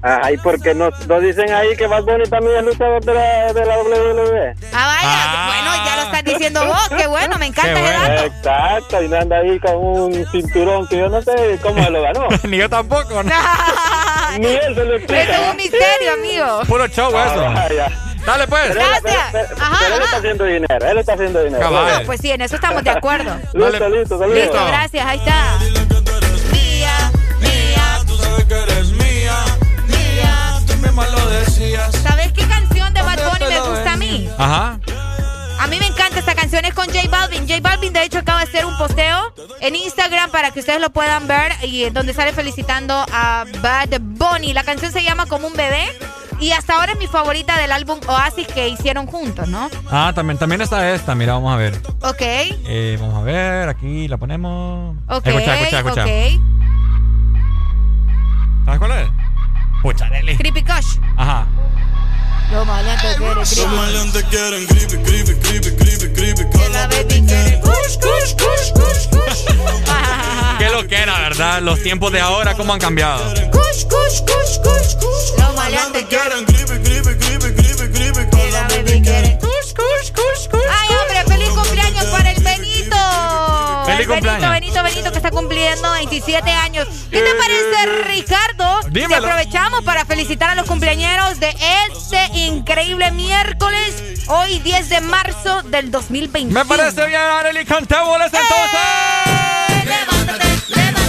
[0.01, 3.65] Ay, porque no, no dicen ahí que Bad Bunny también es luchador de la, de
[3.65, 4.55] la WWE.
[4.71, 6.89] Ah, vaya, bueno, ya lo estás diciendo vos.
[6.97, 8.23] Qué bueno, me encanta ese dato.
[8.23, 12.29] Exacto, y anda ahí con un cinturón que yo no sé cómo lo ganó.
[12.47, 13.23] Ni yo tampoco.
[13.23, 13.29] ¿no?
[14.39, 15.21] Ni él se lo explica.
[15.21, 16.61] Eso es un misterio, amigo.
[16.65, 17.45] Puro show eso.
[17.45, 18.12] Ah.
[18.25, 18.73] Dale, pues.
[18.73, 19.03] Gracias.
[19.31, 21.61] Pero, Ajá, pero él está haciendo dinero, él está haciendo dinero.
[21.63, 21.99] Cabal.
[21.99, 23.35] No, pues sí, en eso estamos de acuerdo.
[23.53, 24.37] Listo, listo, saludos.
[24.37, 25.57] Listo, gracias, ahí está.
[26.51, 29.35] Mía, mía, Tú sabes que eres mía,
[29.87, 30.59] mía.
[30.67, 31.91] tú misma lo decías.
[32.01, 34.29] ¿Sabes qué canción de Bad ¿Dónde Bunny me gusta a mí?
[34.37, 34.79] Ajá.
[35.59, 37.47] A mí me encanta esta canción, es con J Balvin.
[37.47, 40.89] J Balvin, de hecho, acaba de hacer un posteo en Instagram para que ustedes lo
[40.89, 44.51] puedan ver y donde sale felicitando a Bad Bunny.
[44.53, 45.85] La canción se llama Como un bebé
[46.43, 49.69] y hasta ahora es mi favorita del álbum Oasis que hicieron juntos, ¿no?
[49.89, 51.15] Ah, también, también está esta.
[51.15, 51.79] Mira, vamos a ver.
[52.01, 54.97] Ok, Eh, vamos a ver, aquí la ponemos.
[55.07, 56.03] ok, Escucha, escucha, escucha.
[56.03, 56.09] ok.
[58.65, 59.09] ¿Sabes cuál es?
[59.81, 60.37] Pucha, Nelly.
[60.37, 60.97] Creepy Kush.
[61.17, 61.45] Ajá.
[62.53, 66.49] Los maleantes quieren creepy, creepy, creepy, creepy, creepy.
[66.51, 69.45] Que la baby quiere kush, kush, kush, kush, kush.
[70.59, 71.63] Qué lo que era, ¿verdad?
[71.63, 73.23] Los tiempos de ahora, ¿cómo han cambiado?
[73.51, 75.39] Kush, kush, kush, kush, kush.
[75.39, 78.29] Lo maleante quiere creepy, creepy, creepy, creepy, creepy.
[78.29, 80.61] Que la baby quiere kush, kush, kush, kush.
[80.69, 81.02] Ay,
[83.93, 84.51] Feliz el Benito, cumpleaños.
[84.51, 86.87] Benito, Benito, que está cumpliendo 27 años.
[87.11, 88.81] ¿Qué te parece, Ricardo?
[88.83, 89.25] Si Dímelo.
[89.27, 91.55] aprovechamos para felicitar a los cumpleañeros de
[91.87, 96.53] este increíble miércoles, hoy 10 de marzo del 2021.
[96.59, 97.65] Me parece bien, Arely.
[97.65, 98.79] Cantémosles entonces.
[99.85, 101.02] Levántate, levántate.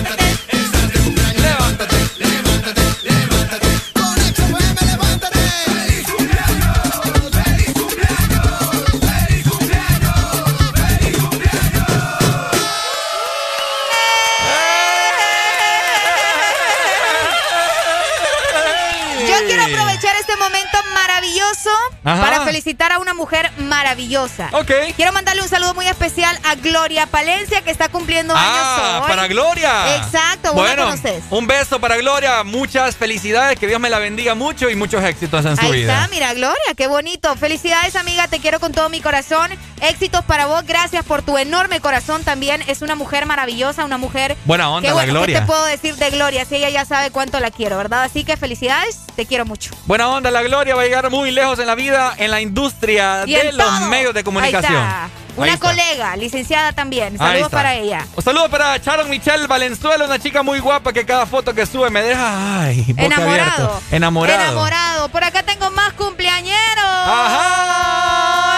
[22.05, 22.21] Ajá.
[22.23, 24.49] para felicitar a una mujer maravillosa.
[24.53, 24.71] Ok.
[24.97, 29.09] Quiero mandarle un saludo muy especial a Gloria Palencia, que está cumpliendo Ah, años hoy.
[29.09, 29.97] para Gloria.
[29.97, 31.25] Exacto, vos la bueno, conoces.
[31.31, 35.45] un beso para Gloria, muchas felicidades, que Dios me la bendiga mucho y muchos éxitos
[35.45, 35.95] en su Ahí vida.
[35.95, 37.35] está, mira, Gloria, qué bonito.
[37.37, 39.51] Felicidades, amiga, te quiero con todo mi corazón.
[39.81, 42.63] Éxitos para vos, gracias por tu enorme corazón también.
[42.69, 44.37] Es una mujer maravillosa, una mujer...
[44.45, 45.35] Buena onda, la bueno, Gloria.
[45.37, 46.45] ¿Qué te puedo decir de Gloria?
[46.45, 48.03] Si ella ya sabe cuánto la quiero, ¿verdad?
[48.05, 49.71] Así que felicidades, te quiero mucho.
[49.87, 53.25] Buena onda, la Gloria va a llegar muy lejos en la vida, en la industria
[53.27, 53.87] de los todo.
[53.89, 54.75] medios de comunicación.
[54.75, 55.09] Ahí está.
[55.37, 55.67] Una Ahí está.
[55.69, 57.19] colega, licenciada también.
[57.19, 58.07] Saludos para ella.
[58.15, 61.91] Un saludo para Sharon Michelle Valenzuela, una chica muy guapa que cada foto que sube
[61.91, 63.67] me deja, ay, boca Enamorado.
[63.69, 63.97] abierta.
[63.97, 64.43] Enamorado.
[64.43, 65.09] Enamorado.
[65.09, 66.85] Por acá tengo más cumpleañeros.
[66.85, 68.54] Ajá.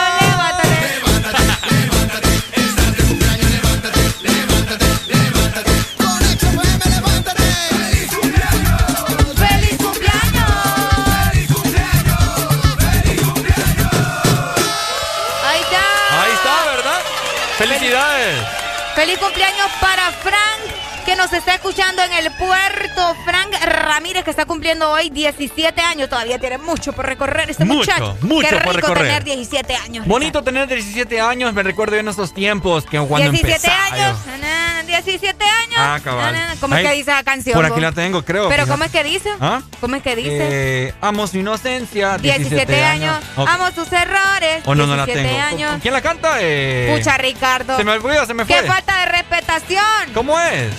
[19.07, 23.15] Feliz cumpleaños para Frank, que nos está escuchando en el puerto.
[23.25, 26.09] Frank Ramírez, que está cumpliendo hoy 17 años.
[26.09, 28.17] Todavía tiene mucho por recorrer este Mucho, muchacho.
[28.23, 29.05] mucho Qué por recorrer.
[29.05, 30.07] tener 17 años.
[30.09, 34.19] Bonito tener 17 años, me recuerdo en esos tiempos que cuando 17 empezaba años.
[34.27, 34.33] yo.
[34.39, 35.77] na, na, 17 años.
[35.79, 36.33] Ah, cabal.
[36.35, 36.57] na.
[36.59, 37.55] ¿Cómo es que dice la canción?
[37.55, 38.49] Por aquí la tengo, creo.
[38.49, 38.71] Pero fíjate.
[38.73, 39.31] ¿cómo es que dice?
[39.41, 39.63] ¿Ah?
[39.81, 40.39] ¿Cómo es que dice?
[40.41, 43.19] Eh, amo su inocencia, 17, 17 años.
[43.37, 44.63] Amo sus errores.
[44.65, 45.47] Oh, no, no la 17 tengo.
[45.47, 45.79] años.
[45.83, 46.39] ¿Quién la canta?
[46.41, 47.77] Eh, Pucha, Ricardo.
[47.77, 48.57] Se me olvidó, se me fue.
[48.57, 50.13] ¡Qué falta de respetación!
[50.15, 50.73] ¿Cómo es?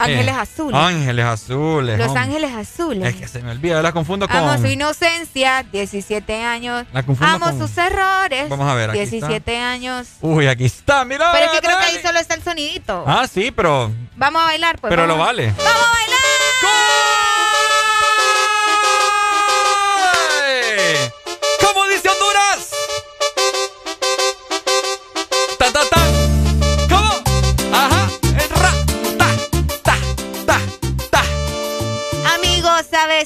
[0.00, 0.80] Ángeles Eh, Azules.
[0.80, 1.98] Ángeles Azules.
[1.98, 2.22] Los hombre.
[2.22, 3.08] Ángeles Azules.
[3.08, 4.36] Es que se me olvida, la confundo con...
[4.36, 6.86] Amo su inocencia, 17 años.
[6.92, 8.48] La confundo Amo con- sus errores.
[8.48, 10.06] Vamos a ver, aquí 17 años.
[10.20, 11.32] Uy, aquí está, mira.
[11.32, 13.02] Pero es que creo que ahí solo está el sonidito.
[13.08, 13.90] Ah, sí, pero...
[14.14, 14.88] Vamos a bailar, pues.
[14.88, 15.18] pero vamos.
[15.18, 15.46] lo vale.
[15.56, 16.17] ¡Vamos a bailar!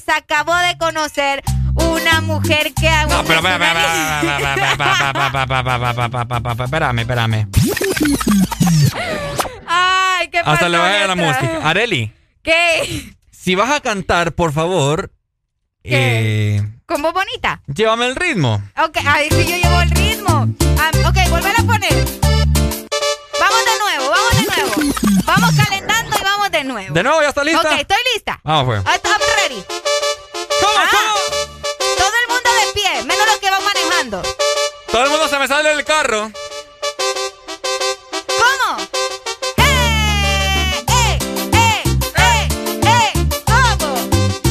[0.00, 0.22] ¿Sabes?
[0.22, 1.42] Acabo de conocer
[1.74, 3.62] una mujer que aún No, pero espérame,
[6.64, 7.46] espérame, espérame.
[9.66, 11.60] Ay, qué Hasta le pasó, bajé a la música.
[11.68, 12.12] Areli,
[12.42, 13.14] ¿Qué?
[13.30, 15.12] si vas a cantar, por favor,
[15.82, 16.56] ¿Qué?
[16.58, 17.62] eh, ¿Con voz bonita?
[17.66, 18.62] llévame el ritmo.
[18.84, 20.48] Ok, ay, sí, yo llevo el ritmo.
[20.78, 22.04] Ah, ok, volver a poner.
[23.40, 24.92] Vamos de nuevo, vamos de nuevo.
[25.34, 26.94] Vamos calentando y vamos de nuevo.
[26.94, 27.60] ¿De nuevo ya está lista?
[27.74, 28.40] Ok, estoy lista.
[28.44, 28.82] Vamos, pues.
[28.86, 29.64] Ah, I'm ready.
[30.60, 30.88] ¿Cómo, Ah,
[31.96, 34.22] Todo el mundo de pie, menos los que van manejando.
[34.90, 36.30] Todo el mundo se me sale del carro.
[38.26, 38.76] ¿Cómo?
[39.56, 40.84] ¡Eh!
[40.88, 41.18] ¡Eh!
[41.52, 43.12] ¡Eh!
[43.46, 43.96] ¿Cómo?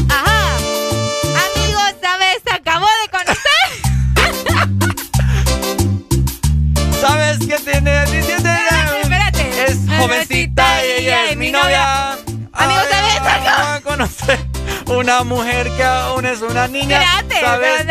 [0.09, 0.55] Ajá.
[1.45, 2.41] Amigos, ¿sabes?
[2.51, 3.69] Acabo de conocer.
[7.01, 8.95] ¿Sabes que tiene 17 años?
[9.03, 9.63] Espérate.
[9.65, 10.70] Es jovencita
[11.51, 12.17] novia.
[12.53, 13.89] Amigos, ¿sabes algo?
[13.89, 14.39] Conocer
[14.88, 17.01] una mujer que aún es una niña.
[17.01, 17.85] Espérate, ¿Sabes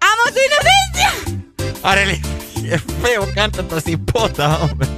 [0.00, 1.80] ¡Amo su inocencia!
[1.82, 2.20] Arely,
[2.72, 4.88] es feo, canta tu cipota, hombre.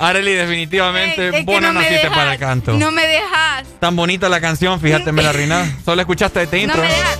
[0.00, 2.72] Arely, definitivamente Ey, es que vos no no naciste dejas, para el canto.
[2.72, 3.64] No me dejas.
[3.80, 5.78] Tan bonita la canción, fíjate, me la reina.
[5.84, 6.82] Solo escuchaste este No intro.
[6.82, 7.18] me dejas.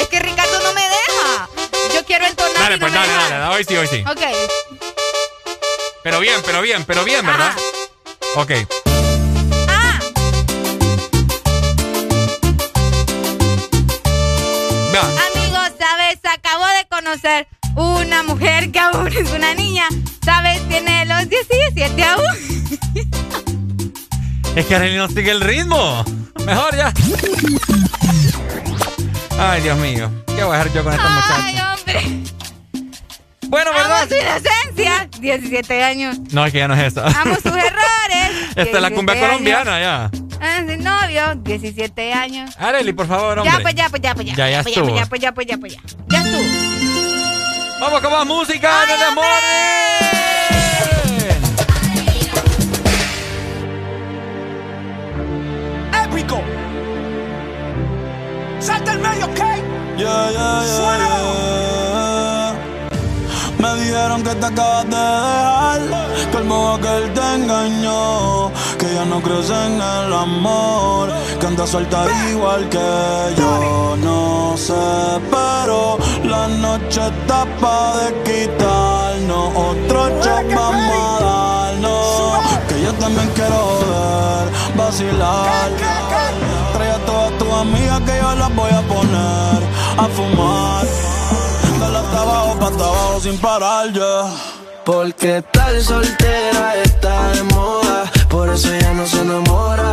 [0.00, 1.48] Es que Ricardo no me deja.
[1.94, 3.38] Yo quiero entonar Dale, y no pues me dale, deja.
[3.38, 4.04] dale, hoy sí, hoy sí.
[4.08, 4.20] Ok.
[6.02, 7.52] Pero bien, pero bien, pero bien, ¿verdad?
[8.36, 8.52] Ok.
[14.92, 16.18] Vean, Amigos, ¿sabes?
[16.24, 19.86] Acabo de conocer una mujer que aún es una niña.
[20.24, 20.59] ¿Sabes?
[20.70, 22.24] Tiene los 17 aún.
[24.56, 26.04] es que Arely no sigue el ritmo.
[26.46, 26.92] Mejor ya.
[29.36, 30.10] Ay, Dios mío.
[30.26, 31.44] ¿Qué voy a hacer yo con esta muchacha?
[31.44, 32.02] Ay, hombre.
[33.48, 34.02] Bueno, ¿verdad?
[34.02, 35.08] Amo su inocencia.
[35.18, 36.18] 17 años.
[36.30, 37.06] No, es que ya no es esa.
[37.20, 38.30] Amo sus errores.
[38.54, 40.10] Esta es la cumbia 17 colombiana, ya.
[40.40, 42.56] Ah, sí, novio, 17 años.
[42.58, 43.52] Arely, por favor, hombre.
[43.52, 44.34] Ya, pues ya, pues ya, pues ya.
[44.36, 44.86] Ya, ya pues estuvo.
[44.86, 45.80] pues ya, pues ya, pues ya, pues ya.
[46.08, 46.70] Ya estuvo.
[47.80, 50.19] Vamos con más música en el
[58.60, 59.40] Salta el medio, ¿ok?
[59.96, 61.20] Yeah, yeah, yeah, yeah.
[63.58, 65.80] Me dijeron que te acabas de dejar,
[66.30, 71.46] que el modo que él te engañó, que ya no crees en el amor, que
[71.46, 73.96] anda suelta igual que yo.
[74.02, 74.72] No sé,
[75.30, 83.28] pero la noche está pa' de quitarnos, otro shot vamos a darnos, que yo también
[83.34, 84.48] quiero joder,
[84.90, 85.70] vacilar.
[86.72, 89.60] Trae a todas tus amigas que yo las voy a poner
[90.04, 90.86] a fumar.
[91.80, 94.16] Dale hasta abajo, pa' hasta abajo sin parar ya.
[94.84, 99.92] Porque tal soltera está de moda, por eso ya no se enamora.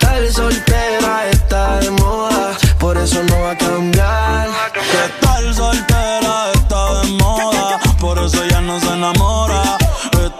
[0.00, 4.48] Tal soltera está de moda, por eso no va a cambiar.
[4.92, 9.62] Que tal soltera está de moda, por eso ya no se enamora.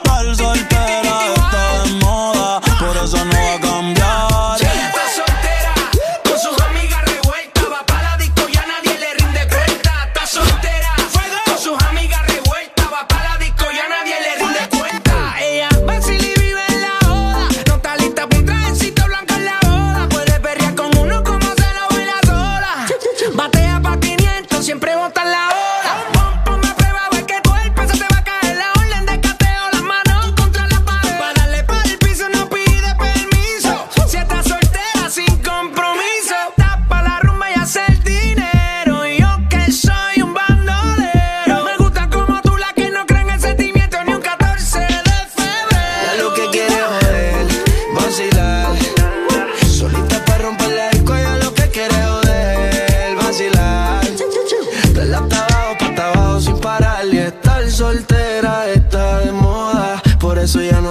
[0.04, 0.55] Tal soltera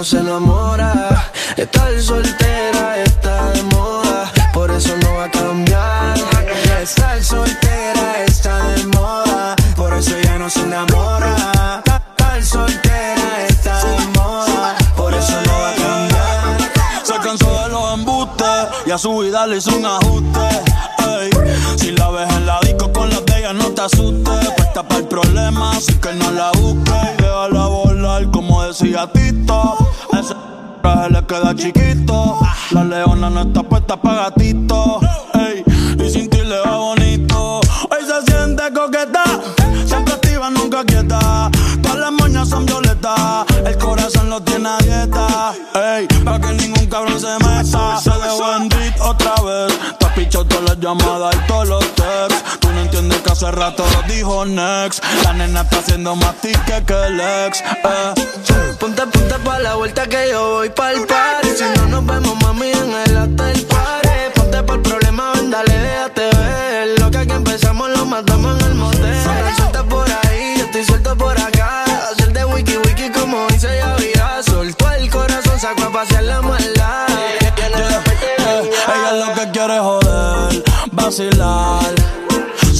[0.06, 1.32] se enamora.
[1.58, 6.16] Estar soltera está de moda, por eso no va a cambiar.
[6.82, 11.82] Estar soltera está de moda, por eso ya no se enamora.
[11.86, 17.02] Estar soltera está de moda, por eso no va a cambiar.
[17.04, 18.48] Se cansó de los embustes
[18.86, 20.40] y a su vida le hizo un ajuste.
[21.20, 21.30] Ey,
[21.78, 24.50] si la ves en la disco con las de no te asustes.
[24.56, 26.94] Puesta para el problema, así que no la busques.
[27.18, 27.68] Y déjala
[28.32, 29.78] como decía Tito.
[30.14, 30.36] Ese
[30.82, 32.40] traje le queda chiquito.
[32.72, 35.00] La leona no está puesta para gatito.
[35.34, 35.64] Ey,
[36.04, 37.62] y sin ti le va bonito.
[37.90, 39.24] Hoy se siente coqueta,
[39.86, 41.50] siempre activa, nunca quieta.
[41.82, 45.54] Todas las moñas son violetas, el corazón lo tiene a dieta.
[45.74, 48.00] Ey, para que ningún cabrón se meta.
[48.00, 48.70] Se dejó en
[49.02, 49.74] otra vez.
[50.00, 51.85] Te has todas las llamadas y todos los
[53.36, 55.04] hace rato lo dijo Next.
[55.24, 57.60] La nena está haciendo más ticket que el ex.
[57.62, 58.76] Eh.
[58.80, 62.72] Ponte, ponte pa' la vuelta que yo voy pa'l party Si no nos vemos, mami,
[62.72, 67.90] en el hotel party Ponte el problema, ven, dale, déjate ver Lo que aquí empezamos
[67.90, 69.24] lo matamos en el motel
[69.56, 73.96] Suelta por ahí, yo estoy suelto por acá Hacer de wiki wiki como dice ya
[73.96, 77.52] vida Soltó el corazón, sacó a pasear la maldad Eh,
[78.88, 82.15] ella lo que quiere es joder, vacilar.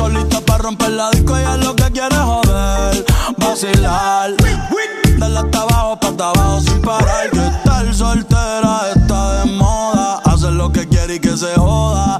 [0.06, 3.04] Solita para romper la disco, ella lo que quiere joder,
[3.38, 4.36] vacilar.
[5.18, 7.32] Dale hasta abajo, pa' hasta abajo sin parar.
[7.32, 10.22] Que estar soltera está de moda.
[10.26, 12.20] Hacer lo que quiere y que se joda.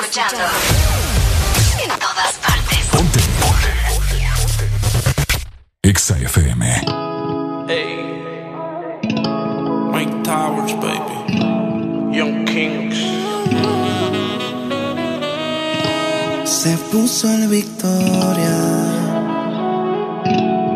[0.00, 0.44] Escuchando.
[1.82, 2.86] En todas partes.
[2.92, 3.18] Ponte.
[5.82, 6.64] Exa FM.
[7.66, 8.52] Hey.
[9.92, 12.16] Mike Towers, baby.
[12.16, 12.96] Young Kings.
[16.44, 18.56] Se puso el Victoria.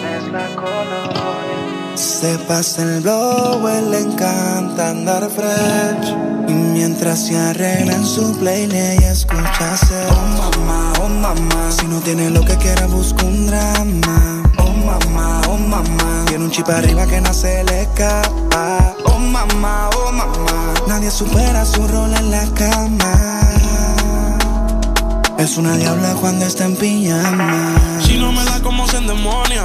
[2.22, 6.14] Se pasa el blow, él le encanta andar fresh.
[6.46, 10.06] Y mientras se arregla en su playlist y escucha hacer.
[10.08, 11.72] Oh mamá, oh mamá.
[11.72, 14.40] Si no tiene lo que quiera, busca un drama.
[14.56, 16.24] Oh mamá, oh mamá.
[16.28, 18.94] Tiene un chip arriba que no se le escapa.
[19.04, 20.74] Oh mamá, oh mamá.
[20.86, 23.40] Nadie supera su rol en la cama.
[25.38, 27.74] Es una diabla cuando está en pijama.
[28.00, 29.64] Si no me da como se endemonia,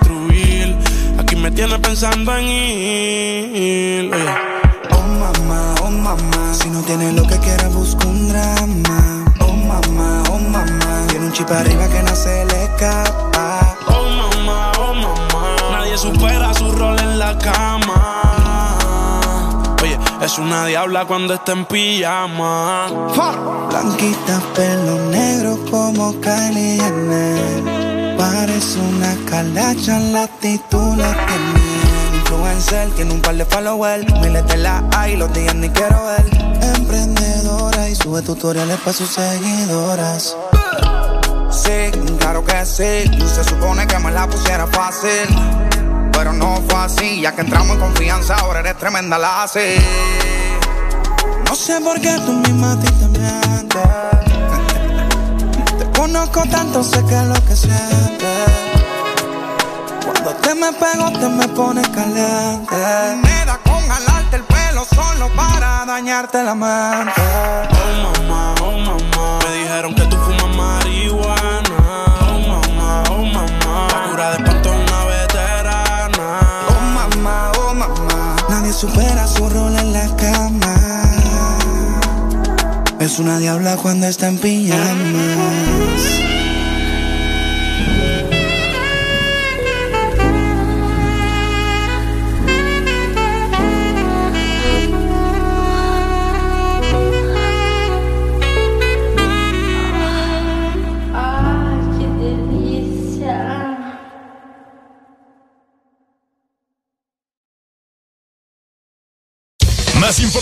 [1.41, 4.13] Me tienes pensando en ir.
[4.13, 4.25] Oye.
[4.91, 9.25] Oh mamá, oh mamá, si no tienes lo que quieras busca un drama.
[9.39, 13.75] Oh mamá, oh mamá, tiene un chip arriba que no se le escapa.
[13.87, 18.77] Oh mamá, oh mamá, nadie supera su rol en la cama.
[19.81, 22.87] Oye, es una diabla cuando está en pijama.
[23.67, 27.90] Blanquita, pelo negro como Kylie Jenner.
[28.21, 32.17] Parece una calacha, la actitud la tiene.
[32.17, 34.05] Influencer, tiene un par de followers.
[34.21, 36.25] Miles de la hay, los días ni quiero ver.
[36.77, 40.37] Emprendedora y sube tutoriales para sus seguidoras.
[41.49, 43.09] Sí, claro que sí.
[43.25, 45.27] Se supone que me la pusiera fácil.
[46.11, 49.77] Pero no fue así, ya que entramos en confianza, ahora eres tremenda la así.
[51.49, 54.30] No sé por qué tú misma a ti te mientes.
[56.01, 58.49] Conozco tanto, sé que es lo que sientes.
[60.03, 62.75] Cuando te me pego, te me pones caliente.
[63.21, 67.21] Me da con jalarte el pelo solo para dañarte la mente.
[67.69, 71.77] Oh mamá, oh mamá, me dijeron que tú fumas marihuana.
[72.19, 76.39] Oh mamá, oh mamá, la cura de espanto es una veterana.
[76.67, 80.75] Oh mamá, oh mamá, nadie supera su rol en la cama.
[82.99, 85.80] Es una diabla cuando está en pijamas.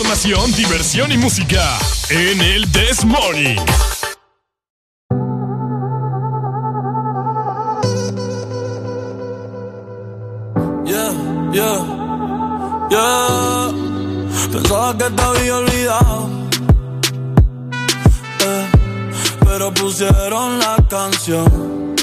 [0.00, 3.04] Información, diversión y música en el This.
[10.86, 11.12] Yeah,
[11.52, 13.70] yeah, yeah.
[14.50, 16.30] Pensaba que te había olvidado.
[18.40, 18.70] Eh,
[19.44, 21.94] pero pusieron la canción.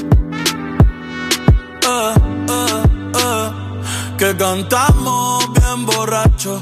[1.82, 2.14] Eh,
[2.50, 2.84] eh,
[3.16, 3.52] eh,
[4.20, 6.62] que cantamos bien borracho.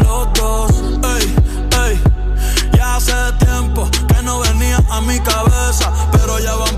[4.91, 6.77] a mi cabeza, pero ya van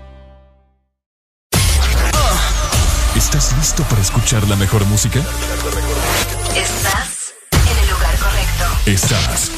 [3.21, 5.19] ¿Estás listo para escuchar la mejor música?
[6.55, 8.65] Estás en el lugar correcto.
[8.87, 9.51] Estás.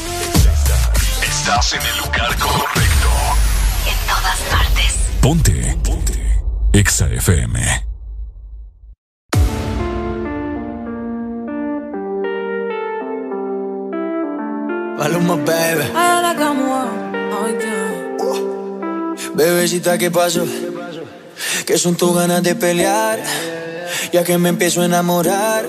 [1.22, 3.08] Estás en el lugar correcto.
[3.88, 4.98] En todas partes.
[5.22, 5.78] Ponte.
[5.82, 6.42] Ponte.
[6.74, 7.86] Exa FM.
[14.98, 15.90] Paloma, baby.
[19.34, 20.44] Bebecita, ¿qué pasó?
[21.66, 23.18] Que son tus ganas de pelear,
[24.12, 25.64] ya que me empiezo a enamorar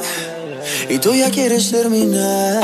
[0.90, 2.64] y tú ya quieres terminar.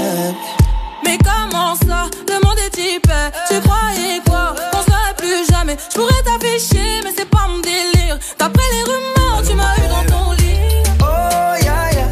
[1.03, 5.95] Mais comment ça, le monde est hyper Tu croyais quoi, qu'on serait plus jamais Je
[5.95, 10.31] pourrais t'afficher, mais c'est pas mon délire D'après les rumeurs, tu m'as eu dans ton
[10.33, 12.07] lit Oh, ya, ya.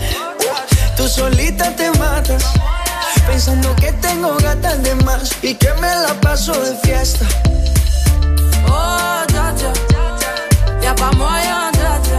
[0.97, 2.43] Tú solita te matas,
[3.27, 7.25] pensando que tengo gatas de más y que me la paso de fiesta.
[8.67, 9.98] Oh, dja dja
[10.89, 12.17] Y'a pas moyen, dja dja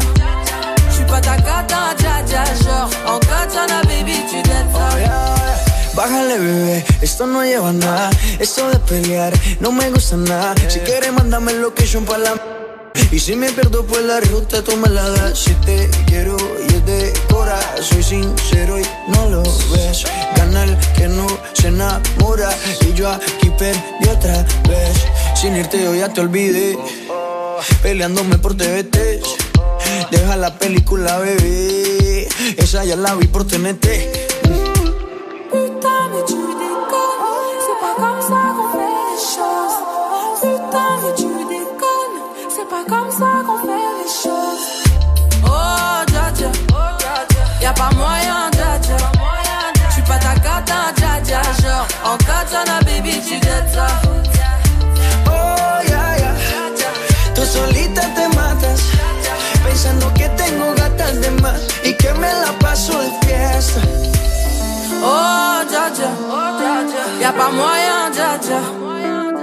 [0.92, 6.84] J'suis pas ta cata, dja dja Genre, en katana, baby, tu dettes ça Bájale, bebé,
[7.02, 8.10] esto no lleva nada.
[8.39, 10.55] Esto de pelear no me gusta nada.
[10.68, 12.34] Si quieres, mándame location para la.
[13.10, 15.36] Y si me pierdo por la ruta, tú me la das.
[15.36, 16.36] Si te quiero
[16.68, 20.05] y es de cora, soy sincero y no lo ves.
[20.36, 22.50] Gana el que no se enamora.
[22.89, 24.97] Y yo aquí perdí otra vez.
[25.34, 26.78] Sin irte, yo ya te olvidé.
[27.82, 29.20] Peleándome por TVT.
[30.10, 32.28] Deja la película, bebé.
[32.56, 33.86] Esa ya la vi por TNT.
[47.80, 48.97] Pas moyen, dja dja
[49.90, 53.40] J'suis pas ta cata, dja dja en katana, baby, tu
[53.72, 54.09] ça
[59.83, 63.81] pensando que tengo gatas de más y que me la paso de fiesta.
[65.02, 66.10] Oh, dja dja
[67.23, 68.60] Y'a pas moyen, dja dja.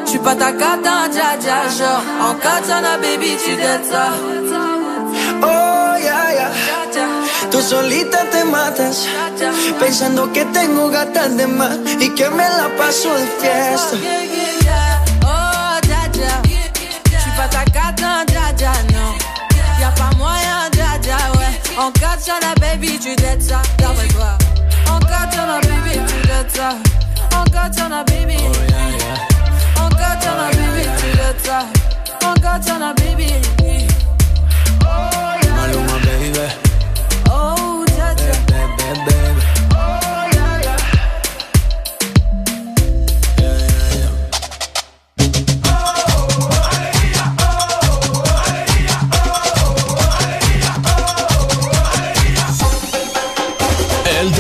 [0.06, 2.04] J'suis pas ta dja, genre.
[2.30, 3.96] En katana, baby, tu dettes.
[5.42, 6.52] Oh, yeah, yeah.
[7.50, 9.08] Tú solita te matas,
[9.80, 14.57] pensando que tengo gatas de más y que me la paso de fiesta.
[21.78, 21.84] Ouais.
[21.84, 23.62] En katana, baby, tu dettes ça.
[23.78, 24.38] D'après toi.
[24.90, 26.70] En katana, baby, tu dettes ça.
[27.36, 28.38] En katana, baby.
[29.80, 31.66] En katana, baby, tu dettes ça.
[32.26, 33.34] En katana, baby.
[34.84, 35.37] Maluma,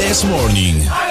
[0.08, 1.07] This Morning.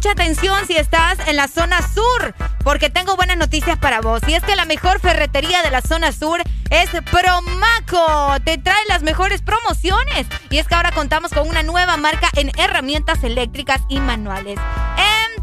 [0.00, 4.22] Mucha atención si estás en la zona sur, porque tengo buenas noticias para vos.
[4.26, 8.40] Y es que la mejor ferretería de la zona sur es Promaco.
[8.42, 10.26] Te trae las mejores promociones.
[10.48, 14.58] Y es que ahora contamos con una nueva marca en herramientas eléctricas y manuales.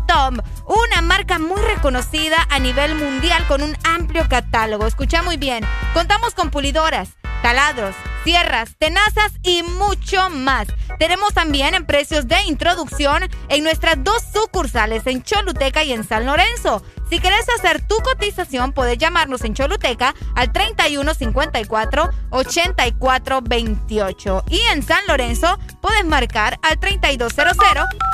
[0.08, 4.88] Tom, una marca muy reconocida a nivel mundial con un amplio catálogo.
[4.88, 5.66] Escucha muy bien.
[5.94, 7.10] Contamos con pulidoras,
[7.42, 10.68] taladros, sierras, tenazas y mucho más.
[11.00, 16.26] Tenemos también en precios de introducción en nuestras dos sucursales en Choluteca y en San
[16.26, 16.84] Lorenzo.
[17.10, 25.06] Si querés hacer tu cotización, puedes llamarnos en Choluteca al 3154 8428 y en San
[25.08, 27.56] Lorenzo puedes marcar al 3200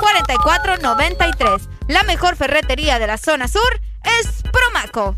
[0.00, 1.68] 4493.
[1.88, 3.80] La mejor ferretería de la zona sur
[4.20, 5.16] es Promaco.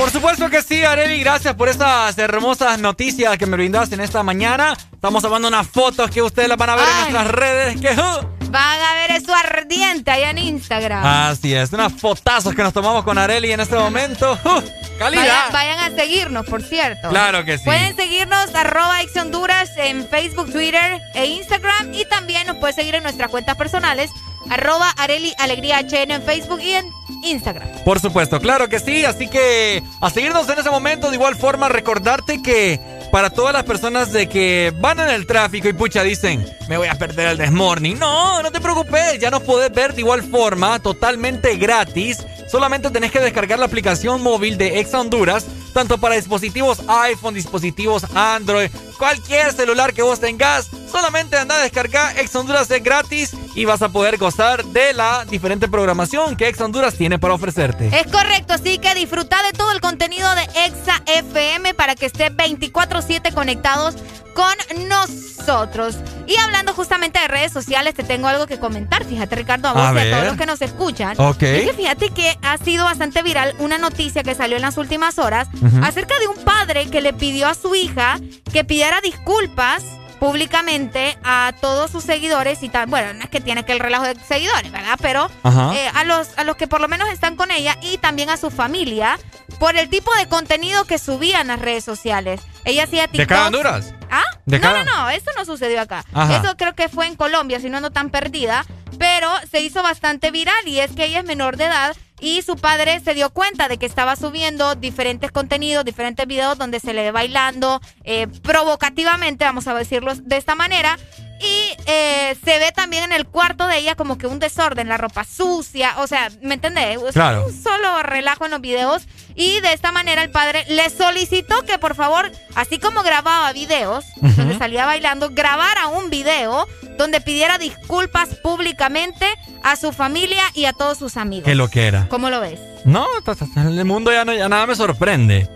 [0.00, 4.22] Por supuesto que sí, Areli, gracias por esas hermosas noticias que me brindaste en esta
[4.22, 4.74] mañana.
[4.94, 7.80] Estamos tomando unas fotos que ustedes las van a ver en nuestras redes.
[7.82, 11.04] Que, uh, Van a ver eso ardiente allá en Instagram.
[11.04, 14.38] Así es, unas fotazos que nos tomamos con Areli en este momento.
[14.42, 14.62] Uh,
[14.98, 15.50] calidad.
[15.52, 17.10] Vayan, vayan a seguirnos, por cierto.
[17.10, 17.64] Claro que sí.
[17.64, 21.92] Pueden seguirnos arroba Ex Honduras en Facebook, Twitter e Instagram.
[21.92, 24.10] Y también nos pueden seguir en nuestras cuentas personales,
[24.48, 26.86] arroba Areli Alegría en Facebook y en
[27.22, 27.68] Instagram.
[27.84, 29.04] Por supuesto, claro que sí.
[29.04, 31.10] Así que a seguirnos en ese momento.
[31.10, 35.68] De igual forma, recordarte que para todas las personas de que van en el tráfico
[35.68, 37.98] y pucha dicen, me voy a perder el desmorning.
[37.98, 39.18] No, no te preocupes.
[39.18, 42.18] Ya nos podés ver de igual forma, totalmente gratis.
[42.50, 48.04] Solamente tenés que descargar la aplicación móvil de Exa Honduras, tanto para dispositivos iPhone, dispositivos
[48.14, 50.68] Android, cualquier celular que vos tengas.
[50.90, 55.24] Solamente anda a descargar Exa Honduras es gratis y vas a poder gozar de la
[55.24, 57.88] diferente programación que Exa Honduras tiene para ofrecerte.
[57.88, 62.30] Es correcto, así que disfruta de todo el contenido de Exa FM para que esté
[62.30, 63.96] 24-7 conectados
[64.34, 65.96] con nosotros.
[66.26, 69.04] Y hablando justamente de redes sociales, te tengo algo que comentar.
[69.04, 71.20] Fíjate, Ricardo, a vos A y a todos los que nos escuchan.
[71.20, 71.42] Ok.
[71.42, 75.18] Es que fíjate que ha sido bastante viral una noticia que salió en las últimas
[75.18, 75.48] horas
[75.82, 78.18] acerca de un padre que le pidió a su hija
[78.52, 79.82] que pidiera disculpas
[80.20, 82.86] públicamente a todos sus seguidores y tal.
[82.86, 84.96] Bueno, no es que tiene que el relajo de seguidores, ¿verdad?
[85.02, 85.74] Pero Ajá.
[85.74, 88.36] eh, a, los, a los que por lo menos están con ella y también a
[88.36, 89.18] su familia
[89.58, 92.40] por el tipo de contenido que subían las redes sociales.
[92.64, 93.28] Ella hacía ¿De TikTok.
[93.28, 93.92] cada Honduras?
[94.10, 94.22] ¿Ah?
[94.46, 96.04] ¿De no, cada- no, no, eso no sucedió acá.
[96.12, 96.36] Ajá.
[96.36, 98.64] Eso creo que fue en Colombia, si no ando tan perdida.
[98.98, 102.56] Pero se hizo bastante viral y es que ella es menor de edad y su
[102.56, 107.02] padre se dio cuenta de que estaba subiendo diferentes contenidos, diferentes videos donde se le
[107.02, 110.98] ve bailando eh, provocativamente, vamos a decirlo de esta manera.
[111.40, 114.98] Y eh, se ve también en el cuarto de ella como que un desorden, la
[114.98, 116.98] ropa sucia, o sea, ¿me entendés?
[117.02, 117.46] Es Claro.
[117.46, 119.02] Un solo relajo en los videos.
[119.34, 124.04] Y de esta manera el padre le solicitó que por favor, así como grababa videos,
[124.20, 126.66] donde salía bailando, grabara un video
[126.98, 129.26] donde pidiera disculpas públicamente
[129.62, 131.46] a su familia y a todos sus amigos.
[131.46, 132.06] ¿Qué lo que era?
[132.08, 132.60] ¿Cómo lo ves?
[132.84, 135.48] No, ta- en el mundo ya, no, ya nada me sorprende.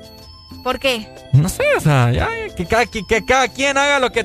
[0.62, 1.06] ¿Por qué?
[1.32, 4.24] No sé, o sea, ya, que, cada, que, que cada quien haga lo que,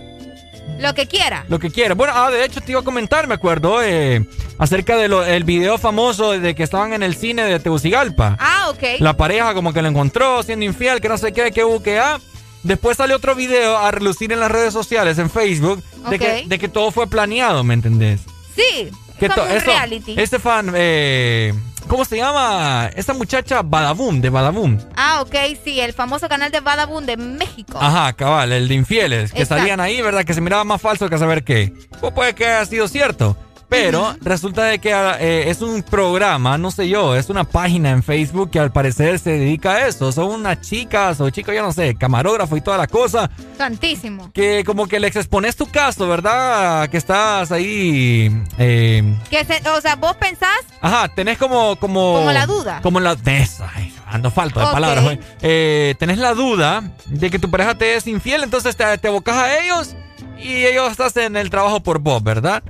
[0.79, 1.45] Lo que quiera.
[1.49, 1.93] lo que quiera.
[1.93, 4.25] Bueno, ah, de hecho te iba a comentar, me acuerdo, eh,
[4.57, 8.37] acerca del video famoso de que estaban en el cine de Tegucigalpa.
[8.39, 8.99] Ah, ok.
[8.99, 12.19] La pareja como que lo encontró siendo infiel, que no sé qué, que que ah.
[12.63, 16.59] Después sale otro video a relucir en las redes sociales, en Facebook, de, que, de
[16.59, 18.21] que todo fue planeado, ¿me entendés?
[18.53, 20.15] Sí, Que como un reality.
[20.17, 21.53] Este fan, eh,
[21.89, 22.89] ¿cómo se llama?
[22.95, 24.77] Esta muchacha Badaboom, de Badaboom.
[24.95, 27.77] Ah, ok, sí, el famoso canal de Badaboom de México.
[27.81, 29.59] Ajá, cabal, el de infieles, que Exacto.
[29.61, 30.23] salían ahí, ¿verdad?
[30.23, 31.73] Que se miraba más falso que saber qué.
[31.99, 33.35] Pues puede que haya sido cierto.
[33.69, 38.01] Pero resulta de que eh, es un programa, no sé yo, es una página en
[38.01, 40.11] Facebook que al parecer se dedica a eso.
[40.11, 43.29] Son unas chicas o chicos, yo no sé, camarógrafo y toda la cosa.
[43.57, 44.31] Santísimo.
[44.33, 46.89] Que como que les expones tu caso, ¿verdad?
[46.89, 48.31] Que estás ahí...
[48.57, 50.49] eh, Que se- o sea, vos pensás,
[50.81, 51.75] Ajá, tenés como...
[51.75, 52.79] Como, Como la duda.
[52.81, 53.13] Como la...
[53.15, 54.71] de esa, ay, ando falto de Ok.
[54.71, 55.03] palabras.
[55.03, 55.19] güey.
[55.41, 59.35] Eh, tenés la duda de que tu pareja te es infiel, entonces te, te abocas
[59.35, 59.95] a ellos
[60.41, 62.63] y ellos hacen el trabajo por vos, ¿verdad?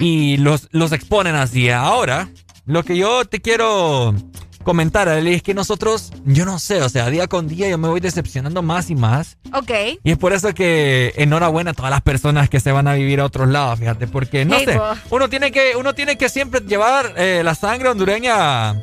[0.00, 1.70] Y los, los exponen así.
[1.70, 2.28] Ahora,
[2.66, 4.14] lo que yo te quiero
[4.64, 7.88] comentar, Arely, es que nosotros, yo no sé, o sea, día con día yo me
[7.88, 9.36] voy decepcionando más y más.
[9.52, 9.70] ok.
[10.04, 13.18] Y es por eso que enhorabuena a todas las personas que se van a vivir
[13.20, 14.80] a otros lados, fíjate, porque no Hey, sé,
[15.10, 18.74] uno tiene que, uno tiene que siempre llevar eh, la sangre hondureña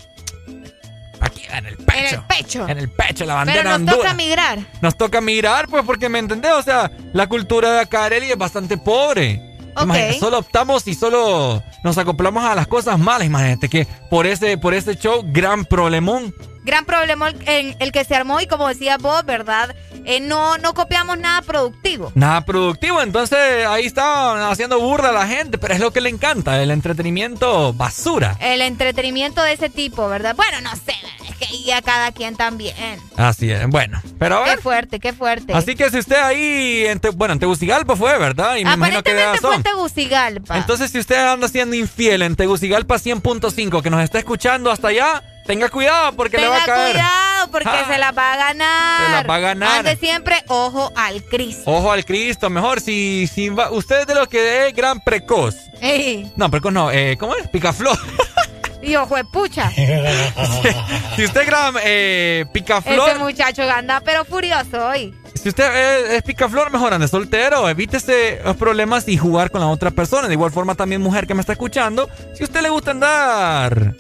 [1.30, 1.98] aquí en el pecho.
[2.00, 2.68] En el pecho.
[2.68, 3.98] En el pecho, la bandera Pero nos Honduras.
[4.02, 4.60] toca migrar.
[4.82, 8.38] Nos toca mirar, pues, porque me entendés, o sea, la cultura de acá, Arely, es
[8.38, 9.46] bastante pobre.
[9.82, 13.28] Imagínate, solo optamos y solo nos acoplamos a las cosas malas.
[13.28, 16.34] Imagínate que por ese, por ese show, gran problemón.
[16.70, 19.76] Gran problema el, en el que se armó y como decía vos, ¿verdad?
[20.06, 22.12] Eh, no, no copiamos nada productivo.
[22.14, 26.10] Nada productivo, entonces ahí está haciendo burla a la gente, pero es lo que le
[26.10, 28.38] encanta, el entretenimiento basura.
[28.40, 30.36] El entretenimiento de ese tipo, ¿verdad?
[30.36, 30.94] Bueno, no sé,
[31.28, 32.76] es que ahí a cada quien también.
[33.18, 35.54] Así es, bueno, pero a Qué fuerte, qué fuerte.
[35.54, 38.58] Así que si usted ahí, en Te- bueno, en Tegucigalpa fue, ¿verdad?
[38.58, 39.64] Y me que Aparentemente fue en.
[39.64, 40.58] Tegucigalpa.
[40.58, 45.24] Entonces, si usted anda siendo infiel en Tegucigalpa 100.5, que nos está escuchando hasta allá,
[45.50, 46.92] tenga cuidado porque le va a Tenga caer.
[46.92, 47.86] cuidado porque Ah.
[47.92, 49.06] se la va a ganar.
[49.08, 49.80] Se la va a ganar.
[49.80, 51.64] Ande siempre ojo al Cristo.
[51.66, 55.56] Ojo al Cristo, mejor si, si va- usted es de los que es gran precoz.
[55.82, 57.48] Ey, No, precoz no, eh, ¿cómo es?
[57.48, 57.98] Picaflor.
[58.84, 59.72] y ojo de pucha.
[61.16, 63.10] si usted es gran eh, picaflor.
[63.10, 65.16] Este muchacho anda pero furioso hoy.
[65.34, 69.68] Si usted es, es picaflor, mejor ande soltero, evítese los problemas y jugar con la
[69.68, 70.28] otra persona.
[70.28, 73.96] De igual forma, también mujer que me está escuchando, si usted le gusta andar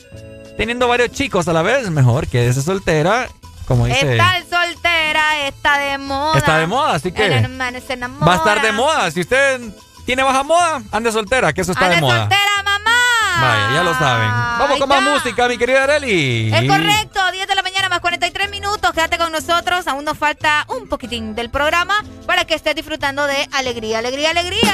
[0.59, 3.29] teniendo varios chicos a la vez, mejor quédese soltera,
[3.65, 4.11] como dice.
[4.11, 6.37] Está soltera, está de moda.
[6.37, 8.25] Está de moda, así que El hermano se enamora.
[8.25, 9.09] Va a estar de moda.
[9.09, 9.61] Si usted
[10.05, 12.19] tiene baja moda, ande soltera, que eso está Ande de moda.
[12.19, 12.95] soltera, mamá.
[13.41, 14.29] Vaya, ya lo saben.
[14.29, 16.53] Vamos Ahí con más música, mi querida Areli.
[16.53, 18.91] Es correcto, 10 de la mañana más 43 minutos.
[18.91, 19.87] Quédate con nosotros.
[19.87, 24.73] Aún nos falta un poquitín del programa para que estés disfrutando de alegría, alegría, alegría.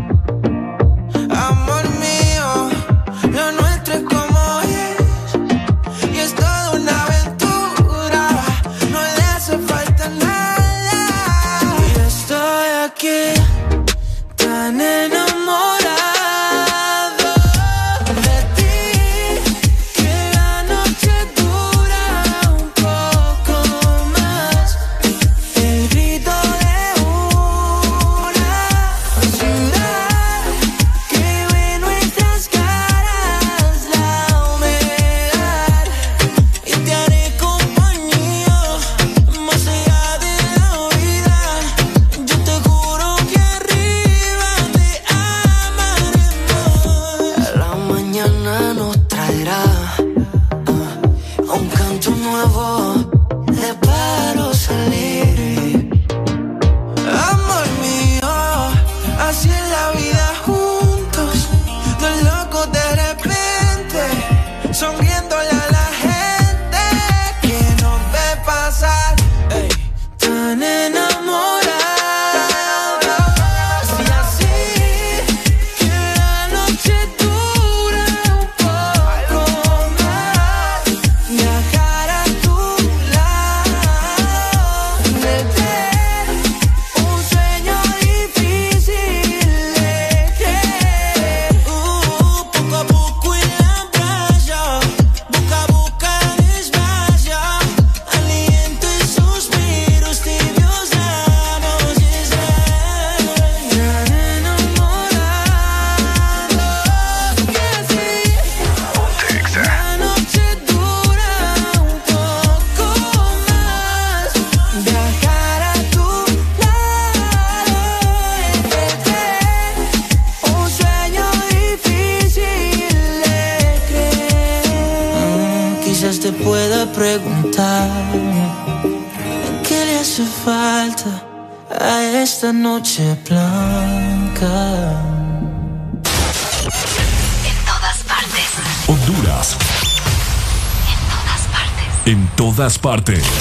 [142.99, 143.40] Todas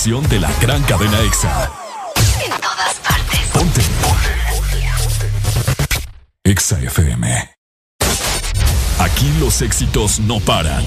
[0.00, 1.70] estación de la gran cadena Exa.
[2.42, 3.40] En todas partes.
[3.52, 3.82] Ponte.
[6.42, 7.50] Exa FM.
[8.98, 10.86] Aquí los éxitos no paran.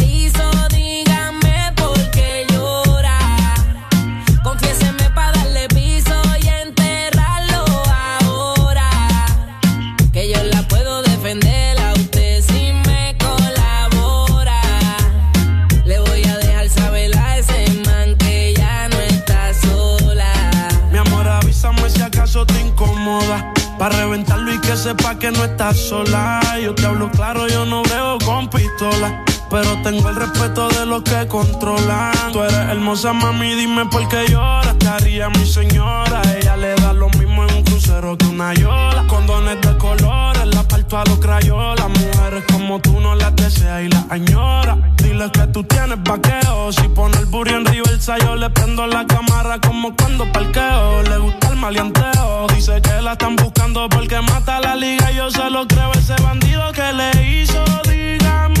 [25.21, 26.41] que no estás sola.
[26.61, 29.23] Yo te hablo claro, yo no veo con pistola.
[29.51, 32.31] Pero tengo el respeto de los que controlan.
[32.33, 34.77] Tú eres hermosa, mami, dime por qué lloras.
[34.79, 36.21] Te haría mi señora.
[36.35, 39.05] Ella le da lo mismo en un crucero que una yola.
[39.07, 40.30] Condones de colores,
[40.91, 41.89] parto a los crayolas.
[41.89, 44.77] Mujeres como tú no las deseas y las añora.
[44.97, 46.71] Dile que tú tienes vaqueo.
[46.71, 51.03] Si pone el burro en Riverside, yo le prendo la cámara como cuando parqueo.
[51.03, 52.47] Le gusta el maleanteo.
[52.55, 55.11] Dice que la están buscando porque mata la liga.
[55.11, 57.63] Yo se lo creo, ese bandido que le hizo.
[57.89, 58.60] Dígame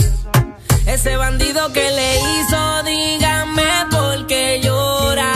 [0.85, 5.31] Ese bandido que le hizo, dígame por qué llora.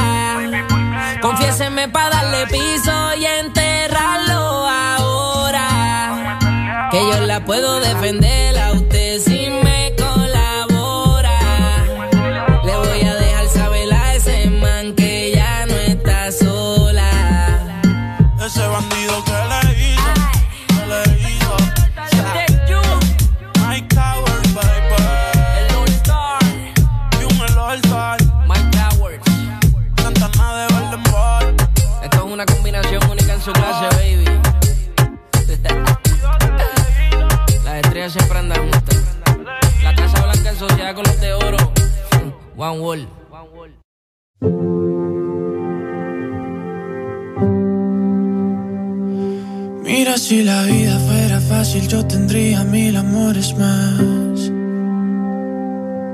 [1.22, 6.38] Confiéseme para darle piso y enterrarlo ahora.
[6.92, 9.05] Que yo la puedo defender a usted
[42.58, 43.08] One Wall.
[49.84, 54.52] Mira, si la vida fuera fácil, yo tendría mil amores más.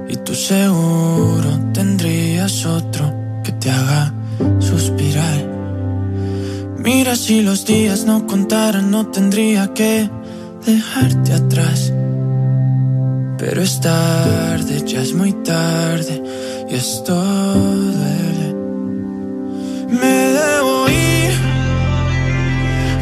[0.09, 4.13] Y tú seguro tendrías otro que te haga
[4.59, 5.47] suspirar.
[6.77, 10.09] Mira, si los días no contaran, no tendría que
[10.65, 11.93] dejarte atrás.
[13.41, 16.21] Pero es tarde, ya es muy tarde,
[16.69, 18.53] y esto duele.
[19.89, 21.33] Me debo ir.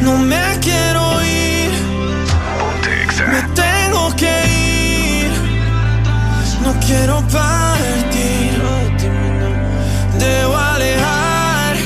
[0.00, 1.72] No me quiero ir.
[3.32, 4.34] Me tengo que
[5.20, 5.30] ir.
[6.64, 8.52] No quiero partir.
[10.18, 11.76] Debo alejar.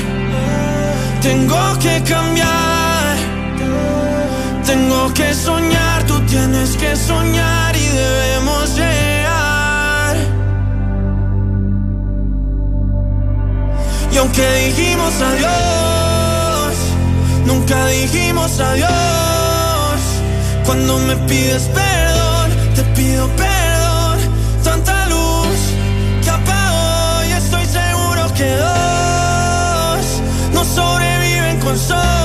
[1.21, 3.17] Tengo que cambiar.
[4.65, 6.03] Tengo que soñar.
[6.07, 7.64] Tú tienes que soñar
[14.15, 16.75] Y aunque dijimos adiós,
[17.45, 18.89] nunca dijimos adiós.
[20.65, 24.19] Cuando me pides perdón, te pido perdón.
[24.63, 25.57] Tanta luz
[26.23, 30.05] que apago y estoy seguro que dos
[30.53, 32.24] no sobreviven con solo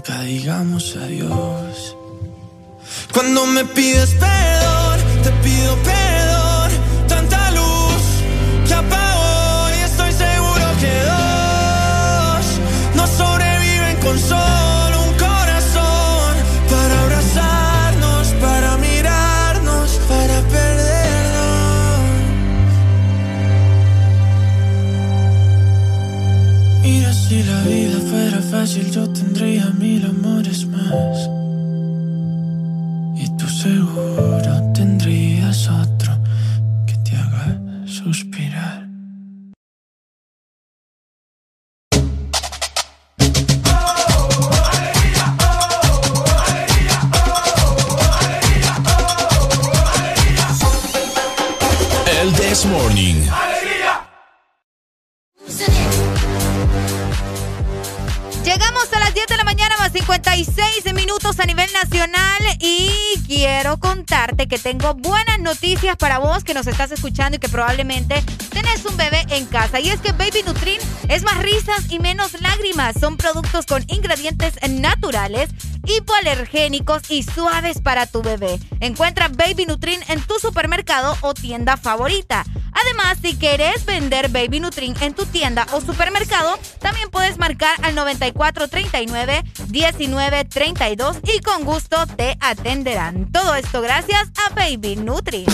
[0.00, 1.96] nunca digamos adiós.
[3.12, 6.29] Cuando me pides perdón, te pido perdón.
[28.60, 31.49] Fácil, yo tendría mil amores más.
[61.20, 62.90] 56 minutos a nivel nacional y
[63.26, 68.22] quiero contarte que tengo buenas noticias para vos que nos estás escuchando y que probablemente
[68.50, 69.80] tenés un bebé en casa.
[69.80, 72.96] Y es que Baby Nutrin es más risas y menos lágrimas.
[72.98, 75.50] Son productos con ingredientes naturales
[75.86, 78.58] hipoalergénicos y suaves para tu bebé.
[78.80, 82.44] Encuentra Baby Nutrin en tu supermercado o tienda favorita.
[82.72, 87.94] Además, si querés vender Baby Nutrin en tu tienda o supermercado, también puedes marcar al
[87.94, 93.30] 9439 1932 y con gusto te atenderán.
[93.32, 95.46] Todo esto gracias a Baby Nutrin.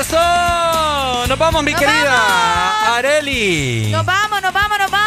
[0.00, 1.26] ¡Eso!
[1.28, 3.90] ¡Nos vamos, mi querida Areli!
[3.92, 5.01] Nos vamos, nos vamos, nos vamos,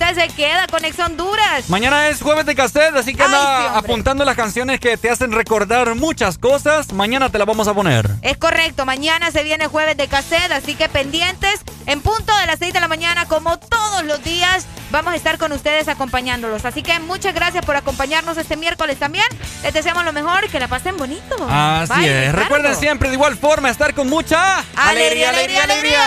[0.00, 1.68] usted se queda con Ex Honduras.
[1.68, 5.10] Mañana es jueves de cassette, así que Ay, anda sí, apuntando las canciones que te
[5.10, 6.92] hacen recordar muchas cosas.
[6.92, 8.08] Mañana te las vamos a poner.
[8.22, 11.60] Es correcto, mañana se viene jueves de cassette, así que pendientes.
[11.86, 15.38] En punto de las 6 de la mañana, como todos los días, vamos a estar
[15.38, 16.64] con ustedes acompañándolos.
[16.64, 19.26] Así que muchas gracias por acompañarnos este miércoles también.
[19.62, 21.36] Les deseamos lo mejor, que la pasen bonito.
[21.48, 22.32] Así Bye, es.
[22.32, 22.40] Ricardo.
[22.42, 26.06] Recuerden siempre de igual forma estar con mucha Alegría, alegría, alegría.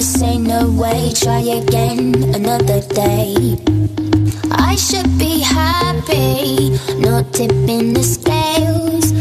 [0.00, 3.56] Say no way, try again another day.
[4.50, 9.12] I should be happy, not tipping the scales.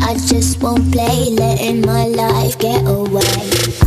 [0.00, 3.81] I just won't play, letting my life get away.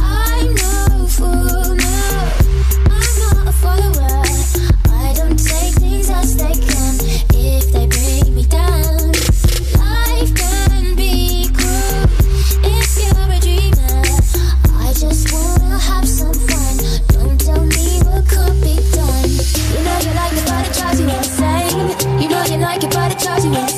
[23.46, 23.75] You insane.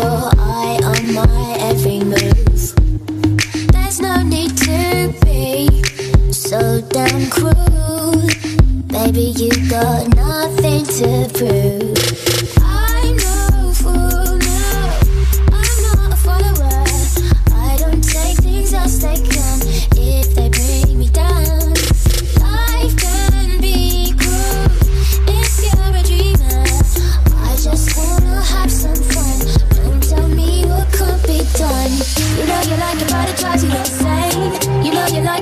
[0.00, 2.62] Your eye on my every move.
[3.72, 5.68] There's no need to be
[6.32, 8.26] so damn cruel.
[8.86, 12.29] Baby, you got nothing to prove.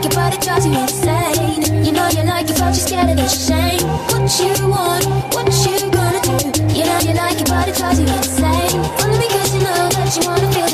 [0.03, 1.85] Like but it drives you insane.
[1.85, 3.83] You know you like it, but you're scared of the shame.
[4.11, 6.39] What you want, what you gonna do?
[6.75, 8.81] You know you like but it drives you insane.
[9.03, 10.68] Only because you know that you wanna feel